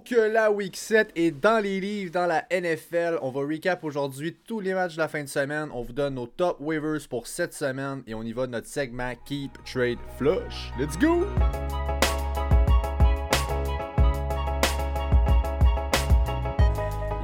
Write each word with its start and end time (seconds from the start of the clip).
Que 0.00 0.14
la 0.14 0.50
Week 0.50 0.74
7 0.74 1.12
est 1.16 1.32
dans 1.32 1.62
les 1.62 1.78
livres 1.78 2.12
dans 2.12 2.24
la 2.24 2.46
NFL. 2.50 3.18
On 3.20 3.30
va 3.30 3.40
recap 3.42 3.84
aujourd'hui 3.84 4.34
tous 4.46 4.58
les 4.58 4.72
matchs 4.72 4.94
de 4.94 4.98
la 4.98 5.06
fin 5.06 5.22
de 5.22 5.28
semaine. 5.28 5.68
On 5.70 5.82
vous 5.82 5.92
donne 5.92 6.14
nos 6.14 6.26
top 6.26 6.56
waivers 6.60 7.06
pour 7.10 7.26
cette 7.26 7.52
semaine 7.52 8.02
et 8.06 8.14
on 8.14 8.22
y 8.22 8.32
va 8.32 8.46
de 8.46 8.52
notre 8.52 8.68
segment 8.68 9.12
Keep 9.26 9.52
Trade 9.64 9.98
Flush. 10.16 10.72
Let's 10.78 10.98
go! 10.98 11.26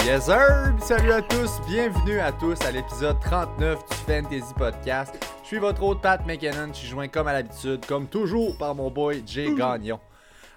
Yes 0.05 0.27
sir! 0.27 0.75
Salut 0.83 1.13
à 1.13 1.23
tous, 1.23 1.51
bienvenue 1.69 2.21
à 2.21 2.33
tous 2.33 2.61
à 2.67 2.71
l'épisode 2.71 3.19
39 3.21 3.79
du 3.89 3.97
Fantasy 3.97 4.55
Podcast. 4.55 5.15
Je 5.43 5.47
suis 5.47 5.59
votre 5.59 5.83
hôte 5.83 6.03
Pat 6.03 6.25
McKinnon, 6.27 6.69
je 6.73 6.79
suis 6.79 6.89
joint 6.89 7.09
comme 7.09 7.29
à 7.29 7.33
l'habitude, 7.33 7.85
comme 7.87 8.07
toujours 8.07 8.57
par 8.59 8.75
mon 8.75 8.91
boy 8.91 9.23
Jay 9.27 9.55
Gagnon. 9.55 9.99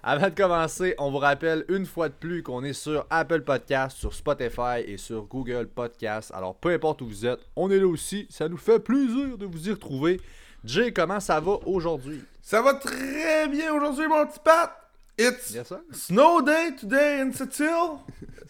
Avant 0.04 0.29
de 0.29 0.36
commencer, 0.36 0.95
on 0.97 1.11
vous 1.11 1.20
rappelle 1.20 1.63
une 1.70 1.86
fois 1.86 2.09
de 2.09 2.15
plus 2.15 2.41
qu'on 2.41 2.63
est 2.63 2.73
sur 2.73 3.05
Apple 3.11 3.41
Podcast, 3.41 3.98
sur 3.98 4.16
Spotify 4.16 4.80
et 4.84 4.98
sur 4.98 5.26
Google 5.26 5.67
Podcast. 5.67 6.31
Alors 6.34 6.55
peu 6.55 6.70
importe 6.70 7.03
où 7.03 7.07
vous 7.07 7.26
êtes, 7.27 7.39
on 7.55 7.70
est 7.70 7.77
là 7.77 7.85
aussi. 7.85 8.26
Ça 8.31 8.49
nous 8.49 8.57
fait 8.57 8.79
plaisir 8.79 9.38
de 9.38 9.45
vous 9.45 9.70
y 9.70 9.71
retrouver. 9.71 10.20
Jay, 10.66 10.91
comment 10.91 11.20
ça 11.20 11.40
va 11.40 11.52
aujourd'hui? 11.67 12.23
Ça 12.41 12.63
va 12.63 12.73
très 12.73 13.48
bien 13.48 13.73
aujourd'hui, 13.73 14.07
mon 14.07 14.26
petit 14.26 14.40
Pat. 14.43 14.76
It's 15.20 15.52
Yes, 15.52 15.71
snow 15.91 16.41
day 16.41 16.76
today 16.79 17.21
in 17.21 17.31
Sept 17.31 17.59
Hill. 17.59 17.99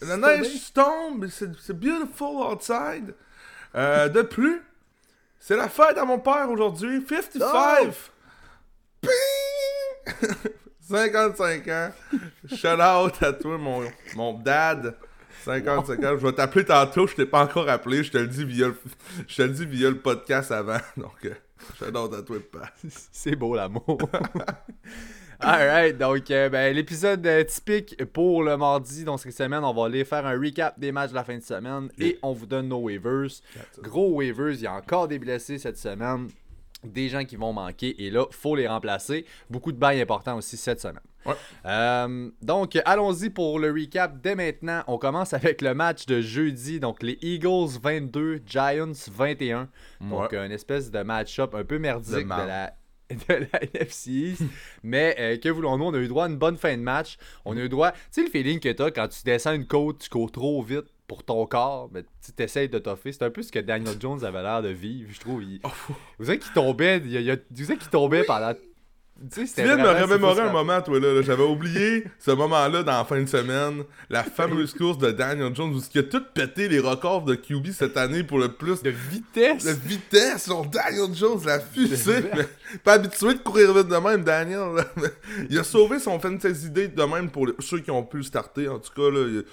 La 0.00 0.16
neige 0.16 0.72
tombe, 0.72 1.26
c'est 1.28 1.78
beautiful 1.78 2.50
outside. 2.50 3.14
Euh, 3.74 4.08
de 4.08 4.22
plus, 4.22 4.62
c'est 5.38 5.56
la 5.56 5.68
fête 5.68 5.98
à 5.98 6.06
mon 6.06 6.18
père 6.18 6.48
aujourd'hui, 6.48 7.04
55. 7.06 7.92
Oh! 9.04 9.08
Ping! 10.88 11.12
55 11.12 11.68
ans. 11.68 11.90
Shout 12.48 12.80
out 12.80 13.22
à 13.22 13.32
toi, 13.32 13.58
mon, 13.58 13.82
mon 14.14 14.34
dad. 14.34 14.96
55 15.44 16.04
ans. 16.04 16.18
Je 16.18 16.26
vais 16.26 16.32
t'appeler 16.32 16.64
tantôt, 16.64 17.06
je 17.06 17.14
t'ai 17.14 17.26
pas 17.26 17.42
encore 17.42 17.68
appelé, 17.68 18.04
je 18.04 18.12
te 18.12 18.18
le 18.18 18.28
dis 18.28 18.44
via 18.44 18.68
le, 18.68 18.76
je 19.26 19.36
te 19.36 19.42
le 19.42 19.48
dis 19.50 19.66
via 19.66 19.90
le 19.90 19.98
podcast 19.98 20.52
avant. 20.52 20.78
Donc, 20.96 21.24
euh, 21.24 21.34
shout 21.78 21.96
out 21.96 22.14
à 22.14 22.22
toi, 22.22 22.36
Pat. 22.50 22.72
C'est 23.10 23.36
beau 23.36 23.54
l'amour. 23.54 23.98
Alright, 25.44 25.98
donc 25.98 26.30
euh, 26.30 26.48
ben, 26.48 26.72
l'épisode 26.72 27.26
euh, 27.26 27.42
typique 27.42 28.04
pour 28.12 28.44
le 28.44 28.56
mardi, 28.56 29.02
donc 29.02 29.18
cette 29.18 29.32
semaine, 29.32 29.64
on 29.64 29.74
va 29.74 29.86
aller 29.86 30.04
faire 30.04 30.24
un 30.24 30.38
recap 30.38 30.78
des 30.78 30.92
matchs 30.92 31.10
de 31.10 31.16
la 31.16 31.24
fin 31.24 31.36
de 31.36 31.42
semaine 31.42 31.90
et 31.98 32.16
on 32.22 32.32
vous 32.32 32.46
donne 32.46 32.68
nos 32.68 32.78
waivers. 32.78 33.28
Gros 33.80 34.12
waivers, 34.12 34.52
il 34.52 34.60
y 34.60 34.66
a 34.68 34.74
encore 34.74 35.08
des 35.08 35.18
blessés 35.18 35.58
cette 35.58 35.78
semaine, 35.78 36.28
des 36.84 37.08
gens 37.08 37.24
qui 37.24 37.36
vont 37.36 37.52
manquer 37.52 38.04
et 38.04 38.10
là, 38.10 38.26
faut 38.30 38.56
les 38.56 38.66
remplacer. 38.66 39.24
Beaucoup 39.50 39.72
de 39.72 39.78
bails 39.78 40.00
importants 40.00 40.36
aussi 40.36 40.56
cette 40.56 40.80
semaine. 40.80 41.02
Ouais. 41.24 41.34
Euh, 41.66 42.30
donc, 42.42 42.78
allons-y 42.84 43.30
pour 43.30 43.58
le 43.58 43.70
recap 43.70 44.20
dès 44.20 44.34
maintenant. 44.34 44.82
On 44.88 44.98
commence 44.98 45.32
avec 45.32 45.62
le 45.62 45.74
match 45.74 46.06
de 46.06 46.20
jeudi. 46.20 46.80
Donc, 46.80 47.02
les 47.02 47.18
Eagles 47.22 47.78
22, 47.80 48.42
Giants 48.46 48.92
21. 49.12 49.68
Donc, 50.00 50.32
une 50.32 50.52
espèce 50.52 50.90
de 50.90 51.02
match-up 51.02 51.54
un 51.54 51.64
peu 51.64 51.78
merdique 51.78 52.24
de, 52.24 52.28
la, 52.28 52.74
de 53.10 53.46
la 53.52 53.62
NFC. 53.62 54.34
Mais 54.82 55.16
euh, 55.18 55.36
que 55.38 55.48
voulons-nous, 55.48 55.84
on 55.84 55.94
a 55.94 55.98
eu 55.98 56.08
droit 56.08 56.24
à 56.24 56.28
une 56.28 56.38
bonne 56.38 56.56
fin 56.56 56.76
de 56.76 56.82
match. 56.82 57.16
On 57.44 57.56
a 57.56 57.60
eu 57.60 57.68
droit. 57.68 57.92
Tu 57.92 57.98
sais, 58.10 58.22
le 58.22 58.30
feeling 58.30 58.58
que 58.58 58.70
t'as 58.70 58.90
quand 58.90 59.08
tu 59.08 59.22
descends 59.24 59.52
une 59.52 59.66
côte, 59.66 60.00
tu 60.00 60.08
cours 60.08 60.32
trop 60.32 60.62
vite 60.62 60.86
pour 61.12 61.24
ton 61.24 61.44
corps, 61.44 61.90
mais 61.92 62.04
tu 62.24 62.32
t'essayes 62.32 62.70
de 62.70 62.78
toffer. 62.78 63.12
C'est 63.12 63.22
un 63.22 63.30
peu 63.30 63.42
ce 63.42 63.52
que 63.52 63.58
Daniel 63.58 64.00
Jones 64.00 64.24
avait 64.24 64.40
l'air 64.40 64.62
de 64.62 64.70
vivre, 64.70 65.10
je 65.12 65.20
trouve. 65.20 65.42
Il... 65.42 65.60
Vous 66.18 66.24
savez 66.24 66.38
qu'il 66.38 66.52
tombait, 66.54 67.02
il 67.04 67.42
vous 67.50 67.64
savez 67.64 67.78
qu'il 67.78 67.90
tombait 67.90 68.24
pendant. 68.24 68.54
Tu 69.30 69.62
viens 69.62 69.76
de 69.76 69.82
me 69.82 69.88
remémorer 70.12 70.40
un 70.40 70.52
moment, 70.52 70.82
toi, 70.82 70.98
là. 71.00 71.12
là. 71.14 71.22
J'avais 71.22 71.44
oublié 71.44 72.04
ce 72.18 72.30
moment-là 72.32 72.82
dans 72.82 72.92
la 72.98 73.04
fin 73.04 73.20
de 73.20 73.26
semaine. 73.26 73.84
La 74.10 74.24
fameuse 74.24 74.74
course 74.74 74.98
de 74.98 75.10
Daniel 75.12 75.54
Jones 75.54 75.74
où 75.74 75.80
il 75.94 75.98
a 75.98 76.02
tout 76.02 76.22
pété 76.34 76.68
les 76.68 76.80
records 76.80 77.22
de 77.22 77.34
QB 77.34 77.68
cette 77.70 77.96
année 77.96 78.24
pour 78.24 78.38
le 78.38 78.48
plus 78.52 78.82
de 78.82 78.90
vitesse. 78.90 79.64
de 79.64 79.70
vitesse. 79.88 80.46
Genre, 80.48 80.66
Daniel 80.66 81.14
Jones, 81.14 81.40
la 81.46 81.60
fusée. 81.60 82.24
Pas 82.84 82.94
habitué 82.94 83.34
de 83.34 83.38
courir 83.38 83.72
vite 83.74 83.88
de 83.88 83.96
même, 83.96 84.24
Daniel. 84.24 84.74
là. 84.76 84.84
Il 85.48 85.58
a 85.58 85.64
sauvé 85.64 85.98
son 85.98 86.18
fantasy 86.18 86.70
day 86.70 86.88
de 86.88 87.02
même 87.04 87.30
pour 87.30 87.46
les- 87.46 87.54
ceux 87.60 87.78
qui 87.80 87.90
ont 87.90 88.02
pu 88.02 88.18
le 88.18 88.22
starter. 88.24 88.68
En 88.68 88.78
tout 88.78 88.92
cas, 88.94 89.10
là, 89.10 89.26
il- 89.28 89.44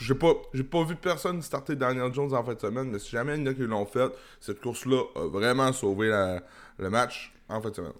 j'ai 0.00 0.14
pas, 0.14 0.32
j'ai 0.54 0.64
pas 0.64 0.84
vu 0.84 0.94
personne 0.96 1.40
starter 1.42 1.76
Daniel 1.76 2.12
Jones 2.14 2.32
en 2.34 2.42
fin 2.44 2.54
de 2.54 2.60
semaine, 2.60 2.90
mais 2.90 2.98
si 2.98 3.10
jamais 3.10 3.34
il 3.36 3.40
y 3.42 3.48
en 3.48 3.50
a 3.50 3.54
qui 3.54 3.62
l'ont 3.62 3.86
fait, 3.86 4.10
cette 4.40 4.60
course-là 4.60 5.02
a 5.16 5.26
vraiment 5.28 5.72
sauvé 5.72 6.08
la- 6.08 6.42
le 6.78 6.90
match 6.90 7.32
en 7.48 7.60
fin 7.60 7.70
de 7.70 7.74
semaine. 7.74 7.92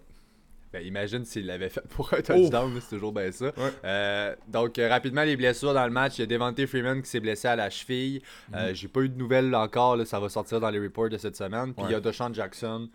Ben, 0.72 0.86
imagine 0.86 1.24
s'il 1.24 1.46
l'avait 1.46 1.70
fait 1.70 1.86
pour 1.88 2.12
un 2.12 2.20
touchdown, 2.20 2.74
là, 2.74 2.80
c'est 2.80 2.96
toujours 2.96 3.12
bien 3.12 3.32
ça. 3.32 3.46
Ouais. 3.46 3.72
Euh, 3.84 4.36
donc, 4.48 4.78
euh, 4.78 4.88
rapidement, 4.88 5.24
les 5.24 5.36
blessures 5.36 5.72
dans 5.72 5.84
le 5.84 5.92
match. 5.92 6.18
Il 6.18 6.20
y 6.20 6.24
a 6.24 6.26
Devante 6.26 6.64
Freeman 6.66 7.00
qui 7.02 7.08
s'est 7.08 7.20
blessé 7.20 7.48
à 7.48 7.56
la 7.56 7.70
cheville. 7.70 8.20
Euh, 8.54 8.74
J'ai 8.74 8.88
pas 8.88 9.00
eu 9.00 9.08
de 9.08 9.16
nouvelles 9.16 9.54
encore. 9.54 9.96
là, 9.96 10.04
ça 10.04 10.20
va 10.20 10.28
sortir 10.28 10.60
dans 10.60 10.70
les 10.70 10.78
reports 10.78 11.08
de 11.08 11.16
cette 11.16 11.36
semaine. 11.36 11.72
Puis 11.74 11.84
il 11.88 11.92
y 11.92 11.94
a. 11.94 12.00
Deshaun 12.00 12.32
Jackson. 12.32 12.88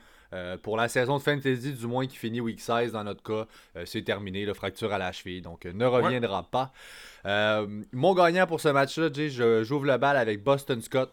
pour 0.63 0.77
la 0.77 0.87
saison 0.87 1.17
de 1.17 1.21
fantasy, 1.21 1.73
du 1.73 1.85
moins 1.87 2.07
qui 2.07 2.17
finit 2.17 2.41
week 2.41 2.59
16 2.59 2.93
dans 2.93 3.03
notre 3.03 3.21
cas, 3.21 3.45
c'est 3.85 4.01
terminé, 4.03 4.45
la 4.45 4.53
fracture 4.53 4.91
à 4.91 4.97
la 4.97 5.11
cheville, 5.11 5.41
donc 5.41 5.65
ne 5.65 5.85
reviendra 5.85 6.43
pas. 6.49 6.71
Mon 7.91 8.13
gagnant 8.13 8.47
pour 8.47 8.59
ce 8.59 8.69
match-là, 8.69 9.09
j'ouvre 9.63 9.85
le 9.85 9.97
bal 9.97 10.17
avec 10.17 10.43
Boston 10.43 10.81
Scott. 10.81 11.11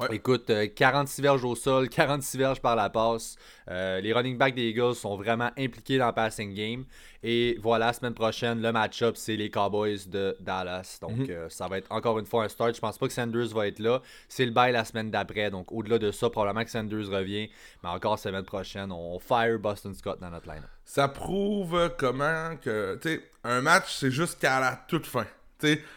Ouais. 0.00 0.16
Écoute, 0.16 0.48
euh, 0.50 0.66
46 0.74 1.20
verges 1.22 1.44
au 1.44 1.54
sol, 1.54 1.88
46 1.88 2.38
verges 2.38 2.60
par 2.60 2.74
la 2.76 2.88
passe. 2.90 3.36
Euh, 3.70 4.00
les 4.00 4.12
running 4.12 4.38
backs 4.38 4.54
des 4.54 4.68
Eagles 4.70 4.94
sont 4.94 5.16
vraiment 5.16 5.50
impliqués 5.58 5.98
dans 5.98 6.06
le 6.06 6.12
passing 6.12 6.54
game. 6.54 6.84
Et 7.22 7.58
voilà, 7.60 7.92
semaine 7.92 8.14
prochaine, 8.14 8.62
le 8.62 8.72
match-up, 8.72 9.16
c'est 9.16 9.36
les 9.36 9.50
Cowboys 9.50 9.98
de 10.08 10.36
Dallas. 10.40 10.98
Donc, 11.02 11.18
Mhm. 11.18 11.26
euh, 11.30 11.48
ça 11.50 11.68
va 11.68 11.78
être 11.78 11.90
encore 11.92 12.18
une 12.18 12.24
fois 12.26 12.44
un 12.44 12.48
start. 12.48 12.74
Je 12.74 12.80
pense 12.80 12.96
pas 12.96 13.06
que 13.08 13.12
Sanders 13.12 13.48
va 13.48 13.66
être 13.66 13.78
là. 13.78 14.00
C'est 14.28 14.46
le 14.46 14.52
bail 14.52 14.72
la 14.72 14.84
semaine 14.84 15.10
d'après. 15.10 15.50
Donc, 15.50 15.70
au-delà 15.70 15.98
de 15.98 16.10
ça, 16.10 16.30
probablement 16.30 16.64
que 16.64 16.70
Sanders 16.70 17.08
revient. 17.10 17.50
Mais 17.82 17.90
encore 17.90 18.18
semaine 18.18 18.44
prochaine, 18.44 18.90
on 18.92 19.18
fire 19.18 19.58
Boston 19.58 19.94
Scott 19.94 20.18
dans 20.20 20.30
notre 20.30 20.48
line 20.48 20.62
ça 20.84 21.06
prouve 21.06 21.92
comment 21.98 22.56
que, 22.60 22.98
tu 23.00 23.10
sais, 23.10 23.22
un 23.44 23.60
match, 23.60 23.94
c'est 23.94 24.10
juste 24.10 24.40
qu'à 24.40 24.58
la 24.58 24.74
toute 24.88 25.06
fin. 25.06 25.24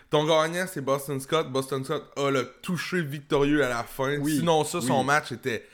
Ton 0.09 0.25
gagnant, 0.25 0.65
c'est 0.71 0.81
Boston 0.81 1.19
Scott. 1.19 1.51
Boston 1.51 1.83
Scott 1.83 2.11
a 2.17 2.29
le 2.29 2.51
touché 2.61 3.01
victorieux 3.01 3.63
à 3.63 3.69
la 3.69 3.83
fin. 3.83 4.17
Oui, 4.19 4.37
Sinon, 4.37 4.63
ça, 4.63 4.81
son 4.81 5.03
match 5.03 5.31
était 5.31 5.65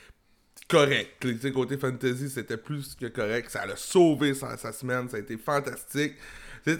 correct. 0.68 1.26
Côté 1.54 1.78
fantasy, 1.78 2.30
c'était 2.30 2.58
plus 2.58 2.96
que 2.96 3.08
correct. 3.08 3.50
Ça 3.50 3.66
l'a 3.66 3.76
sauvé 3.76 4.34
sa, 4.34 4.58
sa 4.58 4.72
semaine. 4.72 5.10
Ça 5.10 5.18
a 5.18 5.20
été 5.20 5.38
fantastique. 5.38 6.16
Sais, 6.66 6.78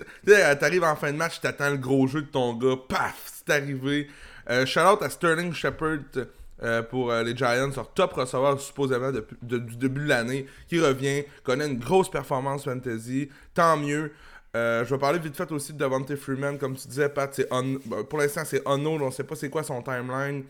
t'arrives 0.58 0.84
en 0.84 0.96
fin 0.96 1.12
de 1.12 1.18
match, 1.18 1.40
t'attends 1.42 1.70
le 1.70 1.78
gros 1.78 2.06
jeu 2.08 2.22
de 2.24 2.28
ton 2.28 2.54
gars. 2.56 2.76
Paf, 2.88 3.32
c'est 3.34 3.54
arrivé. 3.54 4.08
Euh, 4.50 4.66
shout 4.66 4.80
out 4.82 5.02
à 5.02 5.10
Sterling 5.10 5.54
Shepard 5.54 6.00
euh, 6.62 6.82
pour 6.84 7.12
euh, 7.12 7.24
les 7.24 7.36
Giants, 7.36 7.72
leur 7.76 7.94
top 7.94 8.14
receveur 8.14 8.60
supposément 8.60 9.12
de- 9.12 9.58
du 9.60 9.76
début 9.78 10.02
de 10.02 10.08
l'année, 10.10 10.46
qui 10.68 10.80
revient, 10.80 11.24
connaît 11.44 11.68
une 11.68 11.80
grosse 11.80 12.12
performance 12.12 12.66
fantasy. 12.66 13.30
Tant 13.54 13.78
mieux. 13.78 14.12
Euh, 14.56 14.84
je 14.84 14.90
vais 14.94 15.00
parler 15.00 15.20
vite 15.20 15.36
fait 15.36 15.52
aussi 15.52 15.74
de 15.74 15.78
Devontae 15.78 16.16
Freeman. 16.16 16.58
Comme 16.58 16.76
tu 16.76 16.88
disais, 16.88 17.10
Pat, 17.10 17.32
c'est 17.34 17.52
un- 17.54 17.76
ben, 17.86 18.04
pour 18.04 18.20
l'instant, 18.20 18.42
c'est 18.46 18.68
unknown. 18.68 19.02
On 19.02 19.12
sait 19.12 19.24
pas 19.24 19.36
c'est 19.36 19.50
quoi 19.50 19.64
son 19.64 19.82
timeline. 19.82 20.44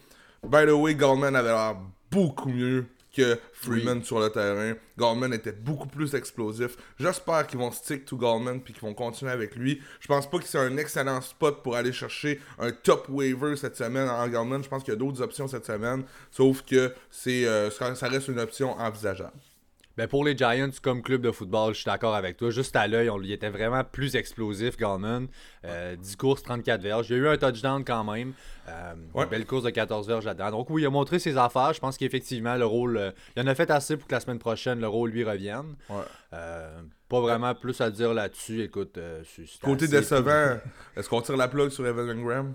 By 0.43 0.65
the 0.65 0.71
way, 0.71 0.95
Goldman 0.95 1.35
avait 1.35 1.49
l'air 1.49 1.75
beaucoup 2.09 2.49
mieux 2.49 2.85
que 3.13 3.37
Freeman 3.51 4.01
sur 4.03 4.19
le 4.19 4.29
terrain. 4.29 4.73
Goldman 4.97 5.33
était 5.33 5.51
beaucoup 5.51 5.87
plus 5.87 6.13
explosif. 6.15 6.77
J'espère 6.99 7.45
qu'ils 7.47 7.59
vont 7.59 7.71
stick 7.71 8.05
to 8.05 8.15
Goldman 8.15 8.61
puis 8.61 8.71
qu'ils 8.73 8.83
vont 8.83 8.93
continuer 8.93 9.31
avec 9.31 9.55
lui. 9.55 9.81
Je 9.99 10.07
pense 10.07 10.29
pas 10.29 10.37
que 10.37 10.45
c'est 10.45 10.59
un 10.59 10.77
excellent 10.77 11.19
spot 11.19 11.61
pour 11.63 11.75
aller 11.75 11.91
chercher 11.91 12.39
un 12.59 12.71
top 12.71 13.07
waiver 13.09 13.57
cette 13.57 13.75
semaine 13.75 14.07
en 14.07 14.27
Goldman. 14.29 14.63
Je 14.63 14.69
pense 14.69 14.83
qu'il 14.83 14.93
y 14.93 14.95
a 14.95 14.99
d'autres 14.99 15.21
options 15.21 15.47
cette 15.47 15.65
semaine. 15.65 16.03
Sauf 16.31 16.61
que 16.61 16.93
c'est 17.09 17.45
euh, 17.45 17.69
ça 17.71 18.07
reste 18.07 18.27
une 18.29 18.39
option 18.39 18.71
envisageable. 18.79 19.33
Ben 19.99 20.07
pour 20.07 20.23
les 20.23 20.37
Giants, 20.37 20.69
comme 20.81 21.01
club 21.01 21.21
de 21.23 21.29
football, 21.29 21.73
je 21.73 21.79
suis 21.81 21.85
d'accord 21.85 22.15
avec 22.15 22.37
toi. 22.37 22.51
Juste 22.51 22.73
à 22.77 22.87
l'œil, 22.87 23.09
on 23.09 23.17
lui 23.17 23.33
était 23.33 23.49
vraiment 23.49 23.83
plus 23.83 24.15
explosif, 24.15 24.77
Gallman. 24.77 25.25
Euh, 25.65 25.97
10 25.97 26.15
courses, 26.15 26.41
34 26.41 26.81
verges. 26.81 27.09
Il 27.09 27.17
y 27.17 27.19
a 27.19 27.23
eu 27.23 27.27
un 27.27 27.35
touchdown 27.35 27.83
quand 27.83 28.05
même. 28.05 28.31
Euh, 28.69 28.93
Ouais. 29.13 29.25
Une 29.25 29.29
belle 29.29 29.45
course 29.45 29.63
de 29.65 29.71
14 29.71 30.07
verges 30.07 30.23
là-dedans. 30.23 30.51
Donc 30.51 30.69
oui, 30.69 30.83
il 30.83 30.85
a 30.85 30.89
montré 30.89 31.19
ses 31.19 31.35
affaires. 31.35 31.73
Je 31.73 31.81
pense 31.81 31.97
qu'effectivement, 31.97 32.55
le 32.55 32.65
rôle... 32.65 32.95
euh, 32.95 33.11
il 33.35 33.41
en 33.43 33.47
a 33.47 33.55
fait 33.55 33.69
assez 33.71 33.97
pour 33.97 34.07
que 34.07 34.15
la 34.15 34.21
semaine 34.21 34.39
prochaine, 34.39 34.79
le 34.79 34.87
rôle 34.87 35.09
lui 35.09 35.25
revienne. 35.25 35.75
Ouais. 35.89 35.97
Euh, 36.31 36.79
pas 37.09 37.19
vraiment 37.19 37.53
plus 37.53 37.81
à 37.81 37.91
dire 37.91 38.13
là-dessus. 38.13 38.61
Écoute, 38.63 38.97
euh, 38.97 39.21
Côté 39.61 39.89
décevant, 39.89 40.59
est-ce 40.95 41.09
qu'on 41.09 41.19
tire 41.21 41.35
la 41.35 41.49
plug 41.49 41.71
sur 41.71 41.85
Evan 41.85 42.09
Ingram? 42.09 42.53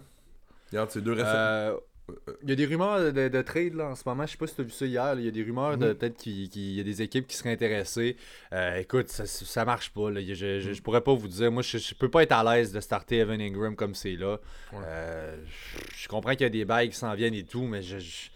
Regarde, 0.73 0.89
c'est 0.91 1.03
deux 1.03 1.13
récemment. 1.13 1.77
Euh, 2.11 2.33
Il 2.43 2.51
y 2.51 2.53
a 2.53 2.57
des 2.57 2.67
rumeurs 2.67 3.01
de, 3.01 3.11
de- 3.11 3.29
de 3.29 3.43
trade 3.43 3.75
là, 3.75 3.87
en 3.89 3.95
ce 3.95 4.03
moment. 4.07 4.27
Je 4.27 4.33
sais 4.33 4.37
pas 4.37 4.47
si 4.47 4.55
tu 4.55 4.61
as 4.61 4.65
vu 4.65 4.71
ça 4.71 4.85
hier. 4.85 5.03
là. 5.03 5.15
Il 5.15 5.25
y 5.25 5.29
a 5.29 5.31
des 5.31 5.43
rumeurs 5.43 5.79
de 5.79 5.89
Mhm. 5.89 5.95
peut-être 5.95 6.17
qu'il 6.19 6.75
y 6.77 6.81
a 6.81 6.83
des 6.85 7.01
équipes 7.03 7.27
qui 7.27 7.37
seraient 7.37 7.53
intéressées. 7.53 8.17
Euh, 8.53 8.77
écoute, 8.77 9.09
ça, 9.09 9.25
ça 9.27 9.65
marche 9.65 9.91
pas. 9.91 10.11
là. 10.11 10.21
Je, 10.23 10.35
je, 10.61 10.73
je 10.73 10.83
pourrais 10.83 11.01
pas 11.01 11.15
vous 11.15 11.29
dire. 11.29 11.51
Moi, 11.51 11.63
je, 11.63 11.79
je 11.79 11.95
peux 11.95 12.11
pas 12.11 12.23
être 12.23 12.33
à 12.33 12.45
l'aise 12.57 12.73
de 12.73 12.81
starter 12.81 13.19
Evan 13.19 13.41
Ingram 13.41 13.75
comme 13.75 13.95
c'est 13.95 14.17
là. 14.17 14.39
Ouais. 14.73 14.79
Euh, 14.85 15.37
je, 15.97 16.09
comprends 16.09 16.33
qu'il 16.33 16.43
y 16.43 16.45
a 16.45 16.51
des 16.51 16.65
bails 16.67 16.91
qui 16.91 16.97
s'en 16.97 17.15
viennent 17.15 17.35
et 17.35 17.45
tout, 17.45 17.65
mais 17.65 17.81
je. 17.83 17.99
je- 17.99 18.29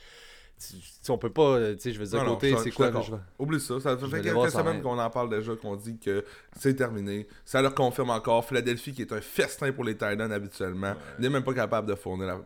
tu- 0.60 1.10
on 1.12 1.18
peut 1.18 1.30
pas, 1.30 1.74
tu 1.74 1.80
sais, 1.80 1.92
je 1.92 2.00
veux 2.00 2.06
dire, 2.06 2.24
Non, 2.24 2.34
côté, 2.34 2.52
c'est 2.56 2.72
quoi, 2.72 2.90
je 3.00 3.12
Oublie 3.38 3.60
ça. 3.60 3.78
Ça 3.80 3.96
fait 3.96 4.20
quelques 4.22 4.50
semaines 4.50 4.82
qu'on 4.82 4.98
en 4.98 5.08
parle 5.10 5.30
déjà, 5.30 5.54
qu'on 5.54 5.76
dit 5.76 5.98
que 5.98 6.24
c'est 6.58 6.74
terminé. 6.74 7.28
Ça 7.44 7.62
leur 7.62 7.74
confirme 7.74 8.10
encore. 8.10 8.44
Philadelphie, 8.44 8.92
qui 8.92 9.02
est 9.02 9.12
un 9.12 9.20
festin 9.20 9.70
pour 9.72 9.84
les 9.84 9.92
Titans 9.94 10.32
habituellement, 10.32 10.94
n'est 11.20 11.28
même 11.30 11.44
pas 11.44 11.54
capable 11.54 11.86
de 11.88 11.94
fournir 11.94 12.26
la. 12.26 12.40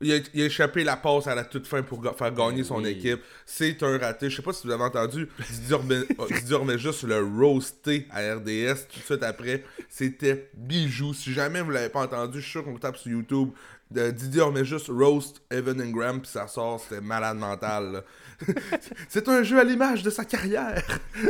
Il 0.00 0.12
a, 0.12 0.16
il 0.32 0.42
a 0.42 0.46
échappé 0.46 0.84
la 0.84 0.96
passe 0.96 1.26
à 1.26 1.34
la 1.34 1.42
toute 1.44 1.66
fin 1.66 1.82
pour 1.82 2.00
ga- 2.00 2.12
faire 2.12 2.32
gagner 2.32 2.62
son 2.62 2.82
oui. 2.84 2.90
équipe. 2.90 3.20
C'est 3.44 3.82
un 3.82 3.98
raté. 3.98 4.30
Je 4.30 4.36
sais 4.36 4.42
pas 4.42 4.52
si 4.52 4.64
vous 4.66 4.72
avez 4.72 4.84
entendu 4.84 5.28
Didier 5.50 5.74
Orme- 5.74 6.04
Didier 6.38 6.54
Ormeja 6.54 6.92
sur 6.92 7.08
le 7.08 7.20
roasté 7.20 8.06
à 8.10 8.20
RDS 8.36 8.86
tout 8.92 9.00
de 9.00 9.04
suite 9.04 9.22
après. 9.24 9.64
C'était 9.88 10.50
bijou. 10.54 11.14
Si 11.14 11.32
jamais 11.32 11.60
vous 11.62 11.70
l'avez 11.72 11.88
pas 11.88 12.02
entendu, 12.02 12.38
je 12.38 12.44
suis 12.44 12.52
sûr 12.52 12.64
qu'on 12.64 12.78
tape 12.78 12.96
sur 12.96 13.10
YouTube 13.10 13.50
de 13.90 14.10
Didier 14.12 14.42
Ormeja 14.42 14.76
roast 14.88 15.40
Evan 15.50 15.80
Ingram 15.80 16.20
puis 16.20 16.30
ça 16.30 16.46
sort. 16.46 16.78
C'était 16.80 17.00
malade 17.00 17.38
mental. 17.38 18.04
C'est 19.08 19.28
un 19.28 19.42
jeu 19.42 19.58
à 19.58 19.64
l'image 19.64 20.04
de 20.04 20.10
sa 20.10 20.24
carrière. 20.24 20.80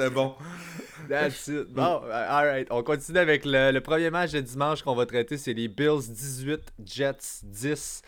C'était 0.00 0.14
bon. 0.14 0.34
That's 1.08 1.48
it. 1.48 1.68
Bon, 1.72 2.02
euh, 2.04 2.26
alright. 2.28 2.68
On 2.70 2.82
continue 2.82 3.18
avec 3.18 3.44
le, 3.44 3.70
le 3.72 3.80
premier 3.80 4.10
match 4.10 4.32
de 4.32 4.40
dimanche 4.40 4.82
qu'on 4.82 4.94
va 4.94 5.06
traiter. 5.06 5.36
C'est 5.36 5.52
les 5.52 5.68
Bills 5.68 6.08
18, 6.08 6.60
Jets 6.84 7.42
10. 7.42 8.02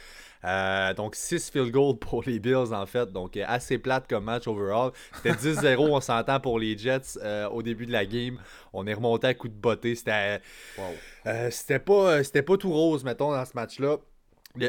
Euh, 0.44 0.92
donc 0.94 1.14
6 1.14 1.50
field 1.50 1.70
goals 1.70 1.98
pour 1.98 2.24
les 2.24 2.40
Bills 2.40 2.72
en 2.74 2.86
fait. 2.86 3.12
Donc 3.12 3.36
euh, 3.36 3.44
assez 3.46 3.78
plate 3.78 4.06
comme 4.08 4.24
match 4.24 4.46
overall. 4.48 4.90
C'était 5.16 5.32
10-0, 5.32 5.76
on 5.78 6.00
s'entend 6.00 6.40
pour 6.40 6.58
les 6.58 6.76
Jets 6.76 7.16
euh, 7.22 7.48
au 7.48 7.62
début 7.62 7.86
de 7.86 7.92
la 7.92 8.04
game. 8.04 8.38
On 8.72 8.86
est 8.86 8.94
remonté 8.94 9.28
à 9.28 9.34
coup 9.34 9.48
de 9.48 9.54
beauté. 9.54 9.94
C'était 9.94 10.40
Wow. 10.76 10.84
euh, 11.26 11.48
c'était 11.50 11.78
pas, 11.78 12.24
c'était 12.24 12.42
pas 12.42 12.56
tout 12.56 12.72
rose, 12.72 13.04
mettons, 13.04 13.30
dans 13.30 13.44
ce 13.44 13.52
match-là. 13.54 13.98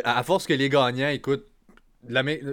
À 0.04 0.24
force 0.24 0.46
que 0.46 0.54
les 0.54 0.70
gagnants, 0.70 1.10
écoute, 1.10 1.46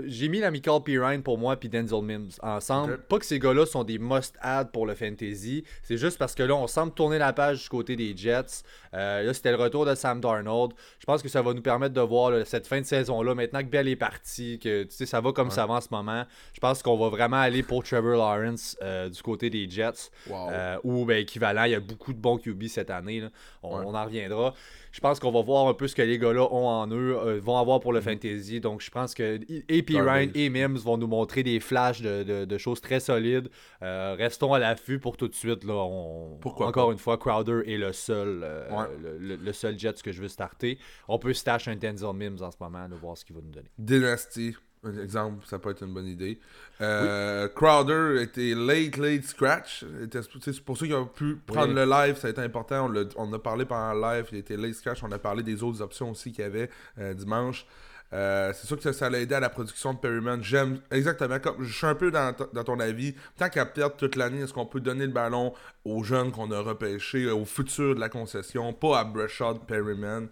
j'ai 0.07 0.29
mis 0.29 0.39
la 0.41 0.51
Michael 0.51 0.83
Pirine 0.83 1.23
pour 1.23 1.39
moi 1.39 1.57
puis 1.57 1.69
Denzel 1.69 2.03
Mims 2.03 2.29
ensemble. 2.43 2.99
Pas 3.09 3.19
que 3.19 3.25
ces 3.27 3.39
gars-là 3.39 3.67
sont 3.67 3.85
des 3.85 3.99
must-add 3.99 4.71
pour 4.73 4.87
le 4.87 4.95
fantasy. 4.95 5.65
C'est 5.83 5.97
juste 5.97 6.19
parce 6.19 6.35
que 6.35 6.43
là, 6.43 6.55
on 6.55 6.67
semble 6.67 6.93
tourner 6.93 7.19
la 7.19 7.33
page 7.33 7.63
du 7.63 7.69
côté 7.69 7.97
des 7.97 8.17
Jets. 8.17 8.63
Euh, 8.95 9.23
là, 9.23 9.35
c'était 9.35 9.51
le 9.51 9.57
retour 9.57 9.87
de 9.87 9.95
Sam 9.95 10.21
Darnold. 10.21 10.73
Je 10.99 11.07
pense 11.07 11.23
que 11.23 11.29
ça 11.29 11.43
va 11.43 11.53
nous 11.55 11.63
permettre 11.63 11.95
de 11.95 12.01
voir 12.01 12.31
là, 12.31 12.45
cette 12.45 12.67
fin 12.67 12.81
de 12.81 12.87
saison-là. 12.87 13.35
Maintenant 13.35 13.61
que 13.61 13.69
Bell 13.69 13.89
est 13.89 13.97
parti, 13.97 14.59
que 14.59 14.85
tu 14.85 14.91
sais, 14.95 15.07
ça 15.07 15.21
va 15.21 15.33
comme 15.33 15.51
ça 15.51 15.67
va 15.67 15.75
en 15.75 15.81
ce 15.81 15.89
moment. 15.91 16.25
Je 16.53 16.61
pense 16.61 16.83
qu'on 16.83 16.97
va 16.97 17.09
vraiment 17.09 17.37
aller 17.39 17.63
pour 17.63 17.83
Trevor 17.83 18.17
Lawrence 18.17 18.77
euh, 18.83 19.09
du 19.09 19.23
côté 19.23 19.51
des 19.51 19.69
Jets. 19.69 20.11
Wow. 20.29 20.51
Euh, 20.51 20.77
ou 20.85 21.05
ben, 21.05 21.19
équivalent, 21.19 21.65
il 21.65 21.73
y 21.73 21.75
a 21.75 21.81
beaucoup 21.81 22.13
de 22.13 22.19
bons 22.19 22.39
QB 22.39 22.65
cette 22.67 22.91
année. 22.91 23.21
là. 23.21 23.29
On, 23.63 23.71
Ouais. 23.71 23.85
on 23.87 23.95
en 23.95 24.05
reviendra. 24.05 24.53
Je 24.93 25.01
pense 25.01 25.21
qu'on 25.21 25.31
va 25.31 25.41
voir 25.43 25.69
un 25.69 25.75
peu 25.75 25.87
ce 25.87 25.95
que 25.95 26.03
les 26.03 26.19
gars-là 26.19 26.43
ont 26.53 26.67
en 26.67 26.89
eux, 26.91 27.17
euh, 27.17 27.41
vont 27.41 27.57
avoir 27.57 27.79
pour 27.81 27.93
le 27.93 28.01
fantasy. 28.01 28.61
Donc 28.61 28.81
je 28.81 28.91
pense 28.91 29.15
que 29.15 29.39
et 29.69 29.83
P. 29.83 30.01
Ryan 30.01 30.29
et 30.35 30.51
Mims 30.51 30.79
vont 30.79 30.97
nous 30.99 31.07
montrer 31.07 31.43
des 31.43 31.61
flashs 31.61 32.03
de, 32.03 32.23
de- 32.25 32.45
de 32.45 32.59
choses 32.59 32.81
très 32.81 32.99
solides. 33.01 33.49
Euh, 33.83 34.15
restons 34.19 34.53
à 34.53 34.59
l'affût 34.59 34.99
pour 34.99 35.17
tout 35.17 35.29
de 35.29 35.35
suite. 35.35 35.63
Là. 35.65 35.75
On- 35.75 36.39
Pourquoi 36.41 36.67
Encore 36.67 36.89
pas? 36.89 36.93
une 36.93 36.99
fois, 36.99 37.19
Crowder 37.19 37.63
est 37.67 37.77
le 37.77 37.93
seul, 37.93 38.41
euh, 38.43 38.69
Ouais. 38.71 38.87
le, 39.01 39.19
le- 39.19 39.37
le 39.37 39.53
seul 39.53 39.79
Jets 39.79 39.95
que 40.03 40.11
je 40.13 40.21
veux 40.23 40.29
starter. 40.29 40.79
On 41.09 41.19
peut 41.19 41.33
stash 41.35 41.69
un 41.69 41.77
Denzel 41.77 42.13
Mims 42.15 42.43
en 42.43 42.51
ce 42.51 42.57
moment, 42.61 42.89
de 42.89 42.95
voir 42.97 43.17
ce 43.17 43.25
qu'il 43.25 43.37
va 43.37 43.43
nous 43.43 43.51
donner. 43.53 43.71
Dynasty, 43.79 44.55
un 44.83 44.97
exemple, 45.03 45.45
ça 45.47 45.59
peut 45.59 45.71
être 45.71 45.83
une 45.85 45.93
bonne 45.93 46.07
idée. 46.07 46.41
Euh, 46.81 47.49
Crowder 47.49 48.23
était 48.23 48.55
late, 48.55 48.97
late 48.97 49.25
scratch. 49.25 49.85
C'est 50.41 50.61
pour 50.65 50.77
ceux 50.79 50.87
qui 50.87 50.95
ont 50.95 51.07
pu 51.07 51.37
prendre 51.37 51.69
Oui. 51.69 51.75
le 51.75 51.85
live, 51.85 52.17
ça 52.17 52.29
a 52.29 52.31
été 52.31 52.41
important. 52.41 52.87
On, 52.87 52.89
l'a- 52.89 53.05
on 53.17 53.31
a 53.33 53.39
parlé 53.39 53.67
pendant 53.67 53.93
le 53.93 54.01
live, 54.01 54.27
il 54.33 54.39
était 54.39 54.57
late 54.57 54.75
scratch. 54.75 55.03
On 55.03 55.13
a 55.13 55.19
parlé 55.19 55.43
des 55.43 55.63
autres 55.63 55.83
options 55.83 56.11
aussi 56.11 56.33
qu'il 56.33 56.43
y 56.45 56.47
avait 56.47 56.71
euh, 56.99 57.13
dimanche. 57.13 57.67
Euh, 58.13 58.53
c'est 58.57 58.67
sûr 58.67 58.77
que 58.77 58.83
ça, 58.83 58.93
ça 58.93 59.09
l'a 59.11 59.21
aidé 59.21 59.35
à 59.37 59.41
la 59.41 59.51
production 59.51 59.93
de 59.95 59.99
Perryman. 59.99 60.43
J'aime 60.43 60.81
exactement 60.91 61.39
comme 61.39 61.63
je 61.63 61.73
suis 61.77 61.87
un 61.87 61.95
peu 61.95 62.11
dans, 62.11 62.35
dans 62.53 62.65
ton 62.65 62.81
avis. 62.81 63.15
Tant 63.37 63.49
qu'à 63.51 63.67
perdre 63.67 63.95
toute 63.97 64.17
l'année, 64.17 64.41
est-ce 64.41 64.53
qu'on 64.53 64.67
peut 64.67 64.81
donner 64.81 65.07
le 65.07 65.13
ballon 65.13 65.53
aux 65.85 66.03
jeunes 66.03 66.33
qu'on 66.33 66.51
a 66.51 66.59
repêchés, 66.61 67.31
au 67.31 67.45
futur 67.45 67.95
de 67.95 68.01
la 68.01 68.09
concession, 68.09 68.73
pas 68.73 68.99
à 69.01 69.05
Brashad 69.05 69.59
Perryman? 69.67 70.27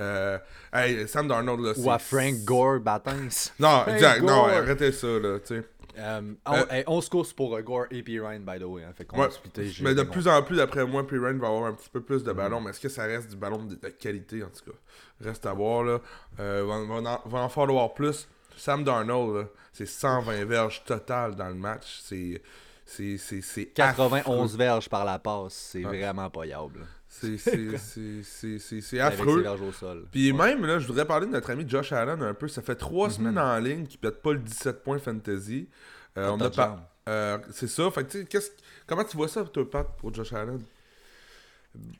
Euh, 0.00 0.38
hey, 0.72 1.06
Sam 1.06 1.28
Darnold 1.28 1.60
là, 1.60 1.72
Ou 1.76 1.90
à 1.90 1.98
Frank 1.98 2.34
Gore 2.44 2.80
Battins. 2.80 3.28
non, 3.58 3.82
Frank 3.82 3.88
exact, 3.94 4.20
non, 4.22 4.26
Gore. 4.26 4.48
arrêtez 4.48 4.92
ça, 4.92 5.06
là, 5.06 5.38
tu 5.40 5.56
sais. 5.56 5.64
Euh, 5.98 6.22
on, 6.46 6.54
Euh, 6.54 6.64
hey, 6.70 6.84
on 6.86 7.00
se 7.00 7.10
course 7.10 7.32
pour 7.32 7.60
Gore 7.62 7.86
et 7.90 8.02
P. 8.02 8.18
Ryan, 8.20 8.40
by 8.40 8.58
the 8.58 8.62
way. 8.64 8.84
hein. 8.84 8.92
fait 8.96 9.04
qu'on 9.04 9.18
Ouais, 9.18 9.26
va 9.26 9.30
splitter, 9.32 9.66
j'ai- 9.66 9.84
mais 9.84 9.94
de 9.94 10.02
plus 10.04 10.26
en 10.28 10.42
plus, 10.42 10.56
d'après 10.56 10.86
moi, 10.86 11.06
Pirine 11.06 11.38
va 11.38 11.48
avoir 11.48 11.64
un 11.66 11.74
petit 11.74 11.90
peu 11.90 12.00
plus 12.00 12.22
de 12.24 12.32
Mm. 12.32 12.36
ballons, 12.36 12.60
mais 12.60 12.70
est-ce 12.70 12.80
que 12.80 12.88
ça 12.88 13.02
reste 13.04 13.28
du 13.30 13.36
ballon 13.36 13.64
de, 13.64 13.74
de 13.74 13.88
qualité, 13.88 14.42
en 14.42 14.46
tout 14.48 14.70
cas? 14.70 14.76
Reste 15.20 15.44
à 15.46 15.52
voir, 15.52 15.82
là. 15.84 15.98
Euh, 16.38 16.64
va, 16.66 17.00
va 17.02 17.10
en, 17.24 17.28
va 17.28 17.38
en 17.40 17.48
falloir 17.48 17.92
plus. 17.92 18.26
Sam 18.56 18.84
Darnold, 18.84 19.48
c'est 19.72 19.86
120 19.86 20.44
verges 20.46 20.82
total 20.84 21.34
dans 21.34 21.48
le 21.48 21.54
match. 21.54 22.00
C'est... 22.04 22.40
C'est... 22.86 23.18
C'est... 23.18 23.42
c'est 23.42 23.66
91 23.66 24.44
affreux. 24.54 24.56
verges 24.58 24.88
par 24.88 25.04
la 25.04 25.18
passe, 25.18 25.52
c'est 25.54 25.84
Ouais. 25.84 25.98
vraiment 26.00 26.30
pas 26.30 26.46
yable. 26.46 26.86
C'est... 27.12 27.36
C'est... 27.38 27.76
C'est... 27.76 28.22
C'est... 28.22 28.58
C'est... 28.60 28.80
c'est 28.80 29.00
Avec 29.00 29.18
ses 29.18 29.22
affreux. 29.46 29.66
au 29.68 29.72
sol. 29.72 30.06
Puis 30.12 30.30
Ouais. 30.30 30.54
même, 30.54 30.64
là, 30.64 30.78
je 30.78 30.86
voudrais 30.86 31.04
parler 31.04 31.26
de 31.26 31.32
notre 31.32 31.50
ami 31.50 31.68
Josh 31.68 31.92
Allen 31.92 32.22
un 32.22 32.34
peu. 32.34 32.46
Ça 32.48 32.62
fait 32.62 32.76
trois 32.76 33.08
Mhm. 33.08 33.14
semaines 33.14 33.38
en 33.38 33.58
ligne 33.58 33.84
qu'il 33.86 33.98
pète 33.98 34.22
pas 34.22 34.32
le 34.32 34.38
17 34.38 34.82
points 34.84 34.98
fantasy. 35.00 35.68
Euh, 36.16 36.28
on 36.30 36.40
a 36.40 36.48
pas... 36.50 36.92
Euh, 37.08 37.38
c'est 37.52 37.66
ça. 37.66 37.90
Fait 37.90 38.04
que, 38.04 38.10
tu 38.12 38.18
sais, 38.20 38.24
qu'est-ce- 38.26 38.52
comment 38.86 39.02
tu 39.04 39.16
vois 39.16 39.26
ça, 39.28 39.42
toi, 39.44 39.68
Pat, 39.68 39.86
pour 39.98 40.14
Josh 40.14 40.32
Allen? 40.32 40.60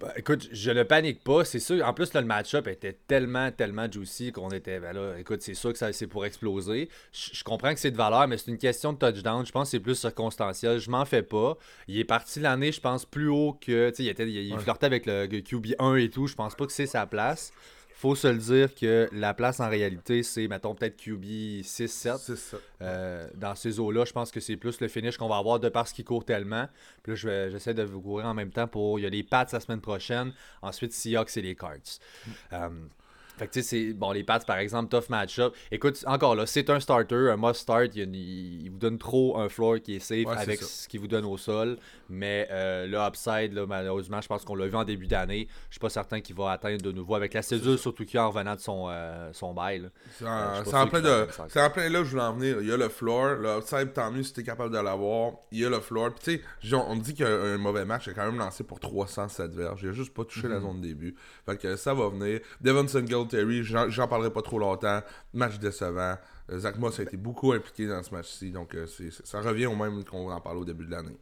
Ben, 0.00 0.10
écoute, 0.16 0.48
je 0.50 0.70
ne 0.72 0.82
panique 0.82 1.22
pas, 1.22 1.44
c'est 1.44 1.60
sûr. 1.60 1.86
En 1.86 1.94
plus, 1.94 2.12
là, 2.12 2.20
le 2.20 2.26
match-up 2.26 2.66
était 2.66 2.98
tellement, 3.06 3.52
tellement 3.52 3.90
juicy 3.90 4.32
qu'on 4.32 4.48
était. 4.48 4.80
Ben 4.80 4.92
là, 4.92 5.14
écoute, 5.16 5.42
c'est 5.42 5.54
sûr 5.54 5.72
que 5.72 5.78
ça 5.78 5.92
c'est 5.92 6.08
pour 6.08 6.26
exploser. 6.26 6.88
Je, 7.12 7.30
je 7.34 7.44
comprends 7.44 7.72
que 7.72 7.78
c'est 7.78 7.92
de 7.92 7.96
valeur, 7.96 8.26
mais 8.26 8.36
c'est 8.36 8.50
une 8.50 8.58
question 8.58 8.92
de 8.92 8.98
touchdown. 8.98 9.46
Je 9.46 9.52
pense 9.52 9.68
que 9.68 9.70
c'est 9.70 9.80
plus 9.80 9.94
circonstanciel. 9.94 10.78
Je 10.80 10.90
m'en 10.90 11.04
fais 11.04 11.22
pas. 11.22 11.56
Il 11.86 11.98
est 12.00 12.04
parti 12.04 12.40
l'année, 12.40 12.72
je 12.72 12.80
pense, 12.80 13.04
plus 13.06 13.28
haut 13.28 13.52
que. 13.60 13.90
Tu 13.90 13.96
sais, 13.96 14.02
il, 14.04 14.08
était, 14.08 14.24
il, 14.28 14.36
il 14.36 14.52
Ouais. 14.54 14.58
flirtait 14.60 14.86
avec 14.86 15.06
le 15.06 15.26
QB 15.28 15.74
1 15.78 15.94
et 15.96 16.10
tout. 16.10 16.26
Je 16.26 16.34
pense 16.34 16.56
pas 16.56 16.66
que 16.66 16.72
c'est 16.72 16.86
sa 16.86 17.06
place. 17.06 17.52
Faut 18.00 18.14
se 18.14 18.28
le 18.28 18.38
dire 18.38 18.74
que 18.74 19.10
la 19.12 19.34
place 19.34 19.60
en 19.60 19.68
réalité, 19.68 20.22
c'est, 20.22 20.48
mettons, 20.48 20.74
peut-être 20.74 20.96
QB 20.96 21.22
6-7. 21.60 22.16
C'est 22.16 22.34
ça. 22.34 22.56
Euh, 22.80 23.28
dans 23.34 23.54
ces 23.54 23.78
eaux-là, 23.78 24.06
je 24.06 24.12
pense 24.14 24.30
que 24.30 24.40
c'est 24.40 24.56
plus 24.56 24.80
le 24.80 24.88
finish 24.88 25.18
qu'on 25.18 25.28
va 25.28 25.36
avoir 25.36 25.60
de 25.60 25.68
parce 25.68 25.92
qu'il 25.92 26.06
court 26.06 26.24
tellement. 26.24 26.66
Puis 27.02 27.12
là, 27.12 27.16
je 27.16 27.50
j'essaie 27.50 27.74
de 27.74 27.82
vous 27.82 28.00
courir 28.00 28.24
en 28.24 28.32
même 28.32 28.52
temps 28.52 28.66
pour. 28.66 28.98
Il 28.98 29.02
y 29.02 29.06
a 29.06 29.10
les 29.10 29.22
Pats 29.22 29.46
la 29.52 29.60
semaine 29.60 29.82
prochaine. 29.82 30.32
Ensuite, 30.62 30.94
Seahawks 30.94 31.36
et 31.36 31.42
les 31.42 31.54
Cards. 31.54 32.00
Euh, 32.54 32.70
fait 33.40 33.46
que 33.48 33.52
tu 33.54 33.62
sais, 33.62 33.68
c'est. 33.88 33.92
Bon, 33.94 34.12
les 34.12 34.22
Pats, 34.22 34.38
par 34.40 34.58
exemple, 34.58 34.88
tough 34.88 35.08
match-up. 35.08 35.54
Écoute, 35.72 36.02
encore 36.06 36.36
là, 36.36 36.46
c'est 36.46 36.70
un 36.70 36.78
starter, 36.78 37.30
un 37.30 37.36
must-start. 37.36 37.90
Il, 37.96 38.14
il- 38.14 38.62
il 38.66 38.70
vous 38.70 38.78
donne 38.78 38.98
trop 38.98 39.38
un 39.38 39.48
floor 39.48 39.80
qui 39.82 39.96
est 39.96 39.98
safe 39.98 40.26
Ouais, 40.26 40.36
avec 40.36 40.62
ce 40.62 40.86
qu'il 40.86 41.00
vous 41.00 41.08
donne 41.08 41.24
au 41.24 41.36
sol. 41.36 41.76
Mais 42.08 42.46
euh, 42.50 42.86
le 42.86 42.98
upside, 42.98 43.52
là, 43.52 43.66
malheureusement, 43.66 44.20
je 44.20 44.28
pense 44.28 44.44
qu'on 44.44 44.54
l'a 44.54 44.66
vu 44.66 44.76
en 44.76 44.84
début 44.84 45.06
d'année. 45.06 45.48
Je 45.68 45.74
suis 45.74 45.80
pas 45.80 45.88
certain 45.90 46.20
qu'il 46.20 46.36
va 46.36 46.50
atteindre 46.52 46.82
de 46.82 46.92
nouveau 46.92 47.14
avec 47.14 47.34
la 47.34 47.42
césure, 47.42 47.78
surtout 47.78 48.04
qu'il 48.04 48.18
en 48.20 48.30
revenant 48.30 48.54
de 48.54 48.60
son, 48.60 48.86
euh, 48.90 49.30
son 49.32 49.54
bail. 49.54 49.88
C'est 50.18 50.24
Euh, 50.24 50.60
en, 50.60 50.64
c'est 50.64 50.74
en 50.76 50.86
plein 50.86 51.00
de, 51.00 51.26
en 51.60 51.70
plein 51.70 51.88
là 51.88 52.00
où 52.00 52.04
je 52.04 52.10
voulais 52.10 52.22
en 52.22 52.32
venir. 52.34 52.58
Il 52.60 52.68
y 52.68 52.72
a 52.72 52.76
le 52.76 52.88
floor, 52.88 53.36
le 53.36 53.58
upside, 53.58 53.92
tant 53.92 54.10
mieux 54.10 54.22
si 54.22 54.32
t'es 54.32 54.42
capable 54.42 54.74
de 54.74 54.80
l'avoir. 54.80 55.32
Il 55.52 55.60
y 55.60 55.64
a 55.64 55.70
le 55.70 55.80
floor. 55.80 56.10
Puis 56.14 56.38
tu 56.60 56.68
sais, 56.68 56.74
on 56.76 56.96
me 56.96 57.00
dit 57.00 57.14
qu'il 57.14 57.24
y 57.24 57.28
a 57.28 57.32
un 57.32 57.58
mauvais 57.58 57.84
match, 57.84 58.06
il 58.06 58.10
a 58.10 58.14
quand 58.14 58.26
même 58.26 58.38
lancé 58.38 58.64
pour 58.64 58.80
307 58.80 59.52
verges. 59.54 59.80
Il 59.82 59.88
a 59.90 59.92
juste 59.92 60.12
pas 60.12 60.24
touché 60.24 60.48
la 60.48 60.60
zone 60.60 60.80
de 60.80 60.86
début. 60.88 61.14
Fait 61.46 61.56
que 61.56 61.76
ça 61.76 61.94
va 61.94 62.08
venir. 62.08 62.40
Devon 62.60 62.86
Singletary, 62.88 63.29
j'en, 63.62 63.88
j'en 63.90 64.08
parlerai 64.08 64.32
pas 64.32 64.42
trop 64.42 64.58
longtemps. 64.58 65.00
Match 65.32 65.58
décevant. 65.58 66.16
Euh, 66.50 66.58
Zach 66.58 66.78
Moss 66.78 66.98
a 67.00 67.02
été 67.02 67.16
beaucoup 67.16 67.52
impliqué 67.52 67.86
dans 67.86 68.02
ce 68.02 68.14
match-ci. 68.14 68.50
Donc 68.50 68.74
euh, 68.74 68.86
ça 69.24 69.40
revient 69.40 69.66
au 69.66 69.76
même 69.76 70.04
qu'on 70.04 70.30
en 70.30 70.40
parlait 70.40 70.60
au 70.60 70.64
début 70.64 70.86
de 70.86 70.90
l'année. 70.90 71.16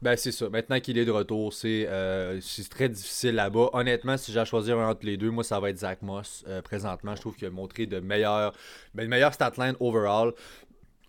Ben 0.00 0.16
c'est 0.16 0.32
ça. 0.32 0.48
Maintenant 0.48 0.80
qu'il 0.80 0.98
est 0.98 1.04
de 1.04 1.12
retour, 1.12 1.52
c'est 1.52 1.86
euh, 1.88 2.40
très 2.68 2.88
difficile 2.88 3.36
là-bas. 3.36 3.70
Honnêtement, 3.72 4.16
si 4.16 4.32
j'ai 4.32 4.40
à 4.40 4.44
choisir 4.44 4.76
entre 4.78 5.06
les 5.06 5.16
deux, 5.16 5.30
moi 5.30 5.44
ça 5.44 5.60
va 5.60 5.70
être 5.70 5.78
Zach 5.78 6.02
Moss. 6.02 6.44
Présentement, 6.64 7.14
je 7.14 7.20
trouve 7.20 7.36
qu'il 7.36 7.46
a 7.46 7.50
montré 7.50 7.86
de 7.86 8.00
meilleurs, 8.00 8.52
ben, 8.94 9.12
une 9.12 9.76
overall. 9.78 10.32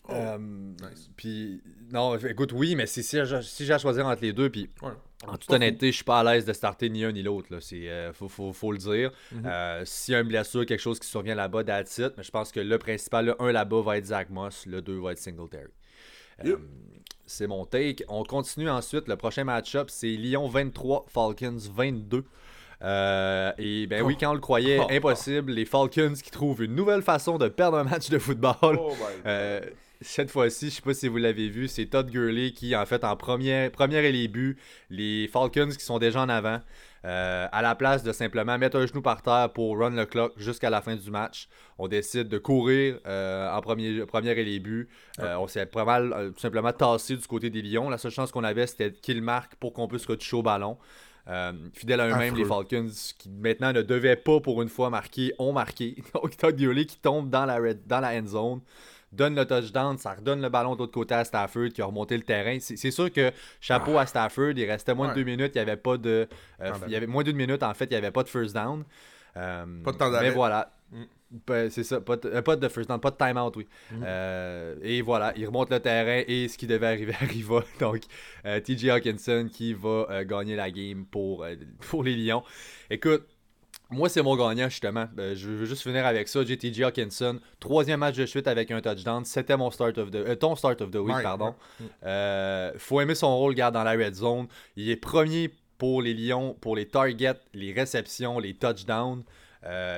Euh, 0.09 0.37
nice. 0.37 1.09
Puis 1.15 1.61
non, 1.91 2.17
écoute, 2.17 2.51
oui, 2.53 2.75
mais 2.75 2.85
si, 2.87 3.03
si, 3.03 3.17
j'ai- 3.25 3.41
si 3.41 3.65
j'ai 3.65 3.73
à 3.73 3.77
choisir 3.77 4.05
entre 4.05 4.21
les 4.21 4.33
deux, 4.33 4.49
puis 4.49 4.69
Ouais. 4.81 4.91
en 5.27 5.37
toute 5.37 5.49
honnêteté, 5.51 5.87
je 5.91 5.95
suis 5.95 6.03
pas 6.03 6.19
à 6.19 6.23
l'aise 6.23 6.43
de 6.45 6.51
starter 6.51 6.89
ni 6.89 7.05
un 7.05 7.11
ni 7.13 7.23
l'autre. 7.23 7.47
C'est 7.61 7.89
euh, 7.89 8.11
faut, 8.11 8.27
faut, 8.27 8.51
faut 8.51 8.71
le 8.73 8.77
dire. 8.79 9.11
Mhm. 9.31 9.43
Euh, 9.45 9.81
S'il 9.85 10.13
y 10.13 10.15
a 10.15 10.19
une 10.19 10.27
blessure, 10.27 10.65
quelque 10.65 10.81
chose 10.81 10.99
qui 10.99 11.07
survient 11.07 11.35
là-bas, 11.35 11.63
that's 11.63 11.97
it. 11.99 12.11
Mais 12.17 12.23
je 12.23 12.31
pense 12.31 12.51
que 12.51 12.59
le 12.59 12.77
principal, 12.77 13.25
le 13.27 13.41
1 13.41 13.51
là-bas 13.53 13.81
va 13.81 13.97
être 13.97 14.05
Zach 14.07 14.29
Moss, 14.29 14.65
le 14.65 14.81
2 14.81 14.99
va 14.99 15.13
être 15.13 15.19
Singletary. 15.19 15.69
Euh, 16.43 16.57
c'est 17.25 17.47
mon 17.47 17.63
take. 17.65 18.03
On 18.09 18.23
continue 18.23 18.69
ensuite. 18.69 19.07
Le 19.07 19.15
prochain 19.15 19.45
match-up, 19.45 19.89
c'est 19.89 20.07
Lyon 20.07 20.47
23, 20.49 21.05
Falcons 21.07 21.57
22. 21.73 22.25
Euh, 22.81 23.53
et 23.57 23.87
ben 23.87 24.01
oui, 24.03 24.17
quand 24.19 24.31
on 24.31 24.33
le 24.33 24.41
croyait 24.41 24.79
Oh. 24.81 24.87
impossible, 24.91 25.53
les 25.53 25.63
Falcons 25.63 26.15
qui 26.21 26.31
trouvent 26.31 26.61
une 26.63 26.75
nouvelle 26.75 27.01
façon 27.01 27.37
de 27.37 27.47
perdre 27.47 27.77
un 27.77 27.85
match 27.85 28.09
de 28.09 28.19
football. 28.19 28.55
Oh 28.77 28.89
my 28.89 28.97
God. 28.97 29.07
Euh, 29.25 29.61
cette 30.03 30.29
fois-ci, 30.29 30.69
je 30.69 30.75
sais 30.75 30.81
pas 30.81 30.93
si 30.93 31.07
vous 31.07 31.17
l'avez 31.17 31.49
vu, 31.49 31.67
c'est 31.67 31.85
Todd 31.85 32.09
Gurley 32.09 32.51
qui, 32.51 32.75
en 32.75 32.85
fait, 32.85 33.03
en 33.03 33.15
première, 33.15 33.71
première 33.71 34.03
et 34.03 34.11
les 34.11 34.27
buts, 34.27 34.57
les 34.89 35.27
Falcons 35.27 35.69
qui 35.69 35.83
sont 35.83 35.99
déjà 35.99 36.21
en 36.21 36.29
avant, 36.29 36.59
euh, 37.05 37.47
à 37.51 37.61
la 37.61 37.75
place 37.75 38.03
de 38.03 38.13
simplement 38.13 38.57
mettre 38.57 38.77
un 38.77 38.85
genou 38.85 39.01
par 39.01 39.21
terre 39.21 39.51
pour 39.53 39.77
run 39.77 39.89
le 39.89 40.05
clock 40.05 40.33
jusqu'à 40.37 40.69
la 40.69 40.81
fin 40.81 40.95
du 40.95 41.11
match, 41.11 41.49
on 41.77 41.87
décide 41.87 42.29
de 42.29 42.37
courir 42.37 42.99
euh, 43.05 43.51
en 43.51 43.61
premier, 43.61 44.05
première 44.05 44.37
et 44.37 44.43
les 44.45 44.59
buts. 44.59 44.87
Euh, 45.19 45.35
on 45.35 45.47
s'est 45.47 45.65
pas 45.65 45.83
mal 45.83 46.31
tout 46.33 46.39
simplement 46.39 46.71
tassé 46.71 47.17
du 47.17 47.27
côté 47.27 47.49
des 47.49 47.61
Lions. 47.61 47.89
La 47.89 47.97
seule 47.97 48.11
chance 48.11 48.31
qu'on 48.31 48.43
avait, 48.43 48.67
c'était 48.67 48.93
qu'il 48.93 49.21
marque 49.21 49.55
pour 49.55 49.73
qu'on 49.73 49.87
puisse 49.87 50.05
retoucher 50.05 50.37
au 50.37 50.43
ballon. 50.43 50.77
fidèles 51.73 51.99
à 51.99 52.07
eux-mêmes, 52.07 52.35
les 52.35 52.45
Falcons, 52.45 52.89
qui 53.17 53.29
maintenant 53.29 53.73
ne 53.73 53.81
devaient 53.81 54.15
pas 54.15 54.39
pour 54.39 54.61
une 54.61 54.69
fois 54.69 54.89
marquer, 54.89 55.33
ont 55.39 55.51
marqué. 55.51 55.95
Donc, 56.13 56.37
Todd 56.37 56.55
Gurley 56.55 56.85
qui 56.85 56.99
tombe 56.99 57.29
dans 57.29 57.45
la, 57.45 57.57
red, 57.57 57.85
dans 57.85 57.99
la 57.99 58.17
end 58.17 58.27
zone 58.27 58.61
donne 59.13 59.35
le 59.35 59.45
touchdown, 59.45 59.97
ça 59.97 60.13
redonne 60.13 60.41
le 60.41 60.49
ballon 60.49 60.73
de 60.73 60.79
l'autre 60.79 60.91
côté 60.91 61.13
à 61.13 61.23
Stafford 61.23 61.69
qui 61.73 61.81
a 61.81 61.85
remonté 61.85 62.17
le 62.17 62.23
terrain. 62.23 62.57
C'est 62.59 62.91
sûr 62.91 63.11
que 63.11 63.31
chapeau 63.61 63.97
à 63.97 64.05
Stafford, 64.05 64.51
il 64.55 64.65
restait 64.65 64.93
moins 64.93 65.09
de 65.09 65.15
deux 65.15 65.23
minutes, 65.23 65.51
il 65.55 65.57
n'y 65.57 65.61
avait 65.61 65.77
pas 65.77 65.97
de. 65.97 66.27
Euh, 66.61 66.71
il 66.87 66.91
y 66.91 66.95
avait 66.95 67.07
moins 67.07 67.23
d'une 67.23 67.37
minute 67.37 67.63
en 67.63 67.73
fait, 67.73 67.85
il 67.85 67.91
n'y 67.91 67.97
avait 67.97 68.11
pas 68.11 68.23
de 68.23 68.29
first 68.29 68.53
down. 68.53 68.83
Euh, 69.35 69.65
pas 69.83 69.91
de 69.91 69.97
temps 69.97 70.11
d'arrêt. 70.11 70.29
Mais 70.29 70.35
voilà. 70.35 70.73
Mm. 70.91 71.03
Ben, 71.47 71.67
c'est 71.71 71.83
ça, 71.83 71.99
pas 71.99 72.15
de, 72.15 72.29
euh, 72.29 72.43
pas 72.43 72.55
de, 72.55 72.67
first 72.67 72.87
down, 72.87 72.99
pas 72.99 73.09
de 73.09 73.17
timeout, 73.17 73.51
oui. 73.55 73.67
Mm. 73.91 74.03
et 74.83 75.01
voilà, 75.01 75.33
il 75.35 75.47
remonte 75.47 75.71
le 75.71 75.79
terrain 75.79 76.23
et 76.27 76.47
ce 76.47 76.57
qui 76.57 76.67
devait 76.67 76.87
arriver 76.87 77.13
arriva. 77.21 77.63
Donc, 77.79 78.01
TJ 78.43 78.89
Hawkinson 78.89 79.49
qui 79.51 79.73
va 79.73 80.23
gagner 80.25 80.55
la 80.55 80.69
game 80.69 81.05
pour, 81.05 81.45
pour 81.79 82.03
les 82.03 82.15
Lions. 82.15 82.43
Écoute, 82.91 83.27
moi, 83.89 84.09
c'est 84.09 84.21
mon 84.21 84.35
gagnant, 84.35 84.69
justement. 84.69 85.07
Euh, 85.19 85.35
je 85.35 85.49
veux 85.49 85.65
juste 85.65 85.83
finir 85.83 86.05
avec 86.05 86.27
ça. 86.27 86.43
JTG 86.43 86.83
Hawkinson, 86.83 87.39
troisième 87.59 87.99
match 87.99 88.15
de 88.15 88.25
suite 88.25 88.47
avec 88.47 88.71
un 88.71 88.81
touchdown. 88.81 89.23
C'était 89.25 89.55
mon 89.55 89.71
start 89.71 89.97
of 89.97 90.11
the... 90.11 90.15
Euh, 90.15 90.35
ton 90.35 90.55
start 90.55 90.81
of 90.81 90.91
the 90.91 90.97
week, 90.97 91.21
pardon. 91.21 91.55
Euh, 92.03 92.71
faut 92.77 93.01
aimer 93.01 93.15
son 93.15 93.37
rôle, 93.37 93.53
garde 93.53 93.73
dans 93.73 93.83
la 93.83 93.91
red 93.91 94.15
zone. 94.15 94.47
Il 94.75 94.89
est 94.89 94.95
premier 94.95 95.51
pour 95.77 96.01
les 96.01 96.13
Lions, 96.13 96.55
pour 96.59 96.75
les 96.75 96.87
targets, 96.87 97.39
les 97.53 97.71
réceptions, 97.73 98.39
les 98.39 98.53
touchdowns. 98.53 99.23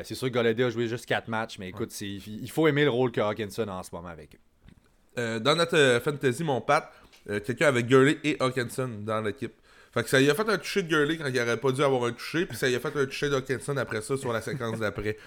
c'est 0.03 0.15
sûr 0.15 0.27
que 0.29 0.33
Golladay 0.33 0.63
a 0.63 0.69
joué 0.69 0.87
juste 0.87 1.05
4 1.05 1.27
matchs, 1.27 1.57
mais 1.59 1.69
écoute, 1.69 1.99
il 2.01 2.49
faut 2.49 2.67
aimer 2.67 2.83
le 2.83 2.89
rôle 2.89 3.11
que 3.11 3.21
Hawkinson 3.21 3.67
a 3.67 3.73
en 3.73 3.83
ce 3.83 3.89
moment 3.93 4.09
avec. 4.09 4.37
dans 5.15 5.55
notre 5.55 6.01
fantasy, 6.03 6.43
mon 6.43 6.61
Pat, 6.61 6.91
quelqu'un 7.45 7.67
avec 7.67 7.85
Gurley 7.87 8.17
et 8.23 8.35
Hawkinson 8.39 8.89
dans 9.01 9.21
l'équipe. 9.21 9.53
Fait 9.95 10.03
que 10.03 10.09
ça 10.09 10.19
y 10.19 10.29
a 10.29 10.35
fait 10.35 10.49
un 10.49 10.57
toucher 10.57 10.83
de 10.83 10.89
Gurley 10.89 11.17
quand 11.17 11.27
il 11.27 11.39
aurait 11.39 11.55
pas 11.55 11.71
dû 11.71 11.81
avoir 11.81 12.03
un 12.03 12.11
toucher, 12.11 12.45
puis 12.45 12.57
ça 12.57 12.67
y 12.67 12.75
a 12.75 12.81
fait 12.81 12.95
un 12.97 13.05
toucher 13.05 13.29
d'Hawkinson 13.29 13.77
après 13.77 14.01
ça 14.01 14.17
sur 14.17 14.33
la 14.33 14.41
séquence 14.41 14.77
d'après. 14.77 15.17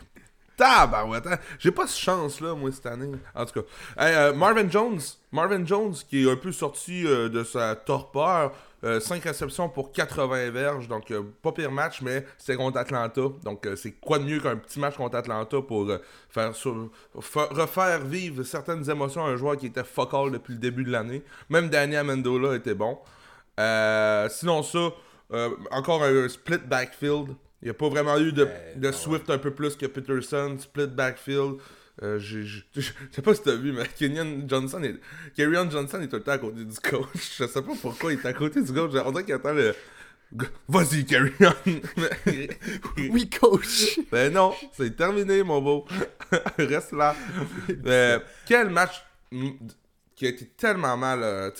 Tabarouette, 0.58 1.26
hein? 1.26 1.38
J'ai 1.58 1.70
pas 1.70 1.87
ce 1.87 1.98
chance-là, 1.98 2.54
moi, 2.54 2.70
cette 2.70 2.84
année. 2.84 3.12
En 3.34 3.46
tout 3.46 3.62
cas. 3.62 3.66
Euh, 4.00 4.34
Marvin 4.34 4.68
Jones. 4.68 5.00
Marvin 5.32 5.64
Jones, 5.64 5.94
qui 6.10 6.26
est 6.26 6.30
un 6.30 6.37
peu 6.37 6.52
sorti 6.52 7.06
euh, 7.06 7.30
de 7.30 7.44
sa 7.44 7.76
torpeur. 7.76 8.52
5 8.82 8.87
euh, 8.87 8.98
réceptions 9.25 9.68
pour 9.70 9.90
80 9.92 10.50
verges. 10.50 10.87
Donc, 10.87 11.12
pas 11.42 11.52
pire 11.52 11.72
match, 11.72 12.02
mais 12.02 12.26
c'est 12.37 12.56
contre 12.56 12.76
Atlanta. 12.76 13.22
Donc, 13.44 13.66
c'est 13.75 13.92
quoi 13.92 14.18
de 14.18 14.25
mieux 14.25 14.40
qu'un 14.40 14.56
petit 14.56 14.78
match 14.78 14.96
contre 14.96 15.16
Atlanta 15.16 15.62
pour 15.62 15.90
faire, 16.28 16.52
refaire 17.32 18.04
vivre 18.04 18.42
certaines 18.42 18.88
émotions 18.90 19.25
à 19.25 19.30
un 19.30 19.37
joueur 19.37 19.56
qui 19.56 19.66
était 19.66 19.82
focal 19.82 20.30
depuis 20.30 20.52
le 20.52 20.58
début 20.58 20.84
de 20.84 20.90
l'année. 20.90 21.22
Même 21.48 21.70
Danny 21.70 21.96
Amendola 21.96 22.54
était 22.54 22.75
bon. 22.75 22.98
Euh, 24.28 24.30
sinon, 24.30 24.62
ça, 24.62 24.92
euh, 25.32 25.50
encore 25.70 26.02
un 26.04 26.28
split 26.28 26.58
backfield. 26.58 27.28
Il 27.61 27.64
n'y 27.64 27.70
a 27.70 27.75
pas 27.75 27.88
vraiment 27.88 28.18
eu 28.18 28.32
de, 28.32 28.49
de 28.76 28.92
Swift 28.92 29.28
un 29.30 29.38
peu 29.38 29.50
plus 29.50 29.76
que 29.76 29.87
Peterson. 29.87 30.56
Split 30.58 30.87
backfield. 30.88 31.56
Euh, 32.02 32.18
je 32.20 32.61
sais 33.11 33.23
pas 33.23 33.35
si 33.35 33.42
t'as 33.42 33.56
vu, 33.56 33.73
mais 33.73 33.85
Kenyon 33.97 34.44
Johnson 34.47 34.82
est. 34.82 35.00
Johnson 35.37 36.00
est 36.00 36.08
tout 36.08 36.16
le 36.16 36.23
temps 36.23 36.32
à 36.32 36.38
côté 36.38 36.64
du 36.64 36.76
coach. 36.78 37.06
Je 37.38 37.47
sais 37.47 37.62
pas 37.62 37.73
pourquoi 37.80 38.12
il 38.12 38.20
est 38.20 38.26
à 38.26 38.32
côté 38.32 38.62
du 38.62 38.73
coach. 38.73 38.92
On 39.04 39.11
dirait 39.11 39.25
qu'il 39.25 39.35
attend 39.35 39.52
le. 39.52 39.75
Vas-y, 40.68 41.06
Carrion! 41.06 41.54
oui, 43.11 43.30
coach! 43.30 43.99
Ben 44.12 44.30
non, 44.30 44.52
c'est 44.75 44.94
terminé, 44.94 45.42
mon 45.42 45.62
beau. 45.62 45.87
Reste 46.58 46.92
là. 46.92 47.16
Euh, 47.87 48.20
quel 48.47 48.68
match 48.68 49.02
qui 50.18 50.26
a 50.26 50.30
été 50.30 50.46
tellement 50.46 50.96
mal 50.96 51.20
euh, 51.22 51.50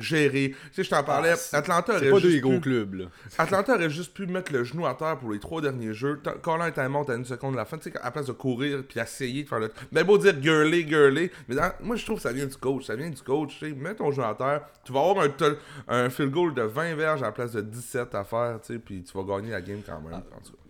géré. 0.00 0.50
Tu 0.50 0.56
sais, 0.72 0.82
je 0.82 0.90
t'en 0.90 1.04
parlais. 1.04 1.34
Ah, 1.52 1.58
Atlanta 1.58 1.94
aurait 1.94 2.10
pas 2.10 2.18
juste 2.18 2.42
pu... 2.42 2.60
clubs, 2.60 2.94
là. 2.94 3.04
Atlanta 3.38 3.76
aurait 3.76 3.90
juste 3.90 4.12
pu 4.12 4.26
mettre 4.26 4.52
le 4.52 4.64
genou 4.64 4.86
à 4.86 4.94
terre 4.94 5.18
pour 5.18 5.30
les 5.30 5.38
trois 5.38 5.60
derniers 5.60 5.94
jeux. 5.94 6.20
Colin 6.42 6.66
était 6.66 6.88
monte 6.88 7.10
à 7.10 7.14
une 7.14 7.24
seconde 7.24 7.52
de 7.52 7.58
la 7.58 7.64
fin, 7.64 7.78
tu 7.78 7.92
sais, 7.92 7.98
à 8.02 8.10
place 8.10 8.26
de 8.26 8.32
courir 8.32 8.82
puis 8.88 8.98
essayer 8.98 9.44
de 9.44 9.48
faire 9.48 9.60
le. 9.60 9.70
Mais 9.92 10.02
beau 10.02 10.18
dire 10.18 10.34
girly, 10.42 10.88
girly. 10.88 11.30
Mais 11.46 11.54
moi, 11.80 11.94
je 11.94 12.04
trouve 12.04 12.16
que 12.16 12.22
ça 12.22 12.32
vient 12.32 12.46
du 12.46 12.56
coach. 12.56 12.86
Ça 12.86 12.96
vient 12.96 13.08
du 13.08 13.22
coach. 13.22 13.56
Tu 13.60 13.68
sais, 13.68 13.72
mets 13.72 13.94
ton 13.94 14.10
genou 14.10 14.26
à 14.26 14.34
terre. 14.34 14.62
Tu 14.84 14.92
vas 14.92 14.98
avoir 14.98 15.24
un, 15.24 15.30
un 15.86 16.10
field 16.10 16.32
goal 16.32 16.54
de 16.54 16.62
20 16.62 16.96
verges 16.96 17.22
à 17.22 17.26
la 17.26 17.32
place 17.32 17.52
de 17.52 17.60
17 17.60 18.16
à 18.16 18.24
faire, 18.24 18.58
tu 18.60 18.72
sais, 18.72 18.78
puis 18.80 19.04
tu 19.04 19.16
vas 19.16 19.22
gagner 19.22 19.52
la 19.52 19.60
game 19.60 19.80
quand 19.86 20.00
même. 20.00 20.22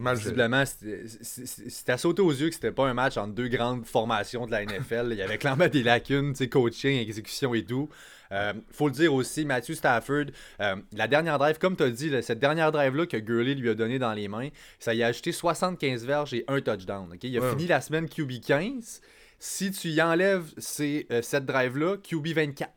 Ah, 0.05 0.15
visiblement, 0.15 0.65
c'était 0.67 1.93
à 1.93 1.97
sauter 1.97 2.21
aux 2.21 2.31
yeux 2.31 2.49
que 2.49 2.55
c'était 2.55 2.73
pas 2.73 2.87
un 2.87 2.95
match 2.95 3.17
entre 3.17 3.33
deux 3.33 3.49
grandes 3.49 3.87
formations 3.87 4.45
de 4.45 4.51
la 4.51 4.67
NFL. 4.67 5.09
Il 5.13 5.17
y 5.17 5.23
avait 5.23 5.39
clairement 5.39 5.69
des 5.69 5.83
lacunes, 5.83 6.33
tu 6.33 6.39
sais, 6.39 6.49
coaching, 6.49 6.99
exécution 6.99 7.38
et 7.55 7.65
tout. 7.65 7.89
Euh, 8.33 8.53
faut 8.71 8.89
le 8.89 8.95
dire 8.95 9.15
aussi, 9.15 9.45
Matthew 9.45 9.73
Stafford, 9.73 10.27
euh, 10.61 10.77
la 10.93 11.09
dernière 11.09 11.39
drive, 11.39 11.59
comme 11.59 11.77
tu 11.77 11.83
as 11.83 11.91
dit, 11.91 12.13
cette 12.23 12.39
dernière 12.39 12.73
drive-là 12.73 13.07
que 13.07 13.17
Gurley 13.17 13.55
lui 13.55 13.71
a 13.71 13.75
donné 13.75 13.99
dans 13.99 14.13
les 14.13 14.29
mains, 14.29 14.49
ça 14.79 14.95
y 14.95 15.03
a 15.03 15.07
ajouté 15.07 15.33
75 15.33 16.05
verges 16.05 16.35
et 16.35 16.45
un 16.49 16.61
touchdown. 16.61 17.15
Il 17.23 17.39
a 17.39 17.51
fini 17.51 17.67
la 17.67 17.81
semaine 17.81 18.09
QB 18.09 18.41
15. 18.41 19.01
Si 19.39 19.71
tu 19.71 19.89
y 19.89 20.03
enlèves 20.03 20.53
euh, 20.81 21.23
cette 21.23 21.47
drive-là, 21.47 21.97
QB 21.99 22.29
24. 22.29 22.71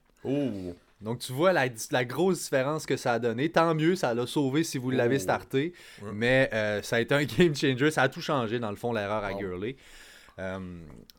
Donc, 1.02 1.18
tu 1.18 1.34
vois 1.34 1.52
la, 1.52 1.66
la, 1.90 2.06
grosse 2.06 2.44
différence 2.44 2.86
que 2.86 2.96
ça 2.96 3.14
a 3.14 3.20
donné. 3.20 3.50
Tant 3.50 3.74
mieux, 3.74 3.96
ça 3.96 4.14
l'a 4.14 4.28
sauvé 4.28 4.64
si 4.64 4.78
vous 4.78 4.92
l'avez 4.92 5.16
oh. 5.16 5.20
starté. 5.20 5.74
Mais 6.14 6.48
ça 6.84 6.98
a 6.98 7.00
été 7.00 7.16
un 7.16 7.24
game 7.38 7.56
changer. 7.56 7.90
Ça 7.90 8.04
a 8.04 8.10
tout 8.10 8.22
changé, 8.22 8.60
dans 8.60 8.70
le 8.70 8.76
fond, 8.76 8.94
l'erreur 8.94 9.24
à 9.24 9.34
Gurley. 9.34 9.76
Euh, 10.42 10.60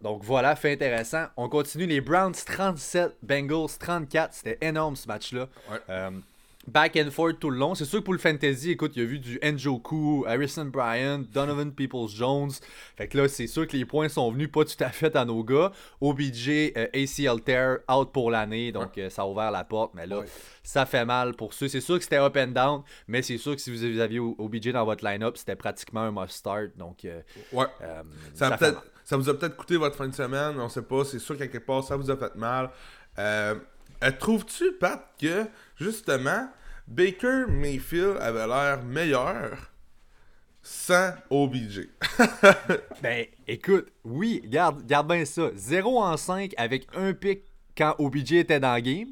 donc 0.01 0.25
voilà, 0.25 0.57
fait 0.57 0.73
intéressant. 0.73 1.27
On 1.37 1.49
continue 1.49 1.87
les 1.87 2.01
Browns 2.01 2.35
37, 2.35 3.17
Bengals 3.23 3.79
34. 3.79 4.35
C'était 4.35 4.59
énorme 4.61 4.97
ce 4.97 5.07
match-là. 5.07 5.49
Euh, 5.89 6.11
back 6.67 6.97
and 6.97 7.13
forth 7.13 7.39
tout 7.39 7.51
le 7.51 7.57
long. 7.57 7.77
C'est 7.77 7.85
sûr 7.85 8.01
que 8.01 8.05
pour 8.05 8.15
le 8.15 8.19
fantasy, 8.19 8.73
écoute, 8.73 8.93
il 8.97 9.03
y 9.03 9.05
a 9.05 9.09
vu 9.09 9.21
du 9.21 9.39
Njoku, 9.41 10.25
Harrison 10.27 10.65
Bryant, 10.65 11.21
Donovan 11.33 11.71
Peoples-Jones. 11.71 12.51
Fait 12.97 13.07
que 13.07 13.17
là, 13.17 13.29
c'est 13.29 13.47
sûr 13.47 13.69
que 13.69 13.77
les 13.77 13.85
points 13.85 14.09
sont 14.09 14.33
venus 14.33 14.51
pas 14.51 14.65
tout 14.65 14.83
à 14.83 14.89
fait 14.89 15.15
à 15.15 15.25
nos 15.25 15.45
gars. 15.45 15.71
OBJ, 16.01 16.73
euh, 16.77 16.87
ACL 16.93 17.41
tear, 17.43 17.79
out 17.89 18.11
pour 18.13 18.33
l'année. 18.33 18.73
Donc 18.73 19.01
ça 19.09 19.23
a 19.23 19.27
ouvert 19.27 19.53
la 19.53 19.63
porte. 19.63 19.93
Mais 19.95 20.09
là, 20.09 20.25
ça 20.65 20.85
fait 20.85 21.05
mal 21.05 21.35
pour 21.35 21.55
ceux. 21.55 21.69
C'est 21.69 21.81
sûr 21.81 21.97
que 21.97 22.03
c'était 22.03 22.19
up 22.19 22.37
and 22.37 22.49
down. 22.49 22.83
Mais 23.07 23.23
c'est 23.23 23.39
sûr 23.39 23.55
que 23.55 23.63
si 23.63 23.71
vous 23.71 24.01
aviez 24.01 24.19
OBJ 24.19 24.73
dans 24.73 24.85
votre 24.85 25.05
line-up, 25.05 25.37
c'était 25.37 25.55
pratiquement 25.55 26.01
un 26.01 26.11
must-start. 26.11 26.77
Donc 26.77 27.07
ouais. 27.53 27.67
ça, 28.35 28.59
ça 28.59 28.83
ça 29.05 29.17
vous 29.17 29.29
a 29.29 29.35
peut-être 29.39 29.57
coûté 29.57 29.77
votre 29.77 29.97
fin 29.97 30.09
de 30.09 30.15
semaine, 30.15 30.59
on 30.59 30.69
sait 30.69 30.83
pas, 30.83 31.05
c'est 31.05 31.19
sûr 31.19 31.37
quelque 31.37 31.59
part, 31.59 31.85
ça 31.85 31.97
vous 31.97 32.11
a 32.11 32.17
fait 32.17 32.35
mal. 32.37 32.71
Euh, 33.19 33.55
euh, 34.03 34.11
trouves-tu, 34.19 34.73
Pat, 34.73 35.09
que, 35.21 35.47
justement, 35.77 36.49
Baker 36.89 37.45
Mayfield 37.49 38.17
avait 38.21 38.47
l'air 38.47 38.83
meilleur 38.83 39.71
sans 40.63 41.13
OBJ? 41.31 41.89
ben, 43.03 43.27
écoute, 43.47 43.89
oui, 44.05 44.43
garde, 44.45 44.85
garde 44.87 45.09
bien 45.09 45.25
ça. 45.25 45.51
0 45.55 46.03
en 46.03 46.17
5 46.17 46.53
avec 46.57 46.87
un 46.95 47.13
pic 47.13 47.43
quand 47.77 47.95
OBJ 47.99 48.33
était 48.33 48.61
dans 48.61 48.75
le 48.75 48.81
game. 48.81 49.09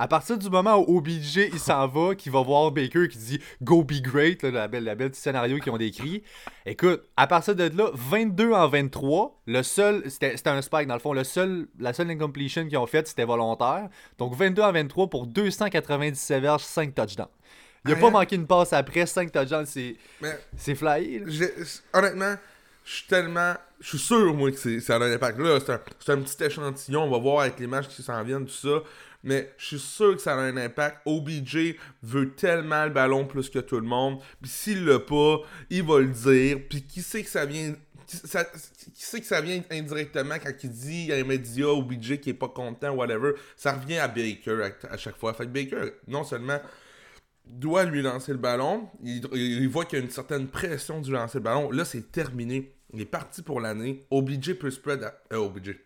À 0.00 0.06
partir 0.06 0.38
du 0.38 0.48
moment 0.48 0.76
où 0.78 0.98
OBJ 0.98 1.48
il 1.52 1.58
s'en 1.58 1.88
va, 1.88 2.14
qui 2.14 2.30
va 2.30 2.40
voir 2.40 2.70
Baker 2.70 3.08
qui 3.08 3.18
dit 3.18 3.40
Go 3.60 3.82
be 3.82 4.00
great, 4.00 4.44
la, 4.44 4.68
belle, 4.68 4.84
la 4.84 4.94
belle 4.94 5.10
petit 5.10 5.20
scénario 5.20 5.58
qu'ils 5.58 5.72
ont 5.72 5.76
décrit. 5.76 6.22
Écoute, 6.64 7.02
à 7.16 7.26
partir 7.26 7.56
de 7.56 7.64
là, 7.76 7.90
22 7.92 8.52
en 8.52 8.68
23, 8.68 9.40
le 9.46 9.62
seul, 9.64 10.08
c'était 10.08 10.48
un 10.48 10.62
spike 10.62 10.86
dans 10.86 10.94
le 10.94 11.00
fond, 11.00 11.12
le 11.12 11.24
seul, 11.24 11.66
la 11.80 11.92
seule 11.92 12.10
incompletion 12.10 12.68
qu'ils 12.68 12.78
ont 12.78 12.86
faite, 12.86 13.08
c'était 13.08 13.24
volontaire. 13.24 13.88
Donc 14.18 14.36
22 14.36 14.62
en 14.62 14.70
23 14.70 15.10
pour 15.10 15.26
297 15.26 16.42
verges, 16.42 16.62
5 16.62 16.94
touchdowns. 16.94 17.26
Il 17.84 17.92
a 17.92 17.96
pas 17.96 18.10
manqué 18.10 18.36
une 18.36 18.46
passe 18.46 18.72
après, 18.72 19.04
5 19.04 19.32
touchdowns, 19.32 19.66
c'est 19.66 19.96
c'est 20.56 20.76
flyé. 20.76 21.24
Honnêtement, 21.92 22.36
je 22.84 22.94
suis 22.94 23.06
tellement. 23.08 23.54
Je 23.80 23.88
suis 23.90 23.98
sûr, 23.98 24.34
moi, 24.34 24.50
que 24.50 24.80
ça 24.80 24.96
a 24.96 24.98
un 24.98 25.12
impact. 25.12 25.38
Là, 25.38 25.58
c'est 25.64 25.72
un, 26.10 26.18
un, 26.18 26.22
petit 26.22 26.42
échantillon. 26.42 27.04
On 27.04 27.10
va 27.10 27.18
voir 27.18 27.40
avec 27.42 27.60
les 27.60 27.68
matchs 27.68 27.86
qui 27.86 28.02
s'en 28.02 28.24
viennent, 28.24 28.44
tout 28.44 28.52
ça 28.52 28.82
mais 29.22 29.52
je 29.58 29.66
suis 29.66 29.78
sûr 29.78 30.14
que 30.14 30.22
ça 30.22 30.34
a 30.34 30.38
un 30.38 30.56
impact. 30.56 30.98
OBJ 31.04 31.76
veut 32.02 32.34
tellement 32.34 32.84
le 32.84 32.90
ballon 32.90 33.26
plus 33.26 33.50
que 33.50 33.58
tout 33.58 33.80
le 33.80 33.86
monde. 33.86 34.20
Puis 34.40 34.50
s'il 34.50 34.84
l'a 34.84 34.98
pas, 34.98 35.40
il 35.70 35.82
va 35.82 35.98
le 35.98 36.08
dire. 36.08 36.60
Puis 36.68 36.82
qui 36.82 37.02
sait 37.02 37.22
que 37.22 37.30
ça 37.30 37.44
vient 37.44 37.74
qui 38.08 39.04
sait 39.04 39.20
que 39.20 39.26
ça 39.26 39.40
vient 39.40 39.60
indirectement 39.70 40.36
quand 40.42 40.52
il 40.62 40.70
dit 40.70 41.12
à 41.12 41.16
un 41.16 41.24
média 41.24 41.68
OBJ 41.68 42.18
qui 42.20 42.30
est 42.30 42.34
pas 42.34 42.48
content, 42.48 42.90
whatever, 42.94 43.32
ça 43.54 43.74
revient 43.74 43.98
à 43.98 44.08
Baker 44.08 44.70
à, 44.90 44.96
chaque 44.96 45.18
fois. 45.18 45.34
Fait 45.34 45.44
que 45.44 45.50
Baker, 45.50 45.92
non 46.06 46.24
seulement 46.24 46.58
doit 47.44 47.84
lui 47.84 48.02
lancer 48.02 48.32
le 48.32 48.38
ballon, 48.38 48.88
il, 49.02 49.68
voit 49.68 49.84
qu'il 49.84 49.98
y 49.98 50.02
a 50.02 50.04
une 50.04 50.10
certaine 50.10 50.48
pression 50.48 51.00
du 51.00 51.12
lancer 51.12 51.38
le 51.38 51.44
ballon. 51.44 51.70
Là, 51.70 51.84
c'est 51.84 52.10
terminé. 52.10 52.74
Il 52.94 53.00
est 53.00 53.06
parti 53.06 53.42
pour 53.42 53.60
l'année. 53.60 54.06
OBJ 54.10 54.54
peut 54.54 54.70
spread 54.70 55.02
à. 55.02 55.14
Euh, 55.32 55.36
OBJ. 55.36 55.76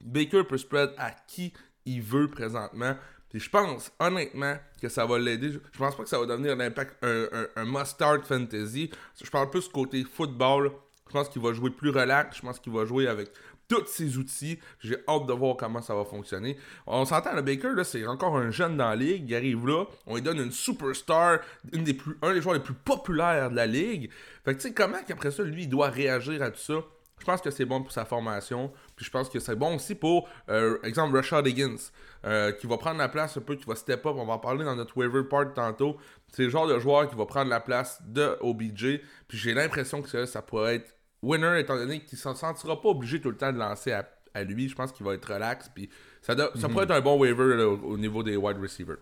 Baker 0.00 0.42
peut 0.42 0.58
spread 0.58 0.90
à 0.98 1.12
qui 1.28 1.52
il 1.86 2.02
veut 2.02 2.28
présentement. 2.28 2.96
Puis 3.30 3.40
je 3.40 3.48
pense, 3.48 3.90
honnêtement, 3.98 4.56
que 4.80 4.88
ça 4.88 5.06
va 5.06 5.18
l'aider. 5.18 5.52
Je 5.52 5.78
pense 5.78 5.96
pas 5.96 6.02
que 6.02 6.08
ça 6.08 6.18
va 6.18 6.26
devenir 6.26 6.52
un 6.52 6.60
impact, 6.60 7.02
un, 7.02 7.46
un, 7.56 7.64
must-start 7.64 8.26
fantasy. 8.26 8.90
Je 9.22 9.30
parle 9.30 9.48
plus 9.48 9.68
côté 9.68 10.04
football. 10.04 10.70
Je 11.08 11.12
pense 11.12 11.28
qu'il 11.30 11.40
va 11.40 11.52
jouer 11.52 11.70
plus 11.70 11.90
relax. 11.90 12.36
Je 12.36 12.42
pense 12.42 12.58
qu'il 12.58 12.72
va 12.72 12.84
jouer 12.84 13.06
avec 13.06 13.30
tous 13.68 13.86
ses 13.86 14.18
outils. 14.18 14.58
J'ai 14.80 14.96
hâte 15.08 15.26
de 15.26 15.32
voir 15.32 15.56
comment 15.56 15.80
ça 15.80 15.94
va 15.94 16.04
fonctionner. 16.04 16.58
On 16.86 17.04
s'entend, 17.06 17.34
le 17.34 17.40
Baker, 17.42 17.72
là, 17.74 17.84
c'est 17.84 18.06
encore 18.06 18.36
un 18.36 18.50
jeune 18.50 18.76
dans 18.76 18.90
la 18.90 18.96
ligue. 18.96 19.24
Il 19.28 19.34
arrive 19.34 19.66
là, 19.66 19.84
on 20.06 20.16
lui 20.16 20.22
donne 20.22 20.38
une 20.38 20.52
superstar, 20.52 21.38
une 21.72 21.84
des 21.84 21.94
plus, 21.94 22.18
un 22.20 22.34
des 22.34 22.42
joueurs 22.42 22.54
les 22.54 22.60
plus 22.60 22.74
populaires 22.74 23.50
de 23.50 23.56
la 23.56 23.66
ligue. 23.66 24.10
Fait 24.44 24.54
que 24.54 24.60
tu 24.60 24.68
sais, 24.68 24.74
comment 24.74 24.98
qu'après 25.06 25.30
ça, 25.30 25.42
lui, 25.42 25.62
il 25.62 25.68
doit 25.68 25.88
réagir 25.88 26.42
à 26.42 26.50
tout 26.50 26.60
ça? 26.60 26.84
Je 27.22 27.24
pense 27.24 27.40
que 27.40 27.52
c'est 27.52 27.64
bon 27.64 27.80
pour 27.80 27.92
sa 27.92 28.04
formation. 28.04 28.72
Puis 28.96 29.04
je 29.04 29.10
pense 29.12 29.28
que 29.28 29.38
c'est 29.38 29.54
bon 29.54 29.76
aussi 29.76 29.94
pour, 29.94 30.28
euh, 30.48 30.76
exemple, 30.82 31.14
Rashad 31.14 31.46
Higgins, 31.46 31.76
euh, 32.24 32.50
qui 32.50 32.66
va 32.66 32.78
prendre 32.78 32.98
la 32.98 33.08
place 33.08 33.36
un 33.36 33.42
peu, 33.42 33.54
qui 33.54 33.64
va 33.64 33.76
step 33.76 34.04
up. 34.04 34.16
On 34.16 34.26
va 34.26 34.32
en 34.32 34.38
parler 34.40 34.64
dans 34.64 34.74
notre 34.74 34.96
waiver 34.96 35.22
part 35.30 35.54
tantôt. 35.54 35.98
C'est 36.32 36.42
le 36.42 36.48
genre 36.48 36.66
de 36.66 36.80
joueur 36.80 37.08
qui 37.08 37.14
va 37.14 37.24
prendre 37.24 37.48
la 37.48 37.60
place 37.60 38.02
de 38.04 38.36
OBJ. 38.40 38.98
Puis 39.28 39.38
j'ai 39.38 39.54
l'impression 39.54 40.02
que 40.02 40.26
ça, 40.26 40.42
pourrait 40.42 40.74
être 40.74 40.96
winner, 41.22 41.60
étant 41.60 41.76
donné 41.76 42.00
qu'il 42.00 42.18
ne 42.18 42.34
se 42.34 42.34
sentira 42.40 42.80
pas 42.80 42.88
obligé 42.88 43.20
tout 43.20 43.30
le 43.30 43.36
temps 43.36 43.52
de 43.52 43.58
lancer 43.58 43.92
à, 43.92 44.42
lui. 44.42 44.68
Je 44.68 44.74
pense 44.74 44.90
qu'il 44.90 45.06
va 45.06 45.14
être 45.14 45.32
relax. 45.32 45.70
Puis 45.72 45.90
ça, 46.22 46.34
ça 46.36 46.50
mhm. 46.66 46.72
pourrait 46.72 46.84
être 46.86 46.90
un 46.90 47.00
bon 47.02 47.20
waiver 47.20 47.62
au 47.62 47.96
niveau 47.96 48.24
des 48.24 48.36
wide 48.36 48.58
receivers. 48.60 48.96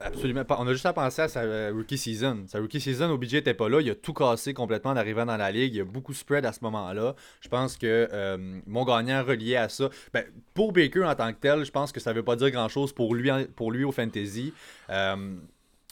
Absolument 0.00 0.44
pas. 0.44 0.56
On 0.60 0.66
a 0.66 0.72
juste 0.72 0.86
à 0.86 0.92
penser 0.92 1.22
à 1.22 1.28
sa 1.28 1.40
euh, 1.40 1.72
rookie 1.74 1.98
season. 1.98 2.44
Sa 2.46 2.58
rookie 2.58 2.80
season, 2.80 3.10
OBJ 3.10 3.34
n'était 3.34 3.54
pas 3.54 3.68
là. 3.68 3.80
Il 3.80 3.90
a 3.90 3.94
tout 3.94 4.12
cassé 4.12 4.54
complètement 4.54 4.92
en 4.92 4.96
arrivant 4.96 5.26
dans 5.26 5.36
la 5.36 5.50
ligue. 5.50 5.74
Il 5.74 5.78
y 5.78 5.80
a 5.80 5.84
beaucoup 5.84 6.12
de 6.12 6.16
spread 6.16 6.44
à 6.44 6.52
ce 6.52 6.60
moment-là. 6.62 7.14
Je 7.40 7.48
pense 7.48 7.76
que 7.76 8.08
euh, 8.12 8.60
mon 8.66 8.84
gagnant 8.84 9.24
relié 9.24 9.56
à 9.56 9.68
ça. 9.68 9.88
Ben, 10.12 10.24
pour 10.54 10.72
Baker 10.72 11.04
en 11.04 11.14
tant 11.14 11.32
que 11.32 11.38
tel, 11.38 11.64
je 11.64 11.70
pense 11.70 11.92
que 11.92 12.00
ça 12.00 12.10
ne 12.10 12.16
veut 12.16 12.24
pas 12.24 12.36
dire 12.36 12.50
grand-chose 12.50 12.92
pour 12.92 13.14
lui, 13.14 13.30
pour 13.56 13.72
lui 13.72 13.84
au 13.84 13.92
fantasy. 13.92 14.52
Euh, 14.90 15.36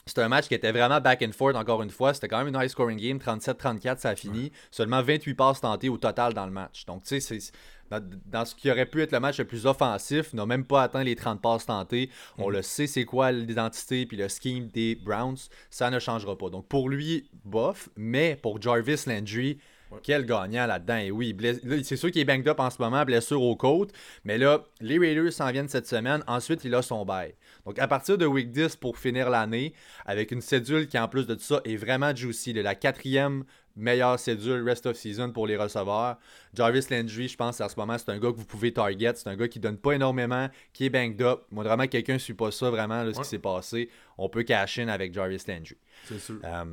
c'était 0.07 0.21
un 0.21 0.29
match 0.29 0.47
qui 0.47 0.53
était 0.53 0.71
vraiment 0.71 1.01
back 1.01 1.21
and 1.21 1.33
forth 1.33 1.55
encore 1.55 1.83
une 1.83 1.89
fois. 1.89 2.13
C'était 2.13 2.27
quand 2.27 2.37
même 2.37 2.47
une 2.47 2.61
high 2.61 2.69
scoring 2.69 2.97
game. 2.97 3.17
37-34, 3.17 3.99
ça 3.99 4.09
a 4.09 4.15
fini. 4.15 4.51
Seulement 4.71 5.01
28 5.01 5.33
passes 5.33 5.61
tentées 5.61 5.89
au 5.89 5.97
total 5.97 6.33
dans 6.33 6.45
le 6.45 6.51
match. 6.51 6.85
Donc, 6.85 7.03
tu 7.03 7.19
sais, 7.19 7.39
dans, 7.89 8.45
ce 8.45 8.55
qui 8.55 8.69
aurait 8.69 8.85
pu 8.85 9.01
être 9.01 9.11
le 9.11 9.19
match 9.19 9.37
le 9.37 9.45
plus 9.45 9.65
offensif, 9.65 10.33
n'a 10.33 10.45
même 10.45 10.65
pas 10.65 10.83
atteint 10.83 11.03
les 11.03 11.15
30 11.15 11.41
passes 11.41 11.65
tentées. 11.65 12.09
On 12.37 12.47
mhm. 12.47 12.53
le 12.53 12.61
sait, 12.61 12.87
c'est 12.87 13.05
quoi 13.05 13.31
l'identité 13.31 14.05
puis 14.05 14.17
le 14.17 14.27
scheme 14.27 14.67
des 14.67 14.95
Browns. 14.95 15.37
Ça 15.69 15.89
ne 15.89 15.99
changera 15.99 16.37
pas. 16.37 16.49
Donc 16.49 16.67
pour 16.67 16.89
lui, 16.89 17.29
bof. 17.45 17.89
Mais 17.95 18.37
pour 18.41 18.61
Jarvis 18.61 19.03
Landry, 19.07 19.59
quel 20.03 20.25
gagnant 20.25 20.65
là-dedans. 20.65 20.97
Et 20.97 21.11
oui, 21.11 21.35
c'est 21.83 21.95
sûr 21.95 22.11
qu'il 22.11 22.21
est 22.21 22.25
banged 22.25 22.47
up 22.47 22.59
en 22.59 22.69
ce 22.69 22.81
moment, 22.81 23.03
blessure 23.05 23.41
aux 23.41 23.55
côtes. 23.55 23.91
Mais 24.23 24.37
là, 24.37 24.63
les 24.81 24.97
Raiders 24.97 25.31
s'en 25.31 25.51
viennent 25.51 25.69
cette 25.69 25.87
semaine. 25.87 26.23
Ensuite, 26.27 26.63
il 26.65 26.75
a 26.75 26.81
son 26.81 27.05
bail. 27.05 27.35
Donc 27.65 27.79
à 27.79 27.87
partir 27.87 28.17
de 28.17 28.25
week 28.25 28.51
10 28.51 28.75
pour 28.77 28.97
finir 28.97 29.29
l'année, 29.29 29.73
avec 30.05 30.31
une 30.31 30.41
cédule 30.41 30.87
qui 30.87 30.97
en 30.99 31.07
plus 31.07 31.27
de 31.27 31.35
tout 31.35 31.41
ça 31.41 31.61
est 31.65 31.75
vraiment 31.75 32.15
juicy, 32.15 32.53
de 32.53 32.61
la 32.61 32.75
quatrième 32.75 33.43
meilleure 33.77 34.19
cédule 34.19 34.63
rest 34.67 34.85
of 34.85 34.97
season 34.97 35.31
pour 35.31 35.47
les 35.47 35.55
receveurs. 35.55 36.17
Jarvis 36.53 36.87
Landry, 36.89 37.27
je 37.27 37.37
pense 37.37 37.61
à 37.61 37.69
ce 37.69 37.75
moment, 37.77 37.97
c'est 37.97 38.09
un 38.09 38.19
gars 38.19 38.31
que 38.31 38.37
vous 38.37 38.45
pouvez 38.45 38.73
target. 38.73 39.13
C'est 39.15 39.29
un 39.29 39.35
gars 39.35 39.47
qui 39.47 39.59
donne 39.59 39.77
pas 39.77 39.93
énormément, 39.93 40.49
qui 40.73 40.85
est 40.85 40.89
banged 40.89 41.21
up. 41.21 41.43
Moi, 41.51 41.63
vraiment, 41.63 41.87
quelqu'un 41.87 42.13
ne 42.13 42.17
suit 42.17 42.33
pas 42.33 42.51
ça, 42.51 42.69
vraiment, 42.69 43.05
ce 43.13 43.19
qui 43.19 43.25
s'est 43.25 43.39
passé. 43.39 43.89
On 44.17 44.27
peut 44.29 44.43
cash 44.43 44.79
in 44.79 44.87
avec 44.87 45.13
Jarvis 45.13 45.43
Landry. 45.47 45.77
C'est 46.05 46.19
sûr. 46.19 46.39
Euh, 46.43 46.65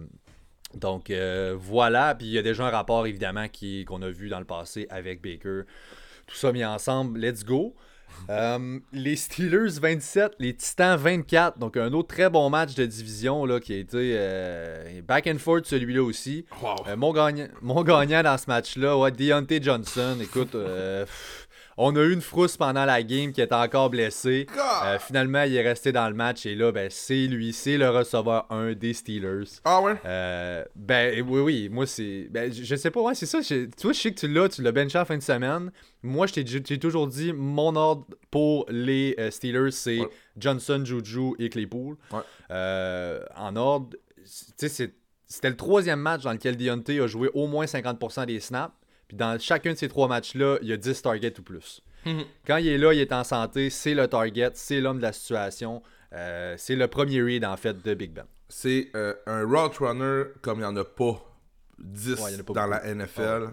donc, 0.75 1.11
euh, 1.11 1.55
voilà. 1.59 2.15
Puis 2.15 2.27
il 2.27 2.33
y 2.33 2.39
a 2.39 2.43
déjà 2.43 2.67
un 2.67 2.71
rapport, 2.71 3.07
évidemment, 3.07 3.47
qu'on 3.87 4.03
a 4.03 4.11
vu 4.11 4.29
dans 4.29 4.41
le 4.41 4.45
passé 4.45 4.87
avec 4.91 5.23
Baker. 5.23 5.63
Tout 6.27 6.37
ça 6.37 6.53
mis 6.53 6.65
ensemble. 6.65 7.21
Let's 7.21 7.45
go. 7.45 7.75
Euh, 8.31 8.79
les 8.93 9.17
Steelers 9.17 9.79
27, 9.81 10.33
les 10.39 10.55
Titans 10.55 10.97
24. 10.97 11.59
Donc, 11.59 11.77
un 11.77 11.93
autre 11.93 12.09
très 12.09 12.31
bon 12.31 12.49
match 12.51 12.75
de 12.75 12.87
division 12.87 13.45
là, 13.45 13.61
qui 13.61 13.75
a 13.75 13.77
été 13.77 14.15
euh, 14.17 15.03
back 15.07 15.27
and 15.27 15.39
forth, 15.39 15.67
celui-là 15.67 16.03
aussi. 16.03 16.47
Euh, 16.87 16.97
mon, 16.97 17.13
gagnant, 17.13 17.47
mon 17.61 17.83
gagnant 17.83 18.23
dans 18.23 18.39
ce 18.39 18.45
match-là, 18.49 18.97
ouais, 18.97 19.11
Deontay 19.11 19.63
Johnson. 19.63 20.17
Écoute, 20.21 20.57
on 21.77 21.95
a 21.97 22.01
eu 22.01 22.13
une 22.13 22.21
frousse 22.21 22.57
pendant 22.57 22.85
la 22.85 23.03
game 23.03 23.33
qui 23.33 23.41
était 23.41 23.55
encore 23.55 23.91
blessé. 23.91 24.47
Euh, 24.85 24.99
finalement, 24.99 25.43
il 25.43 25.55
est 25.55 25.63
resté 25.63 25.93
dans 25.93 26.09
le 26.09 26.15
match 26.15 26.47
et 26.47 26.55
là, 26.55 26.73
ben, 26.73 26.89
c'est 26.91 27.27
lui, 27.27 27.53
c'est 27.53 27.77
le 27.77 27.91
receveur 27.91 28.47
1 28.51 28.73
des 28.75 28.93
Steelers. 28.93 29.61
Ah 29.65 29.81
ouais? 29.81 29.95
Euh, 30.05 30.65
ben 30.77 31.23
oui, 31.27 31.41
oui, 31.41 31.69
moi 31.71 31.87
c'est. 31.87 32.29
Ben, 32.31 32.53
je 32.53 32.77
sais 32.77 32.91
pas, 32.91 33.01
ouais, 33.01 33.15
c'est 33.15 33.27
ça. 33.27 33.41
Je... 33.41 33.67
Tu 33.67 33.83
vois, 33.83 33.93
je 33.93 34.01
sais 34.01 34.13
que 34.13 34.21
tu 34.21 34.29
l'as, 34.29 34.49
tu 34.49 34.63
l'as 34.63 34.73
benché 34.73 34.99
en 34.99 35.05
fin 35.05 35.17
de 35.17 35.23
semaine. 35.23 35.71
Moi, 36.03 36.27
je 36.27 36.35
t'ai 36.35 36.79
toujours 36.79 37.07
dit, 37.07 37.33
mon 37.33 37.75
ordre 37.77 38.07
pour 38.31 38.67
les 38.69 39.15
euh, 39.19 39.31
Steelers, 39.31 39.71
c'est 39.71 40.01
Johnson, 40.37 40.83
Juju 40.85 41.33
et 41.39 41.49
Claypool. 41.49 41.97
en 42.51 43.57
ordre, 43.57 43.97
tu 44.59 44.69
sais, 44.69 44.93
c'était 45.27 45.51
le 45.51 45.57
troisième 45.57 46.01
match 46.01 46.23
dans 46.23 46.33
lequel 46.33 46.57
Deontay 46.57 47.01
a 47.01 47.07
joué 47.07 47.31
au 47.35 47.47
moins 47.47 47.65
50% 47.65 48.27
des 48.27 48.41
snaps. 48.41 48.73
Puis 49.15 49.19
dans 49.19 49.39
chacun 49.39 49.75
de 49.75 49.79
ces 49.79 49.89
trois 49.89 50.09
matchs-là, 50.09 50.59
il 50.61 50.69
y 50.69 50.73
a 50.73 50.77
10 50.77 51.03
targets 51.03 51.39
ou 51.39 51.43
plus. 51.43 51.81
Mhm. 52.05 52.25
Quand 52.45 52.57
il 52.57 52.67
est 52.67 52.79
là, 52.79 52.93
il 52.93 52.99
est 52.99 53.13
en 53.13 53.23
santé, 53.23 53.71
c'est 53.71 53.95
le 53.95 54.09
target, 54.09 54.51
c'est 54.55 54.81
l'homme 54.81 54.97
de 54.97 55.03
la 55.03 55.13
situation. 55.13 55.85
Euh, 56.13 56.57
c'est 56.59 56.75
le 56.75 56.89
premier 56.89 57.23
read, 57.23 57.45
en 57.45 57.57
fait, 57.57 57.81
de 57.81 57.95
Big 57.95 58.11
Ben. 58.11 58.25
C'est 58.49 58.91
euh, 58.97 59.15
un 59.27 59.45
route 59.45 59.77
runner 59.79 60.25
comme 60.43 60.59
il 60.59 60.63
n'y 60.63 60.67
en 60.67 60.77
a 60.77 60.85
pas 60.85 61.25
10 61.79 62.43
dans 62.55 62.67
la 62.67 62.93
NFL. 62.93 63.51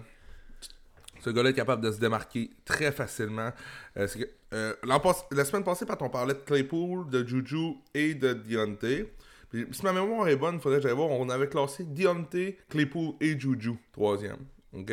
Ce 1.20 1.30
gars-là 1.30 1.52
est 1.52 1.54
capable 1.54 1.84
de 1.84 1.92
se 1.92 2.00
démarquer 2.00 2.50
très 2.66 2.92
facilement. 2.92 3.52
Euh, 3.98 4.74
la 4.82 5.46
semaine 5.46 5.64
passée, 5.64 5.86
quand 5.86 6.02
on 6.02 6.10
parlait 6.10 6.34
de 6.34 6.40
Claypool, 6.40 7.08
de 7.08 7.24
Juju 7.24 7.76
et 7.94 8.16
de 8.16 8.34
Deontay, 8.34 9.14
si 9.54 9.84
ma 9.84 9.94
mémoire 9.94 10.28
est 10.28 10.36
bonne, 10.36 10.56
il 10.56 10.60
faudrait 10.60 10.80
que 10.80 10.88
j'aille 10.88 10.96
voir, 10.96 11.12
on 11.12 11.30
avait 11.30 11.48
classé 11.48 11.84
Deontay, 11.84 12.58
Claypool 12.68 13.14
et 13.22 13.40
Juju, 13.40 13.76
troisième. 13.92 14.40
OK? 14.74 14.92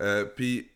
Euh, 0.00 0.24
puis 0.24 0.68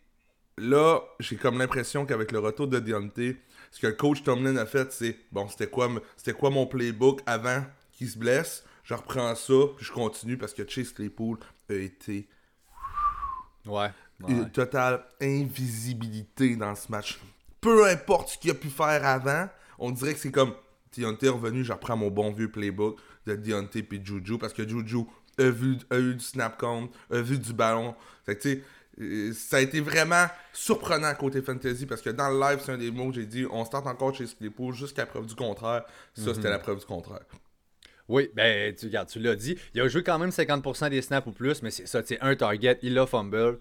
là, 0.59 1.01
j'ai 1.21 1.37
comme 1.37 1.59
l'impression 1.59 2.07
qu'avec 2.07 2.33
le 2.33 2.39
retour 2.39 2.69
de 2.69 2.79
Deontay, 2.79 3.37
ce 3.71 3.81
que 3.81 3.87
le 3.87 3.95
coach 3.95 4.23
Tomlin 4.23 4.57
a 4.57 4.67
fait, 4.67 4.93
c'est 4.93 5.17
bon, 5.31 5.49
c'était 5.49 5.67
quoi, 5.67 5.91
c'était 6.17 6.33
quoi 6.33 6.51
mon 6.51 6.67
playbook 6.67 7.21
avant 7.27 7.65
qu'il 7.93 8.09
se 8.09 8.19
blesse? 8.19 8.65
Je 8.85 8.95
reprends 8.95 9.35
ça, 9.35 9.55
puis 9.77 9.87
je 9.87 9.93
continue 9.93 10.37
parce 10.37 10.53
que 10.53 10.69
Chase 10.69 10.93
Claypool 10.93 11.39
a 11.71 11.75
été. 11.75 12.29
Ouais. 13.67 13.91
Une 14.29 14.51
totale 14.51 15.05
invisibilité 15.21 16.55
dans 16.57 16.75
ce 16.75 16.91
match. 16.91 17.21
Peu 17.61 17.87
importe 17.89 18.31
ce 18.31 18.39
qu'il 18.39 18.51
a 18.51 18.55
pu 18.55 18.71
faire 18.71 19.05
avant, 19.05 19.49
on 19.79 19.91
dirait 19.91 20.15
que 20.15 20.21
c'est 20.21 20.31
comme 20.31 20.55
Deontay 20.97 21.27
est 21.27 21.31
revenu, 21.31 21.65
je 21.65 21.73
reprends 21.73 21.97
mon 21.97 22.11
bon 22.11 22.33
vieux 22.33 22.51
playbook 22.51 22.99
de 23.27 23.35
Deontay 23.35 23.83
puis 23.83 24.01
Juju 24.05 24.39
parce 24.39 24.53
que 24.53 24.69
Juju 24.69 25.07
a, 25.39 25.51
vu, 25.51 25.79
a 25.91 25.99
eu 25.99 26.15
du 26.15 26.25
snap 26.25 26.59
count, 26.59 26.89
a 27.11 27.21
vu 27.21 27.39
du 27.39 27.53
ballon. 27.53 27.95
Fait 28.25 28.37
que, 28.37 28.43
tu 28.43 28.51
sais, 28.51 28.63
euh, 29.01 29.33
ça 29.33 29.57
a 29.57 29.61
été 29.61 29.81
vraiment 29.81 30.27
surprenant 30.53 31.15
côté 31.15 31.41
fantasy 31.41 31.87
parce 31.87 32.03
que 32.03 32.11
dans 32.11 32.29
le 32.29 32.39
live, 32.39 32.61
c'est 32.65 32.73
un 32.73 32.79
des 32.79 32.91
mots 32.91 33.09
que 33.09 33.15
j'ai 33.15 33.27
dit 33.27 33.47
on 33.51 33.65
start 33.65 33.87
encore 33.87 34.15
chez 34.15 34.27
Skippo 34.27 34.73
jusqu'à 34.73 35.07
preuve 35.07 35.27
du 35.27 35.35
contraire. 35.35 35.85
Ça, 36.15 36.35
c'était 36.35 36.49
mhm. 36.49 36.55
la 36.55 36.59
preuve 36.59 36.79
du 36.79 36.87
contraire. 36.87 37.25
Oui, 38.09 38.29
ben 38.35 38.75
tu 38.75 38.87
regardes, 38.87 39.09
tu 39.09 39.21
l'as 39.21 39.37
dit. 39.37 39.57
Il 39.75 39.81
a 39.81 39.89
joué 39.89 40.03
quand 40.03 40.19
même 40.19 40.31
50% 40.31 40.91
des 40.91 41.01
snaps 41.01 41.27
ou 41.27 41.33
plus, 41.33 41.63
mais 41.63 41.71
c'est 41.71 41.87
ça, 41.87 42.03
c'est 42.05 42.21
un 42.21 42.35
target, 42.37 42.79
il 42.83 42.99
a 42.99 43.07
fumble 43.07 43.59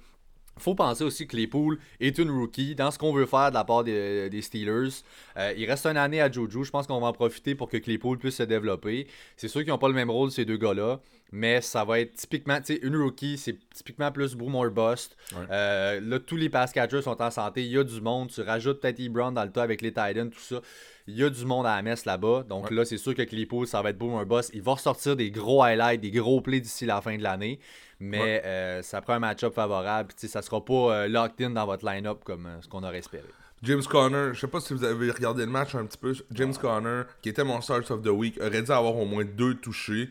faut 0.58 0.76
penser 0.76 1.04
aussi 1.04 1.28
que 1.28 1.36
les 1.36 1.48
poules 1.48 1.80
est 2.00 2.18
une 2.18 2.30
rookie 2.30 2.76
dans 2.76 2.92
ce 2.92 3.00
qu'on 3.00 3.14
veut 3.14 3.26
faire 3.26 3.50
de 3.50 3.56
la 3.56 3.64
part 3.64 3.84
des, 3.84 4.42
Steelers. 4.42 5.04
Euh, 5.38 5.54
il 5.58 5.66
reste 5.70 5.86
une 5.86 5.98
année 5.98 6.22
à 6.22 6.32
Jojo. 6.32 6.64
Je 6.64 6.72
pense 6.72 6.88
qu'on 6.88 7.00
va 7.00 7.08
en 7.08 7.14
profiter 7.14 7.56
pour 7.56 7.70
que 7.70 7.78
Claypool 7.78 8.18
puisse 8.18 8.36
se 8.36 8.44
développer. 8.44 9.08
C'est 9.38 9.48
sûr 9.48 9.62
qu'ils 9.62 9.70
n'ont 9.70 9.78
pas 9.78 9.88
le 9.88 9.94
même 9.94 10.10
rôle, 10.10 10.32
ces 10.32 10.46
deux 10.46 10.58
gars-là. 10.58 11.00
Mais 11.32 11.62
ça 11.62 11.86
va 11.86 12.00
être 12.00 12.14
typiquement, 12.14 12.60
tu 12.60 12.74
sais, 12.74 12.80
une 12.84 12.98
rookie, 12.98 13.38
c'est 13.38 13.58
typiquement 13.74 14.12
plus 14.12 14.36
boom 14.36 14.56
or 14.56 14.70
bust. 14.70 15.16
Euh, 15.50 16.02
là, 16.02 16.20
tous 16.20 16.36
les 16.36 16.50
pass 16.50 16.74
catchers 16.74 17.04
sont 17.04 17.22
en 17.22 17.32
santé. 17.32 17.64
Il 17.64 17.72
y 17.72 17.78
a 17.78 17.84
du 17.84 18.02
monde. 18.02 18.30
Tu 18.30 18.42
rajoutes 18.42 18.82
peut-être 18.82 19.02
Brown 19.08 19.34
dans 19.34 19.46
le 19.46 19.52
tas 19.52 19.64
avec 19.64 19.82
les 19.82 19.92
Titans, 19.92 20.30
tout 20.30 20.40
ça. 20.40 20.60
Il 21.08 21.18
y 21.18 21.24
a 21.24 21.30
du 21.30 21.46
monde 21.46 21.66
à 21.66 21.78
la 21.78 21.82
messe 21.82 22.06
là-bas. 22.06 22.44
Donc 22.48 22.70
là, 22.70 22.84
c'est 22.84 22.98
sûr 22.98 23.16
que 23.16 23.22
Claypool, 23.22 23.66
ça 23.66 23.82
va 23.82 23.92
être 23.92 23.98
boom 23.98 24.14
or 24.14 24.26
bust. 24.26 24.52
Il 24.54 24.62
va 24.62 24.74
ressortir 24.74 25.16
des 25.16 25.32
gros 25.32 25.64
highlights, 25.64 26.02
des 26.02 26.12
gros 26.12 26.42
plays 26.42 26.60
d'ici 26.60 26.86
la 26.86 27.02
fin 27.02 27.18
de 27.18 27.24
l'année 27.24 27.60
mais 28.02 28.42
euh, 28.44 28.82
ça 28.82 29.00
prend 29.00 29.14
un 29.14 29.20
match-up 29.20 29.54
favorable. 29.54 30.10
Puis, 30.18 30.28
ça 30.28 30.42
sera 30.42 30.64
pas 30.66 30.74
euh, 30.74 31.08
locked 31.08 31.46
in 31.46 31.52
dans 31.52 31.66
votre 31.66 31.86
line-up 31.86 32.24
comme 32.26 32.50
ce 32.60 32.68
qu'on 32.68 32.84
aurait 32.84 32.98
espéré. 32.98 33.28
James 33.64 33.84
Conner, 33.84 34.30
je 34.34 34.40
sais 34.40 34.48
pas 34.48 34.60
si 34.60 34.74
vous 34.74 34.84
avez 34.84 35.12
regardé 35.12 35.46
le 35.46 35.52
match 35.52 35.76
un 35.76 35.86
petit 35.86 35.98
peu. 35.98 36.16
James 36.32 36.56
Conner, 36.60 37.04
qui 37.22 37.30
était 37.30 37.44
mon 37.44 37.62
start 37.62 37.90
of 37.92 38.02
the 38.02 38.08
week, 38.08 38.40
aurait 38.42 38.64
dû 38.64 38.72
avoir 38.72 38.98
au 38.98 39.06
moins 39.06 39.24
deux 39.24 39.54
touchés. 39.54 40.10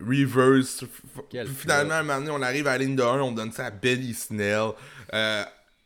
Reverse. 0.00 0.84
Finalement, 1.56 1.94
à 1.94 1.98
un 1.98 2.02
moment 2.02 2.18
donné, 2.20 2.30
on 2.30 2.42
arrive 2.42 2.66
à 2.66 2.78
la 2.78 2.84
ligne 2.84 2.96
de 2.96 3.02
1, 3.02 3.20
on 3.20 3.32
donne 3.32 3.52
ça 3.52 3.66
à 3.66 3.70
Benny 3.70 4.14
Snell. 4.14 4.70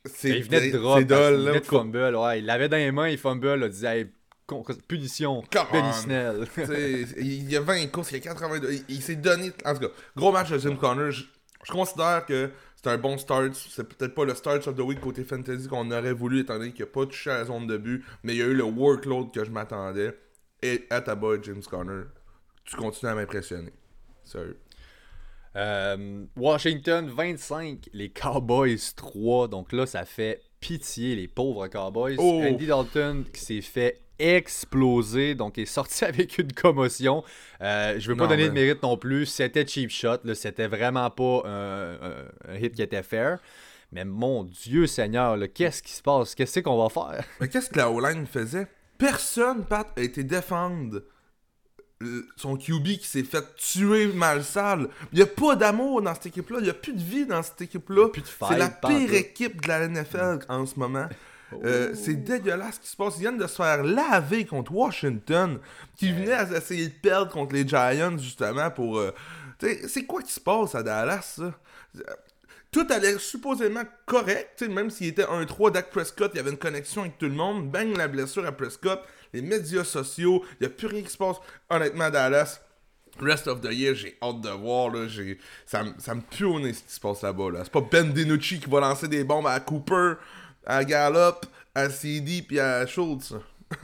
c'est 0.05 0.31
il 0.31 0.42
venait 0.44 0.70
de 0.70 0.79
drop, 0.79 1.00
il 1.00 1.07
venait 1.07 1.61
de 1.61 1.64
fumble. 1.64 2.16
Ouais, 2.16 2.38
il 2.40 2.46
l'avait 2.46 2.68
dans 2.68 2.77
les 2.77 2.92
mains, 2.92 3.09
il 3.09 3.18
fumble, 3.18 3.61
il 3.62 3.68
disait 3.70 4.09
punition, 4.88 5.42
Benny 5.72 5.92
Snell. 5.92 6.46
il 7.18 7.50
y 7.50 7.57
a 7.57 7.61
20 7.61 7.87
courses, 7.88 8.12
il 8.12 8.18
y 8.18 8.29
a 8.29 8.33
82. 8.33 8.85
Il, 8.88 9.03
s'est 9.03 9.16
donné. 9.16 9.53
En 9.64 9.74
tout 9.74 9.81
cas, 9.81 9.92
gros 10.16 10.33
match 10.33 10.50
de 10.50 10.59
Jim 10.59 10.77
Connor. 10.77 11.11
Je 11.12 11.72
considère 11.72 12.27
que 12.27 12.50
c'est 12.77 12.90
un 12.90 12.98
bon 12.98 13.16
start. 13.16 13.55
C'est 13.55 13.88
peut-être 13.88 14.14
pas 14.14 14.24
le 14.24 14.35
start 14.35 14.66
of 14.66 14.77
the 14.77 14.81
week 14.81 15.00
côté 15.00 15.24
fantasy 15.24 15.66
qu'on 15.66 15.90
aurait 15.90 16.12
voulu, 16.12 16.40
étant 16.40 16.59
donné 16.59 16.72
qu'il 16.72 16.85
n'a 16.85 16.90
pas 16.90 17.07
touché 17.07 17.31
à 17.31 17.38
la 17.38 17.44
zone 17.46 17.66
de 17.66 17.79
but, 17.79 18.05
mais 18.22 18.35
il 18.35 18.38
y 18.38 18.42
a 18.42 18.46
eu 18.46 18.55
le 18.55 18.64
workload 18.64 19.33
que 19.33 19.44
je 19.44 19.50
m'attendais. 19.50 20.14
Et 20.62 20.87
à 20.90 21.00
ta 21.00 21.14
boy, 21.14 21.40
James 21.42 21.62
Conner, 21.62 22.05
tu 22.64 22.77
continues 22.77 23.12
à 23.12 23.14
m'impressionner. 23.14 23.72
Sérieux. 24.22 24.59
Euh, 25.57 26.24
Washington 26.37 27.09
25, 27.09 27.88
les 27.92 28.11
Cowboys 28.11 28.94
3. 28.96 29.48
Donc 29.48 29.72
là, 29.72 29.87
ça 29.87 30.05
fait 30.05 30.42
pitié, 30.61 31.14
les 31.14 31.29
pauvres 31.29 31.68
Cowboys. 31.68 32.16
Oh. 32.18 32.42
Andy 32.42 32.66
Dalton 32.66 33.24
qui 33.33 33.40
s'est 33.40 33.61
fait 33.61 34.00
exploser, 34.18 35.35
donc 35.35 35.59
est 35.59 35.66
sorti 35.66 36.05
avec 36.07 36.38
une 36.38 36.53
commotion. 36.53 37.22
Euh, 37.61 37.98
je 37.98 38.09
veux 38.09 38.16
pas 38.16 38.24
Non, 38.24 38.31
donner 38.31 38.48
de 38.48 38.55
mérite 38.55 38.83
non 38.83 38.96
plus. 38.96 39.27
C'était 39.27 39.66
cheap 39.66 39.90
shot. 39.90 40.18
C'était 40.35 40.66
vraiment 40.66 41.11
pas 41.11 41.42
un, 41.44 42.57
hit 42.57 42.74
qui 42.74 42.83
était 42.83 43.03
fair. 43.03 43.38
Mais 43.92 44.05
mon 44.05 44.42
Dieu 44.42 44.88
Seigneur, 44.88 45.38
qu'est-ce 45.55 45.83
qui 45.83 45.92
se 45.92 46.03
passe? 46.03 46.35
Qu'est-ce 46.35 46.61
qu'on 46.61 46.83
va 46.83 46.88
faire? 46.88 47.24
Mais 47.40 47.48
qu'est-ce 47.48 47.70
que 47.70 47.79
la 47.79 47.90
O-line 47.90 48.27
faisait? 48.27 48.66
Personne, 48.98 49.64
Pat, 49.64 49.87
a 49.96 50.00
été 50.00 50.24
défendre 50.24 51.03
son 52.36 52.56
QB 52.56 52.84
qui 52.98 53.06
s'est 53.06 53.24
fait 53.24 53.44
tuer 53.56 54.06
mal 54.08 54.44
sale. 54.44 54.88
Il 55.12 55.16
n'y 55.16 55.22
a 55.22 55.26
pas 55.26 55.56
d'amour 55.56 56.02
dans 56.02 56.14
cette 56.14 56.26
équipe-là. 56.26 56.58
Il 56.60 56.64
n'y 56.64 56.70
a 56.70 56.74
plus 56.74 56.92
de 56.92 57.02
vie 57.02 57.26
dans 57.26 57.42
cette 57.42 57.62
équipe-là. 57.62 58.08
C'est 58.48 58.58
la 58.58 58.68
pire 58.68 59.14
équipe 59.14 59.62
de 59.62 59.68
la 59.68 59.88
NFL 59.88 60.40
en 60.48 60.66
ce 60.66 60.78
moment. 60.78 61.08
Euh, 61.64 61.94
c'est 61.94 62.14
dégueulasse 62.14 62.76
ce 62.76 62.80
qui 62.80 62.88
se 62.88 62.96
passe. 62.96 63.14
Ils 63.16 63.20
viennent 63.20 63.38
de 63.38 63.46
se 63.46 63.56
faire 63.56 63.84
laver 63.84 64.44
contre 64.44 64.72
Washington, 64.72 65.58
qui 65.96 66.12
venait 66.12 66.32
à 66.32 66.42
essayer 66.56 66.88
de 66.88 66.94
perdre 66.94 67.30
contre 67.30 67.54
les 67.54 67.66
Giants, 67.66 68.18
justement, 68.18 68.70
pour... 68.70 68.98
euh, 68.98 69.12
c'est 69.86 70.04
quoi 70.04 70.20
qui 70.22 70.32
se 70.32 70.40
passe 70.40 70.74
à 70.74 70.82
Dallas, 70.82 71.34
ça? 71.36 71.54
Tout 72.70 72.86
allait 72.90 73.18
supposément 73.18 73.84
correct, 74.04 74.62
même 74.62 74.90
s'il 74.90 75.06
était 75.06 75.22
1-3, 75.22 75.70
Dak 75.70 75.90
Prescott, 75.90 76.32
il 76.34 76.38
y 76.38 76.40
avait 76.40 76.50
une 76.50 76.58
connexion 76.58 77.02
avec 77.02 77.18
tout 77.18 77.26
le 77.26 77.32
monde, 77.32 77.70
bang 77.70 77.96
la 77.96 78.08
blessure 78.08 78.44
à 78.44 78.50
Prescott, 78.50 79.00
les 79.34 79.42
médias 79.42 79.84
sociaux, 79.84 80.44
il 80.60 80.66
n'y 80.66 80.66
a 80.66 80.70
plus 80.70 80.86
rien 80.86 81.02
qui 81.02 81.10
se 81.10 81.16
passe. 81.18 81.36
Honnêtement, 81.68 82.08
Dallas, 82.10 82.60
rest 83.20 83.46
of 83.48 83.60
the 83.60 83.72
year, 83.72 83.94
j'ai 83.94 84.16
hâte 84.22 84.40
de 84.40 84.48
voir, 84.50 84.90
là. 84.90 85.06
Ça, 85.66 85.82
me- 85.84 85.94
ça 85.98 86.14
me 86.14 86.20
pue 86.22 86.44
au 86.44 86.58
nez 86.60 86.72
ce 86.72 86.82
qui 86.82 86.92
se 86.92 87.00
passe 87.00 87.22
là-bas, 87.22 87.50
là. 87.50 87.60
C'est 87.64 87.72
pas 87.72 87.80
Ben 87.82 88.12
DiNucci 88.12 88.60
qui 88.60 88.70
va 88.70 88.80
lancer 88.80 89.08
des 89.08 89.24
bombes 89.24 89.46
à 89.46 89.60
Cooper, 89.60 90.14
à 90.66 90.84
Gallup, 90.84 91.46
à 91.74 91.90
CD 91.90 92.42
puis 92.42 92.58
à 92.60 92.86
Schultz. 92.86 93.34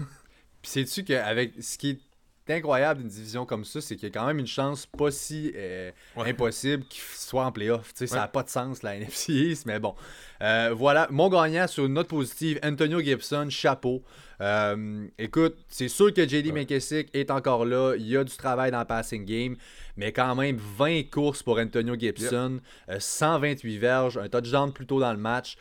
Puis 0.62 0.70
sais-tu 0.72 1.04
qu'avec 1.04 1.54
ce 1.62 1.78
qui 1.78 1.90
est 1.90 2.00
incroyable 2.48 3.00
d'une 3.00 3.08
division 3.08 3.46
comme 3.46 3.64
ça, 3.64 3.80
c'est 3.80 3.94
qu'il 3.96 4.08
y 4.08 4.10
a 4.10 4.14
quand 4.18 4.26
même 4.26 4.38
une 4.40 4.46
chance 4.46 4.86
pas 4.86 5.10
si 5.10 5.52
euh, 5.54 5.90
Ouais. 6.16 6.30
impossible 6.30 6.84
qu'il 6.86 7.00
soit 7.02 7.44
en 7.44 7.52
playoff. 7.52 7.92
Ça 7.94 8.04
Ouais. 8.06 8.10
n'a 8.16 8.26
pas 8.28 8.42
de 8.42 8.48
sens, 8.48 8.82
la 8.82 8.96
NFC 8.96 9.32
East, 9.32 9.66
mais 9.66 9.78
bon. 9.78 9.94
Euh, 10.42 10.72
voilà, 10.74 11.06
mon 11.10 11.28
gagnant 11.28 11.66
sur 11.68 11.86
une 11.86 11.92
note 11.94 12.08
positive, 12.08 12.58
Antonio 12.64 13.00
Gibson, 13.00 13.48
chapeau. 13.50 14.02
Euh, 14.40 15.06
écoute, 15.18 15.58
c'est 15.68 15.88
sûr 15.88 16.12
que 16.14 16.26
JD 16.26 16.52
McKissick 16.52 17.08
est 17.14 17.30
encore 17.30 17.66
là. 17.66 17.94
Il 17.96 18.06
y 18.08 18.16
a 18.16 18.24
du 18.24 18.34
travail 18.34 18.70
dans 18.70 18.78
le 18.80 18.86
passing 18.86 19.24
game, 19.26 19.54
mais 19.96 20.12
quand 20.12 20.34
même 20.34 20.56
20 20.56 21.10
courses 21.10 21.42
pour 21.42 21.58
Antonio 21.58 21.94
Gibson, 21.98 22.58
euh, 22.88 22.96
128 22.98 23.76
verges, 23.78 24.16
un 24.18 24.28
touchdown 24.30 24.72
plus 24.72 24.86
tôt 24.86 24.98
dans 24.98 25.12
le 25.12 25.18
match. 25.18 25.56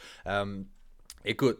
Écoute. 1.26 1.60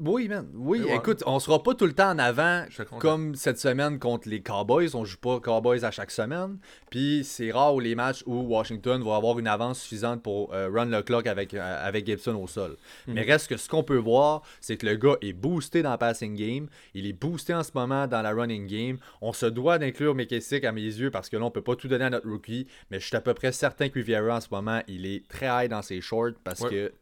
Oui, 0.00 0.28
man. 0.28 0.48
Oui, 0.54 0.82
ouais. 0.82 0.96
écoute, 0.96 1.22
on 1.26 1.38
sera 1.38 1.62
pas 1.62 1.74
tout 1.74 1.86
le 1.86 1.92
temps 1.92 2.10
en 2.10 2.18
avant 2.18 2.64
comme 2.98 3.34
cette 3.34 3.58
semaine 3.58 3.98
contre 3.98 4.28
les 4.28 4.40
Cowboys. 4.42 4.94
On 4.94 5.04
joue 5.04 5.16
pas 5.18 5.40
Cowboys 5.40 5.84
à 5.84 5.90
chaque 5.90 6.10
semaine. 6.10 6.58
Puis 6.90 7.22
c'est 7.24 7.50
rare 7.52 7.74
où 7.74 7.80
les 7.80 7.94
matchs 7.94 8.22
où 8.26 8.34
Washington 8.42 9.02
va 9.02 9.16
avoir 9.16 9.38
une 9.38 9.46
avance 9.46 9.80
suffisante 9.80 10.22
pour 10.22 10.52
euh, 10.54 10.68
run 10.72 10.86
le 10.86 11.02
clock 11.02 11.26
avec, 11.26 11.54
euh, 11.54 11.86
avec 11.86 12.06
Gibson 12.06 12.34
au 12.36 12.46
sol. 12.46 12.76
Mhm. 13.06 13.14
Mais 13.14 13.22
reste 13.22 13.48
que 13.48 13.56
ce 13.56 13.68
qu'on 13.68 13.82
peut 13.82 13.96
voir, 13.96 14.42
c'est 14.60 14.76
que 14.76 14.86
le 14.86 14.96
gars 14.96 15.16
est 15.20 15.32
boosté 15.32 15.82
dans 15.82 15.92
le 15.92 15.98
passing 15.98 16.34
game. 16.34 16.68
Il 16.94 17.06
est 17.06 17.12
boosté 17.12 17.54
en 17.54 17.62
ce 17.62 17.70
moment 17.74 18.06
dans 18.06 18.22
la 18.22 18.32
running 18.32 18.66
game. 18.66 18.98
On 19.20 19.32
se 19.32 19.46
doit 19.46 19.78
d'inclure 19.78 20.14
McKissick 20.14 20.64
à 20.64 20.72
mes 20.72 20.82
yeux 20.82 21.10
parce 21.10 21.28
que 21.28 21.36
là, 21.36 21.44
on 21.44 21.50
peut 21.50 21.62
pas 21.62 21.76
tout 21.76 21.88
donner 21.88 22.04
à 22.06 22.10
notre 22.10 22.28
rookie. 22.28 22.66
Mais 22.90 23.00
je 23.00 23.06
suis 23.06 23.16
à 23.16 23.20
peu 23.20 23.34
près 23.34 23.52
certain 23.52 23.88
que 23.88 23.94
Riviera 23.94 24.36
en 24.36 24.40
ce 24.40 24.48
moment, 24.50 24.80
il 24.88 25.06
est 25.06 25.26
très 25.28 25.46
high 25.46 25.70
dans 25.70 25.82
ses 25.82 26.00
shorts 26.00 26.32
parce 26.42 26.60
Ouais. 26.60 26.70
que 26.70 26.92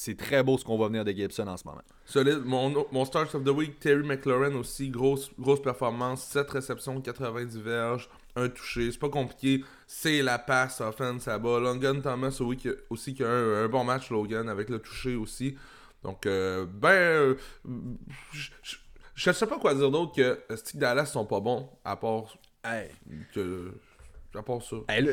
c'est 0.00 0.16
très 0.16 0.44
beau 0.44 0.56
ce 0.56 0.64
qu'on 0.64 0.78
va 0.78 0.86
venir 0.86 1.04
de 1.04 1.10
Gibson 1.10 1.48
en 1.48 1.56
ce 1.56 1.64
moment. 1.66 1.82
Solide. 2.04 2.42
Mon, 2.44 2.86
mon 2.92 3.04
Start 3.04 3.34
of 3.34 3.42
the 3.42 3.48
Week, 3.48 3.80
Terry 3.80 4.04
McLaurin 4.04 4.54
aussi, 4.54 4.90
grosse, 4.90 5.28
grosse 5.38 5.60
performance, 5.60 6.22
7 6.22 6.48
réceptions, 6.50 7.00
90 7.00 7.58
verges, 7.58 8.08
un 8.36 8.48
touché. 8.48 8.92
C'est 8.92 8.98
pas 9.00 9.08
compliqué. 9.08 9.64
C'est 9.88 10.22
la 10.22 10.38
passe 10.38 10.80
offense 10.80 11.26
à 11.26 11.38
bas. 11.40 11.58
Logan 11.58 12.00
Thomas 12.00 12.38
aussi 12.90 13.14
qui 13.14 13.24
a 13.24 13.28
un, 13.28 13.64
un 13.64 13.68
bon 13.68 13.82
match, 13.82 14.10
Logan, 14.10 14.48
avec 14.48 14.68
le 14.70 14.78
touché 14.78 15.16
aussi. 15.16 15.56
Donc, 16.04 16.26
euh, 16.26 16.64
ben, 16.64 16.88
euh, 16.90 17.34
je- 18.32 18.76
je 19.16 19.32
sais 19.32 19.46
pas 19.48 19.58
quoi 19.58 19.74
dire 19.74 19.90
d'autre 19.90 20.14
que 20.14 20.38
euh, 20.48 20.56
Stick 20.56 20.78
Dallas 20.78 21.06
sont 21.06 21.26
pas 21.26 21.40
bons, 21.40 21.68
à 21.84 21.96
part 21.96 22.38
Hey. 22.64 22.88
que. 23.34 23.72
À 24.38 24.42
part 24.42 24.62
ça. 24.62 24.76
Tu 24.88 25.08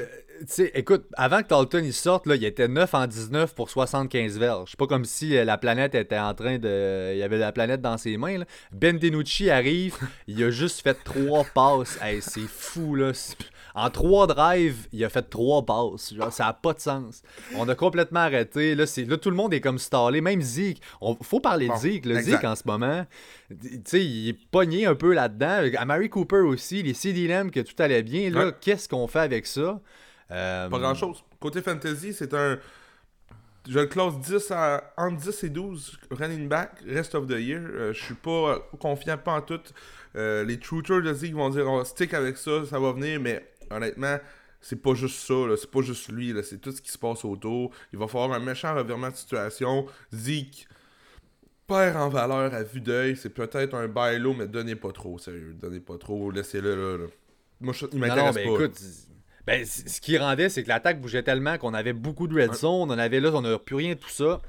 sais, 0.48 0.72
écoute, 0.76 1.06
avant 1.16 1.42
que 1.42 1.48
Dalton 1.48 1.84
il 1.84 1.94
sorte, 1.94 2.28
là, 2.28 2.36
il 2.36 2.44
était 2.44 2.68
9 2.68 2.94
en 2.94 3.08
19 3.08 3.56
pour 3.56 3.70
75 3.70 4.38
verges. 4.38 4.72
C'est 4.72 4.80
pas 4.80 4.86
comme 4.86 5.06
si 5.06 5.36
euh, 5.36 5.46
la 5.46 5.58
planète 5.58 5.96
était 5.96 6.20
en 6.20 6.34
train 6.34 6.60
de. 6.60 7.12
Il 7.14 7.18
y 7.18 7.24
avait 7.24 7.38
la 7.38 7.52
planète 7.52 7.82
dans 7.82 7.98
ses 7.98 8.18
mains. 8.18 8.40
là. 8.40 8.46
Ben 8.72 8.98
DiNucci 9.00 9.50
arrive, 9.50 9.96
il 10.28 10.44
a 10.44 10.52
juste 10.52 10.82
fait 10.82 10.98
3 11.06 11.46
passes. 11.56 11.98
Hey, 12.02 12.22
c'est 12.22 12.48
fou, 12.48 12.96
là. 12.96 13.14
En 13.74 13.90
3 13.90 14.28
drives, 14.28 14.88
il 14.92 15.04
a 15.04 15.10
fait 15.10 15.24
3 15.24 15.66
passes. 15.66 16.14
Genre, 16.14 16.32
ça 16.32 16.48
a 16.48 16.54
pas 16.54 16.74
de 16.74 16.80
sens. 16.80 17.24
On 17.56 17.68
a 17.68 17.76
complètement 17.76 18.20
arrêté. 18.22 18.76
Là, 18.76 18.86
c'est... 18.86 19.06
là 19.06 19.18
tout 19.18 19.30
le 19.30 19.36
monde 19.36 19.54
est 19.54 19.62
comme 19.62 19.80
stallé. 19.80 20.22
Même 20.22 20.42
Zeke. 20.42 20.82
On... 21.02 21.16
Faut 21.24 21.40
parler 21.40 21.68
Bon, 21.68 21.76
de 21.76 21.80
Zeke. 21.80 22.06
Le. 22.06 22.22
Zeke, 22.22 22.44
en 22.44 22.56
ce 22.56 22.64
moment, 22.66 23.06
tu 23.50 23.82
sais, 23.86 24.04
il 24.06 24.30
est 24.30 24.48
pogné 24.50 24.86
un 24.86 24.96
peu 24.96 25.14
là-dedans. 25.14 25.64
À 25.78 25.86
Mary 25.86 26.10
Cooper 26.10 26.38
aussi, 26.38 26.82
les 26.84 26.94
CD 26.94 27.28
Lamb, 27.28 27.52
que 27.52 27.60
tout 27.60 27.76
allait 27.80 28.04
bien. 28.04 28.30
Là, 28.32 28.48
Ouais. 28.48 28.52
qu'est-ce 28.60 28.90
qu'on 28.90 29.08
fait 29.08 29.20
avec 29.20 29.46
ça? 29.46 29.80
Euh, 30.32 30.70
Pas 30.70 30.80
grand 30.80 30.96
chose. 30.96 31.24
Côté 31.40 31.62
fantasy, 31.62 32.14
c'est 32.14 32.34
un. 32.34 32.58
Je 33.68 33.80
le 33.80 33.88
classe 33.88 34.20
10 34.20 34.52
à, 34.52 34.94
entre 34.96 35.18
10 35.18 35.44
et 35.44 35.50
12 35.50 35.98
running 36.12 36.48
back, 36.48 36.72
rest 36.88 37.16
of 37.16 37.26
the 37.28 37.32
year. 37.40 37.62
Euh, 37.64 37.94
je 37.94 38.04
suis 38.04 38.14
pas 38.14 38.60
confiant, 38.80 39.18
pas 39.18 39.34
en 39.34 39.42
tout. 39.42 39.60
Euh, 40.16 40.44
les 40.44 40.60
truthers 40.60 41.02
de 41.02 41.12
Zeke 41.14 41.34
vont 41.34 41.50
dire 41.50 41.68
on 41.68 41.78
va 41.80 41.86
stick 41.86 42.14
avec 42.14 42.38
ça, 42.38 42.64
ça 42.66 42.80
va 42.80 42.92
venir, 42.94 43.20
mais 43.20 43.44
honnêtement, 43.72 44.18
c'est 44.62 44.82
pas 44.82 44.94
juste 44.94 45.20
ça, 45.20 45.34
c'est 45.60 45.70
pas 45.70 45.82
juste 45.82 46.10
lui, 46.12 46.34
c'est 46.44 46.62
tout 46.62 46.72
ce 46.72 46.80
qui 46.82 46.92
se 46.92 46.98
passe 46.98 47.26
autour. 47.26 47.72
Il 47.92 47.98
va 48.00 48.08
falloir 48.08 48.34
un 48.34 48.40
méchant 48.40 48.74
revirement 48.76 49.10
de 49.10 49.16
situation. 49.16 49.88
Zeke 50.14 50.68
perd 51.68 51.98
en 51.98 52.10
valeur 52.10 52.54
à 52.54 52.64
vue 52.64 52.82
d'œil, 52.82 53.16
c'est 53.16 53.30
peut-être 53.30 53.74
un 53.76 53.88
bailo, 53.88 54.34
mais 54.34 54.48
donnez 54.48 54.76
pas 54.76 54.92
trop, 54.92 55.18
sérieux. 55.18 55.56
Donnez 55.60 55.80
pas 55.80 55.98
trop, 55.98 56.32
laissez-le 56.32 56.76
là. 56.76 56.98
là. 57.04 57.10
Moi, 57.62 57.74
je, 57.74 57.86
il 57.92 58.00
Non, 58.00 58.08
non, 58.08 58.16
m'intéresse 58.16 58.36
pas. 58.36 58.42
écoute, 58.42 58.82
ben, 59.48 59.66
c- 59.66 59.88
ce 59.88 60.02
qui 60.02 60.18
rendait, 60.18 60.50
c'est 60.50 60.64
que 60.64 60.68
l'attaque 60.70 61.00
bougeait 61.02 61.24
tellement 61.24 61.58
qu'on 61.58 61.74
avait 61.74 61.94
beaucoup 61.94 62.28
de 62.28 62.40
red 62.42 62.54
zone. 62.54 62.92
On 62.92 62.98
avait 62.98 63.20
là, 63.20 63.32
on 63.34 63.42
n'a 63.42 63.58
plus 63.60 63.76
rien 63.76 63.94
de 63.96 64.00
tout 64.00 64.10
ça. 64.10 64.42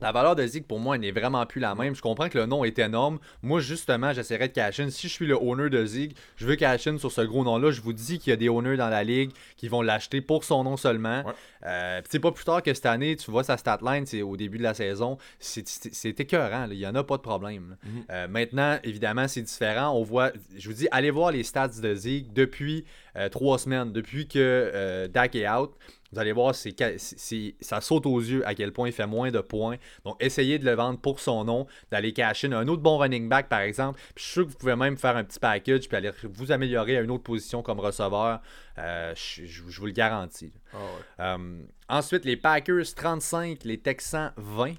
La 0.00 0.12
valeur 0.12 0.34
de 0.36 0.46
Zeke, 0.46 0.66
pour 0.66 0.80
moi, 0.80 0.96
n'est 0.98 1.10
vraiment 1.10 1.44
plus 1.46 1.60
la 1.60 1.74
même. 1.74 1.94
Je 1.94 2.02
comprends 2.02 2.28
que 2.28 2.38
le 2.38 2.46
nom 2.46 2.64
est 2.64 2.78
énorme. 2.78 3.18
Moi, 3.42 3.60
justement, 3.60 4.12
j'essaierai 4.12 4.48
de 4.48 4.52
cash 4.52 4.80
in. 4.80 4.90
Si 4.90 5.08
je 5.08 5.12
suis 5.12 5.26
le 5.26 5.34
owner 5.36 5.70
de 5.70 5.84
Zeke, 5.84 6.16
je 6.36 6.46
veux 6.46 6.56
cash 6.56 6.86
in 6.86 6.98
sur 6.98 7.12
ce 7.12 7.20
gros 7.22 7.44
nom-là. 7.44 7.70
Je 7.70 7.80
vous 7.80 7.92
dis 7.92 8.18
qu'il 8.18 8.30
y 8.30 8.32
a 8.32 8.36
des 8.36 8.48
owners 8.48 8.76
dans 8.76 8.88
la 8.88 9.04
ligue 9.04 9.30
qui 9.56 9.68
vont 9.68 9.82
l'acheter 9.82 10.20
pour 10.20 10.44
son 10.44 10.64
nom 10.64 10.76
seulement. 10.76 11.22
Ouais. 11.24 11.32
Euh, 11.66 12.00
c'est 12.08 12.18
pas 12.20 12.32
plus 12.32 12.44
tard 12.44 12.62
que 12.62 12.72
cette 12.72 12.86
année, 12.86 13.16
tu 13.16 13.30
vois 13.30 13.44
sa 13.44 13.56
stat 13.56 13.78
line, 13.82 14.06
c'est 14.06 14.22
au 14.22 14.36
début 14.36 14.58
de 14.58 14.62
la 14.62 14.74
saison. 14.74 15.18
C'est- 15.38 16.20
écœurant. 16.20 16.66
là. 16.66 16.68
Il 16.70 16.78
y 16.78 16.86
en 16.86 16.94
a 16.94 17.04
pas 17.04 17.16
de 17.16 17.22
problème. 17.22 17.76
Mhm. 17.84 18.04
Euh, 18.10 18.28
maintenant, 18.28 18.78
évidemment, 18.84 19.28
c'est 19.28 19.42
différent. 19.42 19.90
On 19.90 20.02
voit, 20.02 20.32
je 20.56 20.68
vous 20.68 20.74
dis, 20.74 20.88
allez 20.90 21.10
voir 21.10 21.32
les 21.32 21.42
stats 21.42 21.68
de 21.68 21.94
Zeke 21.94 22.32
depuis 22.32 22.84
trois 23.30 23.58
semaines, 23.58 23.92
depuis 23.92 24.26
que 24.28 24.38
euh, 24.38 25.08
Dak 25.08 25.34
est 25.34 25.48
out. 25.48 25.72
Vous 26.12 26.18
allez 26.18 26.32
voir, 26.32 26.56
c'est- 26.56 27.54
ça 27.60 27.80
saute 27.80 28.04
aux 28.04 28.18
yeux 28.18 28.44
à 28.44 28.56
quel 28.56 28.72
point 28.72 28.88
il 28.88 28.92
fait 28.92 29.06
moins 29.06 29.30
de 29.30 29.38
points. 29.38 29.76
Donc, 30.04 30.16
essayez 30.18 30.58
de 30.58 30.64
le 30.64 30.72
vendre 30.72 30.98
pour 30.98 31.20
son 31.20 31.44
nom, 31.44 31.68
d'aller 31.92 32.12
cash 32.12 32.44
in 32.44 32.50
un 32.50 32.66
autre 32.66 32.82
bon 32.82 32.98
running 32.98 33.28
back, 33.28 33.48
par 33.48 33.60
exemple. 33.60 34.00
Puis, 34.16 34.24
je 34.24 34.24
suis 34.24 34.32
sûr 34.32 34.44
que 34.46 34.50
vous 34.50 34.58
pouvez 34.58 34.74
même 34.74 34.96
faire 34.96 35.16
un 35.16 35.22
petit 35.22 35.38
package 35.38 35.86
puis 35.86 35.96
aller 35.96 36.10
vous 36.24 36.50
améliorer 36.50 36.96
à 36.96 37.02
une 37.02 37.12
autre 37.12 37.22
position 37.22 37.62
comme 37.62 37.78
receveur. 37.78 38.40
Euh, 38.78 39.12
je, 39.14 39.44
je- 39.46 39.62
je 39.68 39.80
vous 39.80 39.86
le 39.86 39.92
garantis. 39.92 40.52
Ah 40.72 40.76
ouais. 40.78 41.24
Euh, 41.24 41.62
ensuite, 41.88 42.24
les 42.24 42.36
Packers 42.36 42.92
35, 42.96 43.62
les 43.62 43.78
Texans 43.78 44.32
20. 44.36 44.74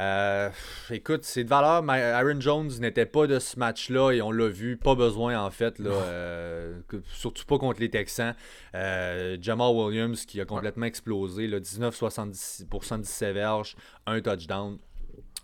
Euh, 0.00 0.48
écoute, 0.90 1.24
c'est 1.24 1.44
de 1.44 1.48
valeur. 1.48 1.88
Aaron 1.88 2.40
Jones 2.40 2.70
n'était 2.80 3.04
pas 3.04 3.26
de 3.26 3.38
ce 3.38 3.58
match-là 3.58 4.12
et 4.12 4.22
on 4.22 4.32
l'a 4.32 4.48
vu. 4.48 4.78
Pas 4.78 4.94
besoin, 4.94 5.38
en 5.38 5.50
fait. 5.50 5.78
Là, 5.78 5.90
euh, 5.90 6.80
surtout 7.12 7.44
pas 7.44 7.58
contre 7.58 7.80
les 7.80 7.90
Texans. 7.90 8.34
Euh, 8.74 9.36
Jamal 9.40 9.74
Williams 9.74 10.24
qui 10.24 10.40
a 10.40 10.46
complètement 10.46 10.86
explosé. 10.86 11.46
Là, 11.46 11.60
19,70 11.60 12.66
pour 12.66 12.84
117 12.84 13.34
verges, 13.34 13.76
un 14.06 14.20
touchdown. 14.20 14.78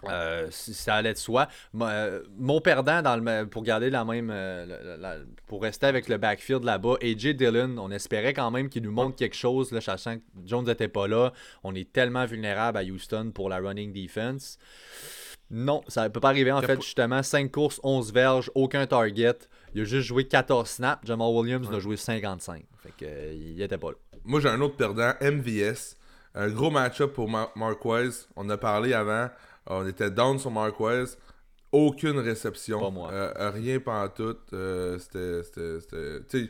Euh, 0.05 0.47
si 0.51 0.75
ça 0.75 0.97
allait 0.97 1.15
de 1.15 1.19
soi. 1.19 1.49
Euh, 1.81 2.23
Mon 2.39 2.61
perdant, 2.61 3.01
dans 3.03 3.17
le, 3.17 3.47
pour 3.47 3.63
garder 3.63 3.89
la 3.91 4.05
même. 4.05 4.31
euh, 4.31 4.67
la- 4.67 4.97
la- 4.97 5.17
pour 5.47 5.63
rester 5.63 5.87
avec 5.87 6.09
le 6.09 6.19
backfield 6.19 6.65
là-bas, 6.65 6.97
AJ 7.03 7.35
Dillon, 7.35 7.77
on 7.79 7.91
espérait 7.91 8.35
quand 8.35 8.51
même 8.51 8.69
qu'il 8.69 8.83
nous 8.83 8.93
montre 8.93 9.17
quelque 9.17 9.37
chose, 9.37 9.73
là, 9.73 9.81
sachant 9.81 10.17
que 10.17 10.23
Jones 10.45 10.65
n'était 10.67 10.89
pas 10.89 11.09
là. 11.09 11.33
On 11.65 11.75
est 11.75 11.91
tellement 11.93 12.27
vulnérable 12.27 12.79
à 12.79 12.83
Houston 12.83 13.31
pour 13.35 13.49
la 13.49 13.57
running 13.59 13.93
defense. 13.93 14.59
Non, 15.51 15.83
ça 15.87 16.05
ne 16.05 16.09
peut 16.09 16.21
pas 16.21 16.31
arriver. 16.31 16.51
En 16.53 16.61
fait, 16.61 16.83
justement, 16.83 17.23
5 17.23 17.51
courses, 17.53 17.81
11 17.85 18.13
verges, 18.13 18.51
aucun 18.55 18.87
target. 18.87 19.39
Il 19.75 19.83
a 19.83 19.85
juste 19.85 20.07
joué 20.09 20.25
14 20.27 20.69
snaps. 20.69 21.07
Jamal 21.07 21.29
Williams 21.33 21.69
en 21.69 21.75
a 21.75 21.79
joué 21.79 21.97
55. 21.97 22.65
Fait 22.83 22.93
que, 22.99 23.33
il 23.35 23.61
était 23.63 23.79
pas 23.79 23.91
là. 23.93 23.97
Moi, 24.25 24.41
j'ai 24.41 24.49
un 24.49 24.61
autre 24.61 24.75
perdant, 24.77 25.13
MVS. 25.21 25.97
Un 26.37 26.49
gros 26.51 26.71
match-up 26.71 27.13
pour 27.15 27.29
Mar- 27.29 27.51
Marquez. 27.57 28.11
On 28.37 28.49
a 28.51 28.57
parlé 28.59 28.93
avant. 28.93 29.29
On 29.67 29.87
était 29.89 30.11
down 30.11 30.39
sur 30.39 30.51
Marquez. 30.51 31.05
Aucune 31.73 32.19
réception. 32.19 32.79
Pas 32.81 32.91
moi. 32.91 33.11
Euh, 33.13 33.51
rien 33.51 33.81
pendant 33.81 34.09
tout. 34.09 34.37
Euh, 34.53 34.99
c'était. 34.99 36.49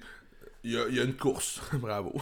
il 0.65 0.73
y, 0.73 0.77
a- 0.77 0.89
il 0.89 0.97
y 0.97 1.01
a 1.01 1.05
une 1.05 1.15
course. 1.17 1.61
Bravo. 1.73 2.13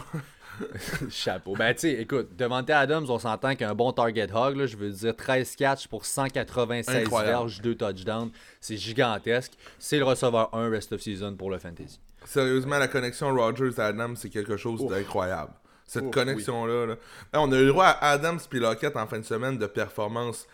Chapeau. 1.09 1.53
Ben, 1.55 1.73
tu 1.73 1.81
sais, 1.81 1.93
écoute, 1.93 2.29
Devante 2.37 2.69
Adams, 2.69 3.05
on 3.09 3.19
s'entend 3.19 3.55
qu'un 3.55 3.75
bon 3.75 3.91
target 3.91 4.27
hog, 4.33 4.55
là, 4.55 4.65
je 4.67 4.77
veux 4.77 4.89
dire 4.89 5.15
13 5.15 5.55
catch 5.57 5.87
pour 5.87 6.05
196 6.05 6.95
Incroyable. 6.95 7.31
verges, 7.31 7.61
2 7.61 7.75
touchdowns. 7.75 8.31
C'est 8.61 8.77
gigantesque. 8.77 9.53
C'est 9.79 9.97
le 9.97 10.05
receveur 10.05 10.53
1 10.55 10.69
rest 10.69 10.93
of 10.93 11.01
season 11.01 11.35
pour 11.35 11.49
le 11.51 11.57
fantasy. 11.57 11.99
Sérieusement, 12.25 12.77
la 12.77 12.87
connexion 12.87 13.33
Rogers-Adams, 13.35 14.15
c'est 14.15 14.29
quelque 14.29 14.55
chose 14.57 14.85
d'incroyable. 14.87 15.51
Cette 15.85 16.11
connexion-là. 16.11 16.85
là. 16.87 16.95
Là, 17.33 17.41
on 17.41 17.51
a 17.51 17.57
eu 17.57 17.65
le 17.65 17.67
droit 17.67 17.85
à 17.85 18.11
Adams 18.11 18.39
puis 18.49 18.59
Lockett 18.59 18.95
en 18.95 19.05
fin 19.07 19.19
de 19.19 19.25
semaine 19.25 19.57
de 19.57 19.67
performances 19.67 20.47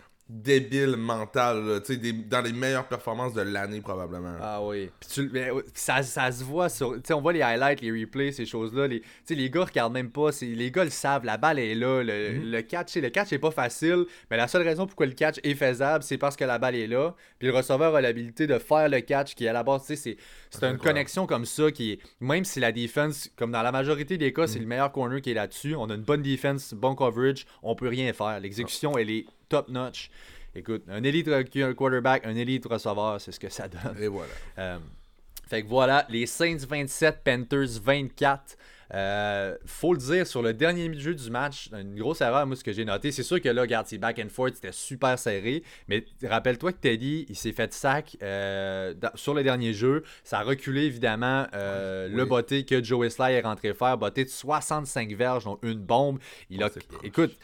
Tu 0.44 0.50
sais, 1.84 1.96
des- 1.96 2.12
dans 2.12 2.40
les 2.40 2.52
meilleures 2.52 2.86
performances 2.88 3.34
de 3.34 3.42
l'année, 3.42 3.80
probablement. 3.80 4.34
Ah 4.40 4.60
oui. 4.62 4.90
Puis 5.00 5.08
tu- 5.12 5.30
mais, 5.32 5.50
ouais, 5.50 5.62
ça, 5.74 6.02
ça 6.02 6.30
se 6.32 6.42
voit 6.42 6.68
sur. 6.68 6.94
Tu 6.94 7.00
sais, 7.04 7.12
on 7.14 7.20
voit 7.20 7.32
les 7.32 7.42
highlights, 7.42 7.80
les 7.80 7.90
replays, 7.90 8.32
ces 8.32 8.46
choses-là. 8.46 8.86
Les, 8.86 9.00
tu 9.00 9.06
sais, 9.24 9.34
les 9.34 9.50
gars 9.50 9.64
regardent 9.64 9.92
même 9.92 10.10
pas. 10.10 10.30
Les 10.40 10.70
gars 10.70 10.84
le 10.84 10.90
savent. 10.90 11.24
La 11.24 11.36
balle 11.36 11.58
est 11.58 11.74
là. 11.74 12.02
Le, 12.02 12.38
Mhm. 12.38 12.50
le 12.50 12.62
catch, 12.62 12.96
le 12.96 13.10
catch 13.10 13.32
est 13.32 13.38
pas 13.38 13.50
facile. 13.50 14.06
Mais 14.30 14.36
la 14.36 14.48
seule 14.48 14.62
raison 14.62 14.86
pourquoi 14.86 15.06
le 15.06 15.12
catch 15.12 15.36
est 15.42 15.54
faisable, 15.54 16.02
c'est 16.02 16.18
parce 16.18 16.36
que 16.36 16.44
la 16.44 16.58
balle 16.58 16.76
est 16.76 16.86
là. 16.86 17.14
Puis 17.38 17.48
le 17.48 17.54
receveur 17.54 17.94
a 17.94 18.00
l'habilité 18.00 18.46
de 18.46 18.58
faire 18.58 18.88
le 18.88 19.00
catch 19.00 19.34
qui 19.34 19.44
est 19.44 19.48
à 19.48 19.52
la 19.52 19.62
base. 19.62 19.86
Tu 19.86 19.96
sais, 19.96 20.16
c'est, 20.50 20.64
une 20.66 20.78
connexion 20.78 21.26
comme 21.26 21.44
ça 21.44 21.70
qui 21.70 21.92
est. 21.92 21.98
Même 22.20 22.44
si 22.44 22.60
la 22.60 22.72
defense, 22.72 23.30
comme 23.36 23.52
dans 23.52 23.62
la 23.62 23.72
majorité 23.72 24.16
des 24.18 24.32
cas, 24.32 24.46
c'est 24.46 24.56
Mhm. 24.58 24.62
le 24.62 24.68
meilleur 24.68 24.92
corner 24.92 25.20
qui 25.20 25.30
est 25.30 25.34
là-dessus. 25.34 25.74
On 25.74 25.90
a 25.90 25.94
une 25.94 26.02
bonne 26.02 26.22
defense, 26.22 26.72
bon 26.74 26.94
coverage. 26.94 27.46
On 27.62 27.74
peut 27.74 27.88
rien 27.88 28.12
faire. 28.12 28.40
L'exécution, 28.40 28.96
elle 28.96 29.10
est 29.10 29.26
top 29.52 29.68
notch. 29.68 30.10
Écoute, 30.54 30.82
un 30.88 31.02
élite 31.04 31.28
quarterback, 31.76 32.24
un 32.26 32.34
élite 32.36 32.64
receveur, 32.66 33.20
c'est 33.20 33.32
ce 33.32 33.40
que 33.40 33.50
ça 33.50 33.68
donne. 33.68 33.96
Et 34.00 34.08
voilà. 34.08 34.32
Euh, 34.58 34.78
fait 35.46 35.62
que 35.62 35.68
voilà, 35.68 36.06
les 36.08 36.24
Saints 36.26 36.56
27, 36.66 37.20
Panthers 37.22 37.78
24. 37.82 38.56
Euh, 38.94 39.56
faut 39.64 39.92
le 39.94 39.98
dire, 39.98 40.26
sur 40.26 40.42
le 40.42 40.52
dernier 40.52 40.92
jeu 40.98 41.14
du 41.14 41.30
match, 41.30 41.70
une 41.72 41.96
grosse 41.98 42.20
erreur, 42.20 42.46
moi, 42.46 42.56
ce 42.56 42.64
que 42.64 42.72
j'ai 42.72 42.84
noté. 42.84 43.10
C'est 43.10 43.22
sûr 43.22 43.40
que 43.40 43.48
là, 43.48 43.62
regarde, 43.62 43.86
c'est 43.86 43.96
back 43.96 44.18
and 44.22 44.28
forth, 44.28 44.54
c'était 44.56 44.72
super 44.72 45.18
serré. 45.18 45.62
Mais 45.88 46.04
rappelle-toi 46.22 46.72
que 46.72 46.78
Teddy, 46.78 47.24
il 47.30 47.36
s'est 47.36 47.52
fait 47.52 47.72
sac 47.72 48.16
euh, 48.22 48.92
dans- 48.92 49.10
sur 49.14 49.32
le 49.32 49.42
dernier 49.42 49.72
jeu. 49.72 50.02
Ça 50.24 50.40
a 50.40 50.42
reculé, 50.42 50.82
évidemment, 50.84 51.46
euh, 51.54 52.08
Oui. 52.10 52.16
le 52.16 52.24
botté 52.26 52.64
que 52.66 52.82
Joe 52.84 53.08
Sly 53.10 53.32
est 53.32 53.40
rentré 53.40 53.72
faire. 53.72 53.96
Botté 53.96 54.24
de 54.24 54.30
65 54.30 55.10
verges, 55.14 55.44
donc 55.44 55.58
une 55.62 55.78
bombe. 55.80 56.18
Il 56.50 56.62
Oh, 56.62 56.66
a, 56.66 57.06
écoute, 57.06 57.34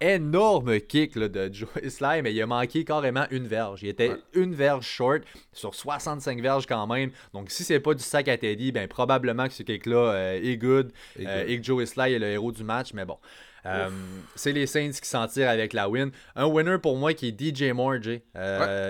énorme 0.00 0.80
kick 0.80 1.16
là, 1.16 1.28
de 1.28 1.50
Joe 1.52 1.68
Sly, 1.88 2.22
mais 2.22 2.32
il 2.32 2.40
a 2.42 2.46
manqué 2.46 2.84
carrément 2.84 3.26
une 3.30 3.46
verge. 3.46 3.82
Il 3.82 3.88
était 3.88 4.10
Ouais. 4.10 4.16
une 4.34 4.54
verge 4.54 4.86
short 4.86 5.22
sur 5.52 5.74
65 5.74 6.40
verges 6.40 6.66
quand 6.66 6.86
même. 6.86 7.10
Donc 7.34 7.50
si 7.50 7.64
c'est 7.64 7.80
pas 7.80 7.94
du 7.94 8.02
sac 8.02 8.28
à 8.28 8.36
Teddy, 8.38 8.72
ben 8.72 8.88
probablement 8.88 9.46
que 9.46 9.52
ce 9.54 9.62
kick-là 9.62 9.96
euh, 10.12 10.40
est 10.42 10.56
good 10.56 10.92
euh, 11.18 11.42
good. 11.42 11.50
et 11.50 11.58
que 11.58 11.64
Joe 11.64 11.84
Sly 11.88 12.14
est 12.14 12.18
le 12.18 12.26
héros 12.28 12.52
du 12.52 12.64
match, 12.64 12.92
mais 12.94 13.04
bon. 13.04 13.18
Euh, 13.66 13.90
c'est 14.36 14.52
les 14.52 14.66
Saints 14.66 14.92
qui 14.92 15.06
s'en 15.06 15.26
tirent 15.26 15.50
avec 15.50 15.74
la 15.74 15.86
win. 15.90 16.10
Un 16.34 16.46
winner 16.46 16.78
pour 16.78 16.96
moi 16.96 17.12
qui 17.12 17.28
est 17.28 17.38
DJ 17.38 17.72
Moore, 17.74 18.00
Jay. 18.00 18.22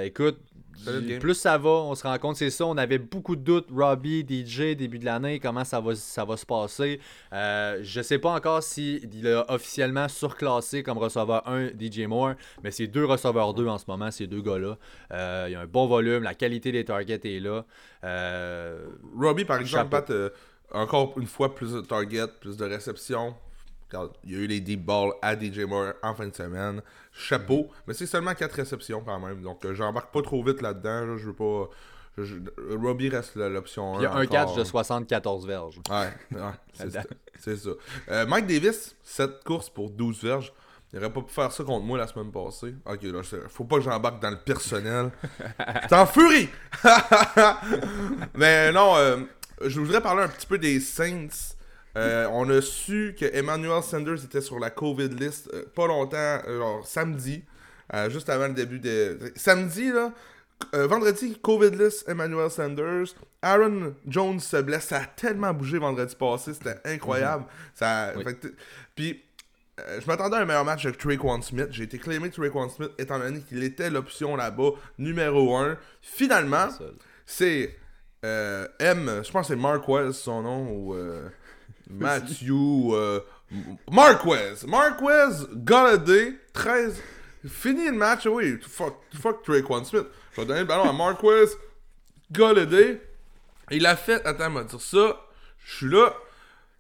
Écoute, 0.05 0.39
Plus 1.21 1.35
ça 1.35 1.59
va, 1.59 1.71
on 1.71 1.95
se 1.95 2.03
rend 2.05 2.19
compte, 2.19 2.37
c'est 2.37 2.51
ça. 2.51 2.65
On 2.65 2.77
avait 2.77 2.99
beaucoup 2.99 3.37
de 3.37 3.43
doutes, 3.43 3.69
Robbie, 3.71 4.25
DJ, 4.27 4.77
début 4.77 4.99
de 4.99 5.05
l'année, 5.05 5.39
comment 5.39 5.65
ça 5.65 5.81
va, 5.81 5.95
ça 5.95 6.25
va 6.25 6.37
se 6.37 6.47
passer. 6.47 7.01
Euh, 7.33 7.81
je 7.83 8.01
sais 8.01 8.19
pas 8.19 8.31
encore 8.31 8.63
s'il 8.63 9.27
a 9.27 9.45
officiellement 9.53 10.09
surclassé 10.09 10.83
comme 10.83 10.99
receveur 10.99 11.47
1 11.47 11.69
DJ 11.79 12.07
Moore, 12.07 12.35
mais 12.65 12.71
c'est 12.71 12.87
deux 12.87 13.05
receveurs 13.05 13.53
2 13.55 13.67
en 13.67 13.79
ce 13.79 13.85
moment, 13.89 14.11
ces 14.11 14.27
deux 14.27 14.41
gars-là. 14.41 14.79
Euh, 15.13 15.45
il 15.49 15.53
y 15.53 15.55
a 15.55 15.61
un 15.61 15.67
bon 15.67 15.87
volume, 15.87 16.23
la 16.23 16.35
qualité 16.35 16.73
des 16.73 16.85
targets 16.85 17.21
est 17.25 17.41
là. 17.41 17.65
Euh, 18.05 18.87
Robbie, 19.19 19.45
par 19.45 19.61
exemple. 19.61 19.91
Pat, 19.91 20.11
euh, 20.11 20.31
encore 20.73 21.15
une 21.19 21.27
fois, 21.27 21.55
plus 21.55 21.73
de 21.73 21.81
targets, 21.81 22.29
plus 22.41 22.57
de 22.57 22.65
réceptions. 22.65 23.35
Regarde, 23.93 24.13
il 24.25 24.33
y 24.33 24.35
a 24.37 24.39
eu 24.39 24.47
les 24.47 24.61
deep 24.61 24.85
balls 24.85 25.13
à 25.21 25.35
DJ 25.39 25.61
Moore 25.61 25.95
en 26.03 26.15
fin 26.15 26.29
de 26.29 26.35
semaine. 26.35 26.81
Chapeau. 27.13 27.69
Mais 27.87 27.95
c'est 27.95 28.07
seulement 28.07 28.35
4 28.35 28.53
réceptions 28.55 29.03
quand 29.05 29.19
même. 29.19 29.43
Donc, 29.43 29.65
euh, 29.65 29.75
j'embarque 29.75 30.13
pas 30.13 30.23
trop 30.23 30.43
vite 30.45 30.63
là-dedans. 30.63 31.07
là. 31.07 31.17
Je 31.17 31.27
veux 31.27 31.33
pas. 31.35 31.69
je- 32.19 32.25
je- 32.25 32.77
Robbie 32.77 33.09
reste 33.09 33.37
l'option 33.37 33.97
1. 33.97 33.99
il 34.01 34.03
y 34.03 34.07
a 34.07 34.15
un 34.15 34.27
catch 34.27 34.55
de 34.57 34.65
74 34.65 35.47
verges. 35.47 35.81
Ouais, 35.91 36.13
ouais, 36.39 36.41
c'est 37.43 37.57
ça. 37.57 37.71
Euh, 38.11 38.27
Mike 38.27 38.47
Davis, 38.47 38.95
7 39.03 39.43
courses 39.45 39.71
pour 39.71 39.91
12 39.91 40.23
verges. 40.23 40.53
Il 40.93 40.99
aurait 40.99 41.13
pas 41.13 41.23
pu 41.23 41.33
faire 41.33 41.51
ça 41.53 41.63
contre 41.63 41.85
moi 41.87 41.97
la 41.99 42.07
semaine 42.09 42.33
passée. 42.33 42.75
Ok, 42.85 43.03
là, 43.05 43.21
faut 43.49 43.63
pas 43.65 43.77
que 43.77 43.83
j'embarque 43.83 44.21
dans 44.21 44.31
le 44.31 44.39
personnel. 44.39 45.11
T'es 45.89 45.95
en 45.95 46.05
furie! 46.07 46.49
Mais 48.35 48.73
non, 48.73 48.97
euh, 48.97 49.19
je 49.67 49.81
voudrais 49.81 50.01
parler 50.01 50.23
un 50.25 50.29
petit 50.29 50.47
peu 50.47 50.59
des 50.59 50.81
Saints. 50.81 51.55
Euh, 51.97 52.29
on 52.33 52.49
a 52.51 52.61
su 52.61 53.15
que 53.19 53.25
Emmanuel 53.35 53.83
Sanders 53.83 54.25
était 54.25 54.41
sur 54.41 54.59
la 54.61 54.71
COVID 54.71 55.09
list 55.09 55.51
euh, 55.53 55.65
pas 55.75 55.87
longtemps, 55.89 56.17
euh, 56.47 56.59
genre 56.59 56.87
samedi, 56.87 57.43
juste 58.09 58.29
avant 58.29 58.47
le 58.49 58.55
début 58.55 58.79
de. 58.79 59.19
Samedi, 59.35 59.91
là, 59.91 60.13
vendredi, 60.73 61.37
COVID 61.43 61.71
list, 61.71 62.09
Emmanuel 62.09 62.51
Sanders. 62.51 63.15
Aaron 63.43 63.95
Jones 64.07 64.39
se 64.39 64.59
blesse. 64.59 64.85
Ça 64.85 64.99
a 64.99 65.05
tellement 65.07 65.53
bougé 65.53 65.79
vendredi 65.79 66.15
passé. 66.15 66.55
C'était 66.55 66.79
incroyable. 66.85 67.45
ça, 67.75 68.13
Oui. 68.17 68.23
fait 68.25 68.35
que 68.35 68.47
t- 68.49 68.55
Puis, 68.95 69.25
je 69.79 70.07
m'attendais 70.07 70.37
à 70.37 70.41
un 70.41 70.45
meilleur 70.45 70.65
match 70.65 70.85
avec 70.85 70.99
Traquan 70.99 71.41
Smith. 71.43 71.69
J'ai 71.71 71.85
été 71.85 71.99
claimé 71.99 72.31
Traquan 72.31 72.69
Smith 72.69 72.91
étant 72.99 73.19
donné 73.19 73.41
qu'il 73.41 73.63
était 73.65 73.89
l'option 73.91 74.37
là-bas, 74.37 74.73
numéro 74.99 75.57
1. 75.57 75.77
Finalement, 76.03 76.69
c'est 77.27 77.77
euh, 78.25 78.69
M, 78.79 79.23
je 79.25 79.31
pense 79.33 79.49
que 79.49 79.55
c'est 79.55 79.61
Marquez 79.61 80.13
son 80.13 80.43
nom, 80.43 80.71
ou 80.71 80.95
euh, 80.95 81.29
Matthew. 81.91 82.93
euh, 82.95 83.21
Marquez. 83.91 84.67
Marquez, 84.67 85.47
Galladay, 85.55 86.35
13. 86.53 87.01
Fini 87.49 87.87
le 87.87 87.93
match, 87.93 88.27
oui. 88.27 88.59
Fuck, 88.69 88.97
fuck 89.21 89.43
Traquan 89.43 89.85
Smith. 89.85 90.07
Je 90.33 90.41
vais 90.41 90.47
donner 90.47 90.61
le 90.61 90.67
ballon 90.67 90.89
à 90.89 90.93
Marquez, 90.93 91.47
Galladay. 92.31 93.01
Il 93.71 93.87
a 93.87 93.97
fait, 93.97 94.25
attends, 94.27 94.51
me 94.51 94.63
dire 94.65 94.81
ça. 94.81 95.21
Je 95.65 95.77
suis 95.77 95.89
là. 95.91 96.13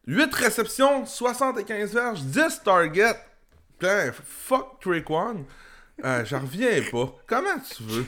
8 0.07 0.35
réceptions, 0.35 1.07
75 1.07 1.93
verges, 1.95 2.21
10 2.23 2.63
targets. 2.65 3.17
Putain, 3.79 4.13
fuck 4.25 4.81
Traquan. 4.81 5.45
Euh, 6.05 6.25
J'en 6.25 6.41
reviens 6.41 6.81
pas. 6.91 7.15
Comment 7.27 7.59
tu 7.77 7.83
veux? 7.83 8.07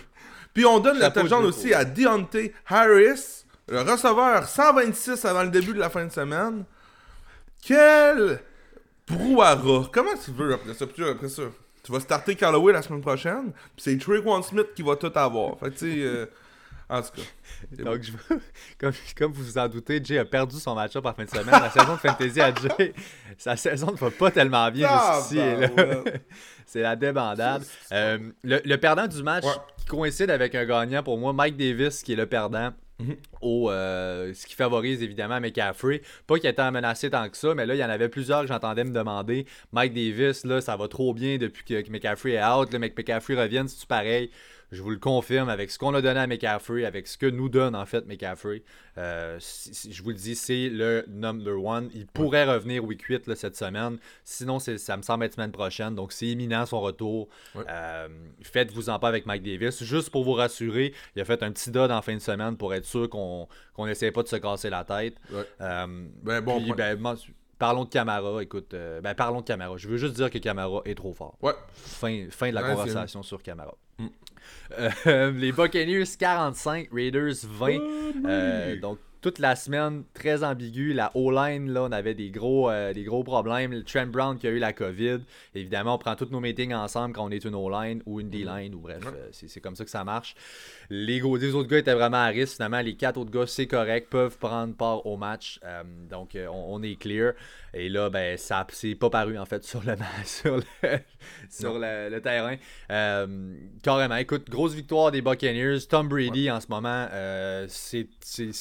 Puis 0.54 0.64
on 0.66 0.80
donne 0.80 0.98
Chapeau 1.00 1.20
touchdown 1.20 1.44
aussi 1.46 1.72
à 1.72 1.84
Deontay 1.84 2.52
Harris, 2.66 3.44
le 3.68 3.80
receveur 3.80 4.46
126 4.46 5.24
avant 5.24 5.44
le 5.44 5.50
début 5.50 5.72
de 5.72 5.78
la 5.78 5.88
fin 5.88 6.04
de 6.04 6.12
semaine. 6.12 6.64
Quel 7.64 8.40
brouhaha. 9.08 9.88
Comment 9.92 10.14
tu 10.22 10.30
veux 10.32 10.54
après 10.54 10.74
ça? 10.74 10.86
Puis 10.86 11.08
après 11.08 11.28
ça, 11.28 11.42
tu 11.82 11.92
vas 11.92 12.00
starter 12.00 12.34
Callaway 12.36 12.72
la 12.72 12.82
semaine 12.82 13.00
prochaine, 13.00 13.52
puis 13.52 13.82
c'est 13.82 13.98
Traquan 13.98 14.42
Smith 14.42 14.68
qui 14.74 14.82
va 14.82 14.96
tout 14.96 15.12
avoir. 15.14 15.58
Fait 15.58 15.70
que 15.70 15.78
tu 15.78 15.92
sais, 15.92 15.98
euh, 16.04 16.26
en 16.88 17.00
tout 17.02 17.10
cas. 17.16 17.22
Donc, 17.84 18.02
je 18.02 18.12
comme, 18.78 18.92
comme 19.16 19.32
vous 19.32 19.44
vous 19.44 19.58
en 19.58 19.68
doutez, 19.68 20.00
Jay 20.02 20.18
a 20.18 20.24
perdu 20.24 20.58
son 20.58 20.74
match-up 20.74 21.04
en 21.06 21.12
fin 21.14 21.24
de 21.24 21.30
semaine. 21.30 21.50
La 21.50 21.70
saison 21.70 21.92
de 21.94 21.98
fantasy 21.98 22.40
à 22.40 22.52
Jay, 22.54 22.92
sa 23.38 23.56
saison 23.56 23.92
ne 23.92 23.96
va 23.96 24.10
pas 24.10 24.30
tellement 24.30 24.70
bien 24.70 24.88
jusqu'ici. 24.88 25.36
là. 25.36 25.68
Tabarouette. 25.68 26.22
C'est 26.66 26.82
la 26.82 26.96
débandade. 26.96 27.64
Euh, 27.92 28.18
le, 28.42 28.60
le 28.64 28.76
perdant 28.76 29.06
du 29.06 29.22
match 29.22 29.44
Ouais. 29.44 29.50
qui 29.76 29.84
coïncide 29.86 30.30
avec 30.30 30.54
un 30.54 30.64
gagnant 30.64 31.02
pour 31.02 31.18
moi, 31.18 31.32
Mike 31.32 31.56
Davis, 31.56 32.02
qui 32.02 32.12
est 32.14 32.16
le 32.16 32.26
perdant. 32.26 32.72
Mhm. 33.02 33.16
euh, 33.42 34.32
ce 34.34 34.46
qui 34.46 34.54
favorise 34.54 35.02
évidemment 35.02 35.40
McCaffrey. 35.40 36.02
Pas 36.26 36.38
qu'il 36.38 36.48
était 36.48 36.70
menacé 36.70 37.10
tant 37.10 37.28
que 37.28 37.36
ça, 37.36 37.54
mais 37.54 37.66
là, 37.66 37.74
il 37.74 37.78
y 37.78 37.84
en 37.84 37.90
avait 37.90 38.08
plusieurs 38.08 38.42
que 38.42 38.48
j'entendais 38.48 38.84
me 38.84 38.92
demander. 38.92 39.46
Mike 39.72 39.94
Davis, 39.94 40.44
là, 40.44 40.60
ça 40.60 40.76
va 40.76 40.88
trop 40.88 41.12
bien 41.14 41.38
depuis 41.38 41.64
que, 41.64 41.90
McCaffrey 41.90 42.32
est 42.32 42.44
out. 42.44 42.72
Le 42.72 42.78
McCaffrey 42.78 43.34
revienne, 43.34 43.68
c'est-tu 43.68 43.86
pareil? 43.86 44.30
Je 44.72 44.80
vous 44.80 44.90
le 44.90 44.96
confirme 44.96 45.50
avec 45.50 45.70
ce 45.70 45.78
qu'on 45.78 45.92
a 45.92 46.00
donné 46.00 46.18
à 46.18 46.26
McCaffrey, 46.26 46.86
avec 46.86 47.06
ce 47.06 47.18
que 47.18 47.26
nous 47.26 47.50
donne 47.50 47.76
en 47.76 47.84
fait 47.84 48.06
McCaffrey. 48.06 48.62
Euh, 48.96 49.38
je 49.38 50.02
vous 50.02 50.08
le 50.08 50.16
dis, 50.16 50.34
c'est 50.34 50.70
le 50.70 51.04
number 51.08 51.62
one. 51.62 51.90
Il 51.94 52.06
pourrait 52.06 52.50
revenir 52.50 52.82
week 52.82 53.02
8 53.02 53.34
cette 53.34 53.54
semaine. 53.54 53.98
Sinon, 54.24 54.58
ça 54.58 54.96
me 54.96 55.02
semble 55.02 55.26
être 55.26 55.34
semaine 55.34 55.52
prochaine. 55.52 55.94
Donc, 55.94 56.12
c'est 56.12 56.26
imminent 56.26 56.64
son 56.64 56.80
retour. 56.80 57.28
Euh, 57.54 58.08
faites-vous-en 58.40 58.98
pas 58.98 59.08
avec 59.08 59.26
Mike 59.26 59.42
Davis. 59.42 59.84
Juste 59.84 60.08
pour 60.08 60.24
vous 60.24 60.32
rassurer, 60.32 60.94
il 61.14 61.20
a 61.20 61.26
fait 61.26 61.42
un 61.42 61.52
petit 61.52 61.70
dod 61.70 61.90
en 61.90 62.00
fin 62.00 62.14
de 62.14 62.20
semaine 62.20 62.56
pour 62.56 62.72
être 62.72 62.86
sûr 62.86 63.10
qu'on 63.10 63.48
n'essaie 63.78 64.10
pas 64.10 64.22
de 64.22 64.28
se 64.28 64.36
casser 64.36 64.70
la 64.70 64.84
tête. 64.84 65.16
Euh, 65.60 65.86
ben, 66.22 66.40
bon, 66.40 66.62
ben, 66.74 67.16
Parlons 67.58 67.84
de 67.84 67.90
Camara, 67.90 68.42
écoute, 68.42 68.74
ben 68.74 69.14
parlons 69.14 69.40
de 69.40 69.46
Camara. 69.46 69.76
Je 69.76 69.86
veux 69.86 69.96
juste 69.96 70.14
dire 70.14 70.30
que 70.30 70.38
Camara 70.38 70.80
est 70.84 70.96
trop 70.96 71.12
fort. 71.12 71.36
Ouais. 71.40 71.52
Fin, 71.72 72.26
fin 72.30 72.48
de 72.48 72.54
la 72.54 72.62
conversation 72.62 73.22
sur 73.22 73.40
Camara. 73.40 73.76
Euh, 74.78 75.30
les 75.36 75.52
Buccaneers 75.52 76.16
45, 76.18 76.88
Raiders 76.92 77.34
20. 77.44 77.78
Euh, 78.24 78.80
donc 78.80 78.98
toute 79.22 79.38
la 79.38 79.56
semaine 79.56 80.02
très 80.14 80.44
ambigu. 80.44 80.92
La 80.92 81.12
O-line, 81.14 81.70
là, 81.70 81.84
on 81.84 81.92
avait 81.92 82.14
des 82.14 82.30
gros, 82.30 82.68
euh, 82.68 82.92
des 82.92 83.04
gros 83.04 83.22
problèmes. 83.22 83.72
Le 83.72 83.84
Trent 83.84 84.08
Brown 84.08 84.36
qui 84.36 84.46
a 84.48 84.50
eu 84.50 84.58
la 84.58 84.72
COVID. 84.72 85.20
Évidemment, 85.54 85.94
on 85.94 85.98
prend 85.98 86.16
tous 86.16 86.28
nos 86.30 86.40
meetings 86.40 86.74
ensemble 86.74 87.14
quand 87.14 87.24
on 87.24 87.30
est 87.30 87.44
une 87.44 87.54
O-line 87.54 88.02
ou 88.04 88.20
une 88.20 88.28
D-line, 88.28 88.74
ou 88.74 88.80
bref, 88.80 89.02
c'est 89.30 89.60
comme 89.60 89.76
ça 89.76 89.84
que 89.84 89.90
ça 89.90 90.04
marche. 90.04 90.34
Les, 90.90 91.20
les, 91.20 91.54
autres 91.54 91.68
gars 91.68 91.78
étaient 91.78 91.94
vraiment 91.94 92.18
à 92.18 92.26
risque. 92.26 92.56
Finalement, 92.56 92.80
les 92.80 92.96
quatre 92.96 93.16
autres 93.16 93.30
gars, 93.30 93.46
c'est 93.46 93.66
correct, 93.66 94.10
peuvent 94.10 94.36
prendre 94.36 94.74
part 94.74 95.06
au 95.06 95.16
match. 95.16 95.60
donc, 96.10 96.36
on, 96.50 96.82
est 96.82 96.96
clear. 96.96 97.34
Et 97.74 97.88
là, 97.88 98.10
ben, 98.10 98.36
ça 98.36 98.66
c'est 98.70 98.94
pas 98.94 99.08
paru 99.08 99.38
en 99.38 99.46
fait 99.46 99.64
sur 99.64 99.82
le 99.82 99.94
sur 100.24 100.56
le, 100.56 100.62
sur 101.48 101.78
le, 101.78 102.18
terrain. 102.20 102.56
Euh, 102.90 103.54
carrément, 103.82 104.16
écoute, 104.16 104.50
grosse 104.50 104.74
victoire 104.74 105.10
des 105.10 105.22
Buccaneers. 105.22 105.78
Tom 105.88 106.08
Brady 106.08 106.50
en 106.50 106.60
ce 106.60 106.66
moment, 106.68 107.06
euh, 107.12 107.66
c'est 107.68 108.08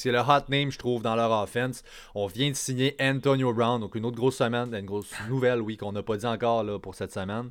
le 0.06 0.19
hot 0.19 0.45
name, 0.51 0.71
je 0.71 0.77
trouve, 0.77 1.01
dans 1.01 1.15
leur 1.15 1.31
offense. 1.31 1.83
On 2.13 2.27
vient 2.27 2.49
de 2.49 2.55
signer 2.55 2.95
Antonio 3.01 3.53
Brown, 3.53 3.81
donc 3.81 3.95
une 3.95 4.05
autre 4.05 4.17
grosse 4.17 4.37
semaine, 4.37 4.73
une 4.73 4.85
grosse 4.85 5.11
nouvelle, 5.29 5.61
oui, 5.61 5.77
qu'on 5.77 5.91
n'a 5.91 6.03
pas 6.03 6.17
dit 6.17 6.25
encore 6.27 6.63
là, 6.63 6.77
pour 6.77 6.93
cette 6.93 7.11
semaine. 7.11 7.49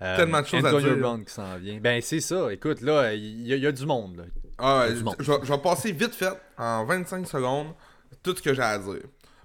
Euh, 0.00 0.16
Tellement 0.16 0.40
de 0.40 0.46
choses 0.46 0.64
Antonio 0.64 0.76
à 0.76 0.90
dire. 0.90 0.98
Brown 0.98 1.24
qui 1.24 1.32
s'en 1.32 1.56
vient. 1.58 1.78
Ben, 1.80 2.00
c'est 2.00 2.20
ça. 2.20 2.52
Écoute, 2.52 2.80
là, 2.80 3.12
il 3.14 3.46
y, 3.46 3.66
a 3.66 3.72
du 3.72 3.86
monde. 3.86 4.26
Ah, 4.58 4.86
je, 4.88 5.24
je 5.24 5.52
vais 5.52 5.58
passer 5.58 5.90
vite 5.90 6.14
fait, 6.14 6.38
en 6.58 6.84
25 6.84 7.26
secondes, 7.26 7.68
tout 8.22 8.34
ce 8.36 8.42
que 8.42 8.54
j'ai 8.54 8.62
à 8.62 8.78
dire. 8.78 9.02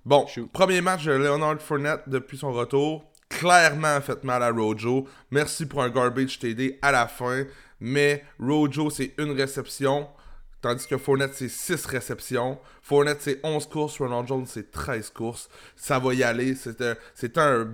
Bon, 0.08 0.26
premier 0.54 0.80
match 0.80 1.04
de 1.04 1.12
Leonard 1.12 1.62
Fournette 1.62 2.04
depuis 2.08 2.38
son 2.38 2.54
retour. 2.54 3.04
Clairement 3.28 4.00
fait 4.00 4.24
mal 4.24 4.42
à 4.42 4.52
Rojo. 4.52 5.06
Merci 5.32 5.66
pour 5.66 5.84
un 5.84 5.90
garbage 5.90 6.40
TD 6.40 6.80
à 6.82 6.94
la 6.94 7.08
fin. 7.08 7.44
Mais 7.82 8.24
Rojo, 8.40 8.90
c'est 8.90 9.14
une 9.18 9.32
réception. 9.32 10.08
Tandis 10.62 10.88
que 10.88 10.98
Fournette, 10.98 11.36
c'est 11.36 11.50
6 11.50 11.86
réceptions. 11.86 12.60
Fournette, 12.82 13.22
c'est 13.22 13.40
11 13.44 13.68
courses. 13.68 14.00
Ronald 14.00 14.28
Jones, 14.28 14.46
c'est 14.48 14.72
13 14.72 15.12
courses. 15.12 15.50
Ça 15.76 16.00
va 16.00 16.14
y 16.14 16.24
aller. 16.24 16.56
C'était 16.56 16.96
un, 17.40 17.68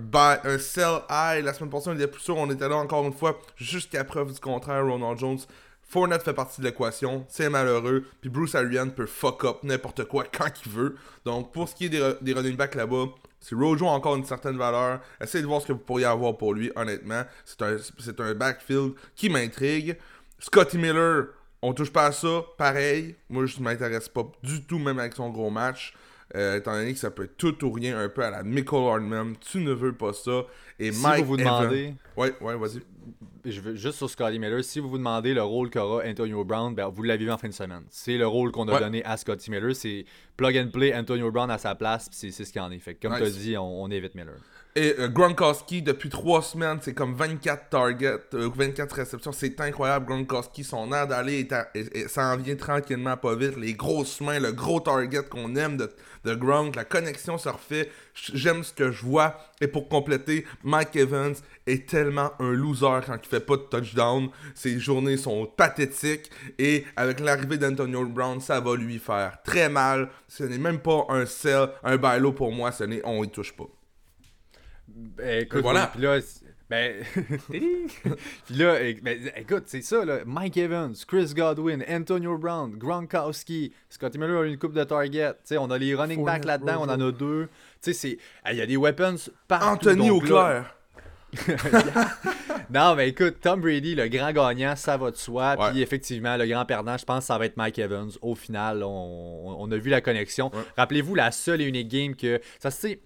un 0.44 0.58
sell 0.58 1.00
high. 1.10 1.44
La 1.44 1.54
semaine 1.54 1.70
passée, 1.70 1.90
on 1.90 1.94
était 1.94 2.06
plus 2.06 2.20
sûr. 2.20 2.36
On 2.36 2.50
était 2.50 2.68
là 2.68 2.76
encore 2.76 3.06
une 3.06 3.14
fois. 3.14 3.38
Jusqu'à 3.56 4.04
preuve 4.04 4.32
du 4.32 4.40
contraire, 4.40 4.84
Ronald 4.84 5.18
Jones 5.18 5.38
Fournette 5.94 6.22
fait 6.22 6.34
partie 6.34 6.60
de 6.60 6.66
l'équation, 6.66 7.24
c'est 7.28 7.48
malheureux, 7.48 8.04
puis 8.20 8.30
Bruce 8.30 8.54
Arians 8.54 8.90
peut 8.90 9.06
fuck 9.06 9.44
up 9.44 9.58
n'importe 9.62 10.04
quoi 10.06 10.24
quand 10.24 10.50
il 10.66 10.72
veut. 10.72 10.96
Donc 11.24 11.52
pour 11.52 11.68
ce 11.68 11.74
qui 11.76 11.84
est 11.86 11.88
des, 11.88 12.32
running 12.32 12.56
backs 12.56 12.74
là-bas, 12.74 13.06
si 13.38 13.54
Rojo 13.54 13.86
a 13.86 13.90
encore 13.92 14.16
une 14.16 14.24
certaine 14.24 14.56
valeur, 14.56 15.00
essayez 15.20 15.42
de 15.42 15.46
voir 15.46 15.60
ce 15.60 15.68
que 15.68 15.72
vous 15.72 15.78
pourriez 15.78 16.06
avoir 16.06 16.36
pour 16.36 16.54
lui, 16.54 16.72
honnêtement. 16.74 17.22
C'est 17.44 17.62
un, 17.62 17.76
un 18.24 18.34
backfield 18.34 18.94
qui 19.14 19.28
m'intrigue. 19.28 19.96
Scotty 20.40 20.78
Miller, 20.78 21.26
on 21.64 21.72
touche 21.72 21.92
pas 21.92 22.06
à 22.06 22.12
ça, 22.12 22.42
pareil. 22.58 23.16
Moi, 23.28 23.46
je 23.46 23.58
ne 23.58 23.64
m'intéresse 23.64 24.08
pas 24.08 24.30
du 24.42 24.62
tout, 24.62 24.78
même 24.78 24.98
avec 24.98 25.14
son 25.14 25.30
gros 25.30 25.50
match. 25.50 25.94
Euh, 26.34 26.56
étant 26.56 26.72
donné 26.72 26.92
que 26.92 26.98
ça 26.98 27.10
peut 27.10 27.24
être 27.24 27.36
tout 27.36 27.64
ou 27.64 27.70
rien, 27.70 27.98
un 27.98 28.08
peu 28.08 28.24
à 28.24 28.30
la 28.30 28.42
Michael 28.42 28.82
Hardman. 28.82 29.34
Tu 29.40 29.58
ne 29.58 29.72
veux 29.72 29.92
pas 29.92 30.12
ça. 30.12 30.44
Et 30.78 30.90
si 30.90 31.02
Mike 31.02 31.24
vous 31.24 31.30
vous 31.30 31.36
demandez... 31.36 31.94
Ouais, 32.16 32.34
ouais, 32.40 32.56
vas-y 32.56 32.80
je 33.44 33.60
veux 33.60 33.74
juste 33.74 33.98
sur 33.98 34.08
Scotty 34.08 34.38
Miller, 34.38 34.64
si 34.64 34.80
vous 34.80 34.88
vous 34.88 34.98
demandez 34.98 35.34
le 35.34 35.42
rôle 35.42 35.70
qu'aura 35.70 36.02
Antonio 36.04 36.44
Brown, 36.44 36.74
ben, 36.74 36.88
vous 36.88 37.02
l'avez 37.02 37.24
vu 37.24 37.30
en 37.30 37.38
fin 37.38 37.48
de 37.48 37.52
semaine. 37.52 37.82
C'est 37.90 38.16
le 38.16 38.26
rôle 38.26 38.50
qu'on 38.52 38.68
a 38.68 38.78
donné 38.78 39.04
à 39.04 39.16
Scotty 39.16 39.50
Miller. 39.50 39.74
C'est 39.74 40.04
plug 40.36 40.56
and 40.56 40.68
play 40.72 40.94
Antonio 40.94 41.30
Brown 41.30 41.50
à 41.50 41.58
sa 41.58 41.74
place, 41.74 42.08
c'est 42.12 42.30
ce 42.30 42.50
qu'il 42.50 42.60
en 42.60 42.70
est. 42.70 42.78
Fait 42.78 42.94
comme 42.94 43.14
tu 43.16 43.22
as 43.22 43.30
dit, 43.30 43.56
on, 43.56 43.90
évite 43.90 44.14
Miller. 44.14 44.36
Et 44.76 44.96
euh, 44.98 45.06
Gronkowski, 45.06 45.82
depuis 45.82 46.08
trois 46.08 46.42
semaines, 46.42 46.78
c'est 46.82 46.94
comme 46.94 47.14
24 47.14 47.68
targets, 47.68 48.18
24 48.32 48.92
euh, 48.92 49.02
réceptions. 49.02 49.30
C'est 49.30 49.60
incroyable, 49.60 50.06
Gronkowski. 50.06 50.64
Son 50.64 50.92
air 50.92 51.06
d'aller, 51.06 51.46
ça 52.08 52.34
en 52.34 52.36
vient 52.36 52.56
tranquillement, 52.56 53.16
pas 53.16 53.36
vite. 53.36 53.56
Les 53.56 53.74
grosses 53.74 54.20
mains, 54.20 54.40
le 54.40 54.50
gros 54.50 54.80
target 54.80 55.22
qu'on 55.30 55.54
aime 55.54 55.76
de, 55.76 55.88
de 56.24 56.74
la 56.74 56.84
connexion 56.84 57.38
se 57.38 57.48
refait. 57.48 57.88
J'aime 58.14 58.64
ce 58.64 58.72
que 58.72 58.90
je 58.90 59.04
vois. 59.04 59.38
Et 59.60 59.68
pour 59.68 59.88
compléter, 59.88 60.44
Mike 60.64 60.96
Evans 60.96 61.36
est 61.68 61.88
tellement 61.88 62.32
un 62.40 62.50
loser 62.50 62.98
quand 63.06 63.18
il 63.22 63.28
fait 63.28 63.46
pas 63.46 63.56
de 63.56 63.62
touchdown. 63.62 64.28
Ses 64.56 64.80
journées 64.80 65.18
sont 65.18 65.46
pathétiques. 65.46 66.32
Et 66.58 66.84
avec 66.96 67.20
l'arrivée 67.20 67.58
d'Antonio 67.58 68.06
Brown, 68.06 68.40
ça 68.40 68.58
va 68.58 68.74
lui 68.74 68.98
faire 68.98 69.38
très 69.44 69.68
mal. 69.68 70.08
Ce 70.26 70.42
n'est 70.42 70.58
même 70.58 70.80
pas 70.80 71.06
un 71.10 71.26
sell, 71.26 71.68
un 71.84 71.96
bailo 71.96 72.32
pour 72.32 72.50
moi. 72.50 72.72
Ce 72.72 72.82
n'est, 72.82 73.02
on 73.04 73.22
y 73.22 73.30
touche 73.30 73.52
pas. 73.52 73.68
Ben, 74.88 75.42
écoute, 75.42 75.62
voilà. 75.62 75.88
Puis 75.88 76.02
là, 76.02 76.20
ben, 76.70 77.04
puis 77.50 78.54
là, 78.56 78.76
ben, 79.02 79.30
écoute, 79.36 79.64
c'est 79.66 79.82
ça, 79.82 80.04
là. 80.04 80.20
Mike 80.24 80.56
Evans, 80.56 80.94
Chris 81.06 81.32
Godwin, 81.34 81.84
Antonio 81.88 82.38
Brown, 82.38 82.76
Gronkowski, 82.76 83.72
Scotty 83.90 84.18
Miller 84.18 84.42
a 84.42 84.46
une 84.46 84.58
coupe 84.58 84.74
de 84.74 84.84
target. 84.84 85.34
on 85.52 85.70
a 85.70 85.78
les 85.78 85.94
running 85.94 86.24
backs 86.24 86.44
là-dedans, 86.44 86.80
on 86.80 86.88
en 86.88 87.00
a 87.00 87.12
deux. 87.12 87.48
Il 87.86 88.18
y 88.52 88.60
a 88.60 88.66
des 88.66 88.76
weapons 88.76 89.16
partout. 89.46 89.88
Anthony 89.88 90.10
Auclair. 90.10 90.74
non, 92.70 92.94
mais 92.94 93.08
écoute, 93.08 93.38
Tom 93.40 93.60
Brady, 93.60 93.94
le 93.96 94.08
grand 94.08 94.32
gagnant, 94.32 94.76
ça 94.76 94.96
va 94.96 95.10
de 95.10 95.16
soi. 95.16 95.56
Puis 95.70 95.82
effectivement, 95.82 96.36
le 96.36 96.46
grand 96.46 96.64
perdant, 96.64 96.96
je 96.96 97.04
pense 97.04 97.20
que 97.20 97.24
ça 97.26 97.38
va 97.38 97.46
être 97.46 97.56
Mike 97.56 97.78
Evans. 97.78 98.10
Au 98.22 98.34
final, 98.34 98.82
on, 98.84 99.70
a 99.70 99.76
vu 99.76 99.90
la 99.90 100.00
connexion. 100.00 100.50
Rappelez-vous, 100.76 101.14
la 101.14 101.30
seule 101.30 101.60
et 101.60 101.64
unique 101.64 101.88
game 101.88 102.14
que. 102.14 102.40
Ça, 102.58 102.70
c'est 102.70 103.00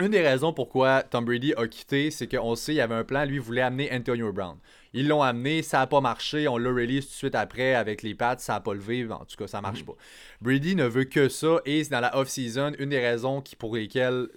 une 0.00 0.08
des 0.08 0.20
raisons 0.20 0.52
pourquoi 0.52 1.02
Tom 1.02 1.24
Brady 1.24 1.54
a 1.56 1.66
quitté, 1.66 2.10
c'est 2.10 2.26
qu'on 2.28 2.54
sait 2.54 2.72
qu'il 2.72 2.78
y 2.78 2.80
avait 2.80 2.94
un 2.94 3.04
plan, 3.04 3.24
lui 3.24 3.38
voulait 3.38 3.62
amener 3.62 3.90
Antonio 3.92 4.32
Brown. 4.32 4.56
Ils 4.92 5.08
l'ont 5.08 5.22
amené, 5.22 5.62
ça 5.62 5.78
n'a 5.78 5.86
pas 5.86 6.00
marché, 6.00 6.48
on 6.48 6.56
l'a 6.56 6.70
release 6.70 7.04
tout 7.06 7.12
de 7.12 7.16
suite 7.16 7.34
après 7.34 7.74
avec 7.74 8.02
les 8.02 8.14
pads, 8.14 8.38
ça 8.38 8.54
n'a 8.54 8.60
pas 8.60 8.72
levé, 8.72 9.06
en 9.10 9.24
tout 9.26 9.36
cas 9.36 9.46
ça 9.46 9.60
marche 9.60 9.82
mm. 9.82 9.86
pas. 9.86 9.92
Brady 10.40 10.74
ne 10.74 10.86
veut 10.86 11.04
que 11.04 11.28
ça 11.28 11.60
et 11.66 11.84
c'est 11.84 11.90
dans 11.90 12.00
la 12.00 12.16
off-season 12.16 12.72
une 12.78 12.88
des 12.88 12.98
raisons 12.98 13.42
qui, 13.42 13.56
pour 13.56 13.76
lesquelles, 13.76 14.28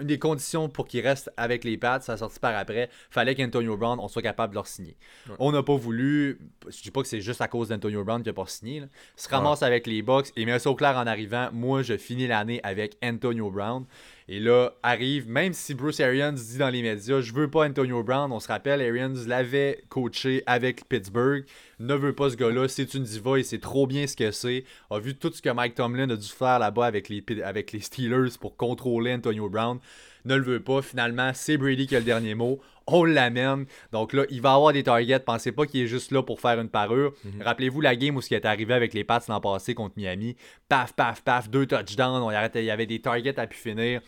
une 0.00 0.06
des 0.06 0.18
conditions 0.18 0.68
pour 0.68 0.86
qu'il 0.86 1.06
reste 1.06 1.30
avec 1.36 1.64
les 1.64 1.76
pads, 1.76 2.00
ça 2.00 2.14
a 2.14 2.16
sorti 2.16 2.38
par 2.38 2.56
après, 2.56 2.88
fallait 3.10 3.34
qu'Antonio 3.34 3.76
Brown, 3.76 3.98
on 4.00 4.08
soit 4.08 4.22
capable 4.22 4.52
de 4.52 4.56
leur 4.56 4.66
signer. 4.66 4.96
On 5.38 5.52
n'a 5.52 5.62
pas 5.62 5.76
voulu, 5.76 6.38
je 6.68 6.82
dis 6.82 6.90
pas 6.90 7.02
que 7.02 7.08
c'est 7.08 7.20
juste 7.20 7.42
à 7.42 7.48
cause 7.48 7.68
d'Antonio 7.68 8.02
Brown 8.04 8.22
qu'il 8.22 8.30
n'a 8.30 8.34
pas 8.34 8.46
signé, 8.46 8.76
Il 8.76 8.88
se 9.16 9.28
ramasse 9.28 9.62
avec 9.62 9.86
les 9.86 10.00
Bucks 10.00 10.28
et 10.36 10.46
met 10.46 10.58
ça 10.58 10.70
au 10.70 10.74
clair 10.74 10.96
en 10.96 11.06
arrivant, 11.06 11.50
moi 11.52 11.82
je 11.82 11.96
finis 11.96 12.26
l'année 12.26 12.60
avec 12.62 12.96
Antonio 13.02 13.50
Brown. 13.50 13.84
Et 14.28 14.40
là, 14.40 14.72
arrive, 14.82 15.28
même 15.28 15.52
si 15.52 15.72
Bruce 15.74 16.00
Arians 16.00 16.32
dit 16.32 16.58
dans 16.58 16.68
les 16.68 16.82
médias, 16.82 17.20
je 17.20 17.32
veux 17.32 17.48
pas 17.48 17.64
Antonio 17.64 18.02
Brown, 18.02 18.32
on 18.32 18.40
se 18.40 18.48
rappelle, 18.48 18.82
Arians 18.82 19.14
l'avait 19.24 19.84
coaché 19.88 20.42
avec 20.46 20.88
Pittsburgh, 20.88 21.44
ne 21.78 21.94
veut 21.94 22.12
pas 22.12 22.30
ce 22.30 22.36
gars-là, 22.36 22.66
c'est 22.66 22.94
une 22.94 23.04
diva, 23.04 23.38
et 23.38 23.44
c'est 23.44 23.60
trop 23.60 23.86
bien 23.86 24.08
ce 24.08 24.16
que 24.16 24.32
c'est, 24.32 24.64
a 24.90 24.98
vu 24.98 25.14
tout 25.14 25.30
ce 25.32 25.40
que 25.40 25.50
Mike 25.50 25.76
Tomlin 25.76 26.10
a 26.10 26.16
dû 26.16 26.26
faire 26.26 26.58
là-bas 26.58 26.86
avec 26.86 27.08
les, 27.08 27.24
avec 27.44 27.70
les 27.70 27.78
Steelers 27.78 28.36
pour 28.40 28.56
contrôler 28.56 29.12
Antonio 29.12 29.48
Brown, 29.48 29.78
ne 30.26 30.36
le 30.36 30.42
veut 30.42 30.60
pas, 30.60 30.82
finalement, 30.82 31.30
c'est 31.34 31.56
Brady 31.56 31.86
qui 31.86 31.96
a 31.96 31.98
le 31.98 32.04
dernier 32.04 32.34
mot, 32.34 32.60
on 32.86 33.04
l'amène. 33.04 33.66
Donc 33.92 34.12
là, 34.12 34.24
il 34.30 34.40
va 34.40 34.54
avoir 34.54 34.72
des 34.72 34.82
targets. 34.82 35.20
Pensez 35.20 35.52
pas 35.52 35.66
qu'il 35.66 35.82
est 35.82 35.86
juste 35.86 36.12
là 36.12 36.22
pour 36.22 36.40
faire 36.40 36.60
une 36.60 36.68
parure. 36.68 37.12
Mhm. 37.24 37.42
Rappelez-vous 37.42 37.80
la 37.80 37.96
game 37.96 38.16
où 38.16 38.22
ce 38.22 38.28
qui 38.28 38.34
est 38.34 38.44
arrivé 38.44 38.74
avec 38.74 38.94
les 38.94 39.04
Pats 39.04 39.22
l'an 39.28 39.40
passé 39.40 39.74
contre 39.74 39.94
Miami. 39.96 40.36
Paf, 40.68 40.92
paf, 40.92 41.22
paf, 41.22 41.50
deux 41.50 41.66
touchdowns. 41.66 42.22
On 42.22 42.30
il 42.30 42.64
y 42.64 42.70
avait 42.70 42.86
des 42.86 43.00
targets 43.00 43.38
à 43.38 43.46
pu 43.46 43.56
finir. 43.56 44.00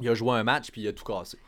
Il 0.00 0.08
a 0.08 0.14
joué 0.14 0.32
un 0.32 0.44
match 0.44 0.70
puis 0.70 0.82
il 0.82 0.88
a 0.88 0.92
tout 0.92 1.04
cassé. 1.04 1.38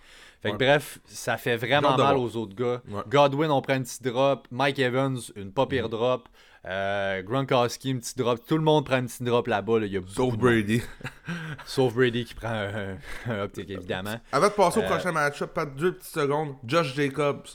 Fait 0.42 0.52
que 0.52 0.56
bref, 0.56 1.00
ça 1.04 1.36
fait 1.36 1.56
vraiment 1.56 1.96
mal 1.96 2.16
aux 2.16 2.34
autres 2.36 2.54
gars. 2.54 2.82
Godwin, 3.08 3.50
on 3.50 3.60
prend 3.60 3.74
un 3.74 3.82
petit 3.82 4.02
drop. 4.02 4.48
Mike 4.50 4.78
Evans, 4.78 5.18
une 5.36 5.52
pas 5.52 5.66
pire 5.66 5.84
mhm. 5.84 5.90
drop. 5.90 6.28
Euh, 6.66 7.22
Gronkowski, 7.22 7.92
un 7.92 7.98
petit 7.98 8.14
drop. 8.16 8.44
Tout 8.46 8.56
le 8.56 8.62
monde 8.62 8.84
prend 8.84 8.96
un 8.96 9.06
petit 9.06 9.22
drop 9.22 9.46
là-bas. 9.46 9.78
Sauf 10.08 10.36
Brady. 10.36 10.82
Sauf 11.66 11.94
Brady 11.94 12.24
qui 12.24 12.34
prend 12.34 12.50
un, 12.50 13.40
optique, 13.40 13.70
évidemment. 13.70 14.20
Avant 14.32 14.48
de 14.48 14.52
passer 14.52 14.80
au 14.80 14.82
euh, 14.82 14.88
prochain 14.88 15.12
match-up, 15.12 15.54
pas 15.54 15.64
deux 15.64 15.92
petites 15.92 16.12
secondes. 16.12 16.54
Josh 16.64 16.94
Jacobs. 16.94 17.46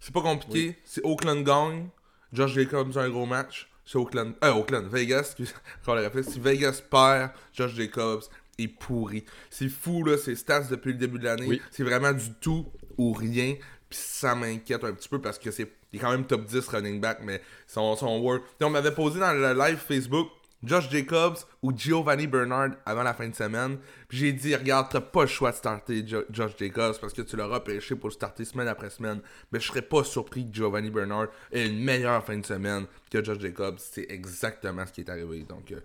C'est 0.00 0.12
pas 0.12 0.22
compliqué. 0.22 0.76
C'est 0.84 1.04
Oakland 1.04 1.44
gang. 1.44 1.88
Josh 2.32 2.54
Jacobs 2.54 2.96
a 2.96 3.02
un 3.02 3.10
gros 3.10 3.26
match. 3.26 3.68
c'est 3.84 3.98
Oakland. 3.98 4.34
Euh, 4.42 4.52
Oakland, 4.52 4.88
Vegas. 4.88 5.36
Si 6.22 6.40
Vegas 6.40 6.82
perd, 6.90 7.30
Josh 7.52 7.74
Jacobs 7.74 8.24
est 8.58 8.68
pourri. 8.68 9.24
C'est 9.50 9.68
fou, 9.68 10.04
là, 10.04 10.18
ses 10.18 10.34
stats 10.34 10.64
depuis 10.68 10.92
le 10.92 10.98
début 10.98 11.18
de 11.18 11.24
l'année. 11.24 11.46
Oui. 11.46 11.62
C'est 11.70 11.84
vraiment 11.84 12.12
du 12.12 12.32
tout 12.40 12.66
ou 12.96 13.12
rien. 13.12 13.54
Puis 13.88 13.98
ça 14.02 14.34
m'inquiète 14.34 14.84
un 14.84 14.92
petit 14.92 15.08
peu 15.08 15.20
parce 15.20 15.38
que 15.38 15.50
c'est 15.50 15.77
il 15.92 15.98
est 15.98 16.00
quand 16.02 16.10
même 16.10 16.26
top 16.26 16.44
10 16.44 16.68
running 16.68 17.00
back, 17.00 17.18
mais 17.22 17.40
son, 17.66 17.96
son 17.96 18.18
work. 18.20 18.42
On 18.60 18.70
m'avait 18.70 18.94
posé 18.94 19.18
dans 19.20 19.32
le 19.32 19.52
live 19.58 19.78
Facebook 19.78 20.28
Josh 20.64 20.90
Jacobs 20.90 21.36
ou 21.62 21.72
Giovanni 21.72 22.26
Bernard 22.26 22.70
avant 22.84 23.04
la 23.04 23.14
fin 23.14 23.28
de 23.28 23.34
semaine. 23.34 23.78
Puis 24.08 24.18
j'ai 24.18 24.32
dit, 24.32 24.56
regarde, 24.56 24.88
t'as 24.90 25.00
pas 25.00 25.20
le 25.20 25.26
choix 25.28 25.52
de 25.52 25.56
starter 25.56 26.04
Jo- 26.04 26.24
Josh 26.30 26.50
Jacobs 26.58 26.96
parce 27.00 27.12
que 27.12 27.22
tu 27.22 27.36
l'auras 27.36 27.60
pêché 27.60 27.94
pour 27.94 28.08
le 28.08 28.12
starter 28.14 28.44
semaine 28.44 28.66
après 28.66 28.90
semaine. 28.90 29.20
Mais 29.52 29.60
je 29.60 29.68
serais 29.68 29.82
pas 29.82 30.02
surpris 30.02 30.48
que 30.50 30.52
Giovanni 30.54 30.90
Bernard 30.90 31.28
ait 31.52 31.64
une 31.68 31.78
meilleure 31.84 32.24
fin 32.24 32.36
de 32.36 32.44
semaine 32.44 32.86
que 33.08 33.22
Josh 33.22 33.38
Jacobs. 33.38 33.76
C'est 33.78 34.06
exactement 34.10 34.84
ce 34.84 34.90
qui 34.92 35.02
est 35.02 35.10
arrivé. 35.10 35.44
Donc, 35.44 35.70
euh, 35.70 35.78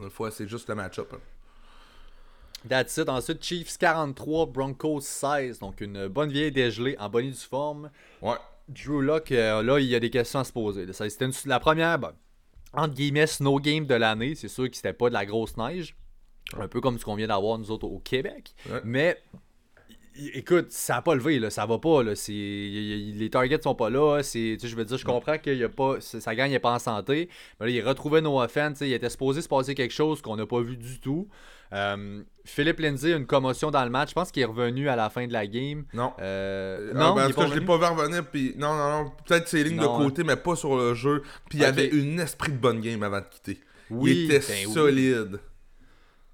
une 0.00 0.08
fois, 0.08 0.30
c'est 0.30 0.48
juste 0.48 0.70
le 0.70 0.74
match-up. 0.74 1.12
hein. 1.14 1.18
That's 2.68 2.96
it. 2.96 3.08
Ensuite, 3.08 3.42
Chiefs 3.44 3.76
43, 3.78 4.46
Broncos 4.46 5.02
16. 5.02 5.58
Donc, 5.60 5.80
une 5.80 6.08
bonne 6.08 6.30
vieille 6.30 6.50
dégelée 6.50 6.96
en 6.98 7.08
bonne 7.08 7.26
et 7.26 7.30
due 7.30 7.36
forme. 7.36 7.90
Ouais. 8.20 8.36
Drew 8.68 9.00
Lock, 9.00 9.32
euh, 9.32 9.62
là, 9.62 9.78
il 9.78 9.86
y 9.86 9.94
a 9.94 10.00
des 10.00 10.10
questions 10.10 10.40
à 10.40 10.44
se 10.44 10.52
poser. 10.52 10.86
C'était 10.92 11.28
la 11.46 11.60
première, 11.60 11.98
ben, 11.98 12.12
entre 12.72 12.94
guillemets, 12.94 13.26
snow 13.26 13.58
game 13.60 13.86
de 13.86 13.94
l'année. 13.94 14.34
C'est 14.34 14.48
sûr 14.48 14.68
que 14.70 14.76
c'était 14.76 14.92
pas 14.92 15.08
de 15.08 15.14
la 15.14 15.24
grosse 15.26 15.56
neige. 15.56 15.96
Un 16.58 16.68
peu 16.68 16.80
comme 16.80 16.98
ce 16.98 17.04
qu'on 17.04 17.14
vient 17.14 17.28
d'avoir, 17.28 17.58
nous 17.58 17.70
autres, 17.70 17.86
au 17.86 17.98
Québec. 17.98 18.54
Ouais. 18.70 18.80
Mais, 18.84 19.18
écoute, 20.34 20.66
ça 20.70 20.94
n'a 20.94 21.02
pas 21.02 21.14
levé, 21.14 21.38
là. 21.38 21.50
Ça 21.50 21.66
va 21.66 21.78
pas, 21.78 22.02
là. 22.02 22.14
C'est- 22.14 22.32
les 22.32 23.28
targets 23.30 23.60
sont 23.62 23.74
pas 23.74 23.90
là. 23.90 24.22
C'est, 24.22 24.58
je 24.62 24.76
veux 24.76 24.84
dire, 24.84 24.98
je 24.98 25.04
comprends 25.04 25.38
que 25.38 25.64
a 25.64 25.68
pas, 25.68 26.00
ça 26.00 26.20
ça 26.20 26.34
gagne 26.34 26.50
n'est 26.50 26.58
pas 26.58 26.72
en 26.72 26.78
santé. 26.78 27.28
Mais 27.60 27.66
là, 27.66 27.72
il 27.72 27.80
retrouvait 27.82 28.20
nos 28.20 28.40
offenses. 28.40 28.80
Il 28.80 28.92
était 28.92 29.10
supposé 29.10 29.42
se 29.42 29.48
passer 29.48 29.74
quelque 29.74 29.94
chose 29.94 30.20
qu'on 30.22 30.36
n'a 30.36 30.46
pas 30.46 30.60
vu 30.60 30.76
du 30.76 31.00
tout. 31.00 31.28
Euh, 31.72 32.22
Philippe 32.44 32.80
Lindsay 32.80 33.12
a 33.12 33.16
une 33.16 33.26
commotion 33.26 33.70
dans 33.70 33.84
le 33.84 33.90
match. 33.90 34.10
Je 34.10 34.14
pense 34.14 34.30
qu'il 34.30 34.42
est 34.42 34.46
revenu 34.46 34.88
à 34.88 34.96
la 34.96 35.10
fin 35.10 35.26
de 35.26 35.32
la 35.32 35.46
game. 35.46 35.84
Non. 35.92 36.12
Euh, 36.20 36.90
Euh, 36.90 36.94
non, 36.94 37.14
ben, 37.14 37.28
cas, 37.28 37.34
pas 37.34 37.46
je 37.48 37.54
l'ai 37.54 37.64
pas 37.66 37.76
vu 37.76 37.84
revenir, 37.84 38.24
puis 38.30 38.54
non, 38.56 38.74
non, 38.74 39.04
non, 39.04 39.12
peut-être 39.26 39.48
ses 39.48 39.64
lignes 39.64 39.76
Non, 39.76 39.98
de 39.98 40.04
côté, 40.04 40.24
mais 40.24 40.36
pas 40.36 40.56
sur 40.56 40.76
le 40.76 40.94
jeu. 40.94 41.22
Puis 41.50 41.58
il 41.58 41.64
avait 41.64 41.88
une 41.88 42.20
esprit 42.20 42.52
de 42.52 42.56
bonne 42.56 42.80
game 42.80 43.02
avant 43.02 43.20
de 43.20 43.26
quitter. 43.30 43.60
Oui, 43.90 44.26
il 44.28 44.34
était 44.34 44.46
ben 44.46 44.66
oui. 44.66 44.72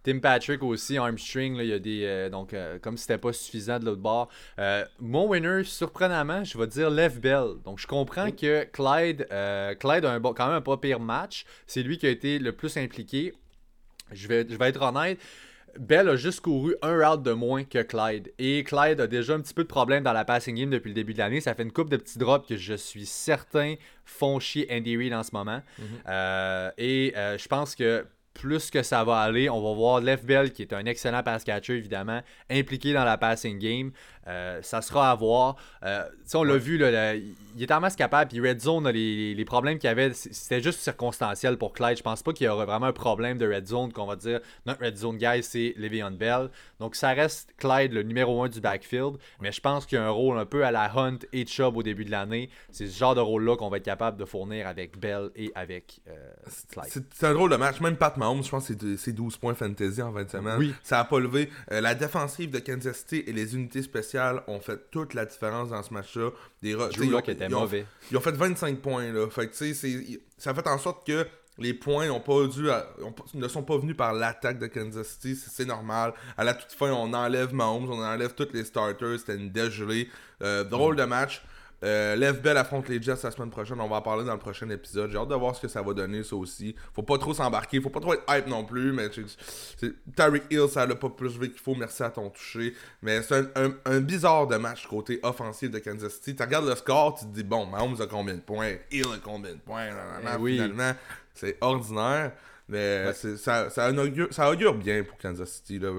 Tim 0.05 0.19
Patrick 0.19 0.63
aussi, 0.63 0.99
armstring, 0.99 1.57
là, 1.57 1.65
il 1.65 1.71
y 1.71 1.73
a 1.73 1.79
des. 1.79 2.05
euh, 2.05 2.29
donc, 2.29 2.53
euh, 2.53 2.79
comme 2.79 2.97
si 2.97 3.03
c'était 3.03 3.19
pas 3.19 3.33
suffisant 3.33 3.79
de 3.79 3.87
l'autre 3.87 4.03
bord. 4.03 4.29
Euh, 4.59 4.85
mon 5.01 5.27
winner, 5.27 5.65
surprenamment, 5.65 6.45
je 6.45 6.59
vais 6.59 6.67
dire 6.67 6.91
Lev 6.91 7.19
Bell. 7.21 7.55
Donc, 7.65 7.79
je 7.79 7.87
comprends 7.87 8.31
que 8.31 8.65
Clyde, 8.65 9.27
Clyde 9.81 10.05
a 10.05 10.13
un 10.13 10.21
bon, 10.21 10.35
quand 10.35 10.47
même 10.47 10.57
un 10.57 10.61
pas 10.61 10.77
pire 10.77 11.01
match. 11.01 11.47
C'est 11.67 11.83
lui 11.83 11.97
qui 11.97 12.07
a 12.07 12.11
été 12.11 12.39
le 12.39 12.53
plus 12.53 12.77
impliqué. 12.77 13.33
Je 14.13 14.29
vais, 14.29 14.47
je 14.49 14.57
vais 14.57 14.69
être 14.69 14.83
honnête. 14.83 15.19
Bell 15.79 16.09
a 16.09 16.17
juste 16.17 16.41
couru 16.41 16.77
un 16.83 17.09
route 17.09 17.23
de 17.23 17.33
moins 17.33 17.65
que 17.65 17.83
Clyde. 17.83 18.33
Et 18.39 18.63
Clyde 18.63 19.01
a 19.01 19.07
déjà 19.07 19.35
un 19.35 19.41
petit 19.41 19.55
peu 19.55 19.65
de 19.65 19.69
problème 19.69 20.05
dans 20.05 20.13
la 20.13 20.25
passing 20.25 20.55
game 20.55 20.71
depuis 20.71 20.89
le 20.89 20.95
début 20.95 21.15
de 21.15 21.19
l'année. 21.19 21.41
Ça 21.41 21.55
fait 21.55 21.63
une 21.63 21.73
coupe 21.73 21.89
de 21.89 21.97
petits 21.97 22.19
drops 22.19 22.47
que 22.47 22.57
je 22.57 22.75
suis 22.75 23.07
certain 23.07 23.75
font 24.05 24.39
chier 24.39 24.69
Andy 24.71 24.97
Reid 24.97 25.13
en 25.15 25.23
ce 25.23 25.31
moment. 25.33 25.63
Euh, 26.07 26.71
et 26.79 27.13
euh, 27.17 27.39
je 27.39 27.49
pense 27.49 27.75
que 27.75 28.07
plus 28.35 28.71
que 28.71 28.83
ça 28.83 29.05
va 29.05 29.21
aller, 29.21 29.49
on 29.49 29.63
va 29.63 29.73
voir 29.73 30.01
Left 30.01 30.25
Bell, 30.27 30.53
qui 30.53 30.63
est 30.63 30.73
un 30.73 30.85
excellent 30.87 31.23
pass 31.23 31.45
catcher, 31.45 31.77
évidemment, 31.77 32.21
impliqué 32.51 32.93
dans 32.93 33.05
la 33.05 33.17
passing 33.17 33.59
game. 33.59 33.93
Euh, 34.27 34.61
ça 34.63 34.81
sera 34.83 35.11
à 35.11 35.15
voir. 35.15 35.57
Euh, 35.85 36.05
on 36.35 36.43
l'a 36.45 36.57
vu, 36.57 36.79
là, 36.79 36.91
là, 36.91 37.15
il 37.15 37.63
est 37.63 37.71
en 37.71 37.81
masse 37.81 37.95
capable. 37.97 38.31
Puis 38.31 38.41
Red 38.41 38.61
Zone, 38.61 38.85
là, 38.85 38.93
les, 38.93 39.35
les 39.35 39.45
problèmes 39.45 39.79
qu'il 39.79 39.89
y 39.89 39.91
avait, 39.91 40.13
c'était 40.15 40.61
juste 40.63 40.81
circonstanciel 40.81 41.57
pour 41.59 41.73
Clyde. 41.73 41.99
Je 41.99 42.03
pense 42.03 42.23
pas 42.23 42.33
qu'il 42.33 42.47
y 42.47 42.49
aurait 42.49 42.65
vraiment 42.67 42.87
un 42.87 42.93
problème 42.93 43.39
de 43.39 43.47
Red 43.53 43.67
Zone, 43.67 43.93
qu'on 43.93 44.07
va 44.07 44.17
dire 44.17 44.41
notre 44.67 44.85
Red 44.85 44.97
Zone 44.97 45.19
guy, 45.19 45.43
c'est 45.43 45.75
Le'Veon 45.77 46.13
Bell. 46.13 46.49
Donc 46.81 46.97
ça 46.97 47.11
reste 47.11 47.55
Clyde, 47.59 47.93
le 47.93 48.03
numéro 48.03 48.43
1 48.43 48.49
du 48.49 48.61
backfield. 48.61 49.17
Mais 49.41 49.53
je 49.53 49.61
pense 49.61 49.87
qu'il 49.87 49.99
y 49.99 50.01
a 50.01 50.05
un 50.07 50.11
rôle 50.11 50.39
un 50.39 50.47
peu 50.47 50.65
à 50.65 50.71
la 50.71 50.91
Hunt 50.97 51.19
et 51.33 51.47
Chubb 51.47 51.77
au 51.77 51.83
début 51.83 52.05
de 52.05 52.11
l'année. 52.11 52.49
C'est 52.73 52.87
ce 52.87 52.99
genre 52.99 53.15
de 53.15 53.21
rôle-là 53.21 53.57
qu'on 53.57 53.69
va 53.69 53.77
être 53.77 53.85
capable 53.85 54.17
de 54.17 54.25
fournir 54.25 54.67
avec 54.67 54.99
Bell 54.99 55.31
et 55.37 55.53
avec 55.55 56.01
euh, 56.09 56.13
Clyde. 56.73 57.05
C'est 57.15 57.27
un 57.27 57.35
drôle 57.35 57.51
de 57.51 57.57
match. 57.57 57.81
Même 57.81 57.97
Pat 57.97 58.17
Mahomes, 58.17 58.43
je 58.43 58.49
pense 58.51 58.69
que 58.69 58.75
c'est 58.75 58.81
de- 58.85 58.97
c'est 58.97 59.13
12 59.13 59.37
points 59.37 59.55
fantasy 59.55 60.01
en 60.03 60.11
20 60.13 60.31
semaines. 60.31 60.59
Oui. 60.59 60.75
Ça 60.83 61.01
a 61.01 61.05
pas 61.05 61.21
levé. 61.21 61.51
La 61.71 61.95
défensive 61.95 62.51
de 62.51 62.59
Kansas 62.59 62.99
City 62.99 63.23
et 63.27 63.33
les 63.33 63.55
unités 63.55 63.83
spéciales 63.83 64.14
ont 64.47 64.61
fait 64.61 64.91
toute 64.91 65.15
la 65.15 65.25
différence 65.25 65.71
dans 65.71 65.83
ce 65.83 65.93
match-là. 65.93 66.31
Des 66.63 66.73
Drew 66.75 66.89
ils 66.97 67.03
ont- 67.05 67.11
Lock 67.11 67.29
était 67.29 67.47
ils 67.47 67.55
ont- 67.55 67.61
mauvais. 67.61 67.87
Ils 68.11 68.17
ont 68.17 68.21
fait 68.21 68.33
25 68.33 68.81
points. 68.81 69.13
Là. 69.13 69.29
Fait 69.31 69.49
que, 69.49 69.55
c'est- 69.55 69.75
ça 70.39 70.51
a 70.51 70.55
fait 70.55 70.67
en 70.69 70.79
sorte 70.79 71.07
que 71.07 71.27
les 71.59 71.73
points 71.75 72.11
ont 72.11 72.21
pas 72.21 72.47
dû 72.47 72.69
à- 72.71 72.87
ont 73.03 73.13
pas- 73.13 73.25
ne 73.35 73.47
sont 73.49 73.63
pas 73.63 73.79
venus 73.79 73.97
par 73.97 74.13
l'attaque 74.13 74.59
de 74.59 74.67
Kansas 74.67 75.07
City. 75.09 75.37
C'est 75.37 75.65
normal. 75.67 76.13
À 76.37 76.45
la 76.45 76.55
toute 76.55 76.73
fin, 76.73 76.91
on 76.93 77.13
enlève 77.15 77.55
Mahomes, 77.55 77.91
on 77.91 78.03
enlève 78.03 78.35
tous 78.35 78.49
les 78.53 78.65
starters. 78.65 79.19
C'était 79.19 79.37
une 79.37 79.51
dégelée. 79.51 80.09
Euh, 80.43 80.65
drôle 80.65 80.97
de 80.97 81.05
match. 81.05 81.43
Euh, 81.83 82.17
Lev 82.17 82.41
Bell 82.41 82.57
affronte 82.57 82.89
les 82.89 83.03
Jets 83.03 83.17
la 83.23 83.31
semaine 83.31 83.51
prochaine. 83.51 83.81
On 83.81 83.89
va 83.89 83.97
en 83.97 84.03
parler 84.03 84.25
dans 84.25 84.33
le 84.33 84.39
prochain 84.39 84.69
épisode. 84.71 85.11
J'ai 85.11 85.19
hâte 85.19 85.29
de 85.29 85.35
voir 85.35 85.55
ce 85.55 85.61
que 85.61 85.69
ça 85.69 85.83
va 85.83 85.93
donner, 85.93 86.23
ça 86.23 86.37
aussi. 86.37 86.75
Faut 86.95 87.03
pas 87.03 87.19
trop 87.19 87.35
s'embarquer. 87.35 87.81
Faut 87.81 87.91
pas 87.91 88.01
trop 88.01 88.15
être 88.15 88.25
hype 88.29 88.47
non 88.47 88.65
plus. 88.65 88.93
Mais 88.93 89.09
Tyreek 89.11 90.45
Hill, 90.51 90.69
ça 90.71 90.87
l'a 90.87 90.95
pas 90.95 91.11
plus 91.11 91.39
vite 91.39 91.53
qu'il 91.53 91.61
faut. 91.63 91.75
Merci 91.75 92.03
à 92.03 92.11
ton 92.11 92.31
toucher. 92.31 92.75
Mais 93.03 93.23
c'est 93.23 93.35
un, 93.35 93.47
un- 93.67 93.75
un 93.85 94.01
bizarre 94.01 94.47
de 94.47 94.57
match 94.57 94.87
côté 94.87 95.21
offensif 95.23 95.71
de 95.71 95.79
Kansas 95.79 96.13
City. 96.15 96.35
Tu 96.37 96.43
regardes 96.43 96.67
le 96.69 96.75
score, 96.77 97.17
tu 97.19 97.27
te 97.27 97.31
dis, 97.31 97.45
bon, 97.45 97.67
Mahomes 97.67 98.01
a 98.01 98.07
combien 98.07 98.35
de 98.35 98.41
points? 98.41 98.75
Hill 98.91 99.07
a 99.15 99.19
combien 99.23 99.53
de 99.53 99.59
points? 99.61 99.89
Eh 100.23 100.37
oui. 100.39 100.53
Finalement, 100.55 100.93
c'est 101.35 101.59
ordinaire. 101.61 102.33
Mais 102.67 103.13
ça, 103.13 103.69
ça, 103.69 103.91
augure, 103.93 104.29
ça 104.31 104.51
augure 104.51 104.75
bien 104.75 105.05
pour 105.05 105.19
Kansas 105.19 105.51
City. 105.51 105.79
là. 105.79 105.91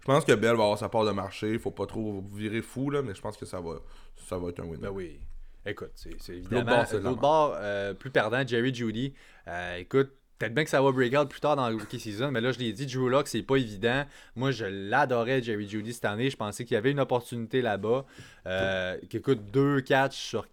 Je 0.00 0.04
pense 0.06 0.24
que 0.24 0.32
Bell 0.32 0.54
va 0.56 0.62
avoir 0.62 0.78
sa 0.78 0.88
part 0.88 1.04
de 1.04 1.10
marché. 1.10 1.58
Faut 1.58 1.72
pas 1.72 1.86
trop 1.86 2.22
virer 2.32 2.62
fou, 2.62 2.88
là, 2.90 3.02
mais 3.02 3.14
je 3.16 3.20
pense 3.20 3.36
que 3.36 3.46
ça 3.46 3.58
va, 3.60 3.80
ça 4.16 4.38
va 4.38 4.48
être 4.48 4.60
un 4.60 4.64
winner. 4.64 4.82
Ben 4.82 4.90
oui. 4.90 5.20
Écoute, 5.66 5.92
c'est 5.94 6.34
évidemment. 6.34 6.84
L'autre 6.92 7.20
bord, 7.20 7.56
euh, 7.56 7.94
plus 7.94 8.10
perdant, 8.10 8.46
Jerry 8.46 8.74
Judy. 8.74 9.14
Euh, 9.48 9.76
écoute, 9.76 10.10
peut-être 10.38 10.54
bien 10.54 10.64
que 10.64 10.70
ça 10.70 10.82
va 10.82 10.92
break 10.92 11.16
out 11.18 11.28
plus 11.28 11.40
tard 11.40 11.56
dans 11.56 11.68
le 11.70 11.76
rookie 11.76 11.98
season, 11.98 12.30
mais 12.30 12.40
là, 12.42 12.52
je 12.52 12.58
l'ai 12.58 12.72
dit, 12.72 12.86
Drew 12.86 13.08
Lock, 13.08 13.28
c'est 13.28 13.42
pas 13.42 13.56
évident. 13.56 14.04
Moi, 14.36 14.50
je 14.50 14.66
l'adorais, 14.66 15.42
Jerry 15.42 15.68
Judy, 15.68 15.94
cette 15.94 16.04
année. 16.04 16.28
Je 16.28 16.36
pensais 16.36 16.64
qu'il 16.64 16.74
y 16.74 16.78
avait 16.78 16.90
une 16.90 17.00
opportunité 17.00 17.62
là-bas. 17.62 18.04
Euh, 18.46 18.98
qui 19.08 19.16
écoute 19.16 19.50
2 19.52 19.80
catchs 19.80 20.16
sur 20.16 20.52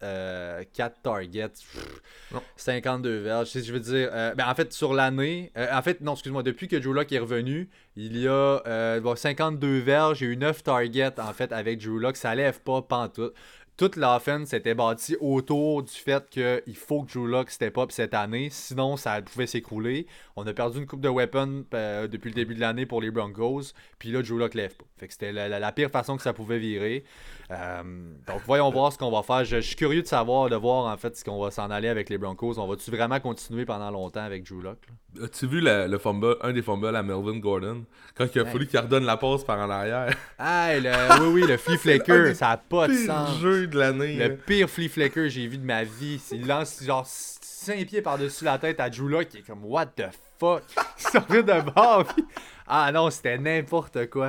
4. 0.00 0.64
4 0.72 1.02
targets, 1.02 1.48
Pff, 1.48 2.00
Non. 2.32 2.42
52 2.56 3.18
verges. 3.18 3.50
Je 3.52 3.72
veux 3.72 3.80
dire, 3.80 4.10
euh, 4.12 4.34
ben, 4.34 4.48
en 4.48 4.54
fait, 4.54 4.72
sur 4.72 4.94
l'année, 4.94 5.52
euh, 5.56 5.66
en 5.72 5.82
fait, 5.82 6.00
non, 6.00 6.12
excuse-moi, 6.12 6.42
depuis 6.42 6.68
que 6.68 6.76
Drew 6.76 6.92
Lock 6.92 7.10
est 7.12 7.18
revenu, 7.18 7.68
il 7.96 8.16
y 8.16 8.28
a 8.28 8.62
euh, 8.66 9.00
bon, 9.00 9.16
52 9.16 9.78
verges, 9.78 10.22
a 10.22 10.26
eu 10.26 10.36
9 10.36 10.62
targets 10.62 11.18
en 11.18 11.32
fait 11.32 11.52
avec 11.52 11.82
Drew 11.82 11.98
Lock. 11.98 12.16
Ça 12.16 12.34
lève 12.34 12.60
pas 12.60 12.82
pantoute 12.82 13.34
toute 13.78 13.96
l'offense 13.96 14.48
s'était 14.48 14.74
bâtie 14.74 15.16
autour 15.20 15.82
du 15.82 15.92
fait 15.92 16.28
qu'il 16.28 16.76
faut 16.76 17.04
que 17.04 17.12
Drew 17.14 17.26
Lock 17.26 17.48
step 17.50 17.78
up 17.78 17.90
cette 17.92 18.12
année, 18.12 18.48
sinon 18.50 18.98
ça 18.98 19.22
pouvait 19.22 19.46
s'écrouler. 19.46 20.06
On 20.36 20.46
a 20.46 20.52
perdu 20.52 20.78
une 20.78 20.86
coupe 20.86 21.00
de 21.00 21.08
weapons 21.08 21.64
euh, 21.72 22.06
depuis 22.08 22.28
le 22.28 22.34
début 22.34 22.54
de 22.54 22.60
l'année 22.60 22.84
pour 22.84 23.00
les 23.00 23.10
Broncos, 23.10 23.72
puis 23.98 24.10
là 24.10 24.20
Drew 24.20 24.36
Lock 24.38 24.52
lève 24.54 24.74
pas. 24.76 24.84
Fait 24.98 25.06
que 25.06 25.12
c'était 25.12 25.32
la, 25.32 25.48
la- 25.48 25.60
la 25.60 25.72
pire 25.72 25.90
façon 25.90 26.16
que 26.16 26.22
ça 26.22 26.32
pouvait 26.32 26.58
virer. 26.58 27.04
Euh, 27.50 27.82
donc 28.26 28.40
voyons 28.44 28.68
voir 28.70 28.92
ce 28.92 28.98
qu'on 28.98 29.10
va 29.12 29.22
faire. 29.22 29.44
Je, 29.44 29.56
je 29.56 29.60
suis 29.66 29.76
curieux 29.76 30.02
de 30.02 30.06
savoir, 30.08 30.50
de 30.50 30.56
voir 30.56 30.92
en 30.92 30.96
fait 30.96 31.16
ce 31.16 31.24
qu'on 31.24 31.40
va 31.40 31.50
s'en 31.52 31.70
aller 31.70 31.88
avec 31.88 32.08
les 32.10 32.18
Broncos. 32.18 32.58
On 32.58 32.66
va-tu 32.66 32.90
vraiment 32.90 33.20
continuer 33.20 33.64
pendant 33.64 33.90
longtemps 33.92 34.22
avec 34.24 34.44
Drew 34.44 34.60
Lock 34.60 34.78
là? 34.88 35.24
As-tu 35.24 35.46
vu 35.46 35.60
le, 35.60 35.86
le 35.86 35.98
fumble, 35.98 36.36
un 36.42 36.52
des 36.52 36.62
fumbles 36.62 36.94
à 36.94 37.02
Melvin 37.02 37.38
Gordon? 37.38 37.84
Quand 38.16 38.26
il 38.34 38.40
a 38.40 38.44
fallu 38.44 38.66
qu'il 38.66 38.78
redonne 38.78 39.04
la 39.04 39.16
passe 39.16 39.44
par 39.44 39.58
en 39.58 39.70
arrière. 39.70 40.14
Ah, 40.38 40.70
le- 40.78 41.22
oui, 41.32 41.42
oui, 41.42 41.48
le 41.48 41.56
flea 41.56 41.98
des 41.98 42.34
ça 42.34 42.50
a 42.50 42.56
pas 42.56 42.88
de 42.88 42.94
sens. 42.94 43.38
jeu 43.38 43.67
de 43.68 43.78
l'année. 43.78 44.16
Le 44.16 44.28
là. 44.28 44.34
pire 44.46 44.68
flea 44.68 44.88
flicker 44.88 45.14
que 45.14 45.28
j'ai 45.28 45.46
vu 45.46 45.58
de 45.58 45.64
ma 45.64 45.84
vie. 45.84 46.18
C'est 46.22 46.36
il 46.36 46.46
lance 46.46 46.82
genre 46.82 47.06
5 47.06 47.86
pieds 47.86 48.02
par-dessus 48.02 48.44
la 48.44 48.58
tête 48.58 48.80
à 48.80 48.88
Drew 48.90 49.24
qui 49.24 49.38
est 49.38 49.46
comme 49.46 49.64
What 49.64 49.86
the 49.96 50.04
fuck? 50.38 50.62
Il 50.98 51.02
sortait 51.10 51.42
de 51.42 51.60
bord. 51.74 52.04
puis- 52.06 52.24
Ah 52.66 52.90
non, 52.92 53.10
c'était 53.10 53.38
n'importe 53.38 54.08
quoi. 54.10 54.28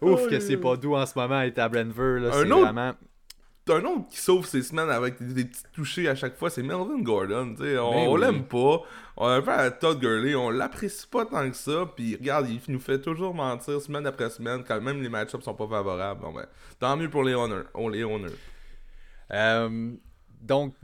Ouf, 0.00 0.20
Oh, 0.24 0.28
que 0.28 0.40
c'est 0.40 0.56
pas 0.56 0.76
doux 0.76 0.94
en 0.96 1.06
ce 1.06 1.18
moment 1.18 1.40
être 1.42 1.58
à 1.58 1.68
Brentford. 1.68 2.20
Là, 2.20 2.34
Un 2.36 2.50
autre- 2.50 2.62
vraiment. 2.64 2.92
T'as 3.66 3.78
un 3.78 3.84
autre 3.84 4.06
qui 4.08 4.18
sauve 4.18 4.46
ses 4.46 4.62
semaines 4.62 4.90
avec 4.90 5.18
des, 5.20 5.34
des 5.34 5.44
petits 5.44 5.64
touchés 5.72 6.08
à 6.08 6.14
chaque 6.14 6.36
fois, 6.36 6.50
c'est 6.50 6.62
Melvin 6.62 7.00
Gordon. 7.00 7.52
tu 7.56 7.64
sais. 7.64 7.76
On, 7.78 7.90
Ben 7.90 8.08
on 8.08 8.14
oui. 8.14 8.20
l'aime 8.20 8.44
pas. 8.44 8.80
On 9.16 9.26
a 9.26 9.32
un 9.32 9.42
peu 9.42 9.50
à 9.50 9.70
Todd 9.72 9.98
Gurley, 9.98 10.36
on 10.36 10.50
l'apprécie 10.50 11.06
pas 11.08 11.26
tant 11.26 11.50
que 11.50 11.56
ça. 11.56 11.84
Puis 11.96 12.14
regarde, 12.14 12.48
il 12.48 12.60
nous 12.72 12.78
fait 12.78 13.00
toujours 13.00 13.34
mentir 13.34 13.80
semaine 13.82 14.06
après 14.06 14.30
semaine 14.30 14.62
quand 14.66 14.80
même 14.80 15.02
les 15.02 15.08
match-ups 15.08 15.42
sont 15.44 15.54
pas 15.54 15.66
favorables. 15.66 16.20
Bon, 16.20 16.32
ben, 16.32 16.46
tant 16.78 16.96
mieux 16.96 17.10
pour 17.10 17.24
les 17.24 17.34
Honors. 17.34 17.64
Oh, 17.74 17.88
les 17.90 18.04
Honors. 18.04 18.30
Euh, 19.32 19.90
donc, 20.40 20.74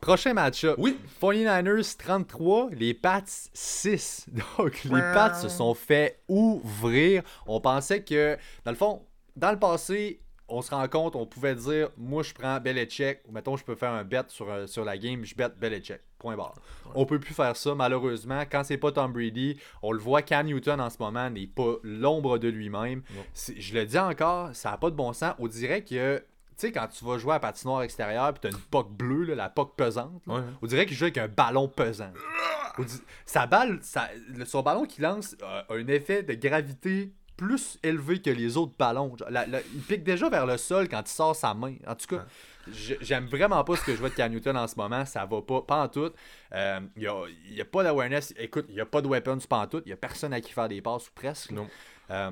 prochain 0.00 0.34
match-up. 0.34 0.74
Oui. 0.78 0.98
49ers 1.22 1.96
33, 1.96 2.70
les 2.72 2.94
Pats 2.94 3.22
6. 3.52 4.26
Donc, 4.58 4.82
les 4.84 4.90
Pats 4.90 5.34
se 5.34 5.48
sont 5.48 5.74
fait 5.74 6.20
ouvrir. 6.26 7.22
On 7.46 7.60
pensait 7.60 8.02
que, 8.02 8.36
dans 8.64 8.72
le 8.72 8.76
fond, 8.76 9.06
dans 9.36 9.52
le 9.52 9.58
passé, 9.58 10.20
on 10.48 10.62
se 10.62 10.70
rend 10.70 10.86
compte, 10.88 11.14
on 11.16 11.26
pouvait 11.26 11.54
dire, 11.54 11.90
moi 11.96 12.22
je 12.22 12.32
prends 12.32 12.58
Belichick, 12.58 13.18
ou 13.26 13.32
mettons 13.32 13.56
je 13.56 13.64
peux 13.64 13.74
faire 13.74 13.92
un 13.92 14.04
bet 14.04 14.22
sur, 14.28 14.50
euh, 14.50 14.66
sur 14.66 14.84
la 14.84 14.96
game, 14.96 15.24
je 15.24 15.34
bet 15.34 15.50
Belichick. 15.60 16.00
Point 16.18 16.36
barre. 16.36 16.54
On 16.96 17.06
peut 17.06 17.20
plus 17.20 17.34
faire 17.34 17.56
ça, 17.56 17.76
malheureusement. 17.76 18.42
Quand 18.50 18.64
c'est 18.64 18.76
pas 18.76 18.90
Tom 18.90 19.12
Brady, 19.12 19.56
on 19.82 19.92
le 19.92 20.00
voit, 20.00 20.22
Cam 20.22 20.46
Newton 20.46 20.80
en 20.80 20.90
ce 20.90 20.98
moment 20.98 21.30
n'est 21.30 21.46
pas 21.46 21.76
l'ombre 21.84 22.38
de 22.38 22.48
lui-même. 22.48 23.02
Je 23.56 23.74
le 23.74 23.86
dis 23.86 23.98
encore, 23.98 24.52
ça 24.52 24.72
n'a 24.72 24.78
pas 24.78 24.90
de 24.90 24.96
bon 24.96 25.12
sens. 25.12 25.34
On 25.38 25.46
dirait 25.46 25.82
que 25.82 26.18
tu 26.18 26.66
sais, 26.66 26.72
quand 26.72 26.88
tu 26.88 27.04
vas 27.04 27.18
jouer 27.18 27.34
à 27.34 27.38
patinoire 27.38 27.82
extérieur 27.82 28.34
puis 28.34 28.40
t'as 28.40 28.50
une 28.50 28.64
poque 28.64 28.90
bleue, 28.90 29.32
la 29.32 29.48
poque 29.48 29.76
pesante, 29.76 30.20
on 30.26 30.66
dirait 30.66 30.86
qu'il 30.86 30.96
joue 30.96 31.04
avec 31.04 31.18
un 31.18 31.28
ballon 31.28 31.68
pesant. 31.68 32.12
Sa 33.24 33.46
balle, 33.46 33.80
son 34.44 34.62
ballon 34.62 34.84
qui 34.84 35.00
lance 35.00 35.36
a 35.40 35.66
un 35.72 35.86
effet 35.86 36.24
de 36.24 36.34
gravité 36.34 37.12
plus 37.38 37.78
élevé 37.84 38.20
que 38.20 38.30
les 38.30 38.56
autres 38.56 38.74
ballons. 38.76 39.16
il 39.30 39.80
pique 39.82 40.02
déjà 40.02 40.28
vers 40.28 40.44
le 40.44 40.58
sol 40.58 40.88
quand 40.88 41.00
il 41.00 41.10
sort 41.10 41.34
sa 41.34 41.54
main. 41.54 41.76
En 41.86 41.94
tout 41.94 42.08
cas, 42.08 42.26
j'aime 43.00 43.26
vraiment 43.26 43.62
pas 43.62 43.76
ce 43.76 43.84
que 43.84 43.92
je 43.92 43.98
vois 43.98 44.10
de 44.10 44.14
Cam 44.14 44.30
Newton 44.30 44.56
en 44.56 44.66
ce 44.66 44.74
moment. 44.76 45.06
Ça 45.06 45.24
va 45.24 45.40
pas, 45.40 45.62
pas 45.62 45.84
en 45.84 45.88
tout. 45.88 46.10
Euh, 46.52 46.80
il 46.96 47.10
n'y 47.54 47.60
a, 47.60 47.64
pas 47.64 47.84
d'awareness. 47.84 48.34
Écoute, 48.36 48.66
il 48.68 48.74
n'y 48.74 48.80
a 48.80 48.86
pas 48.86 49.00
de 49.00 49.06
weapons, 49.06 49.38
pas 49.48 49.60
en 49.60 49.66
tout. 49.68 49.80
Il 49.86 49.88
n'y 49.88 49.92
a 49.92 49.96
personne 49.96 50.32
à 50.32 50.40
qui 50.40 50.52
faire 50.52 50.68
des 50.68 50.82
passes 50.82 51.08
ou 51.08 51.12
presque. 51.14 51.52
Non. 51.52 51.68
Euh, 52.10 52.30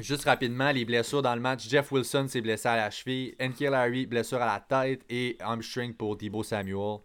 Juste 0.00 0.24
rapidement, 0.24 0.70
les 0.70 0.84
blessures 0.84 1.22
dans 1.22 1.34
le 1.34 1.40
match. 1.40 1.68
Jeff 1.68 1.92
Wilson 1.92 2.26
s'est 2.28 2.40
blessé 2.40 2.68
à 2.68 2.76
la 2.76 2.90
cheville. 2.90 3.34
N.K. 3.38 3.60
Larry, 3.60 4.06
blessure 4.06 4.40
à 4.40 4.46
la 4.46 4.60
tête. 4.60 5.02
Et 5.10 5.36
hamstring 5.40 5.94
pour 5.94 6.16
Debo 6.16 6.42
Samuel. 6.42 6.98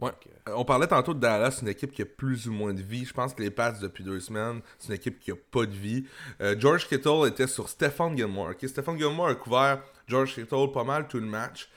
Ouais. 0.00 0.10
Euh, 0.48 0.54
on 0.56 0.64
parlait 0.64 0.86
tantôt 0.86 1.14
de 1.14 1.20
Dallas, 1.20 1.60
une 1.62 1.68
équipe 1.68 1.92
qui 1.92 2.02
a 2.02 2.06
plus 2.06 2.48
ou 2.48 2.52
moins 2.52 2.74
de 2.74 2.82
vie. 2.82 3.04
Je 3.04 3.12
pense 3.12 3.32
que 3.32 3.42
les 3.42 3.50
Pats, 3.50 3.72
depuis 3.72 4.04
deux 4.04 4.20
semaines, 4.20 4.60
c'est 4.78 4.88
une 4.88 4.94
équipe 4.94 5.20
qui 5.20 5.30
a 5.30 5.36
pas 5.36 5.64
de 5.64 5.72
vie. 5.72 6.04
Euh, 6.40 6.54
George 6.58 6.88
Kittle 6.88 7.26
était 7.26 7.46
sur 7.46 7.68
Stephen 7.68 8.16
Gilmore. 8.16 8.50
Okay? 8.50 8.68
Stephen 8.68 8.98
Gilmore 8.98 9.28
a 9.28 9.34
couvert 9.34 9.82
George 10.06 10.34
Kittle 10.34 10.72
pas 10.72 10.84
mal 10.84 11.08
tout 11.08 11.20
le 11.20 11.26
match. 11.26 11.68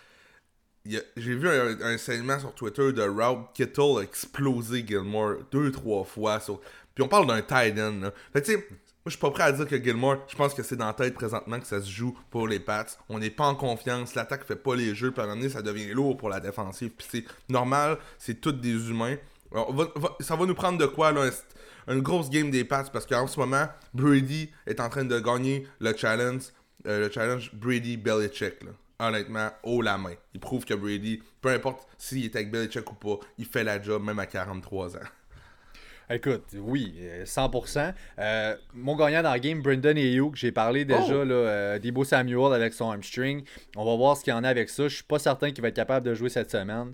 J'ai 0.86 1.02
vu 1.36 1.50
un, 1.50 1.82
un 1.82 1.98
segment 1.98 2.40
sur 2.40 2.54
Twitter 2.54 2.94
de 2.94 3.02
Route 3.02 3.48
Kittle 3.56 4.00
a 4.00 4.02
explosé 4.02 4.86
Gilmore 4.86 5.38
deux, 5.52 5.72
trois 5.72 6.04
fois. 6.04 6.40
Sur... 6.40 6.60
Puis 6.94 7.04
on 7.04 7.08
parle 7.08 7.28
d'un 7.28 7.42
tight 7.42 7.78
end. 7.80 8.12
Fait 8.32 8.42
tu 8.42 8.54
sais, 8.54 8.68
moi, 9.06 9.12
je 9.12 9.18
suis 9.18 9.22
pas 9.22 9.30
prêt 9.30 9.44
à 9.44 9.52
dire 9.52 9.68
que 9.68 9.84
Gilmore, 9.84 10.18
je 10.28 10.36
pense 10.36 10.56
que 10.56 10.64
c'est 10.64 10.78
dans 10.78 10.88
la 10.88 10.94
tête 10.94 11.14
présentement 11.14 11.60
que 11.60 11.68
ça 11.68 11.80
se 11.80 11.88
joue 11.88 12.18
pour 12.32 12.48
les 12.48 12.60
Pats. 12.60 12.88
On 13.08 13.20
n'est 13.20 13.30
pas 13.30 13.46
en 13.46 13.54
confiance, 13.54 14.16
l'attaque 14.16 14.44
fait 14.48 14.56
pas 14.56 14.76
les 14.76 14.96
jeux, 14.96 15.12
puis 15.12 15.22
à 15.22 15.26
un 15.26 15.28
moment 15.28 15.42
donné, 15.42 15.54
ça 15.54 15.62
devient 15.62 15.94
lourd 15.94 16.18
pour 16.18 16.28
la 16.28 16.40
défensive. 16.40 16.90
Puis 16.90 17.06
c'est 17.08 17.24
normal, 17.48 18.00
c'est 18.18 18.42
tous 18.42 18.54
des 18.54 18.90
humains. 18.90 19.18
ça 20.22 20.36
va 20.36 20.46
nous 20.48 20.56
prendre 20.56 20.80
de 20.80 20.88
quoi, 20.88 21.12
là, 21.12 21.30
une 21.88 22.02
grosse 22.02 22.32
game 22.32 22.50
des 22.50 22.64
Pats, 22.64 22.86
parce 22.92 23.06
qu'en 23.06 23.28
ce 23.28 23.40
moment, 23.40 23.68
Brady 23.94 24.50
est 24.66 24.80
en 24.80 24.90
train 24.90 25.06
de 25.06 25.20
gagner 25.20 25.68
le 25.80 25.96
challenge, 25.96 26.46
euh, 26.88 27.02
le 27.02 27.12
challenge 27.12 27.52
Brady-Belichick, 27.54 28.56
honnêtement, 28.98 29.52
haut 29.62 29.84
la 29.84 30.00
main. 30.00 30.16
Il 30.34 30.40
prouve 30.40 30.66
que 30.66 30.74
Brady, 30.74 31.22
peu 31.42 31.50
importe 31.50 31.88
s'il 32.00 32.26
est 32.26 32.36
avec 32.36 32.50
Belichick 32.50 32.92
ou 32.92 32.96
pas, 32.96 33.20
il 33.38 33.46
fait 33.46 33.64
la 33.64 33.80
job 33.80 34.04
même 34.04 34.18
à 34.18 34.26
43 34.26 34.96
ans. 34.96 35.00
Écoute, 36.10 36.44
oui, 36.54 36.94
100%. 37.24 37.80
Euh, 37.80 37.92
euh, 38.20 38.56
mon 38.76 38.96
gagnant 38.96 39.24
dans 39.24 39.34
le 39.34 39.40
game, 39.40 39.62
Brendan 39.62 39.98
Ayuk, 39.98 40.36
j'ai 40.36 40.52
parlé 40.52 40.86
déjà, 40.86 41.16
oh! 41.16 41.24
là, 41.24 41.34
euh, 41.34 41.80
Debo 41.80 42.04
Samuel 42.04 42.54
avec 42.54 42.74
son 42.74 42.92
hamstring. 42.92 43.44
On 43.76 43.84
va 43.84 43.96
voir 43.96 44.16
ce 44.16 44.24
qu'il 44.24 44.32
y 44.32 44.36
en 44.36 44.44
a 44.44 44.50
avec 44.50 44.70
ça. 44.70 44.88
Je 44.88 44.96
suis 44.96 45.04
pas 45.04 45.18
certain 45.18 45.50
qu'il 45.52 45.64
va 45.64 45.70
être 45.70 45.76
capable 45.76 46.06
de 46.06 46.14
jouer 46.14 46.30
cette 46.30 46.52
semaine. 46.52 46.94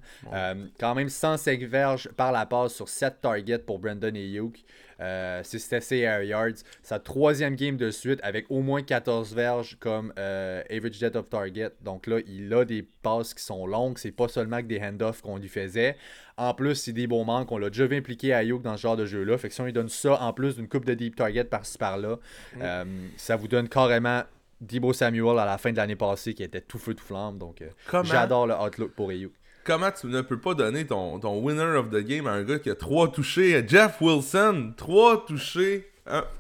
quand 0.80 0.96
même 0.96 1.10
105 1.10 1.62
verges 1.64 2.10
par 2.16 2.32
la 2.32 2.46
passe 2.46 2.74
sur 2.74 2.88
7 2.88 3.20
targets 3.22 3.60
pour 3.60 3.80
Brendan 3.80 4.16
Ayuk. 4.16 4.64
Euh, 5.02 5.42
c'est 5.44 6.00
Air 6.00 6.24
Yards. 6.24 6.64
Sa 6.84 7.00
troisième 7.00 7.56
game 7.56 7.78
de 7.78 7.90
suite 7.92 8.20
avec 8.24 8.46
au 8.50 8.62
moins 8.62 8.82
14 8.82 9.34
verges 9.34 9.78
comme 9.80 10.14
euh, 10.18 10.62
average 10.70 11.00
depth 11.00 11.16
of 11.16 11.30
target. 11.30 11.72
Donc 11.82 12.08
là, 12.08 12.20
il 12.28 12.54
a 12.54 12.66
des 12.66 12.84
passes 12.84 13.34
qui 13.34 13.44
sont 13.44 13.66
longues. 13.66 13.98
C'est 13.98 14.12
pas 14.12 14.28
seulement 14.28 14.58
que 14.58 14.68
des 14.68 14.80
handoffs 14.80 15.22
qu'on 15.22 15.38
lui 15.38 15.50
faisait. 15.50 15.98
En 16.38 16.54
plus, 16.54 16.76
c'est 16.76 16.94
des 16.94 17.08
bons 17.08 17.26
manques. 17.26 17.52
On 17.52 17.58
l'a 17.58 17.70
déjà 17.70 17.86
vu 17.86 17.98
impliqué 17.98 18.34
à 18.34 18.44
Yoke 18.44 18.62
dans 18.62 18.78
ce 18.78 18.82
genre 18.82 18.98
de 18.98 19.06
jeu-là. 19.06 19.38
Fait 19.38 19.50
que 19.50 19.54
si 19.54 19.62
on 19.62 19.66
lui 19.66 19.74
donne 19.74 19.90
ça 19.90 20.22
en 20.22 20.34
plus 20.34 20.56
d'une 20.56 20.68
coupe 20.68 20.86
de 20.86 20.94
deep 20.94 21.16
target 21.16 21.46
par-ci 21.46 21.78
par-là, 21.78 22.18
mm. 22.56 22.60
euh, 22.62 22.86
ça 23.18 23.36
vous 23.36 23.48
donne 23.48 23.68
carrément 23.70 24.24
Debo 24.62 24.94
Samuel 24.94 25.40
à 25.40 25.46
la 25.46 25.58
fin 25.58 25.72
de 25.72 25.78
l'année 25.78 25.96
passée 25.96 26.36
qui 26.36 26.44
était 26.44 26.62
tout 26.62 26.78
feu 26.78 26.94
tout 26.94 27.04
flamme. 27.04 27.40
Donc 27.40 27.64
j'adore 28.04 28.46
le 28.46 28.54
outlook 28.54 28.92
pour 28.92 29.10
Ayuk 29.10 29.34
comment 29.64 29.92
tu 29.92 30.08
ne 30.08 30.22
peux 30.22 30.40
pas 30.40 30.54
donner 30.54 30.86
ton, 30.86 31.20
ton 31.20 31.40
winner 31.42 31.78
of 31.78 31.90
the 31.90 32.00
game 32.00 32.28
à 32.28 32.32
un 32.32 32.44
gars 32.44 32.60
qui 32.60 32.70
a 32.70 32.76
trois 32.76 33.12
touchés? 33.12 33.64
Jeff 33.68 34.02
Wilson, 34.02 34.74
trois 34.76 35.26
touchés, 35.26 35.92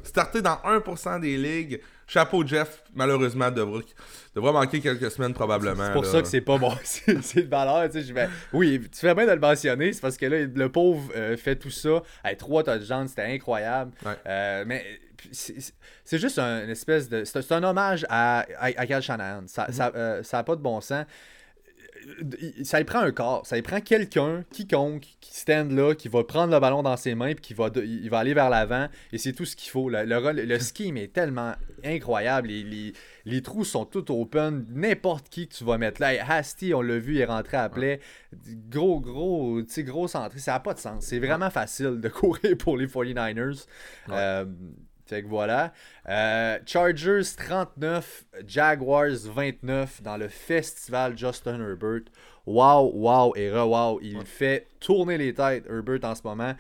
starté 0.04 0.42
dans 0.42 0.58
1% 0.66 1.20
des 1.20 1.38
ligues. 1.38 1.82
Chapeau 2.12 2.46
Jeff, 2.46 2.84
malheureusement, 2.94 3.50
devra, 3.50 3.80
devra 4.36 4.52
manquer 4.52 4.82
quelques 4.82 5.10
semaines 5.10 5.34
probablement. 5.34 5.86
C'est 5.86 5.94
pour 5.94 6.06
ça 6.06 6.22
que 6.22 6.28
c'est 6.28 6.42
pas 6.42 6.58
bon. 6.58 6.74
c'est 6.84 7.44
de 7.44 7.50
valeur. 7.50 7.90
Tu 7.90 8.04
sais. 8.04 8.30
Oui, 8.52 8.82
tu 8.92 9.00
fais 9.00 9.16
bien 9.16 9.26
de 9.26 9.32
le 9.32 9.40
mentionner. 9.40 9.94
C'est 9.94 10.02
parce 10.02 10.18
que 10.18 10.26
là, 10.26 10.40
le 10.44 10.70
pauvre 10.70 11.10
euh, 11.16 11.38
fait 11.38 11.56
tout 11.56 11.70
ça. 11.70 12.04
Hey, 12.26 12.36
trois 12.36 12.64
touchdowns, 12.64 13.08
c'était 13.08 13.32
incroyable. 13.34 13.94
Euh, 14.28 14.66
mais 14.68 14.84
c'est 15.32 16.18
juste 16.18 16.38
un, 16.38 16.66
une 16.66 16.70
espèce 16.70 17.08
de. 17.08 17.24
C'est 17.24 17.50
un 17.54 17.64
hommage 17.64 18.06
à, 18.10 18.46
à, 18.60 18.86
Cal 18.86 19.02
Shanahan. 19.02 19.44
Ça 19.48 19.68
n'a 19.68 19.72
mm-hmm. 19.72 19.96
euh, 19.96 20.24
ça, 20.24 20.44
pas 20.44 20.58
de 20.58 20.62
bon 20.62 20.82
sens 20.82 21.06
ça 22.64 22.80
y 22.80 22.84
prend 22.84 23.00
un 23.00 23.12
corps, 23.12 23.46
ça 23.46 23.58
y 23.58 23.62
prend 23.62 23.80
quelqu'un, 23.82 24.44
quiconque, 24.52 25.06
qui 25.20 25.36
stand 25.36 25.72
là, 25.72 25.96
qui 25.96 26.08
va 26.08 26.24
prendre 26.24 26.54
le 26.54 26.60
ballon 26.60 26.84
dans 26.84 26.98
ses 26.98 27.16
mains, 27.16 27.34
puis 27.34 27.42
qui 27.42 27.54
va, 27.54 27.70
il 27.76 28.10
va 28.10 28.20
aller 28.20 28.34
vers 28.34 28.50
l'avant, 28.50 28.88
et 29.12 29.18
c'est 29.18 29.34
tout 29.34 29.46
ce 29.46 29.56
qu'il 29.56 29.70
faut. 29.70 29.90
Le, 29.90 30.04
le, 30.06 30.60
scheme 30.60 30.98
est 30.98 31.14
tellement 31.14 31.54
incroyable, 31.84 32.48
les, 32.50 32.94
les, 33.26 33.42
trous 33.42 33.66
sont 33.66 33.86
tout 33.86 34.12
open, 34.12 34.66
n'importe 34.70 35.30
qui 35.30 35.48
que 35.48 35.54
tu 35.54 35.64
vas 35.64 35.78
mettre 35.78 36.02
là. 36.02 36.14
Hasty, 36.28 36.74
on 36.74 36.82
l'a 36.82 36.98
vu, 36.98 37.16
il 37.16 37.22
est 37.22 37.26
rentré 37.26 37.58
à 37.58 37.70
play. 37.70 38.00
Gros, 38.70 39.00
gros, 39.00 39.62
grosse 39.80 40.16
entrée, 40.16 40.40
ça 40.40 40.54
n'a 40.54 40.60
pas 40.60 40.74
de 40.74 40.80
sens. 40.80 41.06
C'est 41.06 41.20
vraiment 41.20 41.50
facile 41.50 42.00
de 42.00 42.10
courir 42.10 42.58
pour 42.58 42.78
les 42.78 42.88
49ers. 42.88 43.66
Euh, 44.10 44.46
fait 45.12 45.24
que 45.24 45.28
voilà. 45.28 45.74
Euh, 46.08 46.58
Chargers 46.66 47.36
39, 47.38 48.26
Jaguars 48.48 49.10
29 49.26 50.02
dans 50.02 50.18
le 50.18 50.30
festival 50.30 51.18
Justin 51.18 51.60
Herbert. 51.60 52.10
Wow, 52.46 52.92
wow 52.94 53.36
et 53.36 53.52
re-wow. 53.52 54.00
Il 54.02 54.26
fait 54.26 54.68
tourner 54.80 55.18
les 55.18 55.34
têtes, 55.34 55.66
Herbert, 55.70 56.00
en 56.04 56.16
ce 56.16 56.22
moment. 56.24 56.56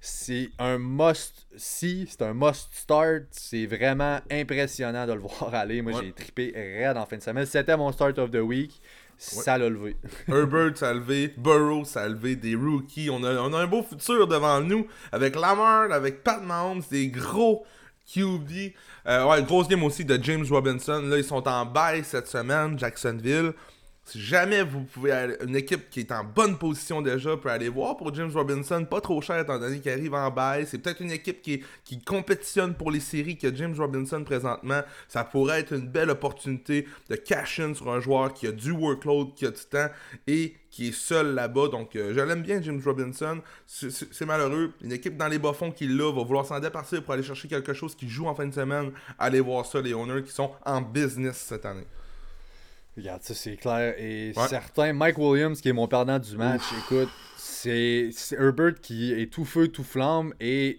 C'est 0.00 0.50
un 0.58 0.78
must-see, 0.78 2.08
c'est 2.10 2.22
un 2.22 2.34
must-start. 2.34 3.26
C'est 3.30 3.66
vraiment 3.66 4.18
impressionnant 4.30 5.06
de 5.06 5.12
le 5.12 5.20
voir 5.20 5.54
aller. 5.54 5.80
Moi, 5.80 5.92
j'ai 6.02 6.12
trippé 6.12 6.52
raide 6.54 6.96
en 6.96 7.06
fin 7.06 7.18
de 7.18 7.22
semaine. 7.22 7.46
C'était 7.46 7.76
mon 7.76 7.92
start 7.92 8.18
of 8.18 8.32
the 8.32 8.40
week. 8.40 8.80
Ça 9.22 9.56
l'a 9.56 9.68
levé. 9.68 9.96
Herbert, 10.28 10.76
ça 10.76 10.90
a 10.90 10.94
levé. 10.94 11.32
Burrow, 11.36 11.84
ça 11.84 12.02
a 12.02 12.08
levé. 12.08 12.34
Des 12.34 12.56
rookies. 12.56 13.08
On 13.10 13.22
a, 13.22 13.34
on 13.40 13.52
a 13.52 13.58
un 13.58 13.66
beau 13.68 13.82
futur 13.82 14.26
devant 14.26 14.60
nous. 14.60 14.88
Avec 15.12 15.36
Lamar, 15.36 15.92
avec 15.92 16.24
Pat 16.24 16.42
Mahomes. 16.42 16.82
Des 16.90 17.08
gros 17.08 17.64
QB. 18.12 18.72
Euh, 19.06 19.26
ouais, 19.26 19.42
grosse 19.42 19.68
game 19.68 19.82
aussi 19.82 20.04
de 20.04 20.18
James 20.22 20.44
Robinson. 20.48 21.02
Là, 21.02 21.16
ils 21.16 21.24
sont 21.24 21.46
en 21.48 21.66
bail 21.66 22.04
cette 22.04 22.28
semaine, 22.28 22.78
Jacksonville. 22.78 23.52
Si 24.12 24.20
jamais 24.20 24.62
vous 24.62 24.82
pouvez 24.82 25.10
aller, 25.10 25.36
une 25.42 25.56
équipe 25.56 25.88
qui 25.88 26.00
est 26.00 26.12
en 26.12 26.22
bonne 26.22 26.58
position 26.58 27.00
déjà 27.00 27.34
peut 27.38 27.48
aller 27.48 27.70
voir 27.70 27.96
pour 27.96 28.12
James 28.12 28.30
Robinson, 28.30 28.84
pas 28.84 29.00
trop 29.00 29.22
cher 29.22 29.38
étant 29.38 29.58
donné 29.58 29.80
qu'il 29.80 29.90
arrive 29.90 30.12
en 30.12 30.30
bail. 30.30 30.66
C'est 30.66 30.76
peut-être 30.76 31.00
une 31.00 31.12
équipe 31.12 31.40
qui, 31.40 31.62
compétitionne 32.04 32.74
pour 32.74 32.90
les 32.90 33.00
séries 33.00 33.38
que 33.38 33.54
James 33.56 33.74
Robinson 33.74 34.22
présentement. 34.22 34.82
Ça 35.08 35.24
pourrait 35.24 35.60
être 35.60 35.72
une 35.72 35.88
belle 35.88 36.10
opportunité 36.10 36.86
de 37.08 37.16
cash 37.16 37.58
in 37.60 37.72
sur 37.72 37.90
un 37.90 38.00
joueur 38.00 38.34
qui 38.34 38.46
a 38.46 38.52
du 38.52 38.72
workload, 38.72 39.32
qui 39.34 39.46
a 39.46 39.50
du 39.50 39.64
temps 39.64 39.88
et 40.26 40.56
qui 40.70 40.88
est 40.88 40.94
seul 40.94 41.34
là-bas. 41.34 41.68
Donc, 41.68 41.96
euh, 41.96 42.12
je 42.14 42.20
l'aime 42.20 42.42
bien, 42.42 42.60
James 42.60 42.82
Robinson. 42.84 43.40
C'est 43.64 44.26
malheureux. 44.26 44.74
Une 44.82 44.92
équipe 44.92 45.16
dans 45.16 45.28
les 45.28 45.38
bas-fonds 45.38 45.72
qui 45.72 45.88
l'a 45.88 46.12
va 46.12 46.22
vouloir 46.22 46.44
s'en 46.44 46.60
départir 46.60 47.02
pour 47.02 47.14
aller 47.14 47.22
chercher 47.22 47.48
quelque 47.48 47.72
chose 47.72 47.94
qui 47.94 48.10
joue 48.10 48.26
en 48.26 48.34
fin 48.34 48.44
de 48.44 48.52
semaine. 48.52 48.92
Allez 49.18 49.40
voir 49.40 49.64
ça, 49.64 49.80
les 49.80 49.94
owners 49.94 50.22
qui 50.22 50.32
sont 50.32 50.50
en 50.66 50.82
business 50.82 51.38
cette 51.38 51.64
année. 51.64 51.86
Regarde, 52.96 53.22
ça 53.22 53.34
c'est 53.34 53.56
clair 53.56 53.94
et 53.98 54.32
certain. 54.48 54.92
Mike 54.92 55.18
Williams, 55.18 55.60
qui 55.60 55.68
est 55.68 55.72
mon 55.72 55.88
perdant 55.88 56.18
du 56.18 56.36
match, 56.36 56.62
écoute, 56.84 57.08
c'est 57.36 58.10
Herbert 58.38 58.74
qui 58.80 59.12
est 59.12 59.32
tout 59.32 59.44
feu, 59.44 59.68
tout 59.68 59.84
flamme 59.84 60.34
et 60.40 60.78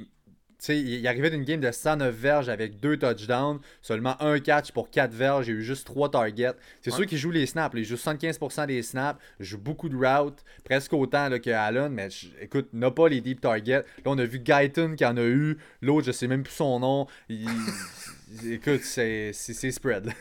sais, 0.63 0.79
il 0.79 1.05
arrivait 1.07 1.29
d'une 1.29 1.43
game 1.43 1.59
de 1.59 1.71
109 1.71 2.15
verges 2.15 2.49
avec 2.49 2.79
deux 2.79 2.97
touchdowns, 2.97 3.59
seulement 3.81 4.21
un 4.21 4.39
catch 4.39 4.71
pour 4.71 4.89
4 4.89 5.13
verges, 5.13 5.45
j'ai 5.45 5.51
eu 5.51 5.61
juste 5.61 5.85
3 5.85 6.11
targets. 6.11 6.53
C'est 6.81 6.91
sûr 6.91 7.05
qu'il 7.05 7.17
joue 7.17 7.31
les 7.31 7.45
snaps, 7.45 7.75
il 7.77 7.83
joue 7.83 7.95
75% 7.95 8.67
des 8.67 8.81
snaps, 8.81 9.19
il 9.39 9.45
joue 9.45 9.57
beaucoup 9.57 9.89
de 9.89 9.95
routes, 9.95 10.43
presque 10.63 10.93
autant 10.93 11.29
là, 11.29 11.39
que 11.39 11.49
Allen, 11.49 11.91
mais 11.91 12.07
écoute, 12.41 12.69
n'a 12.73 12.91
pas 12.91 13.09
les 13.09 13.21
deep 13.21 13.41
targets. 13.41 13.83
Là, 13.83 14.05
on 14.05 14.17
a 14.17 14.25
vu 14.25 14.39
Guyton 14.39 14.95
qui 14.95 15.05
en 15.05 15.17
a 15.17 15.23
eu, 15.23 15.57
l'autre, 15.81 16.07
je 16.07 16.11
sais 16.11 16.27
même 16.27 16.43
plus 16.43 16.53
son 16.53 16.79
nom. 16.79 17.07
écoute, 17.29 18.81
c'est 18.83 19.33
spread. 19.33 20.11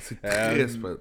c'est 0.00 0.22
très 0.22 0.60
euh, 0.60 0.68
spread. 0.68 0.98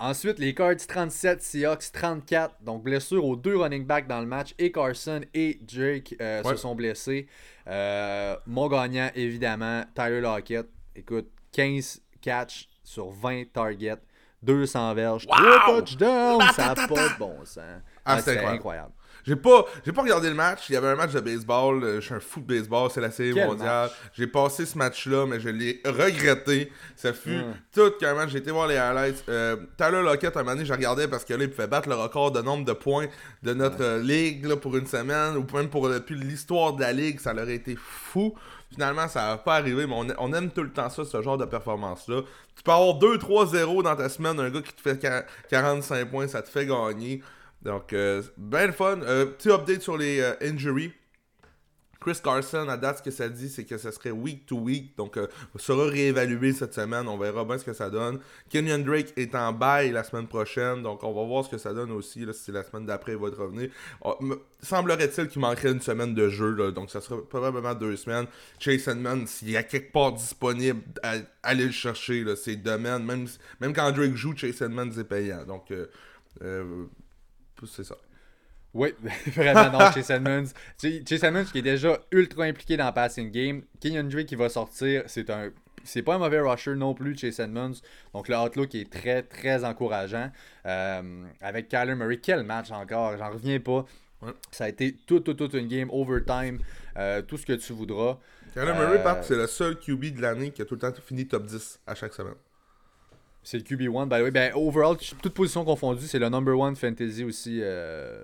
Ensuite, 0.00 0.38
les 0.38 0.54
Cards 0.54 0.76
37, 0.88 1.40
Seahawks 1.40 1.92
34. 1.92 2.56
Donc, 2.62 2.82
blessure 2.82 3.24
aux 3.24 3.36
deux 3.36 3.56
running 3.56 3.86
backs 3.86 4.06
dans 4.08 4.20
le 4.20 4.26
match. 4.26 4.54
Et 4.58 4.72
Carson 4.72 5.20
et 5.32 5.58
Drake 5.62 6.16
euh, 6.20 6.42
se 6.42 6.56
sont 6.56 6.74
blessés. 6.74 7.26
Euh, 7.68 8.36
mon 8.46 8.68
gagnant, 8.68 9.08
évidemment, 9.14 9.84
Tyler 9.94 10.20
Lockett. 10.20 10.68
Écoute, 10.96 11.28
15 11.52 12.02
catch 12.20 12.68
sur 12.82 13.10
20 13.10 13.52
targets. 13.52 13.96
200 14.42 14.92
verges, 14.94 15.26
Wow! 15.26 15.36
3 15.36 15.78
touchdowns, 15.80 16.42
ça 16.54 16.66
n'a 16.66 16.74
pas 16.74 16.86
de 16.86 17.18
bon 17.18 17.38
sens. 17.46 17.62
Ah, 18.04 18.16
Ouais, 18.16 18.20
incroyable. 18.20 18.48
incroyable. 18.56 18.92
J'ai 19.26 19.36
pas, 19.36 19.64
j'ai 19.84 19.92
pas 19.92 20.02
regardé 20.02 20.28
le 20.28 20.34
match. 20.34 20.68
Il 20.68 20.74
y 20.74 20.76
avait 20.76 20.88
un 20.88 20.96
match 20.96 21.12
de 21.12 21.20
baseball. 21.20 21.82
euh, 21.82 21.94
Je 22.00 22.06
suis 22.06 22.14
un 22.14 22.20
fou 22.20 22.40
de 22.40 22.46
baseball. 22.46 22.90
C'est 22.92 23.00
la 23.00 23.10
série 23.10 23.32
Quel 23.34 23.46
mondiale. 23.46 23.90
J'ai 24.12 24.26
passé 24.26 24.66
ce 24.66 24.76
match-là, 24.76 25.26
mais 25.26 25.40
je 25.40 25.48
l'ai 25.48 25.80
regretté. 25.84 26.70
Ça 26.96 27.12
fut 27.12 27.38
Hmm. 27.38 27.54
tout 27.74 27.90
qu'un 27.98 28.14
match. 28.14 28.30
J'ai 28.30 28.38
été 28.38 28.50
voir 28.50 28.66
les 28.66 28.76
highlights. 28.76 29.24
Euh, 29.28 29.56
Tyler 29.78 30.02
Lockett, 30.02 30.36
un 30.36 30.40
moment 30.42 30.52
donné, 30.52 30.64
je 30.66 30.72
regardais 30.72 31.08
parce 31.08 31.24
que 31.24 31.32
là, 31.34 31.44
il 31.44 31.50
pouvait 31.50 31.66
battre 31.66 31.88
le 31.88 31.94
record 31.94 32.32
de 32.32 32.42
nombre 32.42 32.64
de 32.64 32.72
points 32.72 33.06
de 33.42 33.54
notre 33.54 33.82
euh, 33.82 33.98
ligue 34.02 34.44
là, 34.46 34.56
pour 34.56 34.76
une 34.76 34.86
semaine 34.86 35.36
ou 35.36 35.46
même 35.56 35.68
pour 35.70 35.88
depuis 35.88 36.14
l'histoire 36.16 36.74
de 36.74 36.82
la 36.82 36.92
ligue. 36.92 37.18
Ça 37.20 37.32
aurait 37.32 37.54
été 37.54 37.76
fou. 37.80 38.34
Finalement, 38.72 39.06
ça 39.08 39.22
n'a 39.28 39.36
pas 39.38 39.54
arrivé, 39.56 39.86
mais 39.86 39.94
on, 39.94 40.06
on 40.18 40.32
aime 40.32 40.50
tout 40.50 40.62
le 40.62 40.70
temps 40.72 40.90
ça, 40.90 41.04
ce 41.04 41.22
genre 41.22 41.38
de 41.38 41.44
performance-là. 41.44 42.22
Tu 42.56 42.62
peux 42.62 42.72
avoir 42.72 42.98
2-3-0 42.98 43.82
dans 43.84 43.94
ta 43.94 44.08
semaine, 44.08 44.38
un 44.40 44.50
gars 44.50 44.62
qui 44.62 44.72
te 44.72 44.80
fait 44.80 45.00
quar- 45.00 45.24
45 45.48 46.10
points, 46.10 46.26
ça 46.28 46.42
te 46.42 46.48
fait 46.48 46.66
gagner. 46.66 47.22
Donc, 47.64 47.92
euh, 47.92 48.22
ben 48.36 48.66
le 48.66 48.72
fun. 48.72 49.00
Euh, 49.02 49.26
petit 49.26 49.50
update 49.50 49.82
sur 49.82 49.96
les 49.96 50.20
euh, 50.20 50.34
injuries. 50.42 50.92
Chris 52.00 52.18
Carson, 52.22 52.68
à 52.68 52.76
date, 52.76 52.98
ce 52.98 53.02
que 53.02 53.10
ça 53.10 53.30
dit, 53.30 53.48
c'est 53.48 53.64
que 53.64 53.78
ça 53.78 53.90
serait 53.90 54.10
week 54.10 54.44
to 54.44 54.58
week. 54.58 54.94
Donc, 54.98 55.16
euh, 55.16 55.26
sera 55.56 55.86
réévalué 55.86 56.52
cette 56.52 56.74
semaine. 56.74 57.08
On 57.08 57.16
verra 57.16 57.46
bien 57.46 57.56
ce 57.56 57.64
que 57.64 57.72
ça 57.72 57.88
donne. 57.88 58.20
Kenyon 58.50 58.80
Drake 58.80 59.14
est 59.16 59.34
en 59.34 59.54
bail 59.54 59.90
la 59.90 60.04
semaine 60.04 60.26
prochaine. 60.26 60.82
Donc, 60.82 61.02
on 61.02 61.14
va 61.14 61.24
voir 61.24 61.46
ce 61.46 61.48
que 61.48 61.56
ça 61.56 61.72
donne 61.72 61.90
aussi. 61.92 62.26
Là, 62.26 62.34
si 62.34 62.52
la 62.52 62.62
semaine 62.62 62.84
d'après, 62.84 63.12
il 63.12 63.18
va 63.18 63.28
être 63.28 63.38
revenu. 63.40 63.70
Me- 64.20 64.38
Semblerait-il 64.60 65.28
qu'il 65.28 65.40
manquerait 65.40 65.70
une 65.72 65.80
semaine 65.80 66.12
de 66.14 66.28
jeu. 66.28 66.50
là. 66.54 66.72
donc, 66.72 66.90
ça 66.90 67.00
sera 67.00 67.26
probablement 67.26 67.74
deux 67.74 67.96
semaines. 67.96 68.26
Chase 68.58 68.86
Edmonds, 68.86 69.24
s'il 69.26 69.52
y 69.52 69.56
a 69.56 69.62
quelque 69.62 69.90
part 69.90 70.12
disponible, 70.12 70.82
allez 71.42 71.64
le 71.64 71.72
chercher. 71.72 72.22
C'est 72.36 72.56
domaine. 72.56 73.02
Même, 73.02 73.26
même 73.62 73.72
quand 73.72 73.90
Drake 73.92 74.14
joue, 74.14 74.36
Chase 74.36 74.60
Edmonds 74.60 74.90
est 74.92 75.04
payant. 75.04 75.46
Donc, 75.46 75.70
euh, 76.42 76.84
c'est 77.66 77.84
ça. 77.84 77.96
Oui, 78.72 78.92
vraiment 79.28 79.70
non, 79.70 79.92
Chase 79.92 80.10
Edmonds. 80.10 80.46
Ch- 80.76 81.02
Chase 81.08 81.22
Edmonds 81.24 81.44
qui 81.44 81.58
est 81.58 81.62
déjà 81.62 81.98
ultra 82.10 82.44
impliqué 82.44 82.76
dans 82.76 82.86
le 82.86 82.92
passing 82.92 83.30
game. 83.30 83.62
Kenyon 83.80 84.04
Drake 84.08 84.26
qui 84.26 84.34
va 84.36 84.48
sortir, 84.48 85.04
c'est 85.06 85.30
un. 85.30 85.50
C'est 85.86 86.02
pas 86.02 86.14
un 86.14 86.18
mauvais 86.18 86.40
rusher 86.40 86.74
non 86.74 86.94
plus, 86.94 87.16
Chase 87.16 87.40
Edmonds. 87.40 87.74
Donc 88.14 88.28
le 88.28 88.36
outlook 88.36 88.74
est 88.74 88.90
très, 88.90 89.22
très 89.22 89.64
encourageant. 89.64 90.30
Euh, 90.66 91.24
avec 91.42 91.68
Kyler 91.68 91.94
Murray, 91.94 92.18
quel 92.18 92.42
match 92.42 92.70
encore, 92.70 93.16
j'en 93.18 93.30
reviens 93.30 93.60
pas. 93.60 93.84
Ouais. 94.22 94.32
Ça 94.50 94.64
a 94.64 94.68
été 94.70 94.96
toute, 95.06 95.24
toute, 95.24 95.36
toute 95.36 95.52
une 95.52 95.68
game, 95.68 95.90
overtime, 95.92 96.58
euh, 96.96 97.20
tout 97.20 97.36
ce 97.36 97.44
que 97.44 97.52
tu 97.52 97.74
voudras. 97.74 98.18
Kyler 98.54 98.72
Murray, 98.72 98.98
Euh, 98.98 99.02
Pat, 99.02 99.22
c'est 99.22 99.36
le 99.36 99.46
seul 99.46 99.78
QB 99.78 100.16
de 100.16 100.22
l'année 100.22 100.50
qui 100.52 100.62
a 100.62 100.64
tout 100.64 100.74
le 100.74 100.80
temps 100.80 100.92
fini 101.06 101.28
top 101.28 101.44
10 101.44 101.80
à 101.86 101.94
chaque 101.94 102.14
semaine. 102.14 102.34
C'est 103.44 103.58
le 103.58 103.62
QB1, 103.62 104.08
by 104.08 104.16
the 104.20 104.22
way. 104.24 104.30
Ben, 104.30 104.52
overall, 104.54 104.96
toute 104.96 105.34
position 105.34 105.64
confondue, 105.64 106.06
c'est 106.06 106.18
le 106.18 106.28
number 106.30 106.58
one 106.58 106.74
fantasy 106.76 107.22
aussi 107.24 107.60
euh, 107.62 108.16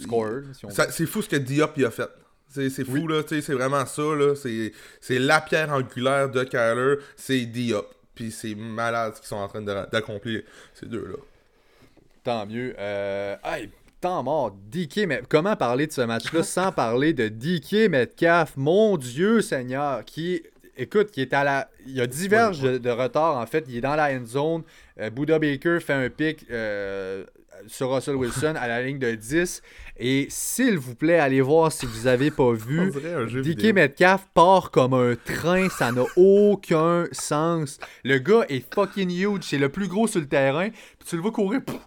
scorer. 0.00 0.42
Si 0.54 0.66
C'est 0.90 1.06
fou 1.06 1.20
ce 1.22 1.28
que 1.28 1.36
Diop 1.36 1.76
y 1.76 1.84
a 1.84 1.90
fait. 1.90 2.08
C'est 2.48 2.68
c'est 2.70 2.84
fou, 2.84 2.92
Oui. 2.94 3.06
là, 3.08 3.22
tu 3.22 3.28
sais, 3.36 3.40
c'est 3.42 3.52
vraiment 3.54 3.84
ça, 3.86 4.02
là. 4.02 4.34
C'est 4.34 4.72
c'est 5.00 5.18
la 5.18 5.40
pierre 5.42 5.70
angulaire 5.72 6.30
de 6.30 6.42
Kyler, 6.44 6.96
c'est 7.16 7.40
Diop. 7.46 7.94
Puis 8.14 8.30
c'est 8.30 8.54
malade 8.54 9.12
ce 9.14 9.20
qu'ils 9.20 9.28
sont 9.28 9.36
en 9.36 9.48
train 9.48 9.62
de- 9.62 9.90
d'accomplir, 9.90 10.42
ces 10.74 10.86
deux-là. 10.86 11.16
Tant 12.24 12.46
mieux. 12.46 12.74
Euh, 12.78 13.36
hey, 13.44 13.70
tant 14.00 14.22
mort. 14.22 14.54
DK, 14.70 15.06
mais 15.08 15.22
comment 15.28 15.56
parler 15.56 15.86
de 15.86 15.92
ce 15.92 16.02
match-là 16.02 16.42
sans 16.42 16.72
parler 16.72 17.12
de 17.14 17.28
DK 17.28 17.88
Metcalf, 17.90 18.52
mon 18.56 18.96
Dieu 18.96 19.40
Seigneur, 19.40 20.04
qui, 20.04 20.42
écoute, 20.76 21.10
qui 21.10 21.20
est 21.22 21.32
à 21.32 21.44
la. 21.44 21.68
Il 21.86 21.92
y 21.94 22.00
a 22.00 22.06
diverges 22.06 22.62
Oui, 22.62 22.72
de, 22.72 22.78
de 22.78 22.90
retard, 22.90 23.36
en 23.36 23.46
fait. 23.46 23.64
Il 23.68 23.76
est 23.76 23.80
dans 23.80 23.96
la 23.96 24.12
end 24.12 24.24
zone. 24.24 24.62
Euh, 25.00 25.10
Buda 25.10 25.38
Baker 25.38 25.78
fait 25.80 25.92
un 25.92 26.08
pic 26.10 26.44
euh, 26.50 27.24
sur 27.66 27.94
Russell 27.94 28.16
Wilson 28.16 28.54
à 28.58 28.66
la 28.68 28.82
ligne 28.82 28.98
de 28.98 29.14
10. 29.14 29.62
Et 29.98 30.26
s'il 30.30 30.78
vous 30.78 30.94
plaît, 30.94 31.18
allez 31.18 31.40
voir 31.40 31.70
si 31.70 31.86
vous 31.86 32.06
avez 32.06 32.30
pas 32.30 32.52
vu. 32.54 32.90
vidéo. 33.40 33.72
Metcalf 33.74 34.26
part 34.34 34.70
comme 34.70 34.94
un 34.94 35.14
train, 35.16 35.68
ça 35.68 35.92
n'a 35.92 36.04
aucun 36.16 37.06
sens. 37.12 37.78
Le 38.04 38.18
gars 38.18 38.44
est 38.48 38.64
fucking 38.74 39.10
huge, 39.10 39.42
c'est 39.42 39.58
le 39.58 39.68
plus 39.68 39.88
gros 39.88 40.06
sur 40.06 40.20
le 40.20 40.26
terrain, 40.26 40.70
puis 40.70 41.08
tu 41.08 41.16
le 41.16 41.22
vois 41.22 41.30
courir, 41.30 41.60
pouf, 41.64 41.80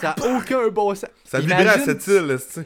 ça 0.00 0.14
n'a 0.16 0.36
aucun 0.36 0.68
bon 0.68 0.94
sens. 0.94 1.10
Ça 1.24 1.40
vibrait 1.40 1.66
à 1.68 1.78
cette 1.78 2.06
île, 2.06 2.36
tu. 2.52 2.60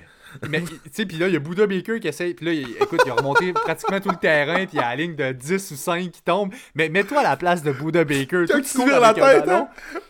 Mais, 0.49 0.61
tu 0.63 0.75
sais, 0.93 1.07
puis 1.07 1.17
là, 1.17 1.29
il 1.29 1.35
y 1.35 1.37
a 1.37 1.41
Buda 1.41 1.67
Baker 1.67 2.01
qui 2.01 2.09
essaye, 2.09 2.35
puis 2.35 2.47
là, 2.47 2.53
il, 2.53 2.71
écoute, 2.81 3.01
il 3.05 3.11
a 3.11 3.15
remonté 3.15 3.53
pratiquement 3.55 4.01
tout 4.01 4.11
le 4.11 4.17
terrain, 4.17 4.67
puis 4.67 4.75
il 4.75 4.77
y 4.77 4.83
a 4.83 4.91
la 4.91 4.97
ligne 4.97 5.15
de 5.15 5.33
10 5.33 5.71
ou 5.71 5.77
5 5.77 6.11
qui 6.11 6.23
tombe. 6.23 6.53
Mais 6.75 6.89
mets-toi 6.89 7.21
à 7.21 7.23
la 7.23 7.37
place 7.37 7.63
de 7.63 7.73
Buda 7.73 8.05
Baker, 8.05 8.45
Quand 8.49 8.61
tu 8.61 8.77
cours 8.77 8.87
la 8.87 9.09
un 9.09 9.15
tête, 9.15 9.47
ballon. 9.47 9.69
Hein? 9.95 10.01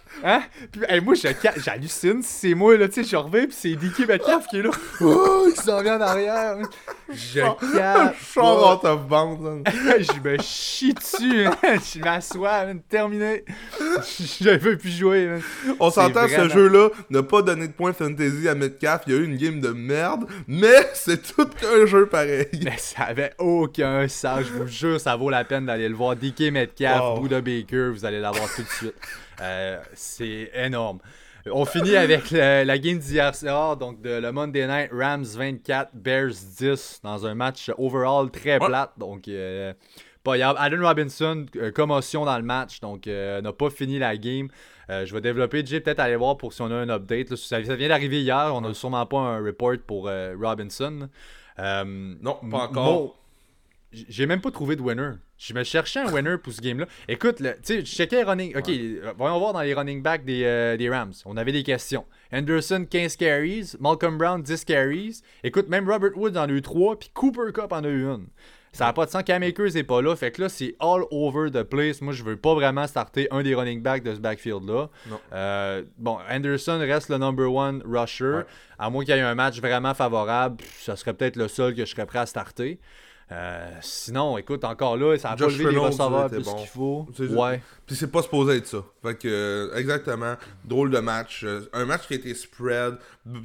Puis 0.72 0.80
hey, 0.88 1.00
moi, 1.00 1.14
je 1.14 1.28
j'hallucine. 1.64 2.22
C'est 2.22 2.54
moi, 2.54 2.76
là, 2.76 2.88
tu 2.88 3.02
sais, 3.02 3.04
je 3.04 3.16
reviens, 3.16 3.44
puis 3.46 3.56
c'est 3.58 3.74
DK 3.74 4.06
Metcalf 4.08 4.46
qui 4.48 4.58
est 4.58 4.62
là. 4.62 4.70
Oh, 5.00 5.46
il 5.48 5.60
s'en 5.60 5.82
vient 5.82 5.98
en 5.98 6.00
arrière. 6.02 6.56
Je 7.12 7.40
capte. 7.76 8.16
Char 8.32 8.72
out 8.78 8.84
of 8.84 9.06
bounds, 9.06 9.46
hein. 9.46 9.62
je 9.98 10.20
me 10.28 10.36
chie 10.40 10.94
dessus, 10.94 11.46
je 11.94 11.98
m'assois, 12.00 12.64
terminé. 12.88 13.44
Je 14.08 14.56
veux 14.58 14.76
plus 14.78 14.90
jouer. 14.90 15.26
man. 15.26 15.42
On 15.80 15.90
s'entend, 15.90 16.26
vraiment- 16.26 16.44
ce 16.44 16.54
jeu-là 16.54 16.88
n'a 17.10 17.22
pas 17.22 17.42
donné 17.42 17.68
de 17.68 17.72
points 17.72 17.92
fantasy 17.92 18.48
à 18.48 18.54
Metcalf. 18.54 19.02
Il 19.06 19.12
y 19.14 19.16
a 19.16 19.20
eu 19.20 19.24
une 19.24 19.36
game 19.36 19.60
de 19.60 19.68
merde, 19.70 20.26
mais 20.48 20.90
c'est 20.94 21.22
tout 21.34 21.48
un 21.66 21.86
jeu 21.86 22.06
pareil. 22.06 22.46
Mais 22.62 22.76
ça 22.78 23.04
avait 23.04 23.32
aucun 23.38 24.06
sens, 24.08 24.40
je 24.44 24.52
vous 24.52 24.66
jure, 24.66 25.00
ça 25.00 25.16
vaut 25.16 25.30
la 25.30 25.44
peine 25.44 25.66
d'aller 25.66 25.88
le 25.88 25.94
voir. 25.94 26.16
DK 26.16 26.50
Metcalf, 26.52 27.00
Wow. 27.00 27.20
Buda 27.20 27.40
Baker, 27.40 27.90
vous 27.92 28.04
allez 28.04 28.20
l'avoir 28.20 28.48
tout 28.54 28.62
de 28.62 28.68
suite. 28.68 28.94
Euh, 29.40 29.80
c'est 29.94 30.50
énorme. 30.54 30.98
On 31.50 31.64
finit 31.66 31.94
avec 31.96 32.30
le- 32.30 32.64
la 32.64 32.78
game 32.78 32.98
d'hier 32.98 33.34
soir, 33.34 33.76
donc 33.76 34.00
de 34.00 34.10
le 34.18 34.32
Monday 34.32 34.66
Night 34.66 34.90
Rams 34.92 35.24
24, 35.24 35.90
Bears 35.94 36.32
10, 36.58 37.00
dans 37.02 37.26
un 37.26 37.34
match 37.34 37.70
overall 37.76 38.30
très 38.30 38.58
plate. 38.58 38.92
Donc, 38.96 39.28
euh, 39.28 39.74
pas. 40.22 40.34
Allen 40.42 40.82
Robinson, 40.82 41.44
euh, 41.56 41.70
commotion 41.70 42.24
dans 42.24 42.38
le 42.38 42.44
match, 42.44 42.80
donc 42.80 43.06
euh, 43.06 43.42
n'a 43.42 43.52
pas 43.52 43.68
fini 43.68 43.98
la 43.98 44.16
game. 44.16 44.48
Euh, 44.88 45.04
je 45.04 45.12
vais 45.14 45.20
développer, 45.20 45.64
Jay, 45.66 45.80
peut-être 45.80 46.00
aller 46.00 46.16
voir 46.16 46.38
pour 46.38 46.52
si 46.54 46.62
on 46.62 46.70
a 46.70 46.74
un 46.76 46.88
update. 46.88 47.28
là. 47.30 47.36
Ça, 47.36 47.62
ça 47.62 47.76
vient 47.76 47.88
d'arriver 47.88 48.22
hier, 48.22 48.50
on 48.54 48.62
n'a 48.62 48.72
sûrement 48.72 49.04
pas 49.04 49.18
un 49.18 49.44
report 49.44 49.76
pour 49.86 50.08
Robinson. 50.40 51.08
Non, 51.58 52.34
pas 52.50 52.56
encore. 52.58 53.18
J'ai 53.92 54.26
même 54.26 54.40
pas 54.40 54.50
trouvé 54.50 54.76
de 54.76 54.82
winner. 54.82 55.10
Je 55.36 55.52
me 55.52 55.64
cherchais 55.64 56.00
un 56.00 56.12
winner 56.12 56.36
pour 56.38 56.52
ce 56.52 56.60
game-là. 56.60 56.86
Écoute, 57.08 57.36
tu 57.38 57.44
sais, 57.62 57.80
je 57.80 57.86
checkais 57.86 58.16
les 58.16 58.22
running. 58.22 58.56
Ok, 58.56 58.68
euh, 58.68 59.12
voyons 59.16 59.38
voir 59.38 59.52
dans 59.52 59.62
les 59.62 59.74
running 59.74 60.02
backs 60.02 60.24
des, 60.24 60.44
euh, 60.44 60.76
des 60.76 60.88
Rams. 60.88 61.12
On 61.24 61.36
avait 61.36 61.52
des 61.52 61.62
questions. 61.62 62.04
Anderson, 62.32 62.86
15 62.88 63.16
carries. 63.16 63.72
Malcolm 63.80 64.16
Brown, 64.16 64.42
10 64.42 64.64
carries. 64.64 65.22
Écoute, 65.42 65.68
même 65.68 65.90
Robert 65.90 66.16
Woods 66.16 66.36
en 66.36 66.48
a 66.48 66.52
eu 66.52 66.62
3. 66.62 66.98
Puis 66.98 67.10
Cooper 67.12 67.52
Cup 67.52 67.72
en 67.72 67.84
a 67.84 67.88
eu 67.88 68.04
une. 68.04 68.26
Ça 68.74 68.86
n'a 68.86 68.92
pas 68.92 69.06
de 69.06 69.10
sens. 69.10 69.22
Cam 69.22 69.40
Akers 69.42 69.72
n'est 69.74 69.84
pas 69.84 70.02
là. 70.02 70.16
Fait 70.16 70.32
que 70.32 70.42
là, 70.42 70.48
c'est 70.48 70.74
all 70.80 71.04
over 71.12 71.48
the 71.48 71.62
place. 71.62 72.00
Moi, 72.00 72.12
je 72.12 72.24
veux 72.24 72.36
pas 72.36 72.54
vraiment 72.54 72.88
starter 72.88 73.28
un 73.30 73.42
des 73.44 73.54
running 73.54 73.80
backs 73.80 74.02
de 74.02 74.12
ce 74.14 74.18
backfield-là. 74.18 74.90
Euh, 75.32 75.84
bon, 75.96 76.18
Anderson 76.28 76.78
reste 76.80 77.08
le 77.08 77.18
number 77.18 77.52
one 77.52 77.82
rusher. 77.86 78.24
Ouais. 78.24 78.44
À 78.76 78.90
moins 78.90 79.04
qu'il 79.04 79.14
y 79.14 79.18
ait 79.18 79.22
un 79.22 79.36
match 79.36 79.60
vraiment 79.60 79.94
favorable, 79.94 80.56
ça 80.80 80.96
serait 80.96 81.14
peut-être 81.14 81.36
le 81.36 81.46
seul 81.46 81.74
que 81.74 81.84
je 81.84 81.90
serais 81.90 82.06
prêt 82.06 82.18
à 82.18 82.26
starter. 82.26 82.80
Euh, 83.34 83.68
sinon, 83.80 84.38
écoute, 84.38 84.62
encore 84.64 84.96
là, 84.96 85.18
ça 85.18 85.30
pas 85.30 85.36
Josh 85.36 85.54
levé 85.54 85.64
les 85.64 85.68
Reynolds, 85.78 85.86
receveurs 85.90 86.26
était 86.26 86.36
plus 86.36 86.44
bon. 86.44 86.54
qu'il 86.56 86.68
faut. 86.68 87.06
Ouais. 87.42 87.60
Puis 87.86 87.96
c'est 87.96 88.10
pas 88.10 88.22
supposé 88.22 88.56
être 88.58 88.66
ça. 88.66 88.84
Fait 89.02 89.14
que, 89.16 89.28
euh, 89.28 89.74
exactement. 89.76 90.36
Drôle 90.64 90.90
de 90.90 90.98
match. 91.00 91.42
Euh, 91.44 91.68
un 91.72 91.84
match 91.84 92.06
qui 92.06 92.14
a 92.14 92.16
été 92.16 92.32
spread. 92.34 92.94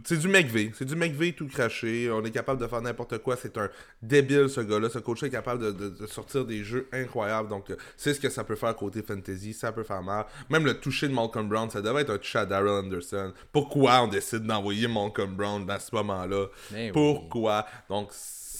C'est 0.05 0.17
du 0.19 0.27
McVay. 0.27 0.71
C'est 0.77 0.85
du 0.85 0.95
McVay 0.95 1.31
tout 1.33 1.47
craché. 1.47 2.09
On 2.11 2.23
est 2.23 2.31
capable 2.31 2.61
de 2.61 2.67
faire 2.67 2.81
n'importe 2.81 3.17
quoi. 3.17 3.35
C'est 3.35 3.57
un 3.57 3.69
débile, 4.01 4.47
ce 4.47 4.61
gars-là. 4.61 4.89
Ce 4.89 4.99
coach 4.99 5.23
est 5.23 5.29
capable 5.29 5.63
de, 5.63 5.71
de- 5.71 5.89
de 5.89 6.07
sortir 6.07 6.45
des 6.45 6.63
jeux 6.63 6.87
incroyables. 6.93 7.49
Donc, 7.49 7.65
c'est 7.97 8.13
ce 8.13 8.19
que 8.19 8.29
ça 8.29 8.43
peut 8.43 8.55
faire 8.55 8.75
côté 8.75 9.01
fantasy. 9.01 9.53
Ça 9.53 9.71
peut 9.71 9.83
faire 9.83 10.03
mal. 10.03 10.25
Même 10.49 10.65
le 10.65 10.75
toucher 10.79 11.07
de 11.07 11.13
Malcolm 11.13 11.49
Brown, 11.49 11.69
ça 11.69 11.81
devrait 11.81 12.03
être 12.03 12.11
un 12.11 12.17
toucher 12.17 12.39
à 12.39 12.45
Daryl 12.45 12.69
Anderson. 12.69 13.33
Pourquoi 13.51 14.01
on 14.03 14.07
décide 14.07 14.43
d'envoyer 14.45 14.87
Malcolm 14.87 15.35
Brown 15.35 15.69
à 15.69 15.79
ce 15.79 15.93
moment-là? 15.95 16.45
Mais 16.71 16.85
oui. 16.87 16.91
Pourquoi? 16.93 17.65
Donc, 17.89 18.09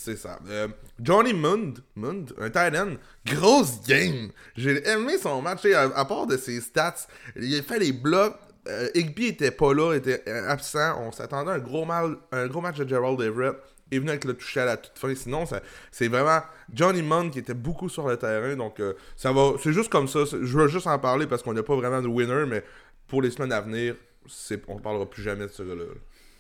c'est 0.10 0.16
ça. 0.16 0.40
Euh, 0.50 0.68
Johnny 1.00 1.34
Mund, 1.34 1.80
Mund, 1.96 2.34
un 2.40 2.50
tight 2.50 2.76
end, 2.76 2.96
grosse 3.26 3.82
game. 3.88 4.32
J'ai 4.56 4.88
aimé 4.88 5.18
son 5.18 5.42
match. 5.42 5.66
À, 5.66 6.06
part 6.06 6.26
de 6.26 6.38
ses 6.38 6.62
stats, 6.62 7.08
il 7.36 7.58
a 7.58 7.62
fait 7.62 7.80
les 7.80 7.92
blocs. 7.92 8.36
Euh, 8.68 8.90
Higby 8.96 9.28
était 9.28 9.52
pas 9.52 9.74
là, 9.74 9.94
était 9.94 10.24
euh, 10.28 10.50
absent. 10.50 11.00
On 11.02 11.12
s'attendait 11.12 11.52
à 11.52 11.56
un 11.56 11.60
gros, 11.60 11.86
mal, 11.86 12.18
un 12.32 12.48
gros 12.48 12.62
match 12.62 12.78
de 12.78 12.88
Gerald 12.88 13.20
Everett. 13.22 13.56
Il 13.92 13.98
est 13.98 14.00
venu 14.00 14.10
avec 14.10 14.26
le 14.26 14.34
toucher 14.34 14.62
à 14.62 14.66
la 14.66 14.78
toute 14.78 14.98
fin. 14.98 15.14
Sinon, 15.16 15.46
c'est 15.92 16.08
vraiment 16.08 16.42
Johnny 16.72 17.02
Mund 17.02 17.32
qui 17.32 17.40
était 17.40 17.56
beaucoup 17.56 17.90
sur 17.90 18.08
le 18.08 18.18
terrain. 18.18 18.56
Donc, 18.56 18.82
ça 19.16 19.32
va. 19.32 19.54
C'est 19.62 19.74
juste 19.74 19.90
comme 19.90 20.08
ça. 20.08 20.20
Je 20.26 20.58
veux 20.58 20.68
juste 20.68 20.86
en 20.86 21.00
parler 21.00 21.26
parce 21.26 21.42
qu'on 21.42 21.54
n'a 21.54 21.64
pas 21.64 21.76
vraiment 21.76 22.02
de 22.02 22.08
winner. 22.08 22.46
Mais 22.48 22.64
pour 23.08 23.24
les 23.24 23.32
semaines 23.32 23.52
à 23.52 23.62
venir, 23.62 23.96
on 24.68 24.80
parlera 24.80 25.10
plus 25.10 25.24
jamais 25.24 25.48
de 25.48 25.52
ce 25.52 25.64
gars-là. 25.64 25.86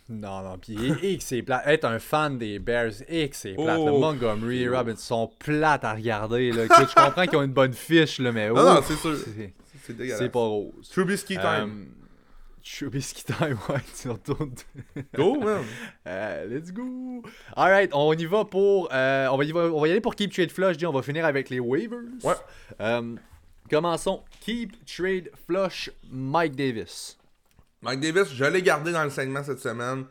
Non, 0.09 0.41
non, 0.41 0.57
puis 0.57 0.75
et 1.03 1.17
que 1.17 1.23
c'est 1.23 1.43
plate. 1.43 1.63
Être 1.67 1.85
un 1.85 1.99
fan 1.99 2.37
des 2.39 2.57
Bears, 2.57 2.93
et 3.07 3.29
que 3.29 3.35
c'est 3.35 3.53
plate. 3.53 3.77
Oh. 3.79 3.85
Le 3.85 3.91
Montgomery, 3.99 4.67
Robinson 4.67 5.27
sont 5.27 5.31
plates 5.37 5.83
à 5.85 5.93
regarder. 5.93 6.51
Là. 6.51 6.63
Je 6.63 6.95
comprends 6.95 7.25
qu'ils 7.27 7.37
ont 7.37 7.43
une 7.43 7.53
bonne 7.53 7.73
fiche, 7.73 8.17
là, 8.19 8.31
mais 8.31 8.49
Non, 8.49 8.55
oh, 8.57 8.63
non, 8.75 8.81
c'est 8.83 8.95
sûr. 8.95 9.15
c'est- 9.17 9.93
dégueulasse. 9.93 10.19
C'est 10.19 10.29
pas 10.29 10.39
rose. 10.39 10.89
Trubisky 10.91 11.35
time. 11.35 11.43
Euh, 11.45 11.85
Trubisky 12.63 13.23
time, 13.23 13.57
ouais, 13.69 13.79
tu 14.01 14.09
retournes. 14.09 14.53
Go, 15.15 15.39
man. 15.39 15.63
Euh, 16.07 16.45
let's 16.47 16.71
go! 16.71 17.23
Alright, 17.55 17.89
on 17.93 18.13
y 18.13 18.25
va 18.25 18.45
pour. 18.45 18.89
euh, 18.91 19.27
on, 19.31 19.37
va 19.37 19.43
y, 19.45 19.51
va- 19.51 19.71
on 19.71 19.79
va 19.81 19.87
y 19.87 19.91
aller 19.91 20.01
pour 20.01 20.15
Keep 20.15 20.33
Trade 20.33 20.51
Flush. 20.51 20.77
dis, 20.77 20.85
On 20.85 20.91
va 20.91 21.01
finir 21.01 21.25
avec 21.25 21.49
les 21.49 21.59
waivers. 21.59 21.99
Ouais. 22.23 22.33
Euh, 22.81 23.15
commençons. 23.69 24.23
Keep 24.41 24.73
Trade 24.85 25.29
Flush, 25.47 25.89
Mike 26.11 26.55
Davis. 26.55 27.17
Mike 27.81 27.99
Davis, 27.99 28.33
je 28.33 28.45
l'ai 28.45 28.61
gardé 28.61 28.91
dans 28.91 29.03
le 29.03 29.09
segment 29.09 29.43
cette 29.43 29.59
semaine. 29.59 30.05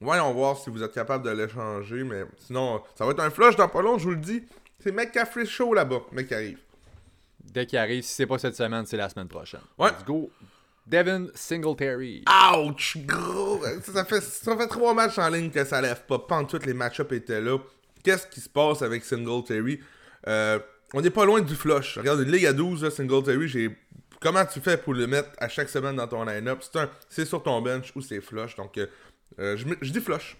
Voyons 0.00 0.32
voir 0.32 0.58
si 0.58 0.70
vous 0.70 0.82
êtes 0.82 0.92
capable 0.92 1.24
de 1.24 1.30
l'échanger, 1.30 2.02
mais 2.02 2.24
sinon, 2.38 2.82
ça 2.96 3.04
va 3.04 3.12
être 3.12 3.20
un 3.20 3.30
flush 3.30 3.56
dans 3.56 3.68
pas 3.68 3.82
long, 3.82 3.98
je 3.98 4.04
vous 4.04 4.10
le 4.10 4.16
dis. 4.16 4.42
C'est 4.80 4.90
McCaffrey 4.90 5.46
Show 5.46 5.74
là-bas, 5.74 6.00
mec 6.10 6.28
qui 6.28 6.34
arrive. 6.34 6.58
Dès 7.44 7.66
qu'il 7.66 7.78
arrive, 7.78 8.02
si 8.02 8.14
c'est 8.14 8.26
pas 8.26 8.38
cette 8.38 8.56
semaine, 8.56 8.86
c'est 8.86 8.96
la 8.96 9.08
semaine 9.08 9.28
prochaine. 9.28 9.60
Ouais. 9.78 9.90
Let's 9.90 10.04
go. 10.04 10.30
Devin 10.86 11.28
Singletary. 11.34 12.24
Ouch, 12.56 12.96
gros! 13.06 13.62
Ça, 13.82 14.04
fait, 14.04 14.20
ça 14.20 14.56
fait 14.56 14.66
trois 14.66 14.94
matchs 14.94 15.18
en 15.18 15.28
ligne 15.28 15.50
que 15.50 15.64
ça 15.64 15.80
lève 15.80 16.04
pas. 16.06 16.18
Pas 16.18 16.42
tous 16.44 16.64
les 16.66 16.74
match-ups 16.74 17.12
étaient 17.12 17.40
là. 17.40 17.58
Qu'est-ce 18.02 18.26
qui 18.26 18.40
se 18.40 18.48
passe 18.48 18.82
avec 18.82 19.04
Singletary? 19.04 19.78
Euh, 20.26 20.58
on 20.92 21.00
n'est 21.00 21.10
pas 21.10 21.24
loin 21.24 21.40
du 21.40 21.54
flush. 21.54 21.98
Regarde, 21.98 22.20
une 22.20 22.32
ligue 22.32 22.46
à 22.46 22.52
12, 22.52 22.82
là, 22.82 22.90
Singletary, 22.90 23.46
j'ai... 23.46 23.76
Comment 24.22 24.46
tu 24.46 24.60
fais 24.60 24.76
pour 24.76 24.94
le 24.94 25.06
mettre 25.06 25.30
à 25.38 25.48
chaque 25.48 25.68
semaine 25.68 25.96
dans 25.96 26.06
ton 26.06 26.24
line-up? 26.24 26.60
C'est, 26.62 26.78
un... 26.78 26.88
c'est 27.08 27.24
sur 27.24 27.42
ton 27.42 27.60
bench 27.60 27.92
ou 27.96 28.00
c'est 28.00 28.20
flush. 28.20 28.54
Donc, 28.54 28.78
euh, 28.78 28.86
euh, 29.40 29.56
je, 29.56 29.90
dis 29.90 30.00
flush. 30.00 30.36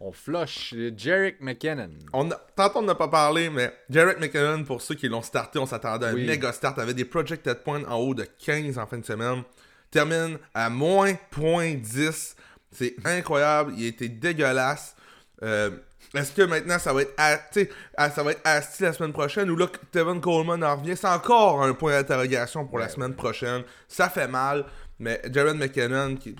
On 0.00 0.12
flush 0.12 0.74
Jarek 0.96 1.40
McKinnon. 1.40 1.90
On 2.12 2.30
a... 2.30 2.36
Tantôt, 2.54 2.80
on 2.80 2.82
n'a 2.82 2.94
pas 2.94 3.08
parlé, 3.08 3.48
mais 3.48 3.72
Jarek 3.88 4.20
McKinnon, 4.20 4.64
pour 4.64 4.82
ceux 4.82 4.94
qui 4.94 5.08
l'ont 5.08 5.22
starté, 5.22 5.58
on 5.58 5.66
s'attendait 5.66 6.06
à 6.06 6.10
un 6.10 6.14
Oui. 6.14 6.26
méga 6.26 6.52
start. 6.52 6.78
avait 6.78 6.94
des 6.94 7.06
projected 7.06 7.62
points 7.64 7.84
en 7.84 7.96
haut 7.96 8.14
de 8.14 8.24
15 8.24 8.78
en 8.78 8.86
fin 8.86 8.98
de 8.98 9.04
semaine. 9.04 9.42
Termine 9.90 10.38
à 10.52 10.68
moins 10.68 11.12
0.10. 11.34 12.34
C'est 12.70 12.94
incroyable. 13.04 13.72
Il 13.78 13.86
était 13.86 14.10
dégueulasse. 14.10 14.94
Euh, 15.42 15.70
Est-ce 16.14 16.32
que 16.32 16.42
maintenant 16.42 16.78
ça 16.78 16.92
va 16.92 17.02
être 17.02 17.14
à, 17.16 18.10
ça 18.10 18.22
va 18.22 18.32
être 18.32 18.40
Asti 18.44 18.82
la 18.82 18.92
semaine 18.92 19.12
prochaine 19.12 19.50
ou 19.50 19.56
là 19.56 19.66
Tevin 19.92 20.20
Coleman 20.20 20.62
en 20.64 20.76
revient? 20.76 20.96
C'est 20.96 21.06
encore 21.08 21.62
un 21.62 21.74
point 21.74 21.92
d'interrogation 21.92 22.66
pour 22.66 22.78
la 22.78 22.86
Ouais, 22.86 22.90
semaine 22.90 23.14
prochaine. 23.14 23.62
Ça 23.88 24.08
fait 24.08 24.28
mal. 24.28 24.64
Mais 24.98 25.20
Jared 25.30 25.56
McKinnon, 25.56 26.16
qui, 26.16 26.34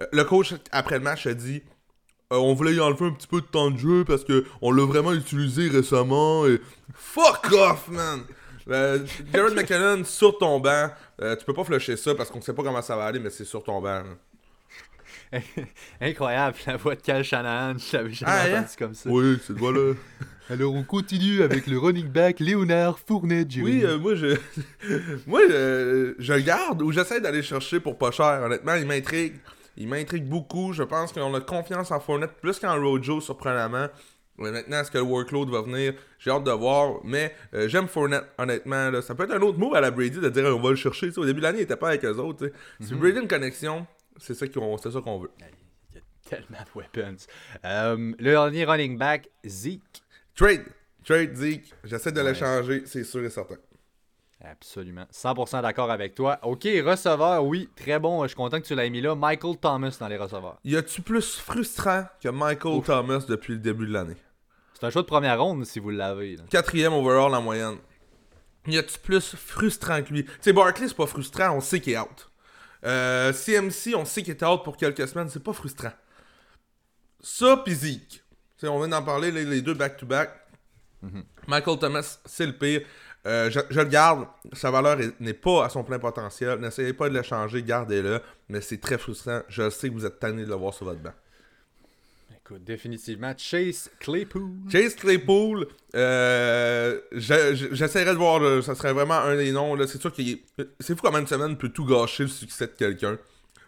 euh, 0.00 0.06
le 0.12 0.24
coach 0.24 0.54
après 0.70 0.98
le 0.98 1.04
match 1.04 1.26
a 1.26 1.34
dit 1.34 1.62
euh, 2.32 2.36
on 2.36 2.54
voulait 2.54 2.74
y 2.74 2.80
enlever 2.80 3.06
un 3.06 3.12
petit 3.12 3.26
peu 3.26 3.40
de 3.40 3.46
temps 3.46 3.70
de 3.70 3.76
jeu 3.78 4.04
parce 4.04 4.22
que 4.24 4.44
on 4.60 4.70
l'a 4.70 4.86
vraiment 4.86 5.12
utilisé 5.12 5.68
récemment 5.68 6.46
et 6.46 6.60
fuck 6.94 7.50
off 7.52 7.88
man 7.88 8.20
euh, 8.68 9.04
Jared 9.32 9.54
McKinnon 9.56 10.04
sur 10.04 10.38
ton 10.38 10.60
banc 10.60 10.90
tu 11.18 11.44
peux 11.44 11.52
pas 11.54 11.64
flusher 11.64 11.96
ça 11.96 12.14
parce 12.14 12.30
qu'on 12.30 12.40
sait 12.40 12.52
pas 12.54 12.62
comment 12.62 12.82
ça 12.82 12.96
va 12.96 13.04
aller 13.06 13.18
mais 13.18 13.30
c'est 13.30 13.44
sur 13.44 13.62
ton 13.64 13.80
banc 13.80 14.02
là. 14.04 14.04
Incroyable, 16.00 16.56
la 16.66 16.76
voix 16.76 16.94
de 16.94 17.00
Cal 17.00 17.22
Shanahan, 17.24 17.78
je 17.78 17.96
l'avais 17.96 18.12
jamais 18.12 18.32
Ah, 18.34 18.48
entendu 18.60 18.76
comme 18.78 18.94
ça. 18.94 19.10
oui 19.10 19.38
c'est 19.46 19.56
voilà 19.56 19.94
Alors 20.50 20.74
on 20.74 20.82
continue 20.82 21.42
avec 21.42 21.66
le 21.66 21.78
running 21.78 22.08
back 22.08 22.40
Léonard 22.40 22.98
Fournette, 22.98 23.48
oui 23.56 23.82
euh, 23.84 23.98
moi 23.98 24.14
je 24.14 24.36
moi 25.26 25.40
euh, 25.48 26.14
je 26.18 26.32
le 26.32 26.40
garde 26.40 26.82
ou 26.82 26.92
j'essaie 26.92 27.20
d'aller 27.20 27.42
chercher 27.42 27.80
pour 27.80 27.96
pas 27.96 28.10
cher 28.10 28.42
honnêtement 28.44 28.74
il 28.74 28.86
m'intrigue 28.86 29.34
il 29.76 29.88
m'intrigue 29.88 30.26
beaucoup 30.26 30.72
je 30.72 30.82
pense 30.82 31.12
qu'on 31.12 31.32
a 31.34 31.40
confiance 31.40 31.90
en 31.90 32.00
Fournette 32.00 32.32
plus 32.40 32.58
qu'en 32.58 32.78
Rojo 32.80 33.20
surprenamment 33.20 33.86
maintenant, 34.38 34.80
est-ce 34.80 34.90
que 34.90 34.98
le 34.98 35.04
workload 35.04 35.50
va 35.50 35.62
venir? 35.62 35.92
J'ai 36.18 36.30
hâte 36.30 36.42
de 36.42 36.50
voir. 36.50 36.94
Mais 37.04 37.32
euh, 37.54 37.68
j'aime 37.68 37.86
Fournette, 37.86 38.24
honnêtement. 38.38 38.90
Là. 38.90 39.00
Ça 39.00 39.14
peut 39.14 39.22
être 39.24 39.34
un 39.34 39.40
autre 39.42 39.58
move 39.58 39.74
à 39.76 39.80
la 39.80 39.92
Brady 39.92 40.18
de 40.18 40.28
dire 40.30 40.44
on 40.56 40.60
va 40.60 40.70
le 40.70 40.74
chercher. 40.76 41.10
Au 41.16 41.24
début 41.24 41.38
de 41.38 41.44
l'année, 41.44 41.58
il 41.60 41.62
était 41.62 41.76
pas 41.76 41.90
avec 41.90 42.04
eux 42.04 42.16
autres. 42.16 42.46
sais. 42.46 42.52
Si 42.80 42.94
Brady 42.94 43.18
a 43.18 43.22
une 43.22 43.28
connexion, 43.28 43.86
c'est 44.18 44.34
ça 44.34 44.46
qu'on 44.48 44.76
qu'on 44.76 45.18
veut. 45.18 45.30
Il 45.38 45.96
y 45.96 45.98
a 45.98 46.02
tellement 46.28 46.58
de 46.58 46.78
weapons. 46.78 47.16
Euh, 47.64 48.12
le 48.18 48.30
dernier 48.30 48.64
running 48.64 48.96
back, 48.98 49.28
Zeke. 49.44 50.02
Trade. 50.34 50.64
Trade, 51.04 51.34
Zeke. 51.34 51.72
J'essaie 51.84 52.12
de 52.12 52.20
Ouais. 52.20 52.32
l'échanger, 52.32 52.82
c'est 52.86 53.04
sûr 53.04 53.24
et 53.24 53.30
certain. 53.30 53.56
Absolument. 54.44 55.06
100% 55.12 55.62
d'accord 55.62 55.90
avec 55.90 56.14
toi. 56.16 56.38
Ok, 56.42 56.64
receveur, 56.84 57.44
oui, 57.44 57.68
très 57.76 57.98
bon. 58.00 58.22
Je 58.24 58.28
suis 58.28 58.36
content 58.36 58.60
que 58.60 58.66
tu 58.66 58.74
l'aies 58.74 58.90
mis 58.90 59.00
là. 59.00 59.14
Michael 59.14 59.56
Thomas 59.58 59.96
dans 60.00 60.08
les 60.08 60.16
receveurs. 60.16 60.58
Y 60.64 60.76
a-tu 60.76 61.00
plus 61.00 61.36
frustrant 61.36 62.06
que 62.20 62.28
Michael 62.28 62.82
Thomas 62.82 63.24
depuis 63.28 63.52
le 63.52 63.60
début 63.60 63.86
de 63.86 63.92
l'année? 63.92 64.16
C'est 64.74 64.84
un 64.86 64.90
choix 64.90 65.02
de 65.02 65.06
première 65.06 65.40
ronde 65.40 65.64
si 65.64 65.78
vous 65.78 65.90
l'avez. 65.90 66.36
Quatrième 66.50 66.92
overall 66.92 67.32
en 67.34 67.42
moyenne. 67.42 67.76
Y 68.66 68.78
a-tu 68.78 68.98
plus 68.98 69.36
frustrant 69.36 70.02
que 70.02 70.12
lui? 70.12 70.24
Tu 70.24 70.30
sais, 70.40 70.52
Barkley, 70.52 70.88
c'est 70.88 70.96
pas 70.96 71.06
frustrant, 71.06 71.56
on 71.56 71.60
sait 71.60 71.78
qu'il 71.80 71.92
est 71.92 71.98
out. 71.98 72.28
Euh, 72.84 73.32
CMC, 73.32 73.94
on 73.94 74.04
sait 74.04 74.22
qu'il 74.22 74.32
était 74.32 74.44
out 74.46 74.62
pour 74.64 74.76
quelques 74.76 75.06
semaines, 75.06 75.28
c'est 75.28 75.42
pas 75.42 75.52
frustrant. 75.52 75.92
Ça, 77.20 77.56
pis 77.64 77.74
Zeke. 77.74 78.08
Tu 78.08 78.20
sais, 78.56 78.68
on 78.68 78.78
vient 78.78 78.88
d'en 78.88 79.02
parler, 79.02 79.30
les, 79.30 79.44
les 79.44 79.62
deux 79.62 79.74
back-to-back. 79.74 80.30
Michael 81.48 81.78
Thomas, 81.78 82.18
c'est 82.24 82.46
le 82.46 82.52
pire. 82.56 82.82
Euh, 83.26 83.50
je, 83.50 83.60
je 83.70 83.80
le 83.80 83.86
garde. 83.86 84.26
Sa 84.52 84.70
valeur 84.70 85.00
est- 85.00 85.18
n'est 85.20 85.34
pas 85.34 85.64
à 85.64 85.68
son 85.68 85.84
plein 85.84 85.98
potentiel. 85.98 86.58
N'essayez 86.58 86.92
pas 86.92 87.08
de 87.08 87.14
le 87.14 87.22
changer, 87.22 87.62
gardez-le. 87.62 88.20
Mais 88.48 88.60
c'est 88.60 88.80
très 88.80 88.98
frustrant. 88.98 89.42
Je 89.48 89.70
sais 89.70 89.88
que 89.88 89.94
vous 89.94 90.06
êtes 90.06 90.18
tanné 90.18 90.44
de 90.44 90.48
le 90.48 90.54
voir 90.56 90.74
sur 90.74 90.86
votre 90.86 91.00
banc. 91.00 91.12
Écoute, 92.52 92.64
définitivement, 92.64 93.32
Chase 93.36 93.90
Claypool. 93.98 94.50
Chase 94.70 94.94
Claypool, 94.94 95.66
euh, 95.94 97.00
je- 97.12 97.54
je- 97.54 97.74
j'essaierai 97.74 98.12
de 98.12 98.18
voir, 98.18 98.62
ça 98.62 98.74
serait 98.74 98.92
vraiment 98.92 99.14
un 99.18 99.36
des 99.36 99.52
noms. 99.52 99.76
C'est 99.86 100.00
sûr 100.00 100.12
qu'il 100.12 100.28
est- 100.30 100.42
C'est 100.80 100.94
fou 100.94 101.00
comment 101.02 101.18
une 101.18 101.26
semaine 101.26 101.56
peut 101.56 101.70
tout 101.70 101.86
gâcher 101.86 102.24
le 102.24 102.28
succès 102.28 102.66
de 102.66 102.72
quelqu'un. 102.72 103.18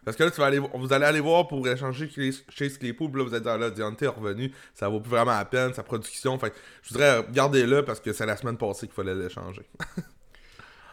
Parce 0.04 0.18
que 0.18 0.24
là, 0.24 0.30
tu 0.30 0.38
vas 0.38 0.46
aller, 0.48 0.58
vous 0.58 0.92
allez 0.92 1.06
aller 1.06 1.20
voir 1.20 1.48
pour 1.48 1.66
échanger 1.66 2.10
Chase 2.50 2.76
Claypool, 2.76 3.10
puis 3.10 3.22
là, 3.22 3.26
vous 3.28 3.34
êtes 3.34 3.42
dans 3.42 3.56
là, 3.56 3.70
Deontay 3.70 4.04
est 4.04 4.08
revenu, 4.08 4.52
ça 4.74 4.86
vaut 4.90 5.00
plus 5.00 5.08
vraiment 5.10 5.32
la 5.32 5.46
peine, 5.46 5.72
sa 5.72 5.82
production. 5.82 6.38
Fait 6.38 6.52
je 6.82 6.90
voudrais 6.90 7.24
garder 7.32 7.66
là 7.66 7.82
parce 7.82 8.00
que 8.00 8.12
c'est 8.12 8.26
la 8.26 8.36
semaine 8.36 8.58
passée 8.58 8.86
qu'il 8.86 8.94
fallait 8.94 9.14
l'échanger. 9.14 9.62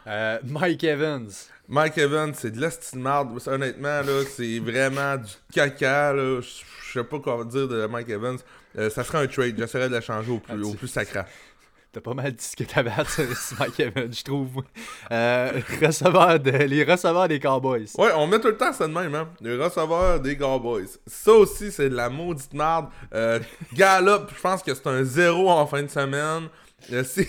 Euh, 0.08 0.40
Mike 0.44 0.84
Evans. 0.84 1.30
Mike 1.72 1.98
Evans, 2.00 2.34
c'est 2.36 2.52
de 2.52 2.60
l'esti 2.60 2.98
de 2.98 3.02
marde. 3.02 3.40
Ça, 3.40 3.52
Honnêtement, 3.54 4.02
là, 4.02 4.24
c'est 4.30 4.60
vraiment 4.60 5.16
du 5.16 5.32
caca. 5.54 6.12
Là. 6.14 6.42
Je 6.42 7.00
sais 7.00 7.04
pas 7.06 7.20
quoi 7.20 7.46
dire 7.46 7.68
de 7.70 7.88
Mike 7.88 8.10
Evans. 8.10 8.38
Euh, 8.78 8.90
ça 8.90 9.06
serait 9.06 9.20
un 9.20 9.28
trade. 9.28 9.56
J'essaierai 9.58 9.88
de 9.88 9.96
l'échanger 9.96 10.32
au 10.32 10.40
plus, 10.40 10.54
Ah, 10.54 10.68
au 10.68 10.72
tu- 10.72 10.78
plus 10.78 10.88
sacré. 10.90 11.22
T'as 11.94 12.00
pas 12.02 12.14
mal 12.14 12.32
dit 12.34 12.44
ce 12.44 12.56
que 12.58 12.64
t'avais 12.66 12.90
à 12.92 13.04
dire 13.04 13.38
sur 13.38 13.56
Mike 13.60 13.80
Evans, 13.80 14.14
je 14.14 14.24
trouve. 14.24 14.64
Euh, 15.12 15.62
receveur 15.82 16.40
de, 16.42 16.52
les 16.52 16.84
receveurs 16.84 17.28
des 17.30 17.40
Cowboys. 17.40 17.86
Ouais, 17.98 18.12
on 18.16 18.28
met 18.28 18.40
tout 18.40 18.48
le 18.48 18.58
temps 18.58 18.72
ça 18.74 18.88
de 18.88 18.94
même, 18.94 19.14
hein. 19.16 19.30
Le 19.42 19.62
receveur 19.62 20.20
des 20.20 20.38
Cowboys. 20.38 20.88
Ça 21.08 21.32
aussi, 21.34 21.72
c'est 21.72 21.90
de 21.90 21.96
la 21.96 22.10
maudite 22.10 22.54
merde. 22.54 22.88
Euh, 23.14 23.40
Gallup, 23.74 24.30
je 24.36 24.42
pense 24.42 24.62
que 24.64 24.74
c'est 24.74 24.88
un 24.88 25.04
zéro 25.04 25.50
en 25.50 25.66
fin 25.68 25.84
de 25.84 25.88
semaine. 25.90 26.48
Euh, 26.92 27.04
c'est 27.06 27.28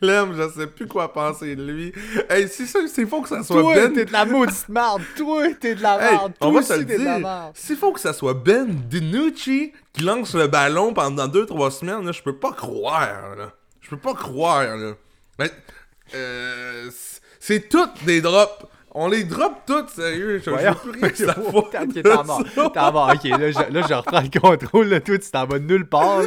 Lem, 0.00 0.34
je 0.36 0.48
sais 0.60 0.66
plus 0.66 0.86
quoi 0.86 1.12
penser 1.12 1.56
de 1.56 1.64
lui. 1.64 1.92
Hey, 2.28 2.48
c'est 2.48 2.66
ça, 2.66 2.80
c'est 2.86 3.06
faut 3.06 3.22
que 3.22 3.28
ça 3.28 3.42
soit 3.42 3.60
Toi, 3.62 3.74
Ben. 3.74 3.92
t'es 3.92 4.04
de 4.04 4.12
la 4.12 4.24
maudite 4.24 4.68
merde. 4.68 5.02
Toi, 5.16 5.48
t'es 5.58 5.74
de 5.74 5.82
la 5.82 5.94
Hey, 5.96 6.12
merde. 6.16 6.32
on 6.40 6.50
Toi 6.50 6.60
va 6.60 6.66
se 6.66 6.72
le 6.74 6.78
aussi, 6.80 6.86
t'es 6.86 6.98
de 6.98 7.04
la 7.04 7.18
merde. 7.18 7.52
S'il 7.54 7.76
faut 7.76 7.92
que 7.92 8.00
ça 8.00 8.12
soit 8.12 8.34
Ben 8.34 8.66
DiNucci 8.68 9.72
qui 9.92 10.02
lance 10.02 10.34
le 10.34 10.46
ballon 10.48 10.92
pendant 10.92 11.26
2-3 11.28 11.70
semaines, 11.70 12.04
là, 12.04 12.12
je 12.12 12.22
peux 12.22 12.36
pas 12.36 12.52
croire. 12.52 13.34
Là. 13.36 13.52
Je 13.80 13.88
peux 13.90 13.96
pas 13.96 14.14
croire. 14.14 14.76
Là. 14.76 14.92
Mais, 15.38 15.50
euh, 16.14 16.90
c'est- 16.90 17.20
c'est 17.40 17.68
toutes 17.68 18.04
des 18.04 18.20
drops. 18.20 18.66
On 18.98 19.08
les 19.08 19.24
drop 19.24 19.52
toutes, 19.66 19.90
sérieux. 19.90 20.38
Je, 20.38 20.44
je 20.44 20.50
Voyons. 20.50 20.72
veux 20.84 20.90
plus 20.92 21.00
rien 21.02 21.10
t'es 21.92 22.02
mort. 22.02 22.42
T'es 22.72 22.92
mort. 22.92 23.12
Ok, 23.14 23.24
là 23.24 23.50
je, 23.50 23.72
là, 23.72 23.86
je 23.86 23.92
reprends 23.94 24.22
le 24.22 24.40
contrôle. 24.40 24.86
Là, 24.88 25.00
toi, 25.00 25.18
tu 25.18 25.30
t'en 25.30 25.44
vas 25.46 25.58
de 25.58 25.64
nulle 25.66 25.86
part. 25.86 26.22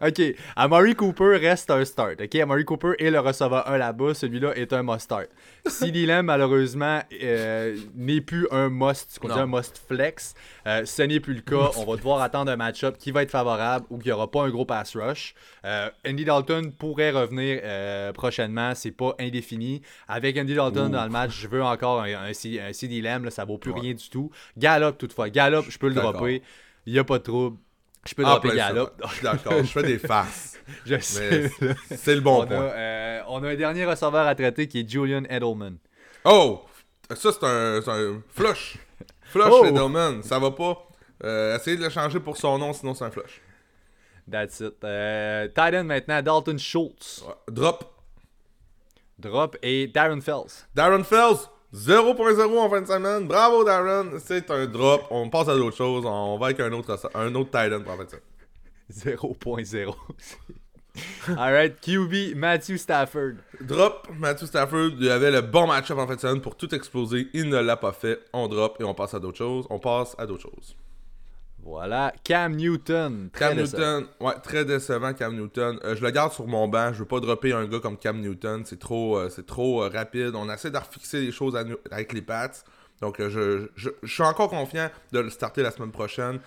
Ok, 0.00 0.22
Amari 0.56 0.94
Cooper 0.94 1.36
reste 1.36 1.70
un 1.70 1.84
start. 1.84 2.20
Ok, 2.22 2.34
Amari 2.36 2.64
Cooper 2.64 2.92
est 2.98 3.10
le 3.10 3.20
receveur 3.20 3.68
1 3.68 3.76
là-bas. 3.76 4.14
Celui-là 4.14 4.52
est 4.56 4.72
un 4.72 4.82
must-start. 4.82 5.26
CD 5.68 6.06
Lamb, 6.06 6.26
malheureusement, 6.26 7.00
euh, 7.22 7.76
n'est 7.94 8.20
plus 8.20 8.46
un 8.50 8.68
must, 8.68 9.10
ce 9.12 9.18
qu'on 9.20 9.28
dit 9.28 9.34
un 9.38 9.46
must 9.46 9.80
flex. 9.88 10.34
Euh, 10.66 10.84
ce 10.84 11.02
n'est 11.02 11.20
plus 11.20 11.34
le 11.34 11.40
cas. 11.40 11.70
On 11.76 11.84
va 11.84 11.96
devoir 11.96 12.20
attendre 12.22 12.50
un 12.50 12.56
match-up 12.56 12.96
qui 12.98 13.10
va 13.10 13.22
être 13.22 13.30
favorable 13.30 13.86
ou 13.90 13.98
qu'il 13.98 14.08
n'y 14.08 14.12
aura 14.12 14.30
pas 14.30 14.42
un 14.44 14.50
gros 14.50 14.64
pass 14.64 14.96
rush. 14.96 15.34
Euh, 15.64 15.88
Andy 16.06 16.24
Dalton 16.24 16.72
pourrait 16.78 17.10
revenir 17.10 17.60
prochainement. 18.14 18.74
C'est 18.74 18.90
pas 18.92 19.14
indéfini. 19.20 19.82
Avec 20.08 20.36
Andy 20.38 20.54
Dalton 20.54 20.86
Ouh. 20.86 20.90
dans 20.90 21.04
le 21.04 21.10
match, 21.10 21.32
je 21.38 21.48
veux 21.48 21.62
encore 21.62 22.02
un, 22.02 22.28
un, 22.28 22.32
C- 22.32 22.60
un 22.60 22.72
CD 22.72 23.00
Lamb. 23.00 23.24
Là, 23.24 23.30
ça 23.30 23.44
vaut 23.44 23.58
plus 23.58 23.72
Ouais. 23.72 23.80
rien 23.80 23.94
du 23.94 24.08
tout. 24.08 24.30
Gallup, 24.56 24.96
toutefois. 24.98 25.28
Gallup, 25.30 25.64
je 25.68 25.78
peux 25.78 25.88
le 25.88 25.94
dropper. 25.94 26.42
Il 26.86 26.92
n'y 26.92 26.98
a 26.98 27.04
pas 27.04 27.18
de 27.18 27.24
trouble. 27.24 27.56
Je 28.08 28.14
peux 28.14 28.22
Ah, 28.24 28.30
dropper 28.38 28.50
ça. 28.50 28.54
Gallup. 28.54 28.90
D'accord, 29.22 29.58
je 29.58 29.64
fais 29.64 29.82
des 29.82 29.98
farces. 29.98 30.58
Je 30.84 30.98
sais. 31.00 31.50
c'est 31.96 32.14
le 32.14 32.20
bon 32.20 32.42
on, 32.42 32.46
point. 32.46 32.70
On 33.28 33.42
a 33.44 33.48
un 33.50 33.56
dernier 33.56 33.84
receveur 33.84 34.26
à 34.26 34.34
traiter 34.34 34.66
qui 34.68 34.80
est 34.80 34.88
Julian 34.88 35.24
Edelman. 35.28 35.78
Oh! 36.24 36.62
Ça, 37.14 37.30
c'est 37.32 37.44
un, 37.44 38.20
flush. 38.30 38.78
Flush, 39.24 39.48
Oh! 39.50 39.64
Edelman. 39.64 40.22
Ça 40.22 40.38
va 40.38 40.50
pas. 40.50 40.86
Euh, 41.24 41.56
essayez 41.56 41.76
de 41.76 41.82
le 41.82 41.90
changer 41.90 42.20
pour 42.20 42.36
son 42.36 42.58
nom, 42.58 42.72
sinon 42.72 42.94
c'est 42.94 43.04
un 43.04 43.10
flush. 43.10 43.40
That's 44.30 44.60
it. 44.60 44.74
Euh, 44.82 45.46
tight 45.48 45.74
end 45.74 45.84
maintenant, 45.84 46.20
Dalton 46.20 46.58
Schultz. 46.58 47.22
Ouais. 47.26 47.34
Drop. 47.48 47.84
Drop 49.18 49.56
et 49.62 49.86
Darren 49.86 50.20
Fells. 50.20 50.66
Darren 50.74 51.04
Fells, 51.04 51.48
0.0 51.72 52.58
en 52.58 52.68
fin 52.68 52.82
de 52.82 52.86
semaine. 52.86 53.26
Bravo, 53.26 53.64
Darren. 53.64 54.18
C'est 54.18 54.50
un 54.50 54.66
drop. 54.66 55.04
On 55.10 55.30
passe 55.30 55.48
à 55.48 55.54
d'autres 55.54 55.76
choses. 55.76 56.04
On 56.04 56.38
va 56.38 56.46
avec 56.46 56.60
un 56.60 56.72
autre, 56.72 56.98
un 57.14 57.34
autre 57.34 57.50
Titan 57.50 57.80
pour 57.82 57.92
la 57.92 57.98
fin 57.98 58.04
de 58.04 58.10
semaine. 58.10 59.16
0.0. 59.16 59.94
Alright, 61.36 61.80
QB, 61.80 62.36
Matthew 62.36 62.76
Stafford. 62.76 63.34
Drop, 63.60 64.08
Matthew 64.18 64.46
Stafford, 64.46 64.90
il 64.98 65.10
avait 65.10 65.30
le 65.30 65.40
bon 65.40 65.66
match-up 65.66 65.98
en 65.98 66.06
fin 66.06 66.14
de 66.14 66.20
semaine 66.20 66.40
pour 66.40 66.56
tout 66.56 66.74
exploser. 66.74 67.28
Il 67.34 67.48
ne 67.48 67.58
l'a 67.58 67.76
pas 67.76 67.92
fait. 67.92 68.20
On 68.32 68.48
drop 68.48 68.76
et 68.80 68.84
on 68.84 68.94
passe 68.94 69.14
à 69.14 69.20
d'autres 69.20 69.38
choses. 69.38 69.66
On 69.70 69.78
passe 69.78 70.14
à 70.18 70.26
d'autres 70.26 70.42
choses. 70.42 70.76
Voilà, 71.62 72.14
Cam 72.22 72.54
Newton. 72.54 73.28
Cam 73.36 73.56
Newton, 73.56 74.06
ouais, 74.20 74.34
très 74.40 74.64
décevant 74.64 75.12
Cam 75.14 75.34
Newton. 75.34 75.80
Euh, 75.84 75.96
je 75.96 76.04
le 76.04 76.10
garde 76.10 76.32
sur 76.32 76.46
mon 76.46 76.68
banc. 76.68 76.92
Je 76.92 77.00
veux 77.00 77.06
pas 77.06 77.18
dropper 77.18 77.52
un 77.52 77.66
gars 77.66 77.80
comme 77.80 77.96
Cam 77.96 78.20
Newton. 78.20 78.62
C'est 78.64 78.78
trop, 78.78 79.18
euh, 79.18 79.28
c'est 79.28 79.46
trop 79.46 79.82
euh, 79.82 79.88
rapide. 79.88 80.32
On 80.34 80.48
essaie 80.48 80.70
de 80.70 80.78
refixer 80.78 81.20
les 81.20 81.32
choses 81.32 81.56
avec 81.90 82.12
les 82.12 82.22
Pats. 82.22 82.52
Donc 83.00 83.20
je, 83.20 83.68
je, 83.74 83.90
suis 84.04 84.22
encore 84.22 84.48
confiant 84.48 84.88
de 85.12 85.18
le 85.18 85.28
starter 85.28 85.62
la 85.62 85.72
semaine 85.72 85.90
prochaine. 85.90 86.38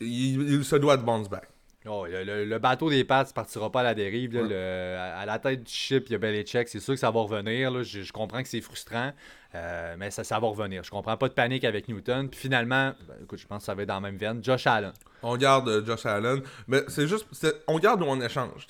il 0.00 0.62
se 0.62 0.76
doit 0.76 0.98
de 0.98 1.02
bounce 1.02 1.28
back. 1.28 1.48
Oh, 1.86 2.06
le, 2.08 2.58
bateau 2.58 2.88
des 2.88 3.04
Pats 3.04 3.26
partira 3.34 3.70
pas 3.70 3.80
à 3.80 3.82
la 3.82 3.94
dérive. 3.94 4.36
à, 4.36 5.26
la 5.26 5.38
tête 5.38 5.64
du 5.64 5.72
ship, 5.72 6.04
il 6.08 6.12
y 6.12 6.14
a 6.14 6.18
Belichick. 6.18 6.68
C'est 6.68 6.80
sûr 6.80 6.94
que 6.94 7.00
ça 7.00 7.10
va 7.10 7.20
revenir. 7.20 7.82
Je, 7.82 8.10
comprends 8.10 8.42
que 8.42 8.48
c'est 8.48 8.62
frustrant, 8.62 9.12
euh, 9.54 9.94
mais 9.98 10.10
ça, 10.10 10.24
ça 10.24 10.38
va 10.38 10.48
revenir. 10.48 10.82
Je 10.82 10.90
comprends 10.90 11.18
pas 11.18 11.28
de 11.28 11.34
panique 11.34 11.64
avec 11.64 11.88
Newton. 11.88 12.30
Puis 12.30 12.40
finalement, 12.40 12.92
ben, 13.06 13.16
écoute, 13.22 13.38
je 13.38 13.46
pense 13.46 13.58
que 13.58 13.64
ça 13.66 13.74
va 13.74 13.82
être 13.82 13.88
dans 13.88 13.96
la 13.96 14.00
même 14.00 14.16
veine. 14.16 14.42
Josh 14.42 14.66
Allen. 14.66 14.92
On 15.22 15.36
garde 15.36 15.68
euh, 15.68 15.84
Josh 15.84 16.06
Allen. 16.06 16.42
Mais 16.68 16.82
c'est 16.88 17.06
juste. 17.06 17.26
On 17.66 17.78
garde 17.78 18.00
où 18.00 18.06
on 18.06 18.20
échange? 18.20 18.66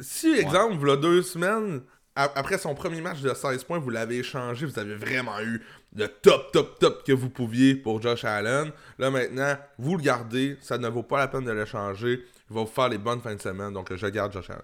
Si, 0.00 0.32
exemple, 0.32 0.76
vous 0.76 0.96
deux 0.96 1.22
semaines, 1.22 1.82
après 2.16 2.58
son 2.58 2.74
premier 2.74 3.00
match 3.00 3.20
de 3.20 3.32
16 3.32 3.64
points, 3.64 3.78
vous 3.78 3.90
l'avez 3.90 4.18
échangé, 4.18 4.66
vous 4.66 4.78
avez 4.78 4.94
vraiment 4.94 5.38
eu 5.40 5.62
le 5.94 6.08
top, 6.08 6.50
top, 6.52 6.78
top 6.78 7.04
que 7.04 7.12
vous 7.12 7.30
pouviez 7.30 7.74
pour 7.74 8.00
Josh 8.00 8.24
Allen. 8.24 8.72
Là, 8.98 9.10
maintenant, 9.10 9.56
vous 9.78 9.96
le 9.96 10.02
gardez. 10.02 10.56
Ça 10.60 10.78
ne 10.78 10.88
vaut 10.88 11.02
pas 11.02 11.18
la 11.18 11.28
peine 11.28 11.44
de 11.44 11.52
l'échanger. 11.52 12.24
Il 12.50 12.54
va 12.54 12.62
vous 12.62 12.66
faire 12.66 12.88
les 12.88 12.98
bonnes 12.98 13.20
fins 13.20 13.34
de 13.34 13.40
semaine. 13.40 13.72
Donc, 13.72 13.94
je 13.94 14.06
garde 14.06 14.32
Josh 14.32 14.50
Allen. 14.50 14.62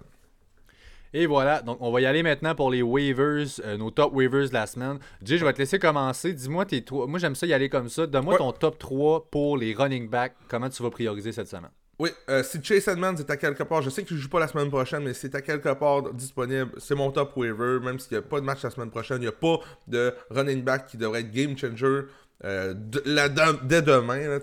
Et 1.14 1.26
voilà, 1.26 1.60
donc 1.60 1.76
on 1.80 1.92
va 1.92 2.00
y 2.00 2.06
aller 2.06 2.22
maintenant 2.22 2.54
pour 2.54 2.70
les 2.70 2.80
waivers, 2.80 3.46
euh, 3.64 3.76
nos 3.76 3.90
top 3.90 4.14
waivers 4.14 4.48
de 4.48 4.54
la 4.54 4.66
semaine. 4.66 4.98
Jay, 5.22 5.36
je 5.36 5.44
vais 5.44 5.52
te 5.52 5.58
laisser 5.58 5.78
commencer. 5.78 6.32
Dis-moi 6.32 6.64
tes 6.64 6.82
trois. 6.82 7.06
Moi, 7.06 7.18
j'aime 7.18 7.34
ça 7.34 7.46
y 7.46 7.52
aller 7.52 7.68
comme 7.68 7.90
ça. 7.90 8.06
Donne-moi 8.06 8.38
ton 8.38 8.52
top 8.52 8.78
3 8.78 9.28
pour 9.30 9.58
les 9.58 9.74
running 9.74 10.08
backs. 10.08 10.34
Comment 10.48 10.70
tu 10.70 10.82
vas 10.82 10.90
prioriser 10.90 11.32
cette 11.32 11.48
semaine? 11.48 11.70
Oui, 11.98 12.10
euh, 12.30 12.42
si 12.42 12.62
Chase 12.62 12.88
Edmonds 12.88 13.16
est 13.16 13.30
à 13.30 13.36
quelque 13.36 13.62
part, 13.62 13.82
je 13.82 13.90
sais 13.90 14.02
qu'il 14.02 14.16
ne 14.16 14.22
joue 14.22 14.28
pas 14.28 14.40
la 14.40 14.48
semaine 14.48 14.70
prochaine, 14.70 15.04
mais 15.04 15.14
c'est 15.14 15.34
à 15.34 15.42
quelque 15.42 15.72
part 15.74 16.12
disponible, 16.12 16.72
c'est 16.78 16.94
mon 16.94 17.10
top 17.10 17.36
waiver, 17.36 17.78
même 17.80 17.98
s'il 17.98 18.12
n'y 18.12 18.18
a 18.18 18.22
pas 18.22 18.40
de 18.40 18.44
match 18.44 18.62
la 18.62 18.70
semaine 18.70 18.90
prochaine, 18.90 19.18
il 19.18 19.22
n'y 19.22 19.26
a 19.26 19.32
pas 19.32 19.58
de 19.86 20.14
running 20.30 20.62
back 20.62 20.86
qui 20.86 20.96
devrait 20.96 21.20
être 21.20 21.30
game 21.30 21.56
changer 21.56 22.02
euh, 22.44 22.74
dès 22.74 23.82
demain. 23.82 24.40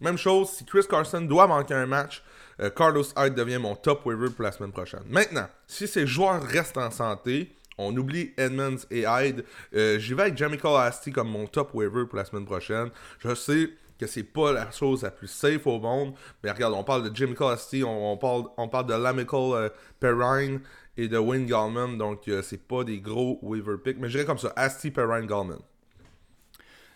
même 0.00 0.18
chose, 0.18 0.50
si 0.50 0.64
Chris 0.64 0.84
Carson 0.88 1.20
doit 1.20 1.46
manquer 1.46 1.74
un 1.74 1.86
match, 1.86 2.22
euh, 2.60 2.68
Carlos 2.68 3.04
Hyde 3.16 3.34
devient 3.34 3.58
mon 3.58 3.76
top 3.76 4.04
waiver 4.04 4.30
pour 4.30 4.42
la 4.42 4.52
semaine 4.52 4.72
prochaine. 4.72 5.02
Maintenant, 5.08 5.48
si 5.68 5.86
ces 5.86 6.06
joueurs 6.06 6.42
restent 6.42 6.78
en 6.78 6.90
santé, 6.90 7.54
on 7.78 7.96
oublie 7.96 8.32
Edmonds 8.36 8.84
et 8.90 9.04
Hyde, 9.06 9.44
j'y 9.72 10.14
vais 10.14 10.22
avec 10.22 10.36
Jamie 10.36 10.58
Asti 10.62 11.12
comme 11.12 11.28
mon 11.28 11.46
top 11.46 11.72
waiver 11.74 12.06
pour 12.06 12.18
la 12.18 12.24
semaine 12.24 12.44
prochaine. 12.44 12.90
Je 13.20 13.34
sais 13.36 13.70
que 13.98 14.06
c'est 14.06 14.22
pas 14.22 14.52
la 14.52 14.70
chose 14.70 15.02
la 15.02 15.10
plus 15.10 15.28
safe 15.28 15.66
au 15.66 15.78
monde. 15.78 16.14
Mais 16.42 16.50
regarde, 16.50 16.74
on 16.74 16.84
parle 16.84 17.08
de 17.10 17.14
Jim 17.14 17.34
Costy, 17.34 17.82
on, 17.84 18.16
parle, 18.16 18.44
on 18.56 18.68
parle 18.68 18.86
de 18.86 18.94
Lamical 18.94 19.40
euh, 19.52 19.68
Perrine 20.00 20.60
et 20.96 21.08
de 21.08 21.18
Wayne 21.18 21.46
Gallman. 21.46 21.96
Donc, 21.96 22.28
euh, 22.28 22.42
c'est 22.42 22.66
pas 22.66 22.84
des 22.84 23.00
gros 23.00 23.38
waiver 23.42 23.76
picks. 23.82 23.98
Mais 23.98 24.08
je 24.08 24.12
dirais 24.12 24.24
comme 24.24 24.38
ça 24.38 24.52
Asti, 24.56 24.90
Perrine, 24.90 25.26
Gallman. 25.26 25.58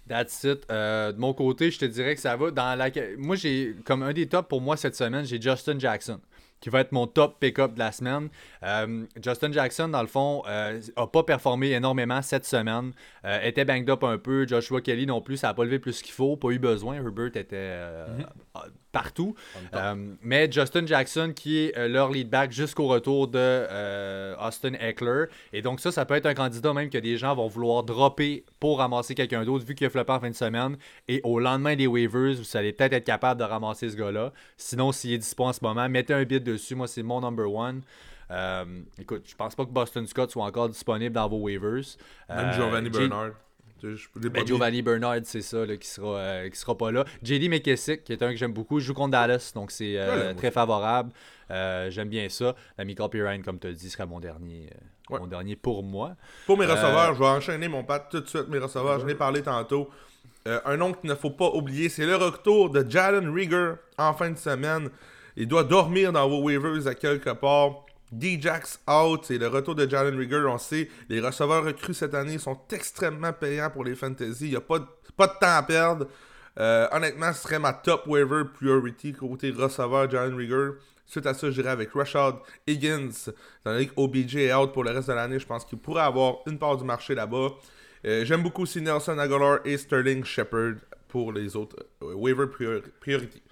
That's 0.09 0.45
it. 0.45 0.65
Euh, 0.71 1.13
de 1.13 1.19
mon 1.19 1.33
côté, 1.33 1.71
je 1.71 1.79
te 1.79 1.85
dirais 1.85 2.15
que 2.15 2.21
ça 2.21 2.37
va. 2.37 2.51
Dans 2.51 2.77
la... 2.77 2.91
Moi, 3.19 3.37
j'ai 3.37 3.77
comme 3.85 4.03
un 4.03 4.13
des 4.13 4.29
tops 4.29 4.49
pour 4.49 4.61
moi 4.61 4.77
cette 4.77 4.97
semaine, 4.97 5.25
j'ai 5.25 5.41
Justin 5.41 5.79
Jackson 5.79 6.21
qui 6.63 6.71
va 6.71 6.81
être 6.81 6.93
mon 6.93 7.07
top 7.07 7.39
pick-up 7.41 7.75
de 7.75 7.79
la 7.79 7.93
semaine. 7.93 8.31
Euh, 8.63 9.05
Justin 9.23 9.53
Jackson, 9.53 9.89
dans 9.89 10.01
le 10.01 10.07
fond, 10.07 10.43
n'a 10.47 10.51
euh, 10.53 11.07
pas 11.13 11.25
performé 11.25 11.73
énormément 11.73 12.23
cette 12.23 12.47
semaine. 12.47 12.93
Euh, 13.27 13.41
était 13.43 13.67
banged 13.67 13.91
up 13.91 14.05
un 14.05 14.17
peu. 14.17 14.47
Joshua 14.47 14.81
Kelly 14.81 15.05
non 15.05 15.21
plus, 15.21 15.37
ça 15.37 15.49
n'a 15.49 15.55
pas 15.55 15.65
levé 15.65 15.79
plus 15.81 16.01
qu'il 16.01 16.15
faut. 16.15 16.37
Pas 16.37 16.51
eu 16.51 16.59
besoin. 16.59 16.95
Herbert 16.95 17.37
était 17.37 17.77
mhm 18.09 18.27
partout. 18.93 19.35
Euh, 19.75 20.15
mais 20.23 20.51
Justin 20.53 20.87
Jackson 20.87 21.33
qui 21.35 21.59
est 21.59 21.77
euh, 21.77 21.89
leur 21.89 22.11
lead 22.11 22.29
back 22.29 22.53
jusqu'au 22.53 22.87
retour 22.87 23.27
de 23.27 23.39
euh, 23.39 24.37
Austin 24.39 24.75
Eckler. 24.75 25.25
Et 25.53 25.63
donc 25.63 25.81
ça, 25.81 25.91
ça 25.91 26.05
peut 26.05 26.15
être 26.15 26.27
un 26.27 26.35
candidat 26.35 26.73
même 26.73 26.91
que 26.91 26.99
des 26.99 27.17
gens 27.17 27.35
vont 27.35 27.49
vouloir 27.49 27.83
dropper 27.83 28.45
pour 28.61 28.79
ramasser 28.79 29.15
quelqu'un 29.15 29.45
d'autre 29.45 29.65
vu 29.65 29.75
qu'il 29.75 29.87
a 29.87 29.91
floppé 29.91 30.13
en 30.13 30.21
fin 30.21 30.31
de 30.31 30.35
semaine. 30.35 30.77
Et 31.09 31.21
au 31.25 31.41
lendemain 31.41 31.75
des 31.75 31.87
waivers, 31.87 32.35
vous 32.35 32.57
allez 32.57 32.73
peut-être 32.73 32.93
être 32.93 33.05
capable 33.05 33.41
de 33.41 33.45
ramasser 33.45 33.91
ce 33.91 33.97
gars-là. 33.97 34.33
Sinon, 34.57 34.93
s'il 34.93 35.13
est 35.13 35.19
dispo 35.19 35.45
en 35.45 35.53
ce 35.53 35.61
moment, 35.63 35.89
mettez 35.89 36.15
un 36.15 36.25
bid 36.25 36.45
dessus. 36.45 36.75
Moi, 36.75 36.87
c'est 36.87 37.03
mon 37.03 37.21
number 37.21 37.51
one. 37.53 37.83
écoute, 38.99 39.25
je 39.27 39.35
pense 39.35 39.55
pas 39.55 39.65
que 39.65 39.71
Boston 39.71 40.07
Scott 40.07 40.31
soit 40.31 40.45
encore 40.45 40.69
disponible 40.69 41.15
dans 41.15 41.29
vos 41.29 41.39
waivers. 41.39 41.97
Même 42.29 42.53
Giovanni 42.53 42.91
Bernard. 42.91 43.33
Ben, 44.17 44.47
Giovanni 44.47 44.83
Bernard, 44.83 45.21
c'est 45.25 45.43
ça, 45.43 45.65
qui, 45.79 45.89
sera, 45.89 46.17
euh, 46.17 46.49
qui 46.49 46.59
sera 46.59 46.77
pas 46.77 46.91
là. 46.93 47.05
JD 47.23 47.49
McKessick, 47.49 48.05
qui 48.05 48.13
est 48.13 48.23
un 48.23 48.31
que 48.31 48.37
j'aime 48.37 48.53
beaucoup, 48.53 48.81
joue 48.81 48.95
contre 48.95 49.13
Dallas, 49.13 49.53
donc 49.55 49.71
c'est 49.71 49.95
euh, 49.97 50.35
très 50.35 50.51
favorable. 50.51 51.13
Euh, 51.51 51.91
j'aime 51.91 52.09
bien 52.09 52.29
ça. 52.29 52.55
La 52.79 52.85
Michael 52.85 53.11
Pirine, 53.11 53.43
comme 53.43 53.59
tu 53.59 53.67
as 53.67 53.73
dit, 53.73 53.91
sera 53.91 54.07
mon 54.07 54.21
dernier, 54.21 54.71
mon 55.11 55.27
dernier 55.27 55.57
pour 55.57 55.83
moi. 55.83 56.17
Pour 56.47 56.57
mes 56.57 56.67
receveurs, 56.67 57.15
je 57.15 57.19
vais 57.19 57.27
enchaîner 57.27 57.69
mon 57.69 57.85
pat 57.85 58.09
tout 58.11 58.21
de 58.21 58.29
suite, 58.29 58.49
mes 58.49 58.59
receveurs. 58.59 59.01
Je 59.01 59.07
l'ai 59.07 59.15
parlé 59.15 59.43
tantôt. 59.43 59.91
un 60.47 60.77
nom 60.77 60.93
qu'il 60.93 61.11
ne 61.11 61.15
faut 61.15 61.31
pas 61.31 61.51
oublier, 61.51 61.89
c'est 61.89 62.07
le 62.07 62.17
retour 62.17 62.71
de 62.71 62.89
Jalen 62.89 63.33
Rieger 63.33 63.75
en 63.99 64.13
fin 64.15 64.31
de 64.31 64.39
semaine. 64.39 64.89
Il 65.37 65.49
doit 65.49 65.65
dormir 65.65 66.13
dans 66.13 66.29
vos 66.29 66.43
waivers 66.43 66.87
à 66.87 66.95
quelque 66.95 67.31
part. 67.31 67.85
D-Jax 68.13 68.81
out, 68.89 69.25
c'est 69.25 69.39
le 69.39 69.49
retour 69.49 69.75
de 69.75 69.89
Jalen 69.89 70.17
Rigger. 70.17 70.45
On 70.47 70.59
sait, 70.59 70.89
les 71.09 71.21
receveurs 71.21 71.65
recrues 71.65 71.95
cette 71.95 72.15
année 72.15 72.39
sont 72.39 72.59
extrêmement 72.71 73.33
payants 73.33 73.71
pour 73.71 73.85
les 73.85 73.95
fantasy. 73.95 74.47
Il 74.47 74.51
n'y 74.51 74.57
a 74.57 74.61
pas 74.61 74.79
de, 74.79 74.85
temps 75.17 75.33
à 75.43 75.63
perdre. 75.63 76.07
Euh, 76.59 76.87
honnêtement, 76.93 77.33
ce 77.33 77.43
serait 77.43 77.59
ma 77.59 77.73
top 77.73 78.07
waiver 78.07 78.43
priority 78.55 79.13
côté 79.13 79.51
receveur 79.51 80.11
Jalen 80.11 80.37
Rigger. 80.37 80.71
Suite 81.07 81.27
à 81.27 81.35
ça, 81.35 81.51
j'irai 81.51 81.71
avec 81.71 81.93
Rashad 81.93 82.37
Higgins. 82.67 83.11
Étant 83.61 83.73
donné 83.73 83.91
OBJ 83.97 84.37
est 84.37 84.55
out 84.55 84.73
pour 84.73 84.85
le 84.85 84.91
reste 84.91 85.09
de 85.09 85.15
l'année, 85.15 85.39
je 85.39 85.47
pense 85.47 85.65
qu'il 85.65 85.79
pourrait 85.79 86.03
avoir 86.03 86.37
une 86.47 86.59
part 86.59 86.77
du 86.77 86.85
marché 86.85 87.15
là-bas. 87.15 87.49
Euh, 88.05 88.25
j'aime 88.25 88.43
beaucoup 88.43 88.63
aussi 88.63 88.81
Nelson 88.81 89.19
Aguilar 89.19 89.61
et 89.65 89.77
Sterling 89.79 90.25
Shepard 90.25 90.75
pour 91.09 91.33
les 91.33 91.55
autres 91.55 91.77
euh, 92.03 92.15
waiver 92.15 92.47
priority. 93.01 93.43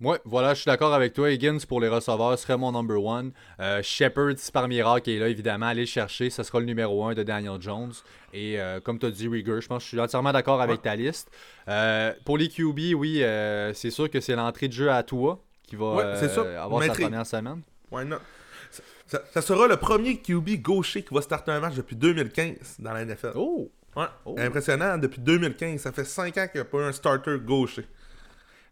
Ouais, 0.00 0.20
voilà, 0.26 0.52
je 0.52 0.60
suis 0.60 0.68
d'accord 0.68 0.92
avec 0.92 1.14
toi. 1.14 1.30
Higgins 1.30 1.58
pour 1.66 1.80
les 1.80 1.88
receveurs 1.88 2.38
serait 2.38 2.58
mon 2.58 2.72
number 2.72 3.02
one. 3.02 3.32
Euh, 3.60 3.80
Shepard, 3.82 4.34
si 4.36 4.52
par 4.52 4.68
miracle 4.68 5.08
est 5.08 5.18
là, 5.18 5.28
évidemment, 5.28 5.66
allez 5.66 5.82
le 5.82 5.86
chercher. 5.86 6.28
Ce 6.28 6.42
sera 6.42 6.60
le 6.60 6.66
numéro 6.66 7.04
un 7.06 7.14
de 7.14 7.22
Daniel 7.22 7.60
Jones. 7.60 7.94
Et 8.34 8.60
euh, 8.60 8.78
comme 8.80 8.98
tu 8.98 9.06
as 9.06 9.10
dit, 9.10 9.26
Rieger, 9.26 9.60
je 9.62 9.68
pense 9.68 9.78
que 9.78 9.84
je 9.84 9.88
suis 9.88 10.00
entièrement 10.00 10.32
d'accord 10.32 10.60
avec 10.60 10.82
ta 10.82 10.94
liste. 10.94 11.30
Euh, 11.68 12.12
pour 12.26 12.36
les 12.36 12.48
QB, 12.48 12.94
oui, 12.94 13.22
c'est 13.74 13.90
sûr 13.90 14.10
que 14.10 14.20
c'est 14.20 14.36
l'entrée 14.36 14.68
de 14.68 14.74
jeu 14.74 14.90
à 14.90 15.02
toi 15.02 15.42
qui 15.66 15.76
va 15.76 16.14
avoir 16.62 16.82
sa 16.82 16.92
première 16.92 17.26
semaine. 17.26 17.62
Ouais, 17.90 18.04
non. 18.04 18.18
Ça, 19.06 19.40
sera 19.40 19.68
le 19.68 19.76
premier 19.76 20.18
QB 20.20 20.60
gaucher 20.60 21.02
qui 21.04 21.14
va 21.14 21.22
starter 21.22 21.52
un 21.52 21.60
match 21.60 21.74
depuis 21.74 21.96
2015 21.96 22.76
dans 22.80 22.92
la 22.92 23.04
NFL. 23.04 23.32
Oh! 23.36 23.70
Ouais. 23.96 24.04
Oh. 24.26 24.34
Impressionnant, 24.36 24.98
depuis 24.98 25.20
2015. 25.20 25.80
Ça 25.80 25.92
fait 25.92 26.04
5 26.04 26.36
ans 26.36 26.46
qu'il 26.48 26.60
n'y 26.60 26.60
a 26.60 26.64
pas 26.64 26.78
eu 26.78 26.82
un 26.82 26.92
starter 26.92 27.38
gaucher. 27.38 27.86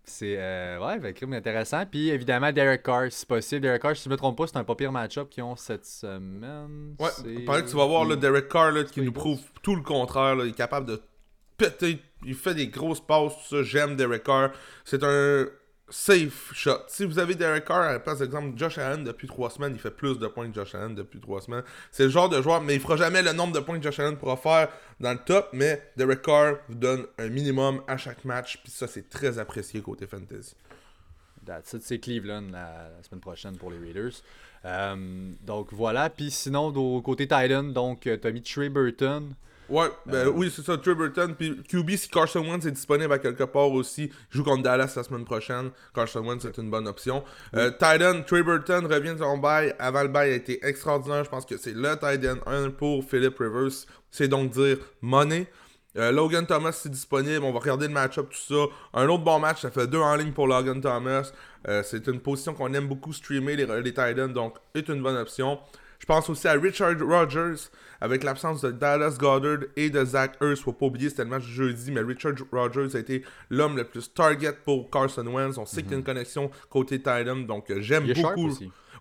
C'est 0.07 0.37
euh, 0.39 0.79
ouais, 0.79 0.99
ben, 0.99 1.35
intéressant. 1.35 1.85
Puis 1.87 2.11
évidemment, 2.11 2.53
Derek 2.53 2.83
Carr, 2.83 3.07
si 3.11 3.25
possible. 3.25 3.63
Derek 3.63 3.81
Carr, 3.81 3.97
si 3.97 4.05
je 4.05 4.09
ne 4.09 4.15
me 4.15 4.19
trompe 4.19 4.37
pas, 4.37 4.47
c'est 4.47 4.57
un 4.57 4.65
pas 4.65 4.75
pire 4.75 4.93
match-up 4.93 5.31
qu'ils 5.31 5.43
ont 5.43 5.57
cette 5.57 5.87
semaine. 5.87 6.95
Ouais, 6.99 7.45
pareil 7.45 7.65
que 7.65 7.71
tu 7.71 7.77
vas 7.77 7.87
voir 7.87 8.05
le 8.05 8.17
Derek 8.17 8.49
Carr 8.49 8.73
là, 8.73 8.85
qui 8.85 9.01
nous 9.01 9.13
prouve 9.13 9.41
tout 9.63 9.75
le 9.75 9.83
contraire. 9.83 10.37
il 10.41 10.51
est 10.51 10.57
capable 10.57 10.87
de 10.87 11.03
péter. 11.57 12.01
Il 12.27 12.35
fait 12.35 12.55
des 12.55 12.69
grosses 12.69 13.01
passes, 13.01 13.33
tout 13.49 13.57
ça. 13.57 13.63
J'aime 13.63 13.97
Derek 13.97 14.25
Carr. 14.25 14.51
C'est 14.85 15.03
un 15.03 15.47
safe 15.95 16.53
shot. 16.53 16.81
Si 16.89 17.05
vous 17.05 17.21
avez 17.21 17.37
Derek 17.37 17.67
Carr 17.67 17.83
à 17.83 17.93
la 17.93 18.01
place 18.01 18.19
d'exemple 18.19 18.59
Josh 18.59 18.79
Allen 18.79 19.05
depuis 19.05 19.29
trois 19.29 19.49
semaines, 19.49 19.75
il 19.75 19.79
fait 19.79 19.93
plus 19.93 20.19
de 20.19 20.27
points 20.27 20.49
que 20.49 20.55
Josh 20.55 20.75
Allen 20.75 20.93
depuis 20.93 21.21
trois 21.21 21.41
semaines. 21.41 21.63
C'est 21.93 22.03
le 22.03 22.09
genre 22.09 22.29
de 22.29 22.43
joueur, 22.43 22.61
mais 22.61 22.75
il 22.75 22.81
fera 22.81 22.97
jamais 22.97 23.23
le 23.23 23.33
nombre 23.33 23.53
de 23.53 23.61
points 23.61 23.79
que 23.79 23.85
Josh 23.85 24.01
Allen 24.01 24.17
pourra 24.17 24.37
faire 24.37 24.69
dans 24.99 25.13
le 25.13 25.19
top, 25.19 25.51
mais 25.53 25.81
Derek 25.97 26.23
Carr 26.23 26.57
vous 26.69 26.75
donne 26.75 27.07
un 27.17 27.29
minimum 27.29 27.81
à 27.87 27.97
chaque 27.97 28.25
match, 28.25 28.59
puis 28.63 28.73
ça 28.73 28.89
c'est 28.89 29.09
très 29.09 29.39
apprécié 29.39 29.81
côté 29.83 30.09
fantasy. 30.09 30.57
C'est 31.65 32.01
Cleveland 32.01 32.51
la, 32.51 32.91
semaine 33.09 33.21
prochaine 33.21 33.57
pour 33.57 33.71
les 33.71 33.79
Raiders. 33.79 34.15
Euh, 34.65 35.31
donc 35.43 35.69
voilà, 35.73 36.11
puis 36.11 36.33
sinon, 36.33 36.73
côté 37.03 37.29
Titan, 37.29 37.63
donc 37.63 38.01
tu 38.01 38.11
as 38.21 38.31
mis 38.33 38.43
Trey 38.43 38.69
Burton. 38.69 39.33
Ouais, 39.69 39.87
ben 40.07 40.29
oui, 40.29 40.53
c'est 40.55 40.63
ça, 40.63 40.77
Trey 40.77 40.95
Burton. 40.95 41.35
Puis 41.35 41.63
QB, 41.63 41.91
si 41.97 42.09
Carson 42.09 42.41
Wentz 42.41 42.67
est 42.67 42.71
disponible 42.71 43.13
à 43.13 43.19
quelque 43.19 43.45
part 43.45 43.71
aussi, 43.71 44.11
joue 44.31 44.45
contre 44.45 44.63
Dallas 44.63 44.93
la 44.97 45.03
semaine 45.03 45.25
prochaine. 45.25 45.71
Carson 45.95 46.21
Wentz, 46.21 46.43
c'est 46.43 46.59
une 46.59 46.71
bonne 46.71 46.87
option. 46.87 47.25
Euh, 47.57 47.71
Titan, 47.71 48.23
Trey 48.27 48.43
Burton 48.43 48.87
revient 48.87 49.15
de 49.15 49.19
son 49.19 49.39
bail. 49.39 49.75
Avant 49.79 50.03
le 50.03 50.09
bail, 50.09 50.33
a 50.33 50.35
été 50.35 50.65
extraordinaire. 50.67 51.25
Je 51.25 51.31
pense 51.31 51.47
que 51.47 51.57
c'est 51.57 51.75
le 51.75 51.95
Titan 51.95 52.37
1 52.47 52.71
pour 52.71 53.05
Philip 53.05 53.37
Rivers. 53.39 53.87
C'est 54.11 54.29
donc 54.29 54.51
dire 54.51 54.79
money. 55.01 55.47
Euh, 55.97 56.11
Logan 56.11 56.45
Thomas, 56.45 56.73
c'est 56.73 56.91
disponible. 56.91 57.45
On 57.45 57.53
va 57.53 57.61
regarder 57.61 57.87
le 57.87 57.93
match-up, 57.93 58.29
tout 58.31 58.55
ça. 58.55 58.73
Un 58.93 59.09
autre 59.09 59.23
bon 59.23 59.39
match, 59.39 59.63
ça 59.63 59.71
fait 59.71 59.87
deux 59.87 59.99
en 59.99 60.17
ligne 60.17 60.33
pour 60.33 60.47
Logan 60.47 60.81
Thomas. 60.81 61.31
Euh, 61.69 61.83
c'est 61.85 62.07
une 62.09 62.21
position 62.21 62.53
qu'on 62.53 62.73
aime 62.75 62.89
beaucoup 62.89 63.13
streamer, 63.13 63.57
les, 63.57 63.67
les 63.67 63.91
Titans, 63.91 64.33
donc 64.33 64.57
est 64.75 64.89
une 64.89 65.03
bonne 65.03 65.17
option. 65.17 65.59
Je 65.99 66.07
pense 66.07 66.29
aussi 66.29 66.49
à 66.49 66.53
Richard 66.53 66.99
Rogers, 67.01 67.71
avec 68.01 68.25
l'absence 68.25 68.61
de 68.61 68.71
Dallas 68.71 69.17
Goddard 69.19 69.67
et 69.77 69.91
de 69.91 70.05
Zach 70.05 70.37
Ertz. 70.41 70.61
Faut 70.61 70.73
pas 70.73 70.87
oublier, 70.87 71.09
c'était 71.09 71.25
le 71.25 71.31
match 71.31 71.45
jeudi, 71.45 71.91
mais 71.91 72.01
Richard 72.01 72.35
Rogers 72.53 72.95
a 72.95 72.99
été 72.99 73.25
l'homme 73.51 73.77
le 73.77 73.85
plus 73.85 74.13
target 74.13 74.53
pour 74.65 74.91
Carson 74.91 75.27
Wentz. 75.27 75.59
On 75.59 75.67
sait 75.67 75.83
qu'il 75.83 75.93
y 75.93 75.95
a 75.95 75.99
une 75.99 76.05
connexion 76.05 76.51
côté 76.69 76.99
Titan, 76.99 77.37
donc 77.37 77.71
euh, 77.71 77.81
j'aime 77.81 78.07
beaucoup. 78.13 78.51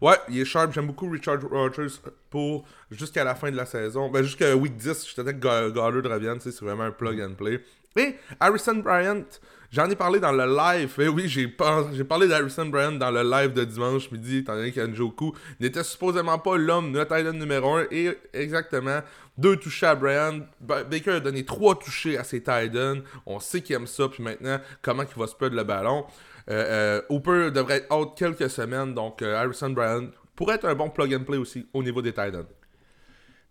Ouais, 0.01 0.17
il 0.27 0.39
est 0.39 0.45
sharp. 0.45 0.73
J'aime 0.73 0.87
beaucoup 0.87 1.09
Richard 1.09 1.39
Rogers 1.49 1.99
pour 2.29 2.65
jusqu'à 2.91 3.23
la 3.23 3.35
fin 3.35 3.49
de 3.49 3.55
la 3.55 3.65
saison. 3.65 4.09
Ben, 4.09 4.21
jusqu'à 4.21 4.53
week 4.55 4.75
10, 4.75 5.07
je 5.09 5.15
t'attends 5.15 5.31
que 5.31 5.69
Goddard 5.69 6.11
revienne. 6.11 6.39
C'est 6.41 6.59
vraiment 6.59 6.83
un 6.83 6.91
plug 6.91 7.21
and 7.21 7.35
play. 7.35 7.63
Et 7.95 8.15
Harrison 8.39 8.75
Bryant, 8.75 9.23
j'en 9.73 9.89
ai 9.89 9.95
parlé 9.95 10.19
dans 10.19 10.31
le 10.31 10.45
live. 10.45 10.93
Eh 10.99 11.07
oui, 11.07 11.27
j'ai 11.27 11.47
parlé 11.47 12.27
d'Harrison 12.27 12.67
Bryant 12.67 12.93
dans 12.93 13.11
le 13.11 13.23
live 13.23 13.53
de 13.53 13.63
dimanche 13.63 14.09
midi, 14.11 14.37
étant 14.37 14.55
donné 14.55 14.71
qu'Anjoku 14.71 15.33
n'était 15.59 15.83
supposément 15.83 16.37
pas 16.37 16.55
l'homme, 16.57 16.91
notre 16.91 17.17
Titan 17.17 17.33
numéro 17.33 17.75
1. 17.75 17.87
Et 17.91 18.17
exactement, 18.33 18.99
deux 19.37 19.57
touchés 19.57 19.87
à 19.87 19.95
Bryant. 19.95 20.41
Baker 20.61 21.11
a 21.11 21.19
donné 21.19 21.43
trois 21.43 21.77
touchés 21.77 22.17
à 22.17 22.23
ses 22.23 22.39
Titans. 22.39 23.01
On 23.25 23.39
sait 23.39 23.61
qu'il 23.61 23.75
aime 23.75 23.87
ça. 23.87 24.07
Puis 24.07 24.23
maintenant, 24.23 24.59
comment 24.81 25.03
il 25.03 25.19
va 25.19 25.27
se 25.27 25.35
perdre 25.35 25.55
le 25.55 25.63
ballon. 25.63 26.05
Euh, 26.49 26.99
euh, 26.99 27.01
Hooper 27.09 27.51
devrait 27.51 27.77
être 27.77 27.95
out 27.95 28.13
quelques 28.15 28.49
semaines. 28.49 28.93
Donc, 28.93 29.21
euh, 29.21 29.35
Harrison 29.35 29.71
Bryant 29.71 30.07
pourrait 30.35 30.55
être 30.55 30.65
un 30.65 30.75
bon 30.75 30.89
plug 30.89 31.13
and 31.15 31.23
play 31.23 31.37
aussi 31.37 31.67
au 31.73 31.81
niveau 31.81 32.01
des 32.01 32.11
Titans. 32.11 32.45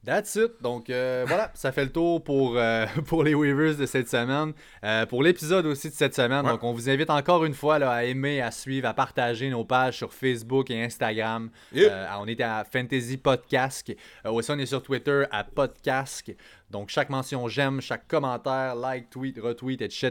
That's 0.05 0.35
it. 0.35 0.61
Donc 0.61 0.91
euh, 0.91 1.25
voilà, 1.29 1.53
ça 1.55 1.71
fait 1.71 1.85
le 1.85 1.93
tour 1.93 2.25
pour, 2.25 2.57
euh, 2.57 2.87
pour 3.07 3.23
les 3.23 3.35
Weavers 3.35 3.77
de 3.77 3.87
cette 3.87 4.09
semaine. 4.09 4.53
Euh, 4.83 5.07
pour 5.07 5.23
l'épisode 5.23 5.65
aussi 5.67 5.91
de 5.91 5.95
cette 5.95 6.15
semaine. 6.15 6.45
Donc 6.45 6.65
on 6.65 6.73
vous 6.73 6.91
invite 6.91 7.09
encore 7.09 7.45
une 7.45 7.55
fois 7.55 7.79
là, 7.79 7.93
à 7.93 8.05
aimer, 8.05 8.41
à 8.41 8.51
suivre, 8.51 8.89
à 8.89 8.95
partager 8.95 9.49
nos 9.49 9.65
pages 9.65 9.99
sur 9.99 10.13
Facebook 10.13 10.73
et 10.73 10.83
Instagram. 10.83 11.51
on 11.73 12.27
est 12.27 12.41
à 12.41 12.65
Fantasy 12.65 13.17
Podcast. 13.17 13.93
aussi 14.25 14.51
on 14.51 14.59
est 14.59 14.67
sur 14.67 14.83
Twitter 14.83 15.25
à 15.31 15.45
Podcast. 15.45 16.33
Donc 16.69 16.89
chaque 16.89 17.11
mention 17.11 17.47
j'aime, 17.47 17.81
chaque 17.81 18.09
commentaire, 18.09 18.75
like, 18.75 19.09
tweet, 19.09 19.39
retweet, 19.39 19.83
etc. 19.83 20.11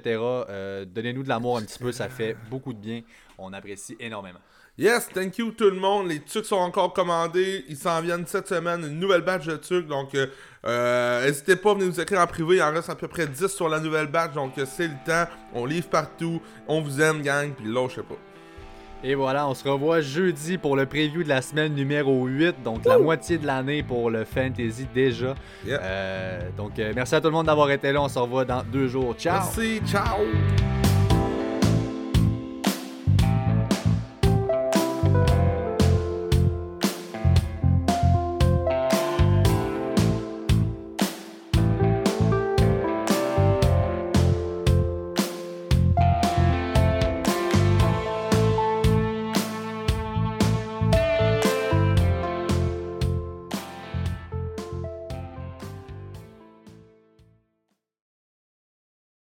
Donnez-nous 0.88 1.24
de 1.24 1.30
l'amour 1.30 1.58
un 1.58 1.64
petit 1.64 1.80
peu, 1.80 1.92
ça 1.92 2.08
fait 2.08 2.38
beaucoup 2.50 2.72
de 2.72 2.80
bien. 2.80 3.02
On 3.38 3.52
apprécie 3.52 3.98
énormément. 4.00 4.40
Yes, 4.78 5.10
thank 5.14 5.38
you 5.38 5.52
tout 5.52 5.70
le 5.70 5.76
monde. 5.76 6.08
Les 6.08 6.22
trucs 6.22 6.46
sont 6.46 6.56
encore 6.56 6.94
commandés. 6.94 7.66
Ils 7.68 7.76
s'en 7.76 8.02
viennent 8.02 8.26
cette 8.26 8.48
semaine. 8.48 8.86
Une 8.86 9.00
nouvelle 9.00 9.22
batch 9.22 9.46
de 9.46 9.58
trucs. 9.58 9.86
Donc, 9.86 10.16
euh, 10.16 10.28
euh, 10.66 11.26
n'hésitez 11.26 11.58
pas 11.58 11.72
à 11.72 11.74
venir 11.74 11.88
nous 11.88 12.00
écrire 12.00 12.22
en 12.22 12.28
privé. 12.28 12.56
Il 12.56 12.64
en 12.64 12.72
reste 12.72 12.90
à 12.90 12.96
peu 12.96 13.08
près 13.08 13.28
10 13.28 13.48
sur 13.48 13.68
la 13.68 13.80
nouvelle 13.80 14.08
batch. 14.08 14.34
Donc, 14.34 14.58
euh, 14.58 14.66
c'est 14.66 14.88
le 14.88 14.96
temps. 15.06 15.26
On 15.54 15.66
livre 15.66 15.90
partout. 15.90 16.42
On 16.68 16.82
vous 16.82 17.02
aime, 17.02 17.22
gang. 17.22 17.52
Puis 17.52 17.72
là, 17.72 17.88
je 17.90 17.96
sais 17.96 18.02
pas. 18.02 18.16
Et 19.04 19.14
voilà, 19.14 19.48
on 19.48 19.54
se 19.54 19.68
revoit 19.68 20.00
jeudi 20.00 20.58
pour 20.58 20.76
le 20.76 20.86
preview 20.86 21.24
de 21.24 21.30
la 21.30 21.42
semaine 21.42 21.74
numéro 21.74 22.28
8, 22.28 22.62
donc 22.64 22.86
la 22.86 23.00
moitié 23.00 23.40
de 23.40 23.48
l'année 23.48 23.82
pour 23.82 24.12
le 24.12 24.26
fantasy 24.26 24.88
déjà. 24.94 25.34
donc 26.56 26.74
merci 26.78 27.16
à 27.16 27.20
tout 27.20 27.30
le 27.30 27.34
monde 27.34 27.48
d'avoir 27.48 27.72
été 27.72 27.92
là, 27.92 28.00
on 28.00 28.08
se 28.08 28.20
revoit 28.20 28.46
dans 28.46 28.62
deux 28.62 28.88
jours. 28.88 29.16
Ciao! 29.18 29.40
Merci, 29.44 29.82
ciao! 29.88 30.20